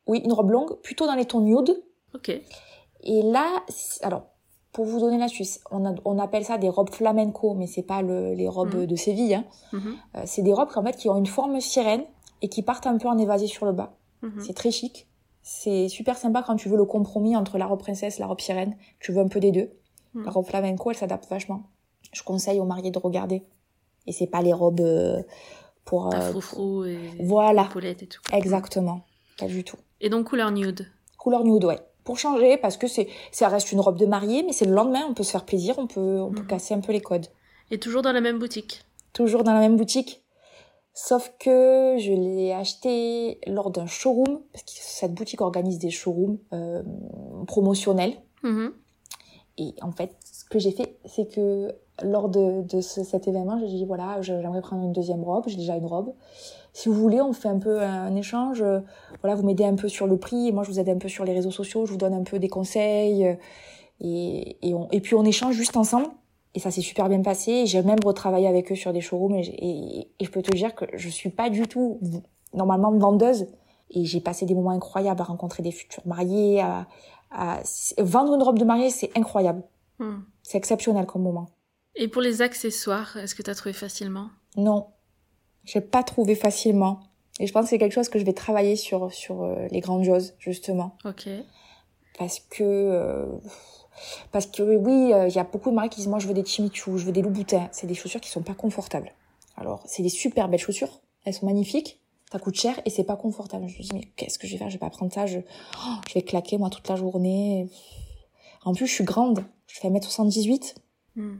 Oui, 0.07 0.21
une 0.23 0.33
robe 0.33 0.51
longue, 0.51 0.79
plutôt 0.81 1.05
dans 1.05 1.15
les 1.15 1.25
tons 1.25 1.41
nude. 1.41 1.83
Ok. 2.13 2.29
Et 2.29 3.21
là, 3.23 3.63
alors, 4.01 4.27
pour 4.73 4.85
vous 4.85 4.99
donner 4.99 5.17
l'astuce, 5.17 5.59
on, 5.71 5.85
a- 5.85 5.95
on 6.05 6.19
appelle 6.19 6.45
ça 6.45 6.57
des 6.57 6.69
robes 6.69 6.91
flamenco, 6.93 7.53
mais 7.55 7.67
c'est 7.67 7.81
pas 7.83 8.01
le- 8.01 8.33
les 8.33 8.47
robes 8.47 8.75
Mhm. 8.75 8.85
de 8.85 8.95
Séville. 8.95 9.35
Hein. 9.35 9.45
Mhm, 9.73 9.95
Euh, 10.15 10.21
c'est 10.25 10.41
des 10.43 10.53
robes 10.53 10.69
en 10.75 10.83
fait 10.83 10.95
qui 10.97 11.09
ont 11.09 11.17
une 11.17 11.25
forme 11.25 11.59
sirène 11.61 12.03
et 12.41 12.49
qui 12.49 12.61
partent 12.61 12.85
un 12.87 12.97
peu 12.97 13.07
en 13.07 13.17
évasé 13.17 13.47
sur 13.47 13.65
le 13.65 13.71
bas. 13.71 13.97
mhm. 14.21 14.41
C'est 14.41 14.53
très 14.53 14.71
chic. 14.71 15.07
C'est 15.41 15.87
super 15.87 16.17
sympa 16.17 16.43
quand 16.45 16.55
tu 16.57 16.67
veux 16.69 16.75
le 16.77 16.85
compromis 16.85 17.35
entre 17.37 17.57
la 17.57 17.65
robe 17.65 17.79
princesse 17.79 18.17
et 18.17 18.21
la 18.21 18.27
robe 18.27 18.41
sirène. 18.41 18.75
Tu 18.99 19.11
veux 19.13 19.21
un 19.21 19.27
peu 19.29 19.39
des 19.39 19.51
deux. 19.51 19.71
La 20.15 20.31
robe 20.31 20.45
flamenco, 20.45 20.89
elle 20.91 20.97
s'adapte 20.97 21.27
vachement. 21.29 21.63
Je 22.11 22.23
conseille 22.23 22.59
aux 22.59 22.65
mariés 22.65 22.89
de 22.91 22.97
regarder. 22.99 23.43
Et 24.07 24.11
c'est 24.11 24.25
pas 24.27 24.41
les 24.41 24.51
robes 24.53 24.79
euh, 24.81 25.21
pour... 25.85 26.07
Euh, 26.13 26.19
froufrou 26.31 26.83
et 26.85 26.97
Voilà. 27.19 27.69
et 27.83 27.95
tout. 28.07 28.19
exactement. 28.33 29.01
Pas 29.39 29.45
du 29.47 29.63
tout. 29.63 29.77
Et 30.01 30.09
donc 30.09 30.27
couleur 30.29 30.51
nude. 30.51 30.87
Couleur 31.17 31.43
nude, 31.43 31.63
ouais. 31.65 31.79
Pour 32.07 32.17
changer, 32.17 32.55
parce 32.55 32.77
que 32.77 32.87
c'est, 32.87 33.09
ça 33.33 33.49
reste 33.49 33.73
une 33.73 33.81
robe 33.81 33.97
de 33.97 34.05
mariée, 34.05 34.41
mais 34.43 34.53
c'est 34.53 34.63
le 34.63 34.71
lendemain, 34.73 35.01
on 35.09 35.13
peut 35.13 35.23
se 35.23 35.31
faire 35.31 35.43
plaisir, 35.43 35.75
on 35.77 35.87
peut, 35.87 36.21
on 36.21 36.31
peut 36.31 36.39
Mhm. 36.43 36.47
casser 36.47 36.73
un 36.73 36.79
peu 36.79 36.93
les 36.93 37.01
codes. 37.01 37.25
Et 37.69 37.79
toujours 37.79 38.01
dans 38.01 38.13
la 38.13 38.21
même 38.21 38.39
boutique. 38.39 38.85
Toujours 39.11 39.43
dans 39.43 39.51
la 39.53 39.59
même 39.59 39.75
boutique. 39.75 40.23
Sauf 40.93 41.33
que 41.37 41.97
je 41.99 42.13
l'ai 42.13 42.53
acheté 42.53 43.41
lors 43.45 43.71
d'un 43.71 43.87
showroom, 43.87 44.39
parce 44.53 44.63
que 44.63 44.71
cette 44.71 45.13
boutique 45.13 45.41
organise 45.41 45.79
des 45.79 45.89
showrooms 45.89 46.37
euh, 46.53 46.81
promotionnels. 47.45 48.13
Mhm. 48.41 48.71
Et 49.57 49.73
en 49.81 49.91
fait, 49.91 50.15
que 50.49 50.59
j'ai 50.59 50.71
fait, 50.71 50.97
c'est 51.05 51.27
que 51.27 51.73
lors 52.03 52.29
de, 52.29 52.61
de 52.63 52.81
ce- 52.81 53.03
cet 53.03 53.27
événement, 53.27 53.59
j'ai 53.59 53.67
dit 53.67 53.85
voilà, 53.85 54.21
j'aimerais 54.21 54.61
prendre 54.61 54.83
une 54.83 54.93
deuxième 54.93 55.23
robe, 55.23 55.45
j'ai 55.47 55.57
déjà 55.57 55.75
une 55.75 55.85
robe. 55.85 56.13
Si 56.73 56.89
vous 56.89 56.95
voulez, 56.95 57.21
on 57.21 57.33
fait 57.33 57.49
un 57.49 57.59
peu 57.59 57.81
un 57.81 58.15
échange. 58.15 58.63
Voilà, 59.21 59.35
vous 59.35 59.43
m'aidez 59.43 59.65
un 59.65 59.75
peu 59.75 59.89
sur 59.89 60.05
le 60.07 60.17
prix, 60.17 60.47
et 60.47 60.51
moi 60.51 60.63
je 60.63 60.71
vous 60.71 60.79
aide 60.79 60.89
un 60.89 60.97
peu 60.97 61.09
sur 61.09 61.25
les 61.25 61.33
réseaux 61.33 61.51
sociaux, 61.51 61.85
je 61.85 61.91
vous 61.91 61.97
donne 61.97 62.13
un 62.13 62.23
peu 62.23 62.39
des 62.39 62.49
conseils. 62.49 63.25
euh, 63.25 63.35
Et, 63.99 64.57
et, 64.61 64.75
on, 64.75 64.87
et 64.91 65.01
puis 65.01 65.15
on 65.15 65.23
échange 65.25 65.55
juste 65.55 65.75
ensemble. 65.75 66.07
Et 66.53 66.59
ça 66.59 66.69
s'est 66.69 66.81
super 66.81 67.09
bien 67.09 67.21
passé. 67.23 67.65
J'ai 67.65 67.81
même 67.81 67.99
retravaillé 68.05 68.47
avec 68.47 68.71
eux 68.71 68.75
sur 68.75 68.93
des 68.93 69.01
showrooms. 69.01 69.35
Et, 69.35 69.47
et, 69.57 70.11
et 70.19 70.25
je 70.25 70.29
peux 70.31 70.43
te 70.43 70.55
dire 70.55 70.75
que 70.75 70.85
je 70.93 71.09
suis 71.09 71.29
pas 71.31 71.49
du 71.49 71.63
tout 71.67 71.99
normalement 72.53 72.91
vendeuse. 72.91 73.47
Et 73.89 74.05
j'ai 74.05 74.21
passé 74.21 74.45
des 74.45 74.53
moments 74.53 74.71
incroyables 74.71 75.21
à 75.21 75.23
rencontrer 75.23 75.63
des 75.63 75.71
futurs 75.71 76.05
mariés. 76.05 76.61
À, 76.61 76.85
à... 77.31 77.59
Vendre 77.97 78.35
une 78.35 78.43
robe 78.43 78.59
de 78.59 78.65
mariée, 78.65 78.91
c'est 78.91 79.09
incroyable. 79.17 79.63
Hmm. 79.99 80.19
C'est 80.43 80.57
exceptionnel 80.57 81.05
comme 81.05 81.23
moment. 81.23 81.49
Et 81.95 82.07
pour 82.07 82.21
les 82.21 82.41
accessoires, 82.41 83.17
est-ce 83.17 83.33
que 83.35 83.41
t'as 83.41 83.55
trouvé 83.55 83.73
facilement? 83.73 84.29
Non, 84.55 84.87
j'ai 85.63 85.81
pas 85.81 86.03
trouvé 86.03 86.35
facilement. 86.35 86.99
Et 87.39 87.47
je 87.47 87.53
pense 87.53 87.65
que 87.65 87.69
c'est 87.69 87.77
quelque 87.77 87.93
chose 87.93 88.09
que 88.09 88.19
je 88.19 88.25
vais 88.25 88.33
travailler 88.33 88.75
sur 88.75 89.11
sur 89.13 89.43
euh, 89.43 89.67
les 89.71 89.79
grandioses 89.79 90.35
justement, 90.39 90.97
Ok. 91.05 91.27
parce 92.17 92.39
que 92.39 92.63
euh, 92.63 93.25
parce 94.31 94.45
que 94.47 94.63
oui, 94.63 95.13
euh, 95.13 95.27
il 95.27 95.35
y 95.35 95.39
a 95.39 95.43
beaucoup 95.43 95.69
de 95.69 95.75
mariés 95.75 95.89
qui 95.89 95.97
disent 95.97 96.07
moi 96.07 96.19
je 96.19 96.27
veux 96.27 96.33
des 96.33 96.45
chimichus, 96.45 96.97
je 96.97 97.05
veux 97.05 97.11
des 97.11 97.21
loups-boutins. 97.21 97.67
C'est 97.71 97.87
des 97.87 97.93
chaussures 97.95 98.21
qui 98.21 98.29
sont 98.29 98.41
pas 98.43 98.53
confortables. 98.55 99.11
Alors 99.55 99.81
c'est 99.85 100.03
des 100.03 100.09
super 100.09 100.49
belles 100.49 100.59
chaussures, 100.59 101.01
elles 101.25 101.33
sont 101.33 101.45
magnifiques. 101.45 101.99
Ça 102.31 102.39
coûte 102.39 102.55
cher 102.55 102.79
et 102.85 102.89
c'est 102.89 103.05
pas 103.05 103.15
confortable. 103.15 103.67
Je 103.67 103.77
me 103.77 103.83
dis 103.83 103.89
mais 103.93 104.03
qu'est-ce 104.15 104.37
que 104.37 104.47
je 104.47 104.53
vais 104.53 104.57
faire? 104.57 104.69
Je 104.69 104.75
vais 104.75 104.79
pas 104.79 104.89
prendre 104.89 105.13
ça. 105.13 105.25
Je 105.27 105.39
oh, 105.39 105.93
je 106.07 106.13
vais 106.15 106.23
claquer 106.23 106.57
moi 106.57 106.69
toute 106.69 106.87
la 106.89 106.95
journée. 106.95 107.69
En 108.65 108.73
plus 108.73 108.87
je 108.87 108.93
suis 108.93 109.03
grande, 109.03 109.45
je 109.67 109.79
fais 109.79 109.89
1m78. 109.89 110.75
Hmm. 111.15 111.35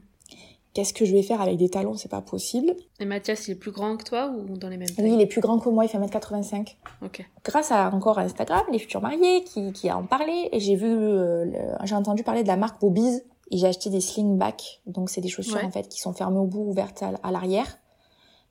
Qu'est-ce 0.73 0.93
que 0.93 1.05
je 1.05 1.13
vais 1.13 1.23
faire 1.23 1.41
avec 1.41 1.57
des 1.57 1.69
talons? 1.69 1.95
C'est 1.95 2.09
pas 2.11 2.21
possible. 2.21 2.75
Et 2.99 3.05
Mathias, 3.05 3.47
il 3.47 3.51
est 3.51 3.55
plus 3.55 3.71
grand 3.71 3.97
que 3.97 4.03
toi 4.03 4.28
ou 4.32 4.57
dans 4.57 4.69
les 4.69 4.78
mêmes 4.78 4.89
tailles? 4.89 5.11
il 5.11 5.19
est 5.21 5.25
plus 5.25 5.41
grand 5.41 5.57
que 5.57 5.69
moi, 5.69 5.86
il 5.86 5.88
fait 5.88 5.97
1m85. 5.97 6.75
Ok. 7.03 7.28
Grâce 7.43 7.71
à 7.71 7.89
encore 7.91 8.19
Instagram, 8.19 8.61
les 8.71 8.78
futurs 8.78 9.01
mariés 9.01 9.43
qui, 9.43 9.71
qui 9.73 9.89
a 9.89 9.97
en 9.97 10.03
parlé, 10.05 10.49
et 10.51 10.59
j'ai 10.59 10.75
vu, 10.75 10.86
euh, 10.88 11.45
j'ai 11.84 11.95
entendu 11.95 12.21
parler 12.23 12.43
de 12.43 12.47
la 12.47 12.57
marque 12.57 12.80
Bobies, 12.80 13.21
et 13.49 13.57
j'ai 13.57 13.65
acheté 13.65 13.89
des 13.89 14.01
slingbacks, 14.01 14.82
donc 14.86 15.09
c'est 15.09 15.21
des 15.21 15.30
chaussures 15.30 15.55
Ouais. 15.55 15.63
en 15.63 15.71
fait 15.71 15.88
qui 15.88 15.99
sont 15.99 16.13
fermées 16.13 16.38
au 16.39 16.45
bout, 16.45 16.69
ouvertes 16.69 17.01
à, 17.01 17.13
à 17.23 17.32
l'arrière. 17.32 17.80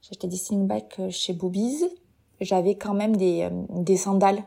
J'ai 0.02 0.10
acheté 0.12 0.26
des 0.26 0.36
slingbacks 0.36 0.96
euh, 0.98 1.10
chez 1.10 1.32
Bobies. 1.32 1.84
J'avais 2.40 2.74
quand 2.74 2.94
même 2.94 3.16
des, 3.16 3.42
euh, 3.42 3.50
des 3.82 3.96
sandales 3.96 4.42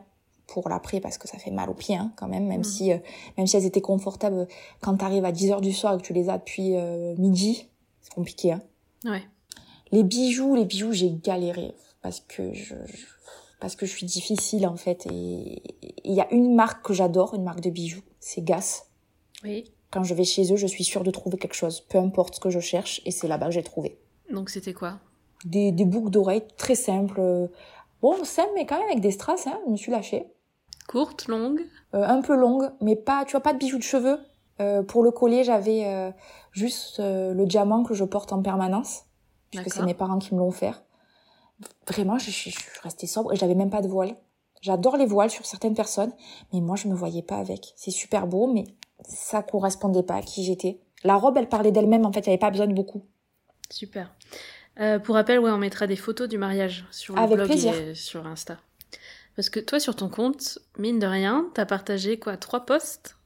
pour 0.52 0.68
l'après 0.68 1.00
parce 1.00 1.16
que 1.18 1.28
ça 1.28 1.38
fait 1.38 1.50
mal 1.50 1.70
aux 1.70 1.74
pieds 1.74 1.96
hein, 1.96 2.12
quand 2.16 2.28
même, 2.28 2.46
même 2.46 2.58
Mhm. 2.58 2.64
si 2.64 2.92
euh, 2.92 2.98
même 3.38 3.46
si 3.46 3.56
elles 3.56 3.66
étaient 3.66 3.80
confortables 3.80 4.46
quand 4.80 4.96
t'arrives 4.96 5.24
à 5.24 5.32
10 5.32 5.52
heures 5.52 5.60
du 5.60 5.72
soir 5.72 5.94
et 5.94 5.96
que 5.98 6.02
tu 6.02 6.12
les 6.12 6.28
as 6.28 6.38
depuis 6.38 6.76
euh, 6.76 7.14
midi, 7.16 7.68
c'est 8.02 8.12
compliqué. 8.14 8.52
Hein. 8.52 8.62
Ouais. 9.04 9.22
Les 9.92 10.02
bijoux, 10.04 10.54
les 10.54 10.64
bijoux, 10.64 10.92
j'ai 10.92 11.10
galéré 11.10 11.72
parce 12.02 12.20
que 12.20 12.52
je, 12.52 12.74
je- 12.86 13.06
parce 13.60 13.76
que 13.76 13.84
je 13.86 13.92
suis 13.94 14.06
difficile 14.06 14.66
en 14.66 14.76
fait. 14.76 15.06
Et 15.12 15.62
il 16.04 16.14
y 16.14 16.20
a 16.20 16.32
une 16.32 16.54
marque 16.54 16.84
que 16.86 16.94
j'adore, 16.94 17.34
une 17.34 17.42
marque 17.44 17.60
de 17.60 17.70
bijoux, 17.70 18.02
c'est 18.20 18.42
Gas. 18.42 18.84
Oui. 19.44 19.70
Quand 19.90 20.02
je 20.04 20.14
vais 20.14 20.24
chez 20.24 20.52
eux, 20.52 20.56
je 20.56 20.66
suis 20.66 20.84
sûre 20.84 21.02
de 21.02 21.10
trouver 21.10 21.36
quelque 21.36 21.54
chose, 21.54 21.80
peu 21.80 21.98
importe 21.98 22.36
ce 22.36 22.40
que 22.40 22.48
je 22.50 22.60
cherche, 22.60 23.02
et 23.04 23.10
c'est 23.10 23.26
là-bas 23.28 23.46
que 23.46 23.52
j'ai 23.52 23.62
trouvé. 23.62 23.98
Donc 24.32 24.48
c'était 24.50 24.72
quoi? 24.72 25.00
Des, 25.44 25.72
des 25.72 25.84
boucles 25.84 26.10
d'oreilles 26.10 26.44
très 26.56 26.74
simples, 26.76 27.18
euh, 27.20 27.48
bon 28.00 28.24
simples 28.24 28.52
mais 28.54 28.66
quand 28.66 28.78
même 28.78 28.86
avec 28.88 29.00
des 29.00 29.10
strass. 29.10 29.46
Hein, 29.46 29.58
je 29.66 29.72
me 29.72 29.76
suis 29.76 29.90
lâchée. 29.90 30.26
Courte, 30.90 31.28
longue 31.28 31.66
Euh, 31.94 32.04
un 32.04 32.20
peu 32.20 32.36
longue, 32.36 32.70
mais 32.80 32.96
pas, 32.96 33.24
tu 33.24 33.32
vois, 33.32 33.40
pas 33.40 33.52
de 33.52 33.58
bijoux 33.58 33.78
de 33.78 33.82
cheveux. 33.82 34.18
Euh, 34.60 34.82
pour 34.82 35.02
le 35.02 35.10
collier, 35.10 35.44
j'avais 35.44 35.86
euh, 35.86 36.10
juste 36.52 36.98
euh, 37.00 37.32
le 37.32 37.46
diamant 37.46 37.84
que 37.84 37.94
je 37.94 38.04
porte 38.04 38.32
en 38.32 38.42
permanence, 38.42 39.04
puisque 39.50 39.70
c'est 39.72 39.82
mes 39.84 39.94
parents 39.94 40.18
qui 40.18 40.34
me 40.34 40.40
l'ont 40.40 40.48
offert. 40.48 40.82
Vraiment, 41.88 42.18
je, 42.18 42.30
je, 42.30 42.50
je 42.50 42.58
suis 42.58 42.80
restée 42.82 43.06
sobre 43.06 43.32
et 43.32 43.36
j'avais 43.36 43.54
même 43.54 43.70
pas 43.70 43.82
de 43.82 43.88
voile. 43.88 44.16
J'adore 44.62 44.96
les 44.96 45.06
voiles 45.06 45.30
sur 45.30 45.46
certaines 45.46 45.74
personnes, 45.74 46.12
mais 46.52 46.60
moi, 46.60 46.76
je 46.76 46.88
me 46.88 46.94
voyais 46.94 47.22
pas 47.22 47.36
avec. 47.38 47.72
C'est 47.76 47.90
super 47.90 48.26
beau, 48.26 48.46
mais 48.52 48.64
ça 49.08 49.42
correspondait 49.42 50.02
pas 50.02 50.16
à 50.16 50.22
qui 50.22 50.44
j'étais. 50.44 50.80
La 51.04 51.16
robe, 51.16 51.36
elle 51.38 51.48
parlait 51.48 51.72
d'elle-même, 51.72 52.04
en 52.04 52.12
fait, 52.12 52.20
il 52.20 52.28
n'y 52.28 52.34
avait 52.34 52.38
pas 52.38 52.50
besoin 52.50 52.66
de 52.66 52.74
beaucoup. 52.74 53.02
Super. 53.70 54.14
Euh, 54.78 54.98
pour 54.98 55.14
rappel, 55.14 55.38
ouais, 55.38 55.50
on 55.50 55.58
mettra 55.58 55.86
des 55.86 55.96
photos 55.96 56.28
du 56.28 56.36
mariage 56.36 56.86
sur 56.90 57.14
le 57.14 57.20
Avec 57.20 57.36
blog 57.36 57.46
plaisir. 57.48 57.74
et 57.74 57.94
sur 57.94 58.26
Insta. 58.26 58.58
Parce 59.36 59.48
que 59.50 59.60
toi, 59.60 59.80
sur 59.80 59.96
ton 59.96 60.08
compte, 60.08 60.58
mine 60.78 60.98
de 60.98 61.06
rien, 61.06 61.48
t'as 61.54 61.66
partagé 61.66 62.18
quoi 62.18 62.36
Trois 62.36 62.66
posts 62.66 63.16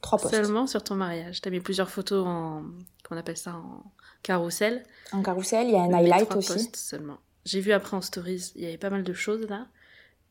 Trois 0.00 0.18
postes. 0.18 0.34
seulement 0.34 0.66
sur 0.66 0.82
ton 0.82 0.94
mariage. 0.94 1.40
T'as 1.40 1.50
mis 1.50 1.60
plusieurs 1.60 1.90
photos 1.90 2.26
en. 2.26 2.62
Qu'on 3.08 3.16
appelle 3.16 3.36
ça 3.36 3.54
En 3.56 3.84
carrousel. 4.22 4.82
En 5.12 5.22
carrousel, 5.22 5.66
il 5.68 5.72
y 5.72 5.76
a 5.76 5.82
un 5.82 5.92
highlight 5.92 6.24
trois 6.26 6.38
aussi. 6.38 6.52
posts 6.54 6.76
seulement. 6.76 7.18
J'ai 7.44 7.60
vu 7.60 7.72
après 7.72 7.96
en 7.96 8.00
stories, 8.00 8.52
il 8.56 8.62
y 8.62 8.66
avait 8.66 8.78
pas 8.78 8.90
mal 8.90 9.02
de 9.02 9.12
choses 9.12 9.46
là. 9.48 9.66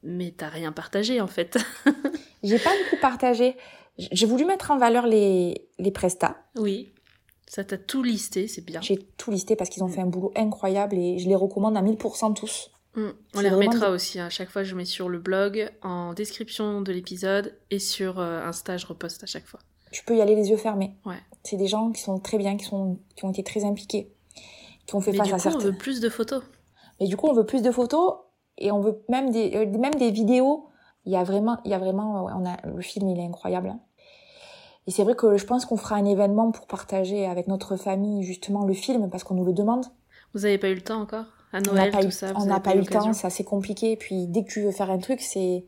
Mais 0.04 0.34
t'as 0.36 0.50
rien 0.50 0.72
partagé 0.72 1.20
en 1.22 1.28
fait. 1.28 1.58
J'ai 2.44 2.60
pas 2.60 2.70
beaucoup 2.84 3.02
partagé. 3.02 3.58
J'ai 3.98 4.26
voulu 4.26 4.46
mettre 4.46 4.72
en 4.72 4.78
valeur 4.78 5.08
les, 5.08 5.68
les 5.78 5.92
prestats. 5.92 6.38
oui. 6.56 6.94
Ça 7.48 7.64
t'a 7.64 7.80
tout 7.80 8.04
listé, 8.04 8.48
c'est 8.48 8.62
bien. 8.64 8.80
J'ai 8.80 9.00
tout 9.18 9.32
listé 9.32 9.56
parce 9.56 9.72
qu'ils 9.72 9.84
ont 9.84 9.88
fait 9.88 10.02
un 10.02 10.06
boulot 10.06 10.32
incroyable 10.36 10.96
et 10.96 11.18
je 11.18 11.28
les 11.28 11.34
recommande 11.36 11.76
à 11.76 11.82
1000% 11.82 12.36
tous. 12.36 12.70
Mm. 13.08 13.14
On 13.36 13.40
les 13.42 13.50
remettra 13.50 13.90
aussi. 13.92 14.20
hein. 14.20 14.26
À 14.28 14.30
chaque 14.30 14.50
fois, 14.50 14.64
je 14.64 14.76
mets 14.76 14.86
sur 14.86 15.10
le 15.10 15.20
blog, 15.20 15.72
en 15.82 16.14
description 16.14 16.82
de 16.82 16.92
l'épisode 16.92 17.58
et 17.72 17.80
sur 17.80 18.20
euh, 18.20 18.44
Insta, 18.48 18.78
je 18.78 18.86
reposte 18.88 19.24
à 19.24 19.28
chaque 19.28 19.46
fois. 19.46 19.60
Tu 19.92 20.04
peux 20.04 20.16
y 20.16 20.22
aller 20.22 20.36
les 20.36 20.50
yeux 20.50 20.58
fermés. 20.58 20.96
Ouais. 21.06 21.16
C'est 21.44 21.58
des 21.58 21.68
gens 21.68 21.92
qui 21.92 22.02
sont 22.02 22.20
très 22.20 22.38
bien, 22.38 22.58
qui, 22.58 22.66
sont, 22.66 23.00
qui 23.16 23.26
ont 23.26 23.32
été 23.32 23.44
très 23.44 23.64
impliqués, 23.66 24.12
qui 24.86 24.96
ont 24.96 25.02
fait 25.02 25.12
Mais 25.12 25.18
face 25.20 25.28
du 25.28 25.34
à 25.34 25.38
coup, 25.38 25.48
on 25.48 25.52
certains. 25.52 25.66
veut 25.66 25.78
plus 25.78 26.00
de 26.00 26.10
photos. 26.10 26.44
Et 27.00 27.08
du 27.08 27.18
coup, 27.18 27.28
on 27.28 27.34
veut 27.34 27.46
plus 27.46 27.62
de 27.62 27.72
photos 27.72 28.16
et 28.58 28.72
on 28.72 28.82
veut 28.82 29.02
même 29.10 29.32
des, 29.32 29.52
euh, 29.56 29.66
même 29.78 29.96
des 29.96 30.12
vidéos. 30.12 30.68
Il 31.06 31.14
y 31.14 31.16
a 31.16 31.24
vraiment, 31.24 31.58
il 31.66 31.72
y 31.72 31.74
a 31.74 31.80
vraiment, 31.80 32.26
on 32.26 32.46
a, 32.46 32.58
le 32.68 32.82
film, 32.82 33.08
il 33.10 33.20
est 33.20 33.26
incroyable. 33.26 33.70
hein. 33.70 33.80
Et 34.86 34.92
c'est 34.92 35.04
vrai 35.04 35.16
que 35.16 35.38
je 35.38 35.46
pense 35.46 35.66
qu'on 35.66 35.78
fera 35.78 35.96
un 35.96 36.06
événement 36.06 36.52
pour 36.52 36.66
partager 36.68 37.26
avec 37.26 37.48
notre 37.48 37.76
famille 37.78 38.24
justement 38.24 38.66
le 38.66 38.74
film 38.74 39.10
parce 39.10 39.24
qu'on 39.24 39.36
nous 39.36 39.46
le 39.46 39.54
demande. 39.54 39.86
Vous 40.34 40.46
avez 40.46 40.58
pas 40.58 40.70
eu 40.70 40.76
le 40.76 40.82
temps 40.82 41.02
encore? 41.02 41.26
À 41.52 41.58
on 41.58 41.62
n'a 41.62 41.72
Noël, 41.72 41.92
pas, 41.92 42.02
tout 42.02 42.08
eu, 42.08 42.12
ça. 42.12 42.34
on 42.36 42.46
n'a 42.46 42.60
pas 42.60 42.76
eu 42.76 42.80
le 42.80 42.86
temps, 42.86 43.12
c'est 43.14 43.28
assez 43.28 43.44
compliqué. 43.44 43.96
Puis 43.96 44.28
dès 44.28 44.44
que 44.44 44.52
tu 44.52 44.62
veux 44.62 44.72
faire 44.72 44.90
un 44.92 45.00
truc, 45.00 45.22
c'est 45.22 45.66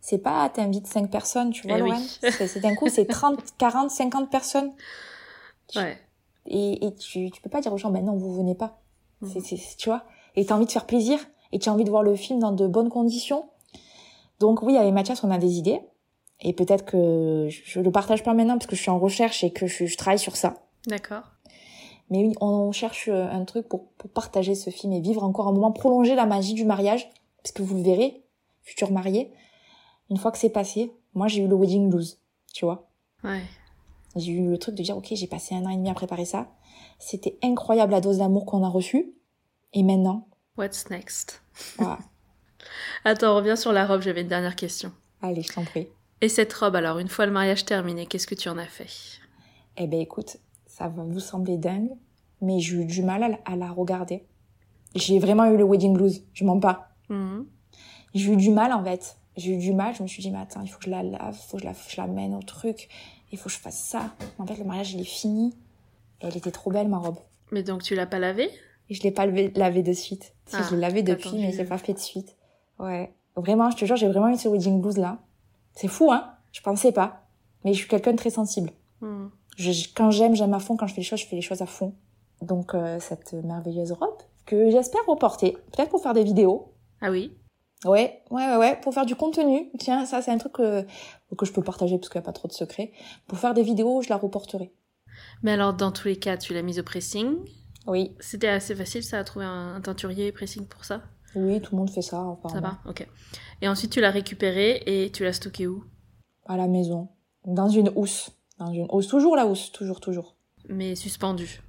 c'est 0.00 0.18
pas 0.18 0.48
t'invites 0.50 0.86
cinq 0.86 1.10
personnes, 1.10 1.50
tu 1.50 1.66
vois, 1.66 1.78
Eh 1.78 1.82
oui. 1.82 1.92
C'est 2.30 2.60
d'un 2.60 2.74
coup, 2.74 2.88
c'est 2.88 3.06
30, 3.06 3.38
40, 3.56 3.90
50 3.90 4.30
personnes. 4.30 4.70
Ouais. 5.76 5.96
Et, 6.46 6.84
et 6.86 6.94
tu, 6.94 7.30
tu 7.30 7.40
peux 7.40 7.48
pas 7.48 7.62
dire 7.62 7.72
aux 7.72 7.78
gens, 7.78 7.90
ben 7.90 8.04
non, 8.04 8.14
vous 8.16 8.34
venez 8.34 8.54
pas. 8.54 8.80
C'est, 9.26 9.40
c'est, 9.40 9.56
tu 9.78 9.88
vois. 9.88 10.04
Et 10.36 10.44
t'as 10.44 10.56
envie 10.56 10.66
de 10.66 10.72
faire 10.72 10.84
plaisir. 10.84 11.18
Et 11.52 11.58
tu 11.58 11.70
as 11.70 11.72
envie 11.72 11.84
de 11.84 11.90
voir 11.90 12.02
le 12.02 12.16
film 12.16 12.38
dans 12.40 12.52
de 12.52 12.66
bonnes 12.66 12.90
conditions. 12.90 13.48
Donc 14.40 14.62
oui, 14.62 14.76
avec 14.76 14.92
Mathias, 14.92 15.24
on 15.24 15.30
a 15.30 15.38
des 15.38 15.52
idées. 15.56 15.80
Et 16.42 16.52
peut-être 16.52 16.84
que 16.84 17.46
je, 17.48 17.60
je 17.64 17.80
le 17.80 17.90
partage 17.90 18.22
pas 18.22 18.34
maintenant 18.34 18.58
parce 18.58 18.66
que 18.66 18.76
je 18.76 18.82
suis 18.82 18.90
en 18.90 18.98
recherche 18.98 19.42
et 19.44 19.52
que 19.52 19.66
je, 19.66 19.86
je 19.86 19.96
travaille 19.96 20.18
sur 20.18 20.36
ça. 20.36 20.54
D'accord. 20.86 21.22
Mais 22.10 22.24
oui, 22.24 22.34
on 22.40 22.72
cherche 22.72 23.08
euh, 23.08 23.28
un 23.30 23.44
truc 23.44 23.68
pour, 23.68 23.88
pour 23.92 24.10
partager 24.10 24.54
ce 24.54 24.70
film 24.70 24.92
et 24.92 25.00
vivre 25.00 25.24
encore 25.24 25.48
un 25.48 25.52
moment, 25.52 25.72
prolonger 25.72 26.14
la 26.14 26.26
magie 26.26 26.54
du 26.54 26.64
mariage. 26.64 27.08
Parce 27.42 27.52
que 27.52 27.62
vous 27.62 27.76
le 27.76 27.82
verrez, 27.82 28.22
futur 28.62 28.90
marié, 28.90 29.32
une 30.10 30.16
fois 30.16 30.32
que 30.32 30.38
c'est 30.38 30.50
passé, 30.50 30.92
moi 31.14 31.28
j'ai 31.28 31.42
eu 31.42 31.48
le 31.48 31.54
wedding 31.54 31.90
blues, 31.90 32.18
tu 32.52 32.64
vois. 32.64 32.88
Ouais. 33.22 33.42
J'ai 34.16 34.32
eu 34.32 34.50
le 34.50 34.58
truc 34.58 34.74
de 34.74 34.82
dire, 34.82 34.96
ok, 34.96 35.08
j'ai 35.12 35.26
passé 35.26 35.54
un 35.54 35.64
an 35.66 35.70
et 35.70 35.76
demi 35.76 35.90
à 35.90 35.94
préparer 35.94 36.24
ça. 36.24 36.48
C'était 36.98 37.38
incroyable 37.42 37.92
la 37.92 38.00
dose 38.00 38.18
d'amour 38.18 38.46
qu'on 38.46 38.62
a 38.62 38.68
reçue. 38.68 39.14
Et 39.72 39.82
maintenant, 39.82 40.28
What's 40.56 40.88
next? 40.88 41.42
Voilà. 41.78 41.98
Attends, 43.04 43.32
on 43.32 43.36
revient 43.36 43.56
sur 43.56 43.72
la 43.72 43.86
robe, 43.86 44.02
j'avais 44.02 44.20
une 44.20 44.28
dernière 44.28 44.54
question. 44.54 44.92
Allez, 45.20 45.42
je 45.42 45.52
t'en 45.52 45.64
prie. 45.64 45.88
Et 46.20 46.28
cette 46.28 46.52
robe, 46.52 46.76
alors, 46.76 47.00
une 47.00 47.08
fois 47.08 47.26
le 47.26 47.32
mariage 47.32 47.64
terminé, 47.64 48.06
qu'est-ce 48.06 48.28
que 48.28 48.36
tu 48.36 48.48
en 48.48 48.56
as 48.56 48.66
fait? 48.66 49.20
Eh 49.76 49.88
ben 49.88 50.00
écoute, 50.00 50.36
ça 50.76 50.88
va 50.88 51.02
vous 51.04 51.20
sembler 51.20 51.56
dingue, 51.56 51.90
mais 52.40 52.58
j'ai 52.60 52.76
eu 52.76 52.84
du 52.84 53.02
mal 53.02 53.22
à, 53.22 53.28
la- 53.28 53.38
à 53.44 53.54
la 53.56 53.70
regarder. 53.70 54.24
J'ai 54.94 55.18
vraiment 55.18 55.44
eu 55.46 55.56
le 55.56 55.64
wedding 55.64 55.92
blues, 55.94 56.24
je 56.32 56.44
mens 56.44 56.58
pas. 56.60 56.88
Mhm. 57.08 57.46
J'ai 58.14 58.32
eu 58.32 58.36
du 58.36 58.50
mal 58.50 58.72
en 58.72 58.82
fait. 58.84 59.16
J'ai 59.36 59.54
eu 59.54 59.58
du 59.58 59.72
mal, 59.72 59.94
je 59.94 60.02
me 60.02 60.08
suis 60.08 60.22
dit, 60.22 60.30
mais 60.30 60.38
attends, 60.38 60.62
il 60.62 60.68
faut 60.68 60.78
que 60.78 60.84
je 60.86 60.90
la 60.90 61.02
lave, 61.02 61.36
il 61.36 61.48
faut 61.48 61.56
que 61.56 61.62
je 61.62 61.66
la, 61.66 61.72
je 61.88 61.96
la 62.00 62.06
mène 62.06 62.34
au 62.34 62.42
truc, 62.42 62.88
il 63.32 63.38
faut 63.38 63.48
que 63.48 63.54
je 63.54 63.58
fasse 63.58 63.78
ça. 63.80 64.14
En 64.38 64.46
fait, 64.46 64.56
le 64.56 64.64
mariage, 64.64 64.92
il 64.94 65.00
est 65.00 65.04
fini. 65.04 65.56
Et 66.20 66.26
elle 66.26 66.36
était 66.36 66.52
trop 66.52 66.70
belle, 66.70 66.88
ma 66.88 66.98
robe. 66.98 67.16
Mais 67.50 67.62
donc, 67.64 67.82
tu 67.82 67.94
l'as 67.96 68.06
pas 68.06 68.18
lavée? 68.20 68.48
Je 68.90 69.02
l'ai 69.02 69.10
pas 69.10 69.26
levé- 69.26 69.52
lavé 69.56 69.82
de 69.82 69.92
suite. 69.92 70.34
Si, 70.46 70.56
Ah, 70.56 70.66
je 70.68 70.74
l'ai 70.76 70.80
lavé 70.80 71.02
t'as 71.02 71.12
depuis, 71.14 71.28
attendu. 71.30 71.42
mais 71.42 71.52
j'ai 71.52 71.64
pas 71.64 71.78
fait 71.78 71.94
de 71.94 71.98
suite. 71.98 72.36
Ouais. 72.78 73.12
Vraiment, 73.36 73.70
je 73.70 73.76
te 73.76 73.84
jure, 73.84 73.96
j'ai 73.96 74.06
vraiment 74.08 74.28
eu 74.28 74.36
ce 74.36 74.48
wedding 74.48 74.80
blues 74.80 74.98
là. 74.98 75.18
C'est 75.72 75.88
fou, 75.88 76.12
hein? 76.12 76.32
Je 76.52 76.60
pensais 76.60 76.92
pas. 76.92 77.26
Mais 77.64 77.72
je 77.72 77.78
suis 77.78 77.88
quelqu'un 77.88 78.12
de 78.12 78.16
très 78.16 78.30
sensible. 78.30 78.70
Mhm. 79.00 79.30
Je- 79.56 79.88
quand 79.94 80.10
j'aime, 80.10 80.34
j'aime 80.34 80.54
à 80.54 80.58
fond. 80.58 80.76
Quand 80.76 80.86
je 80.86 80.94
fais 80.94 81.00
les 81.00 81.06
choses, 81.06 81.20
je 81.20 81.26
fais 81.26 81.36
les 81.36 81.42
choses 81.42 81.62
à 81.62 81.66
fond. 81.66 81.94
Donc, 82.42 82.74
euh, 82.74 82.98
cette 83.00 83.32
merveilleuse 83.32 83.92
robe 83.92 84.18
que 84.46 84.70
j'espère 84.70 85.00
reporter. 85.06 85.52
Peut-être 85.72 85.90
pour 85.90 86.02
faire 86.02 86.12
des 86.14 86.24
vidéos. 86.24 86.72
Ah 87.00 87.10
oui 87.10 87.32
Ouais, 87.84 88.22
ouais, 88.30 88.46
ouais, 88.48 88.56
ouais, 88.56 88.80
pour 88.80 88.94
faire 88.94 89.04
du 89.06 89.14
contenu. 89.14 89.70
Tiens, 89.78 90.06
ça, 90.06 90.22
c'est 90.22 90.30
un 90.30 90.38
truc 90.38 90.52
que, 90.52 90.82
que 91.36 91.44
je 91.46 91.52
peux 91.52 91.62
partager 91.62 91.98
parce 91.98 92.08
qu'il 92.08 92.18
n'y 92.18 92.24
a 92.24 92.26
pas 92.26 92.32
trop 92.32 92.48
de 92.48 92.52
secrets. 92.54 92.92
Pour 93.26 93.38
faire 93.38 93.52
des 93.54 93.62
vidéos, 93.62 94.00
je 94.02 94.08
la 94.08 94.16
reporterai. 94.16 94.72
Mais 95.42 95.52
alors, 95.52 95.74
dans 95.74 95.92
tous 95.92 96.08
les 96.08 96.16
cas, 96.16 96.36
tu 96.38 96.54
l'as 96.54 96.62
mise 96.62 96.78
au 96.78 96.82
pressing. 96.82 97.36
Oui, 97.86 98.16
C'était 98.20 98.48
assez 98.48 98.74
facile, 98.74 99.02
ça, 99.04 99.18
à 99.18 99.24
trouver 99.24 99.44
un, 99.44 99.74
un 99.74 99.80
teinturier 99.82 100.32
pressing 100.32 100.66
pour 100.66 100.84
ça? 100.86 101.02
Oui, 101.34 101.60
tout 101.60 101.74
le 101.74 101.78
monde 101.80 101.90
fait 101.90 102.00
ça, 102.00 102.38
Ça 102.50 102.60
va 102.60 102.78
Ok. 102.88 103.06
Et 103.60 103.68
ensuite, 103.68 103.92
tu 103.92 104.00
l'as 104.00 104.10
récupérée 104.10 104.82
et 104.86 105.10
tu 105.10 105.22
l'as 105.24 105.32
stockée 105.34 105.66
où? 105.66 105.84
À 106.46 106.56
la 106.56 106.66
maison. 106.68 107.08
Dans 107.44 107.68
une 107.68 107.90
housse. 107.96 108.30
Dans 108.58 108.72
une 108.72 108.86
housse. 108.90 109.08
Toujours 109.08 109.36
la 109.36 109.46
housse. 109.46 109.72
Toujours, 109.72 110.00
toujours. 110.00 110.36
Mais 110.68 110.94
suspendue. 110.94 111.60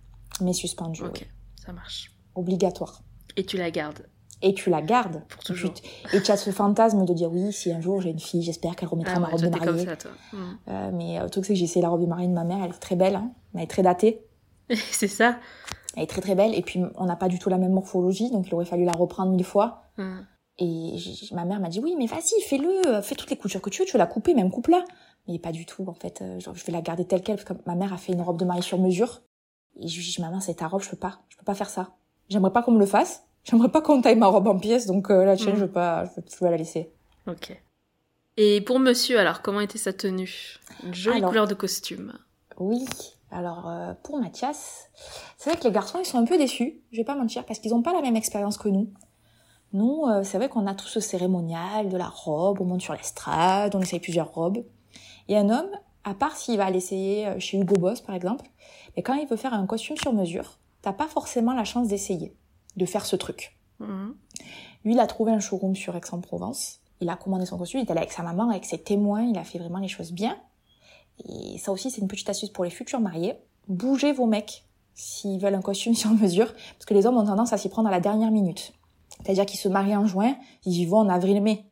Mais 0.41 0.53
suspendue. 0.53 1.03
Ok, 1.03 1.19
oui. 1.21 1.27
ça 1.65 1.71
marche. 1.73 2.11
Obligatoire. 2.35 3.01
Et 3.37 3.45
tu 3.45 3.57
la 3.57 3.71
gardes 3.71 4.07
Et 4.41 4.53
tu 4.53 4.69
la 4.69 4.81
gardes. 4.81 5.23
pour 5.29 5.43
toujours. 5.43 5.71
Et 5.71 5.73
tu- 5.73 6.17
Et 6.17 6.21
tu 6.21 6.31
as 6.31 6.37
ce 6.37 6.49
fantasme 6.51 7.05
de 7.05 7.13
dire 7.13 7.31
oui, 7.31 7.51
si 7.51 7.71
un 7.71 7.81
jour 7.81 8.01
j'ai 8.01 8.09
une 8.11 8.19
fille, 8.19 8.41
j'espère 8.43 8.75
qu'elle 8.75 8.89
remettra 8.89 9.13
Ah 9.15 9.19
ma 9.19 9.25
ouais, 9.27 9.31
robe 9.33 9.41
de 9.41 9.47
t'es 9.49 9.59
comme 9.59 9.69
mariée. 9.75 9.85
ça, 9.85 9.95
toi. 9.97 10.11
Mhm. 10.33 10.57
Euh, 10.69 10.91
mais 10.93 11.19
euh, 11.19 11.23
le 11.23 11.29
truc, 11.29 11.45
c'est 11.45 11.53
que 11.53 11.59
j'ai 11.59 11.65
essayé 11.65 11.81
la 11.81 11.89
robe 11.89 12.01
de 12.01 12.05
mariée 12.07 12.27
de 12.27 12.33
ma 12.33 12.43
mère. 12.43 12.63
Elle 12.63 12.71
est 12.71 12.79
très 12.79 12.95
belle, 12.95 13.15
hein. 13.15 13.31
mais 13.53 13.61
elle 13.61 13.65
est 13.65 13.67
très 13.69 13.83
datée. 13.83 14.21
C'est 14.91 15.07
ça 15.07 15.37
Elle 15.95 16.03
est 16.03 16.07
très 16.07 16.21
très 16.21 16.35
belle. 16.35 16.53
Et 16.55 16.61
puis, 16.61 16.81
on 16.95 17.05
n'a 17.05 17.15
pas 17.15 17.27
du 17.29 17.39
tout 17.39 17.49
la 17.49 17.57
même 17.57 17.73
morphologie, 17.73 18.31
donc 18.31 18.47
il 18.47 18.53
aurait 18.55 18.65
fallu 18.65 18.83
la 18.85 18.93
reprendre 18.93 19.31
mille 19.31 19.45
fois. 19.45 19.83
Mhm. 19.97 20.25
Et 20.57 20.95
ma 21.33 21.43
mère 21.45 21.59
m'a 21.59 21.67
dit 21.69 21.79
oui, 21.81 21.95
mais 21.97 22.05
vas-y, 22.05 22.41
fais-le, 22.47 23.01
fais 23.01 23.15
toutes 23.15 23.29
les 23.29 23.35
coutures 23.37 23.61
que 23.61 23.69
tu 23.69 23.81
veux, 23.81 23.85
tu 23.85 23.91
veux 23.93 23.97
la 23.99 24.07
couper, 24.07 24.33
même 24.33 24.49
coupe-la. 24.51 24.83
Mais 25.27 25.39
pas 25.39 25.51
du 25.51 25.65
tout, 25.65 25.85
en 25.87 25.93
fait. 25.93 26.21
euh, 26.21 26.39
genre, 26.39 26.55
je 26.55 26.63
vais 26.65 26.71
la 26.71 26.81
garder 26.81 27.05
telle 27.05 27.21
quelle, 27.23 27.37
parce 27.37 27.47
que 27.47 27.53
ma 27.65 27.75
mère 27.75 27.93
a 27.93 27.97
fait 27.97 28.13
une 28.13 28.21
robe 28.21 28.37
de 28.39 28.45
mariée 28.45 28.61
sur 28.61 28.79
mesure. 28.79 29.21
Et 29.79 29.87
je 29.87 29.97
lui 29.97 30.05
dis, 30.05 30.21
maman, 30.21 30.39
c'est 30.39 30.55
ta 30.55 30.67
robe, 30.67 30.81
je 30.81 30.89
peux 30.89 30.97
pas, 30.97 31.19
je 31.29 31.37
peux 31.37 31.43
pas 31.43 31.55
faire 31.55 31.69
ça. 31.69 31.95
J'aimerais 32.29 32.51
pas 32.53 32.61
qu'on 32.63 32.71
me 32.71 32.79
le 32.79 32.85
fasse. 32.85 33.23
J'aimerais 33.43 33.69
pas 33.69 33.81
qu'on 33.81 34.01
taille 34.01 34.15
ma 34.15 34.27
robe 34.27 34.47
en 34.47 34.57
pièces, 34.57 34.85
donc 34.87 35.11
euh, 35.11 35.23
la 35.25 35.35
tienne, 35.35 35.51
Mhm. 35.53 35.59
je 35.59 35.65
veux 35.65 35.71
pas, 35.71 36.05
je 36.05 36.09
veux, 36.21 36.23
je 36.39 36.45
la 36.45 36.57
laisser. 36.57 36.91
Ok. 37.27 37.59
Et 38.37 38.61
pour 38.61 38.79
monsieur, 38.79 39.19
alors, 39.19 39.41
comment 39.41 39.61
était 39.61 39.77
sa 39.77 39.93
tenue? 39.93 40.57
Une 40.83 40.93
jolie 40.93 41.17
Alors. 41.17 41.29
couleur 41.29 41.47
de 41.47 41.53
costume. 41.53 42.13
Oui. 42.57 42.85
Alors 43.31 43.67
euh, 43.67 43.93
pour 44.03 44.19
Mathias, 44.19 44.89
c'est 45.37 45.49
vrai 45.49 45.59
que 45.59 45.65
les 45.65 45.71
garçons 45.73 45.99
ils 45.99 46.05
sont 46.05 46.17
un 46.19 46.25
peu 46.25 46.37
déçus, 46.37 46.81
je 46.91 46.97
vais 46.97 47.03
pas 47.03 47.15
mentir, 47.15 47.43
parce 47.45 47.59
qu'ils 47.59 47.73
ont 47.73 47.81
pas 47.81 47.91
la 47.91 48.01
même 48.01 48.15
expérience 48.15 48.57
que 48.57 48.69
nous. 48.69 48.93
Nous, 49.73 50.03
euh, 50.07 50.23
c'est 50.23 50.37
vrai 50.37 50.47
qu'on 50.47 50.67
a 50.67 50.73
tout 50.75 50.87
ce 50.87 50.99
cérémonial 51.01 51.89
de 51.89 51.97
la 51.97 52.07
robe, 52.07 52.61
on 52.61 52.65
monte 52.65 52.81
sur 52.81 52.93
l'estrade, 52.93 53.75
on 53.75 53.81
essaye 53.81 53.99
plusieurs 53.99 54.31
robes. 54.33 54.63
Et 55.27 55.37
un 55.37 55.49
homme, 55.49 55.69
à 56.03 56.13
part 56.13 56.35
s'il 56.37 56.57
va 56.57 56.69
l'essayer 56.69 57.27
euh, 57.27 57.39
chez 57.39 57.57
Hugo 57.57 57.75
Boss 57.75 58.01
par 58.01 58.15
exemple, 58.15 58.45
mais 58.95 59.03
quand 59.03 59.13
il 59.13 59.27
veut 59.27 59.37
faire 59.37 59.53
un 59.53 59.65
costume 59.65 59.97
sur 59.97 60.13
mesure, 60.13 60.59
t'as 60.81 60.93
pas 60.93 61.07
forcément 61.07 61.53
la 61.53 61.63
chance 61.63 61.87
d'essayer, 61.87 62.35
de 62.75 62.85
faire 62.85 63.05
ce 63.05 63.15
truc. 63.15 63.57
Mhm. 63.79 64.15
Lui, 64.83 64.93
il 64.93 64.99
a 64.99 65.07
trouvé 65.07 65.31
un 65.31 65.39
showroom 65.39 65.75
sur 65.75 65.95
Aix-en-Provence. 65.95 66.79
Il 67.01 67.09
a 67.09 67.15
commandé 67.15 67.45
son 67.45 67.57
costume, 67.57 67.81
il 67.81 67.87
est 67.87 67.91
allé 67.91 67.99
avec 67.99 68.11
sa 68.11 68.23
maman, 68.23 68.49
avec 68.49 68.65
ses 68.65 68.77
témoins, 68.77 69.23
il 69.23 69.37
a 69.37 69.43
fait 69.43 69.59
vraiment 69.59 69.79
les 69.79 69.87
choses 69.87 70.11
bien. 70.11 70.37
Et 71.27 71.57
ça 71.57 71.71
aussi, 71.71 71.91
c'est 71.91 72.01
une 72.01 72.07
petite 72.07 72.29
astuce 72.29 72.49
pour 72.49 72.63
les 72.63 72.69
futurs 72.69 72.99
mariés. 72.99 73.33
Bougez 73.67 74.13
vos 74.13 74.27
mecs 74.27 74.63
s'ils 74.93 75.39
veulent 75.39 75.55
un 75.55 75.61
costume 75.61 75.93
sur 75.95 76.11
mesure, 76.11 76.53
parce 76.53 76.85
que 76.85 76.93
les 76.93 77.05
hommes 77.05 77.17
ont 77.17 77.25
tendance 77.25 77.51
à 77.51 77.57
s'y 77.57 77.69
prendre 77.69 77.89
à 77.89 77.91
la 77.91 77.99
dernière 77.99 78.31
minute. 78.31 78.73
C'est-à-dire 79.23 79.45
qu'ils 79.45 79.59
se 79.59 79.67
marient 79.67 79.95
en 79.95 80.05
juin, 80.05 80.35
ils 80.65 80.77
y 80.77 80.85
vont 80.85 80.99
en 80.99 81.09
avril-mai. 81.09 81.65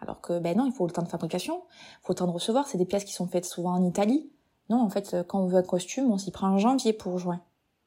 Alors 0.00 0.20
que, 0.20 0.38
ben 0.38 0.56
non, 0.56 0.66
il 0.66 0.72
faut 0.72 0.86
le 0.86 0.92
temps 0.92 1.02
de 1.02 1.08
fabrication, 1.08 1.62
il 1.70 2.06
faut 2.06 2.12
le 2.12 2.18
temps 2.18 2.26
de 2.26 2.32
recevoir. 2.32 2.66
C'est 2.66 2.78
des 2.78 2.84
pièces 2.84 3.04
qui 3.04 3.12
sont 3.12 3.26
faites 3.26 3.44
souvent 3.44 3.72
en 3.72 3.84
Italie. 3.84 4.30
Non, 4.70 4.80
en 4.80 4.88
fait, 4.88 5.16
quand 5.28 5.40
on 5.40 5.46
veut 5.46 5.58
un 5.58 5.62
costume, 5.62 6.10
on 6.10 6.18
s'y 6.18 6.30
prend 6.30 6.48
en 6.48 6.58
janvier 6.58 6.92
pour 6.92 7.18
juin. 7.18 7.42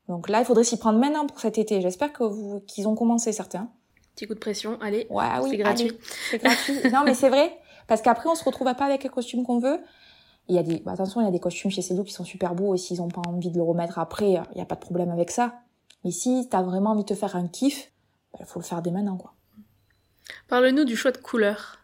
Donc 0.08 0.30
là, 0.30 0.40
il 0.40 0.46
faudrait 0.46 0.64
s'y 0.64 0.78
prendre 0.78 1.00
maintenant 1.00 1.26
pour 1.26 1.40
cet 1.40 1.58
été. 1.58 1.82
J'espère 1.82 2.14
que 2.14 2.24
vous, 2.24 2.62
qu'ils 2.68 2.88
ont 2.88 2.96
commencé 2.96 3.32
certains. 3.32 3.70
Petit 4.16 4.28
coup 4.28 4.34
de 4.34 4.40
pression, 4.40 4.78
allez. 4.82 5.08
Ouais, 5.10 5.26
oui, 5.42 5.50
C'est 5.52 5.58
gratuit. 5.58 5.92
C'est 6.30 6.38
gratuit. 6.38 6.92
non, 6.94 7.04
mais 7.06 7.14
c'est 7.14 7.30
vrai. 7.30 7.58
Parce 7.88 8.02
qu'après, 8.02 8.30
on 8.30 8.36
se 8.36 8.44
retrouve 8.44 8.74
pas 8.74 8.86
avec 8.86 9.04
le 9.04 9.10
costume 9.10 9.44
qu'on 9.44 9.60
veut. 9.60 9.80
Il 10.48 10.56
y 10.56 10.60
a 10.60 10.64
des, 10.64 10.80
bah, 10.80 10.92
attention, 10.92 11.22
il 11.22 11.26
y 11.26 11.28
a 11.28 11.32
des 11.32 11.40
costumes 11.40 11.72
chez 11.72 11.82
Cédou 11.82 12.04
qui 12.04 12.14
sont 12.14 12.24
super 12.24 12.54
beaux 12.54 12.76
et 12.76 12.78
s'ils 12.78 13.02
ont 13.02 13.08
pas 13.08 13.22
envie 13.28 13.50
de 13.50 13.58
le 13.58 13.64
remettre 13.64 13.98
après, 13.98 14.30
il 14.54 14.58
y 14.58 14.62
a 14.62 14.66
pas 14.66 14.76
de 14.76 14.80
problème 14.80 15.10
avec 15.10 15.32
ça. 15.32 15.56
Mais 16.04 16.12
si 16.12 16.48
t'as 16.50 16.62
vraiment 16.62 16.92
envie 16.92 17.02
de 17.02 17.08
te 17.08 17.16
faire 17.16 17.36
un 17.36 17.48
kiff, 17.48 17.92
il 18.40 18.46
faut 18.46 18.60
le 18.60 18.66
faire 18.66 18.82
dès 18.82 18.92
maintenant, 18.92 19.18
quoi. 19.18 19.34
Parle-nous 20.48 20.86
du 20.86 20.96
choix 20.96 21.12
de 21.12 21.18
couleur. 21.18 21.80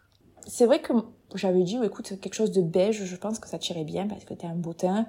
C'est 0.46 0.66
vrai 0.66 0.80
que 0.80 0.92
j'avais 1.34 1.62
dit, 1.62 1.78
oh, 1.80 1.84
écoute, 1.84 2.14
quelque 2.20 2.34
chose 2.34 2.52
de 2.52 2.62
beige, 2.62 3.04
je 3.04 3.16
pense 3.16 3.38
que 3.38 3.48
ça 3.48 3.58
tirait 3.58 3.84
bien 3.84 4.06
parce 4.06 4.24
que 4.24 4.34
t'es 4.34 4.46
un 4.46 4.54
beau 4.54 4.72
teint. 4.72 5.06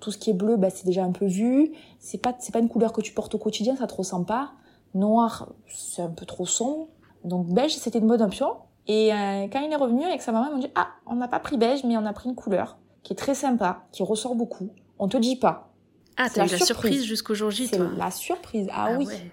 Tout 0.00 0.10
ce 0.10 0.18
qui 0.18 0.30
est 0.30 0.34
bleu, 0.34 0.56
bah, 0.56 0.70
c'est 0.70 0.86
déjà 0.86 1.04
un 1.04 1.12
peu 1.12 1.26
vu. 1.26 1.72
C'est 2.00 2.18
pas, 2.18 2.34
c'est 2.38 2.52
pas 2.52 2.58
une 2.58 2.68
couleur 2.68 2.92
que 2.92 3.00
tu 3.00 3.12
portes 3.12 3.34
au 3.34 3.38
quotidien, 3.38 3.76
ça 3.76 3.86
te 3.86 3.94
ressemble 3.94 4.26
pas. 4.26 4.52
Noir, 4.94 5.48
c'est 5.68 6.02
un 6.02 6.10
peu 6.10 6.26
trop 6.26 6.46
sombre. 6.46 6.88
Donc 7.24 7.46
beige, 7.48 7.76
c'était 7.76 7.98
une 8.00 8.08
bonne 8.08 8.22
option. 8.22 8.56
Et 8.88 9.12
euh, 9.12 9.46
quand 9.52 9.60
il 9.60 9.72
est 9.72 9.76
revenu 9.76 10.02
avec 10.04 10.22
sa 10.22 10.32
maman, 10.32 10.48
ils 10.48 10.52
m'ont 10.54 10.58
dit, 10.60 10.70
ah, 10.74 10.88
on 11.06 11.14
n'a 11.14 11.28
pas 11.28 11.38
pris 11.38 11.56
beige, 11.56 11.84
mais 11.84 11.96
on 11.96 12.04
a 12.04 12.12
pris 12.12 12.28
une 12.28 12.34
couleur 12.34 12.78
qui 13.04 13.12
est 13.12 13.16
très 13.16 13.34
sympa, 13.34 13.84
qui 13.92 14.02
ressort 14.02 14.34
beaucoup. 14.34 14.70
On 14.98 15.08
te 15.08 15.16
dit 15.16 15.36
pas. 15.36 15.72
Ah, 16.16 16.28
t'as 16.28 16.46
eu 16.46 16.48
la 16.50 16.56
surprise. 16.58 16.66
surprise 16.66 17.04
jusqu'au 17.04 17.34
jour 17.34 17.50
J, 17.50 17.68
C'est 17.68 17.76
toi. 17.76 17.90
la 17.96 18.10
surprise. 18.10 18.68
Ah, 18.72 18.96
oui. 18.98 19.06
ouais. 19.06 19.30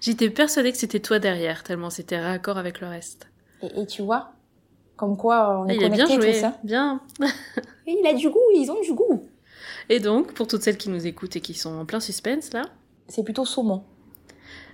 J'étais 0.00 0.30
persuadée 0.30 0.72
que 0.72 0.78
c'était 0.78 1.00
toi 1.00 1.18
derrière, 1.18 1.62
tellement 1.62 1.90
c'était 1.90 2.18
raccord 2.18 2.58
avec 2.58 2.80
le 2.80 2.86
reste. 2.86 3.28
Et, 3.62 3.80
et 3.82 3.86
tu 3.86 4.02
vois, 4.02 4.30
comme 4.96 5.16
quoi 5.16 5.60
on 5.60 5.68
Ah, 5.68 5.72
est 5.72 5.76
il 5.76 5.84
a 5.84 5.88
bien 5.88 6.06
joué. 6.06 6.44
Hein. 6.44 6.54
bien. 6.64 7.00
Et 7.86 7.96
il 8.00 8.06
a 8.06 8.12
du 8.14 8.28
goût, 8.30 8.38
ils 8.54 8.70
ont 8.70 8.80
du 8.80 8.92
goût. 8.94 9.22
Et 9.88 10.00
donc, 10.00 10.32
pour 10.34 10.46
toutes 10.46 10.62
celles 10.62 10.76
qui 10.78 10.88
nous 10.88 11.06
écoutent 11.06 11.36
et 11.36 11.40
qui 11.40 11.54
sont 11.54 11.74
en 11.78 11.84
plein 11.86 12.00
suspense, 12.00 12.52
là, 12.52 12.62
C'est 13.08 13.22
plutôt 13.22 13.44
saumon. 13.44 13.84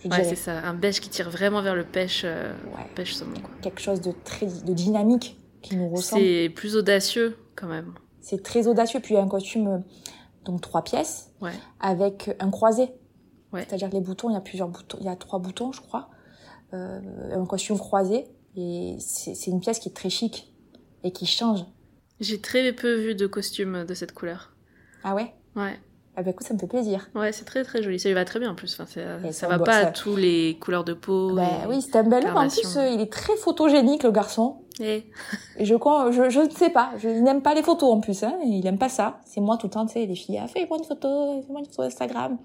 Ouais, 0.04 0.24
c'est 0.24 0.34
ça, 0.36 0.58
un 0.66 0.74
beige 0.74 1.00
qui 1.00 1.08
tire 1.10 1.30
vraiment 1.30 1.62
vers 1.62 1.74
le 1.76 1.84
pêche, 1.84 2.22
euh, 2.24 2.52
Ouais. 2.76 2.84
pêche 2.94 3.14
saumon, 3.14 3.34
quoi. 3.40 3.50
quelque 3.60 3.80
chose 3.80 4.00
de 4.00 4.12
très 4.24 4.46
de 4.46 4.72
dynamique 4.72 5.38
qui 5.60 5.76
nous 5.76 5.88
ressemble. 5.90 6.22
C'est 6.22 6.48
plus 6.48 6.74
audacieux, 6.76 7.36
quand 7.54 7.68
même. 7.68 7.94
C'est 8.20 8.42
très 8.42 8.66
audacieux. 8.66 9.00
Puis 9.00 9.14
il 9.14 9.18
y 9.18 9.20
a 9.20 9.22
un 9.22 9.28
costume, 9.28 9.68
euh, 9.68 9.78
donc 10.44 10.60
trois 10.60 10.82
pièces, 10.82 11.30
Ouais. 11.40 11.52
avec 11.80 12.34
un 12.40 12.50
croisé. 12.50 12.88
Ouais. 13.52 13.64
C'est-à-dire 13.68 13.90
que 13.90 13.94
les 13.94 14.00
boutons, 14.00 14.30
il 14.30 14.32
y 14.32 14.36
a 14.36 14.40
plusieurs 14.40 14.68
boutons, 14.68 14.96
il 15.00 15.06
y 15.06 15.10
a 15.10 15.14
trois 15.16 15.38
boutons, 15.38 15.70
je 15.72 15.80
crois. 15.82 16.08
Euh, 16.74 17.00
un 17.32 17.44
costume 17.46 17.78
croisé. 17.78 18.24
Et 18.56 18.96
c'est 19.00 19.46
une 19.50 19.60
pièce 19.60 19.78
qui 19.78 19.88
est 19.88 19.92
très 19.92 20.10
chic 20.10 20.52
et 21.04 21.10
qui 21.12 21.26
change. 21.26 21.64
J'ai 22.20 22.40
très 22.40 22.72
peu 22.72 22.94
vu 22.94 23.14
de 23.14 23.26
costumes 23.26 23.84
de 23.84 23.94
cette 23.94 24.12
couleur. 24.12 24.52
Ah 25.04 25.14
ouais? 25.14 25.32
Ouais. 25.56 25.78
Ah 26.14 26.22
bah 26.22 26.30
écoute, 26.30 26.46
ça 26.46 26.52
me 26.52 26.58
fait 26.58 26.66
plaisir. 26.66 27.08
Ouais, 27.14 27.32
c'est 27.32 27.46
très 27.46 27.64
très 27.64 27.82
joli. 27.82 27.98
Ça 27.98 28.08
lui 28.10 28.14
va 28.14 28.26
très 28.26 28.38
bien 28.38 28.50
en 28.50 28.54
plus. 28.54 28.78
Enfin, 28.78 28.84
ça 28.86 29.32
ça, 29.32 29.48
va 29.48 29.58
pas 29.58 29.80
ça- 29.82 29.88
à 29.88 29.90
tous 29.92 30.14
les 30.14 30.58
couleurs 30.60 30.84
de 30.84 30.92
peau. 30.92 31.34
Bah 31.34 31.42
et- 31.64 31.66
oui, 31.68 31.80
c'est 31.80 31.96
un 31.96 32.02
bel 32.02 32.26
homme. 32.26 32.36
En 32.36 32.48
plus, 32.48 32.76
euh, 32.76 32.86
il 32.90 33.00
est 33.00 33.10
très 33.10 33.34
photogénique, 33.36 34.02
le 34.02 34.10
garçon. 34.10 34.58
Et- 34.78 35.04
Et 35.56 35.64
je 35.64 35.74
crois, 35.74 36.10
je, 36.10 36.28
je 36.28 36.40
ne 36.40 36.50
sais 36.50 36.68
pas. 36.68 36.92
Je 36.98 37.08
il 37.08 37.22
n'aime 37.24 37.40
pas 37.40 37.54
les 37.54 37.62
photos 37.62 37.90
en 37.94 38.00
plus. 38.00 38.22
Hein. 38.22 38.38
Il 38.44 38.66
aime 38.66 38.76
pas 38.78 38.90
ça. 38.90 39.20
C'est 39.24 39.40
moi 39.40 39.56
tout 39.56 39.68
le 39.68 39.72
temps, 39.72 39.86
tu 39.86 39.94
sais, 39.94 40.04
les 40.04 40.14
filles, 40.14 40.38
ah, 40.38 40.46
fais-moi 40.48 40.76
une 40.78 40.84
photo, 40.84 41.40
fais-moi 41.46 41.60
une 41.60 41.66
photo 41.66 41.82
Instagram. 41.82 42.36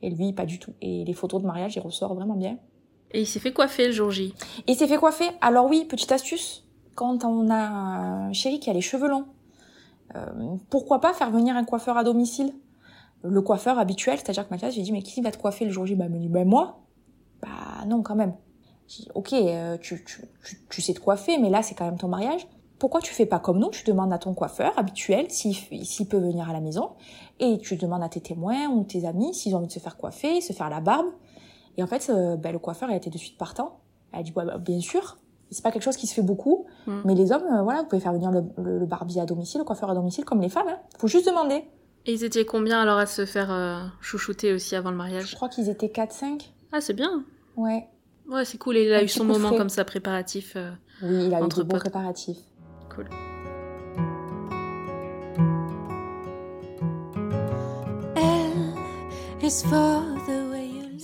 Et 0.00 0.10
lui, 0.10 0.32
pas 0.32 0.46
du 0.46 0.60
tout. 0.60 0.72
Et 0.80 1.04
les 1.04 1.12
photos 1.14 1.42
de 1.42 1.46
mariage, 1.46 1.74
il 1.74 1.80
ressort 1.80 2.14
vraiment 2.14 2.34
bien. 2.36 2.58
Et 3.14 3.20
il 3.20 3.26
s'est 3.26 3.38
fait 3.38 3.52
coiffer 3.52 3.86
le 3.86 3.92
jour 3.92 4.10
J. 4.10 4.34
Il 4.66 4.74
s'est 4.74 4.88
fait 4.88 4.96
coiffer. 4.96 5.30
Alors 5.40 5.66
oui, 5.66 5.84
petite 5.84 6.10
astuce. 6.10 6.64
Quand 6.96 7.24
on 7.24 7.48
a 7.48 7.54
un 7.54 8.32
chéri 8.32 8.58
qui 8.58 8.70
a 8.70 8.72
les 8.72 8.80
cheveux 8.80 9.08
longs, 9.08 9.24
euh, 10.16 10.26
pourquoi 10.68 11.00
pas 11.00 11.14
faire 11.14 11.30
venir 11.30 11.56
un 11.56 11.64
coiffeur 11.64 11.96
à 11.96 12.02
domicile? 12.02 12.52
Le 13.22 13.40
coiffeur 13.40 13.78
habituel, 13.78 14.18
c'est-à-dire 14.18 14.46
que 14.46 14.52
Mathias, 14.52 14.74
j'ai 14.74 14.82
dit, 14.82 14.92
mais 14.92 15.00
qui 15.00 15.20
va 15.22 15.30
te 15.30 15.38
coiffer 15.38 15.64
le 15.64 15.70
jour 15.70 15.86
J? 15.86 15.94
Bah, 15.94 16.08
me 16.08 16.18
dit, 16.18 16.28
ben 16.28 16.46
moi. 16.46 16.80
Bah 17.40 17.84
non, 17.86 18.02
quand 18.02 18.16
même. 18.16 18.34
Dit, 18.88 19.08
ok, 19.14 19.32
euh, 19.32 19.78
tu, 19.78 20.04
tu, 20.04 20.28
tu, 20.68 20.82
sais 20.82 20.92
te 20.92 21.00
coiffer, 21.00 21.38
mais 21.38 21.50
là, 21.50 21.62
c'est 21.62 21.76
quand 21.76 21.84
même 21.84 21.98
ton 21.98 22.08
mariage. 22.08 22.46
Pourquoi 22.80 23.00
tu 23.00 23.14
fais 23.14 23.26
pas 23.26 23.38
comme 23.38 23.60
nous? 23.60 23.70
Tu 23.70 23.84
demandes 23.84 24.12
à 24.12 24.18
ton 24.18 24.34
coiffeur 24.34 24.76
habituel 24.76 25.30
s'il 25.30 26.08
peut 26.08 26.18
venir 26.18 26.50
à 26.50 26.52
la 26.52 26.60
maison, 26.60 26.90
et 27.38 27.58
tu 27.58 27.76
demandes 27.76 28.02
à 28.02 28.08
tes 28.08 28.20
témoins 28.20 28.66
ou 28.68 28.82
tes 28.82 29.06
amis 29.06 29.34
s'ils 29.34 29.54
ont 29.54 29.58
envie 29.58 29.68
de 29.68 29.72
se 29.72 29.78
faire 29.78 29.96
coiffer, 29.96 30.40
se 30.40 30.52
faire 30.52 30.68
la 30.68 30.80
barbe. 30.80 31.06
Et 31.76 31.82
en 31.82 31.86
fait, 31.86 32.08
euh, 32.10 32.36
ben, 32.36 32.52
le 32.52 32.58
coiffeur 32.58 32.88
a 32.90 32.96
été 32.96 33.10
de 33.10 33.18
suite 33.18 33.36
partant. 33.38 33.80
Elle 34.12 34.20
a 34.20 34.22
dit, 34.22 34.32
ouais, 34.36 34.44
bah, 34.44 34.58
bien 34.58 34.80
sûr. 34.80 35.16
C'est 35.50 35.62
pas 35.62 35.70
quelque 35.70 35.82
chose 35.82 35.96
qui 35.96 36.06
se 36.06 36.14
fait 36.14 36.22
beaucoup, 36.22 36.66
Mm. 36.86 36.92
mais 37.04 37.14
les 37.14 37.30
hommes, 37.32 37.44
euh, 37.52 37.62
voilà, 37.62 37.82
vous 37.82 37.88
pouvez 37.88 38.00
faire 38.00 38.12
venir 38.12 38.30
le, 38.30 38.42
le, 38.58 38.78
le 38.78 38.86
barbier 38.86 39.20
à 39.20 39.26
domicile, 39.26 39.58
le 39.60 39.64
coiffeur 39.64 39.90
à 39.90 39.94
domicile, 39.94 40.24
comme 40.24 40.40
les 40.40 40.48
femmes. 40.48 40.68
Hein. 40.68 40.78
Faut 40.98 41.06
juste 41.08 41.26
demander. 41.26 41.64
Et 42.06 42.12
ils 42.12 42.24
étaient 42.24 42.44
combien 42.44 42.80
alors 42.82 42.98
à 42.98 43.06
se 43.06 43.24
faire 43.24 43.50
euh, 43.52 43.80
chouchouter 44.00 44.52
aussi 44.52 44.74
avant 44.76 44.90
le 44.90 44.94
Je 44.96 44.98
mariage 44.98 45.34
crois 45.34 45.48
qu'ils 45.48 45.68
étaient 45.68 45.86
4-5. 45.88 46.50
Ah, 46.72 46.80
c'est 46.80 46.92
bien. 46.94 47.24
Ouais. 47.56 47.86
Ouais, 48.28 48.44
c'est 48.44 48.58
cool. 48.58 48.76
Et 48.76 48.86
il 48.86 48.92
a 48.94 48.98
Un 48.98 49.02
eu 49.02 49.08
son 49.08 49.24
moment 49.24 49.48
frais. 49.48 49.56
comme 49.58 49.68
ça 49.68 49.84
préparatif. 49.84 50.54
euh, 50.56 50.70
Oui, 51.02 51.26
il 51.26 51.34
a 51.34 51.40
eu 51.40 51.42
Entre 51.42 51.58
de 51.58 51.68
bons 51.68 51.78
préparatifs. 51.78 52.38
Cool. 52.94 53.08
L 58.16 58.74
is 59.42 59.62
for 59.62 60.02
the 60.26 60.43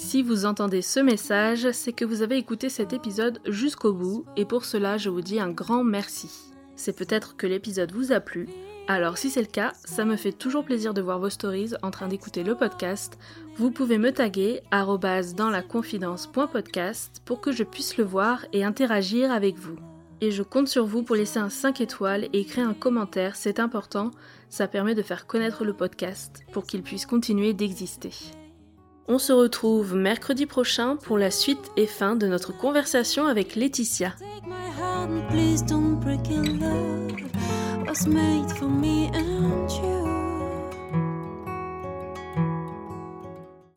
Si 0.03 0.22
vous 0.22 0.46
entendez 0.46 0.80
ce 0.80 0.98
message, 0.98 1.70
c'est 1.72 1.92
que 1.92 2.07
vous 2.07 2.22
avez 2.22 2.38
écouté 2.38 2.70
cet 2.70 2.94
épisode 2.94 3.38
jusqu'au 3.46 3.92
bout 3.92 4.24
et 4.34 4.46
pour 4.46 4.64
cela 4.64 4.96
je 4.96 5.11
vous 5.11 5.20
dis 5.20 5.38
un 5.38 5.51
grand 5.51 5.84
merci. 5.84 6.30
C'est 6.74 6.96
peut-être 6.96 7.36
que 7.36 7.46
l'épisode 7.46 7.92
vous 7.92 8.11
a 8.11 8.18
plu, 8.18 8.48
alors 8.88 9.18
si 9.18 9.28
c'est 9.28 9.42
le 9.42 9.46
cas, 9.46 9.72
ça 9.84 10.07
me 10.07 10.16
fait 10.16 10.32
toujours 10.32 10.64
plaisir 10.64 10.94
de 10.94 11.03
voir 11.03 11.18
vos 11.18 11.28
stories 11.28 11.74
en 11.82 11.90
train 11.90 12.09
d'écouter 12.09 12.42
le 12.42 12.55
podcast. 12.55 13.18
Vous 13.57 13.70
pouvez 13.70 13.98
me 13.98 14.11
taguer 14.11 14.62
arobase 14.70 15.34
dans 15.34 15.51
la 15.51 15.62
confidence.podcast 15.62 17.20
pour 17.26 17.42
que 17.42 17.53
je 17.53 17.62
puisse 17.62 17.98
le 17.98 18.05
voir 18.05 18.46
et 18.55 18.64
interagir 18.64 19.30
avec 19.30 19.59
vous. 19.59 19.76
Et 20.22 20.30
je 20.30 20.42
compte 20.42 20.68
sur 20.68 20.86
vous 20.86 21.03
pour 21.03 21.14
laisser 21.14 21.38
un 21.38 21.51
5 21.51 21.82
étoiles 21.82 22.24
et 22.32 22.40
écrire 22.40 22.66
un 22.66 22.74
commentaire, 22.74 23.36
c'est 23.36 23.61
important, 23.61 24.12
ça 24.48 24.66
permet 24.66 24.94
de 24.94 25.03
faire 25.03 25.26
connaître 25.26 25.62
le 25.62 25.74
podcast 25.74 26.42
pour 26.53 26.64
qu'il 26.64 26.82
puisse 26.82 27.05
continuer 27.05 27.53
d'exister. 27.53 28.12
On 29.09 29.18
se 29.18 29.32
retrouve 29.32 29.94
mercredi 29.94 30.46
prochain 30.46 30.96
pour 30.96 31.18
la 31.18 31.30
suite 31.30 31.70
et 31.76 31.86
fin 31.86 32.16
de 32.16 32.26
notre 32.26 32.57
conversation 32.57 33.26
avec 33.26 33.57
Laetitia. 33.57 34.14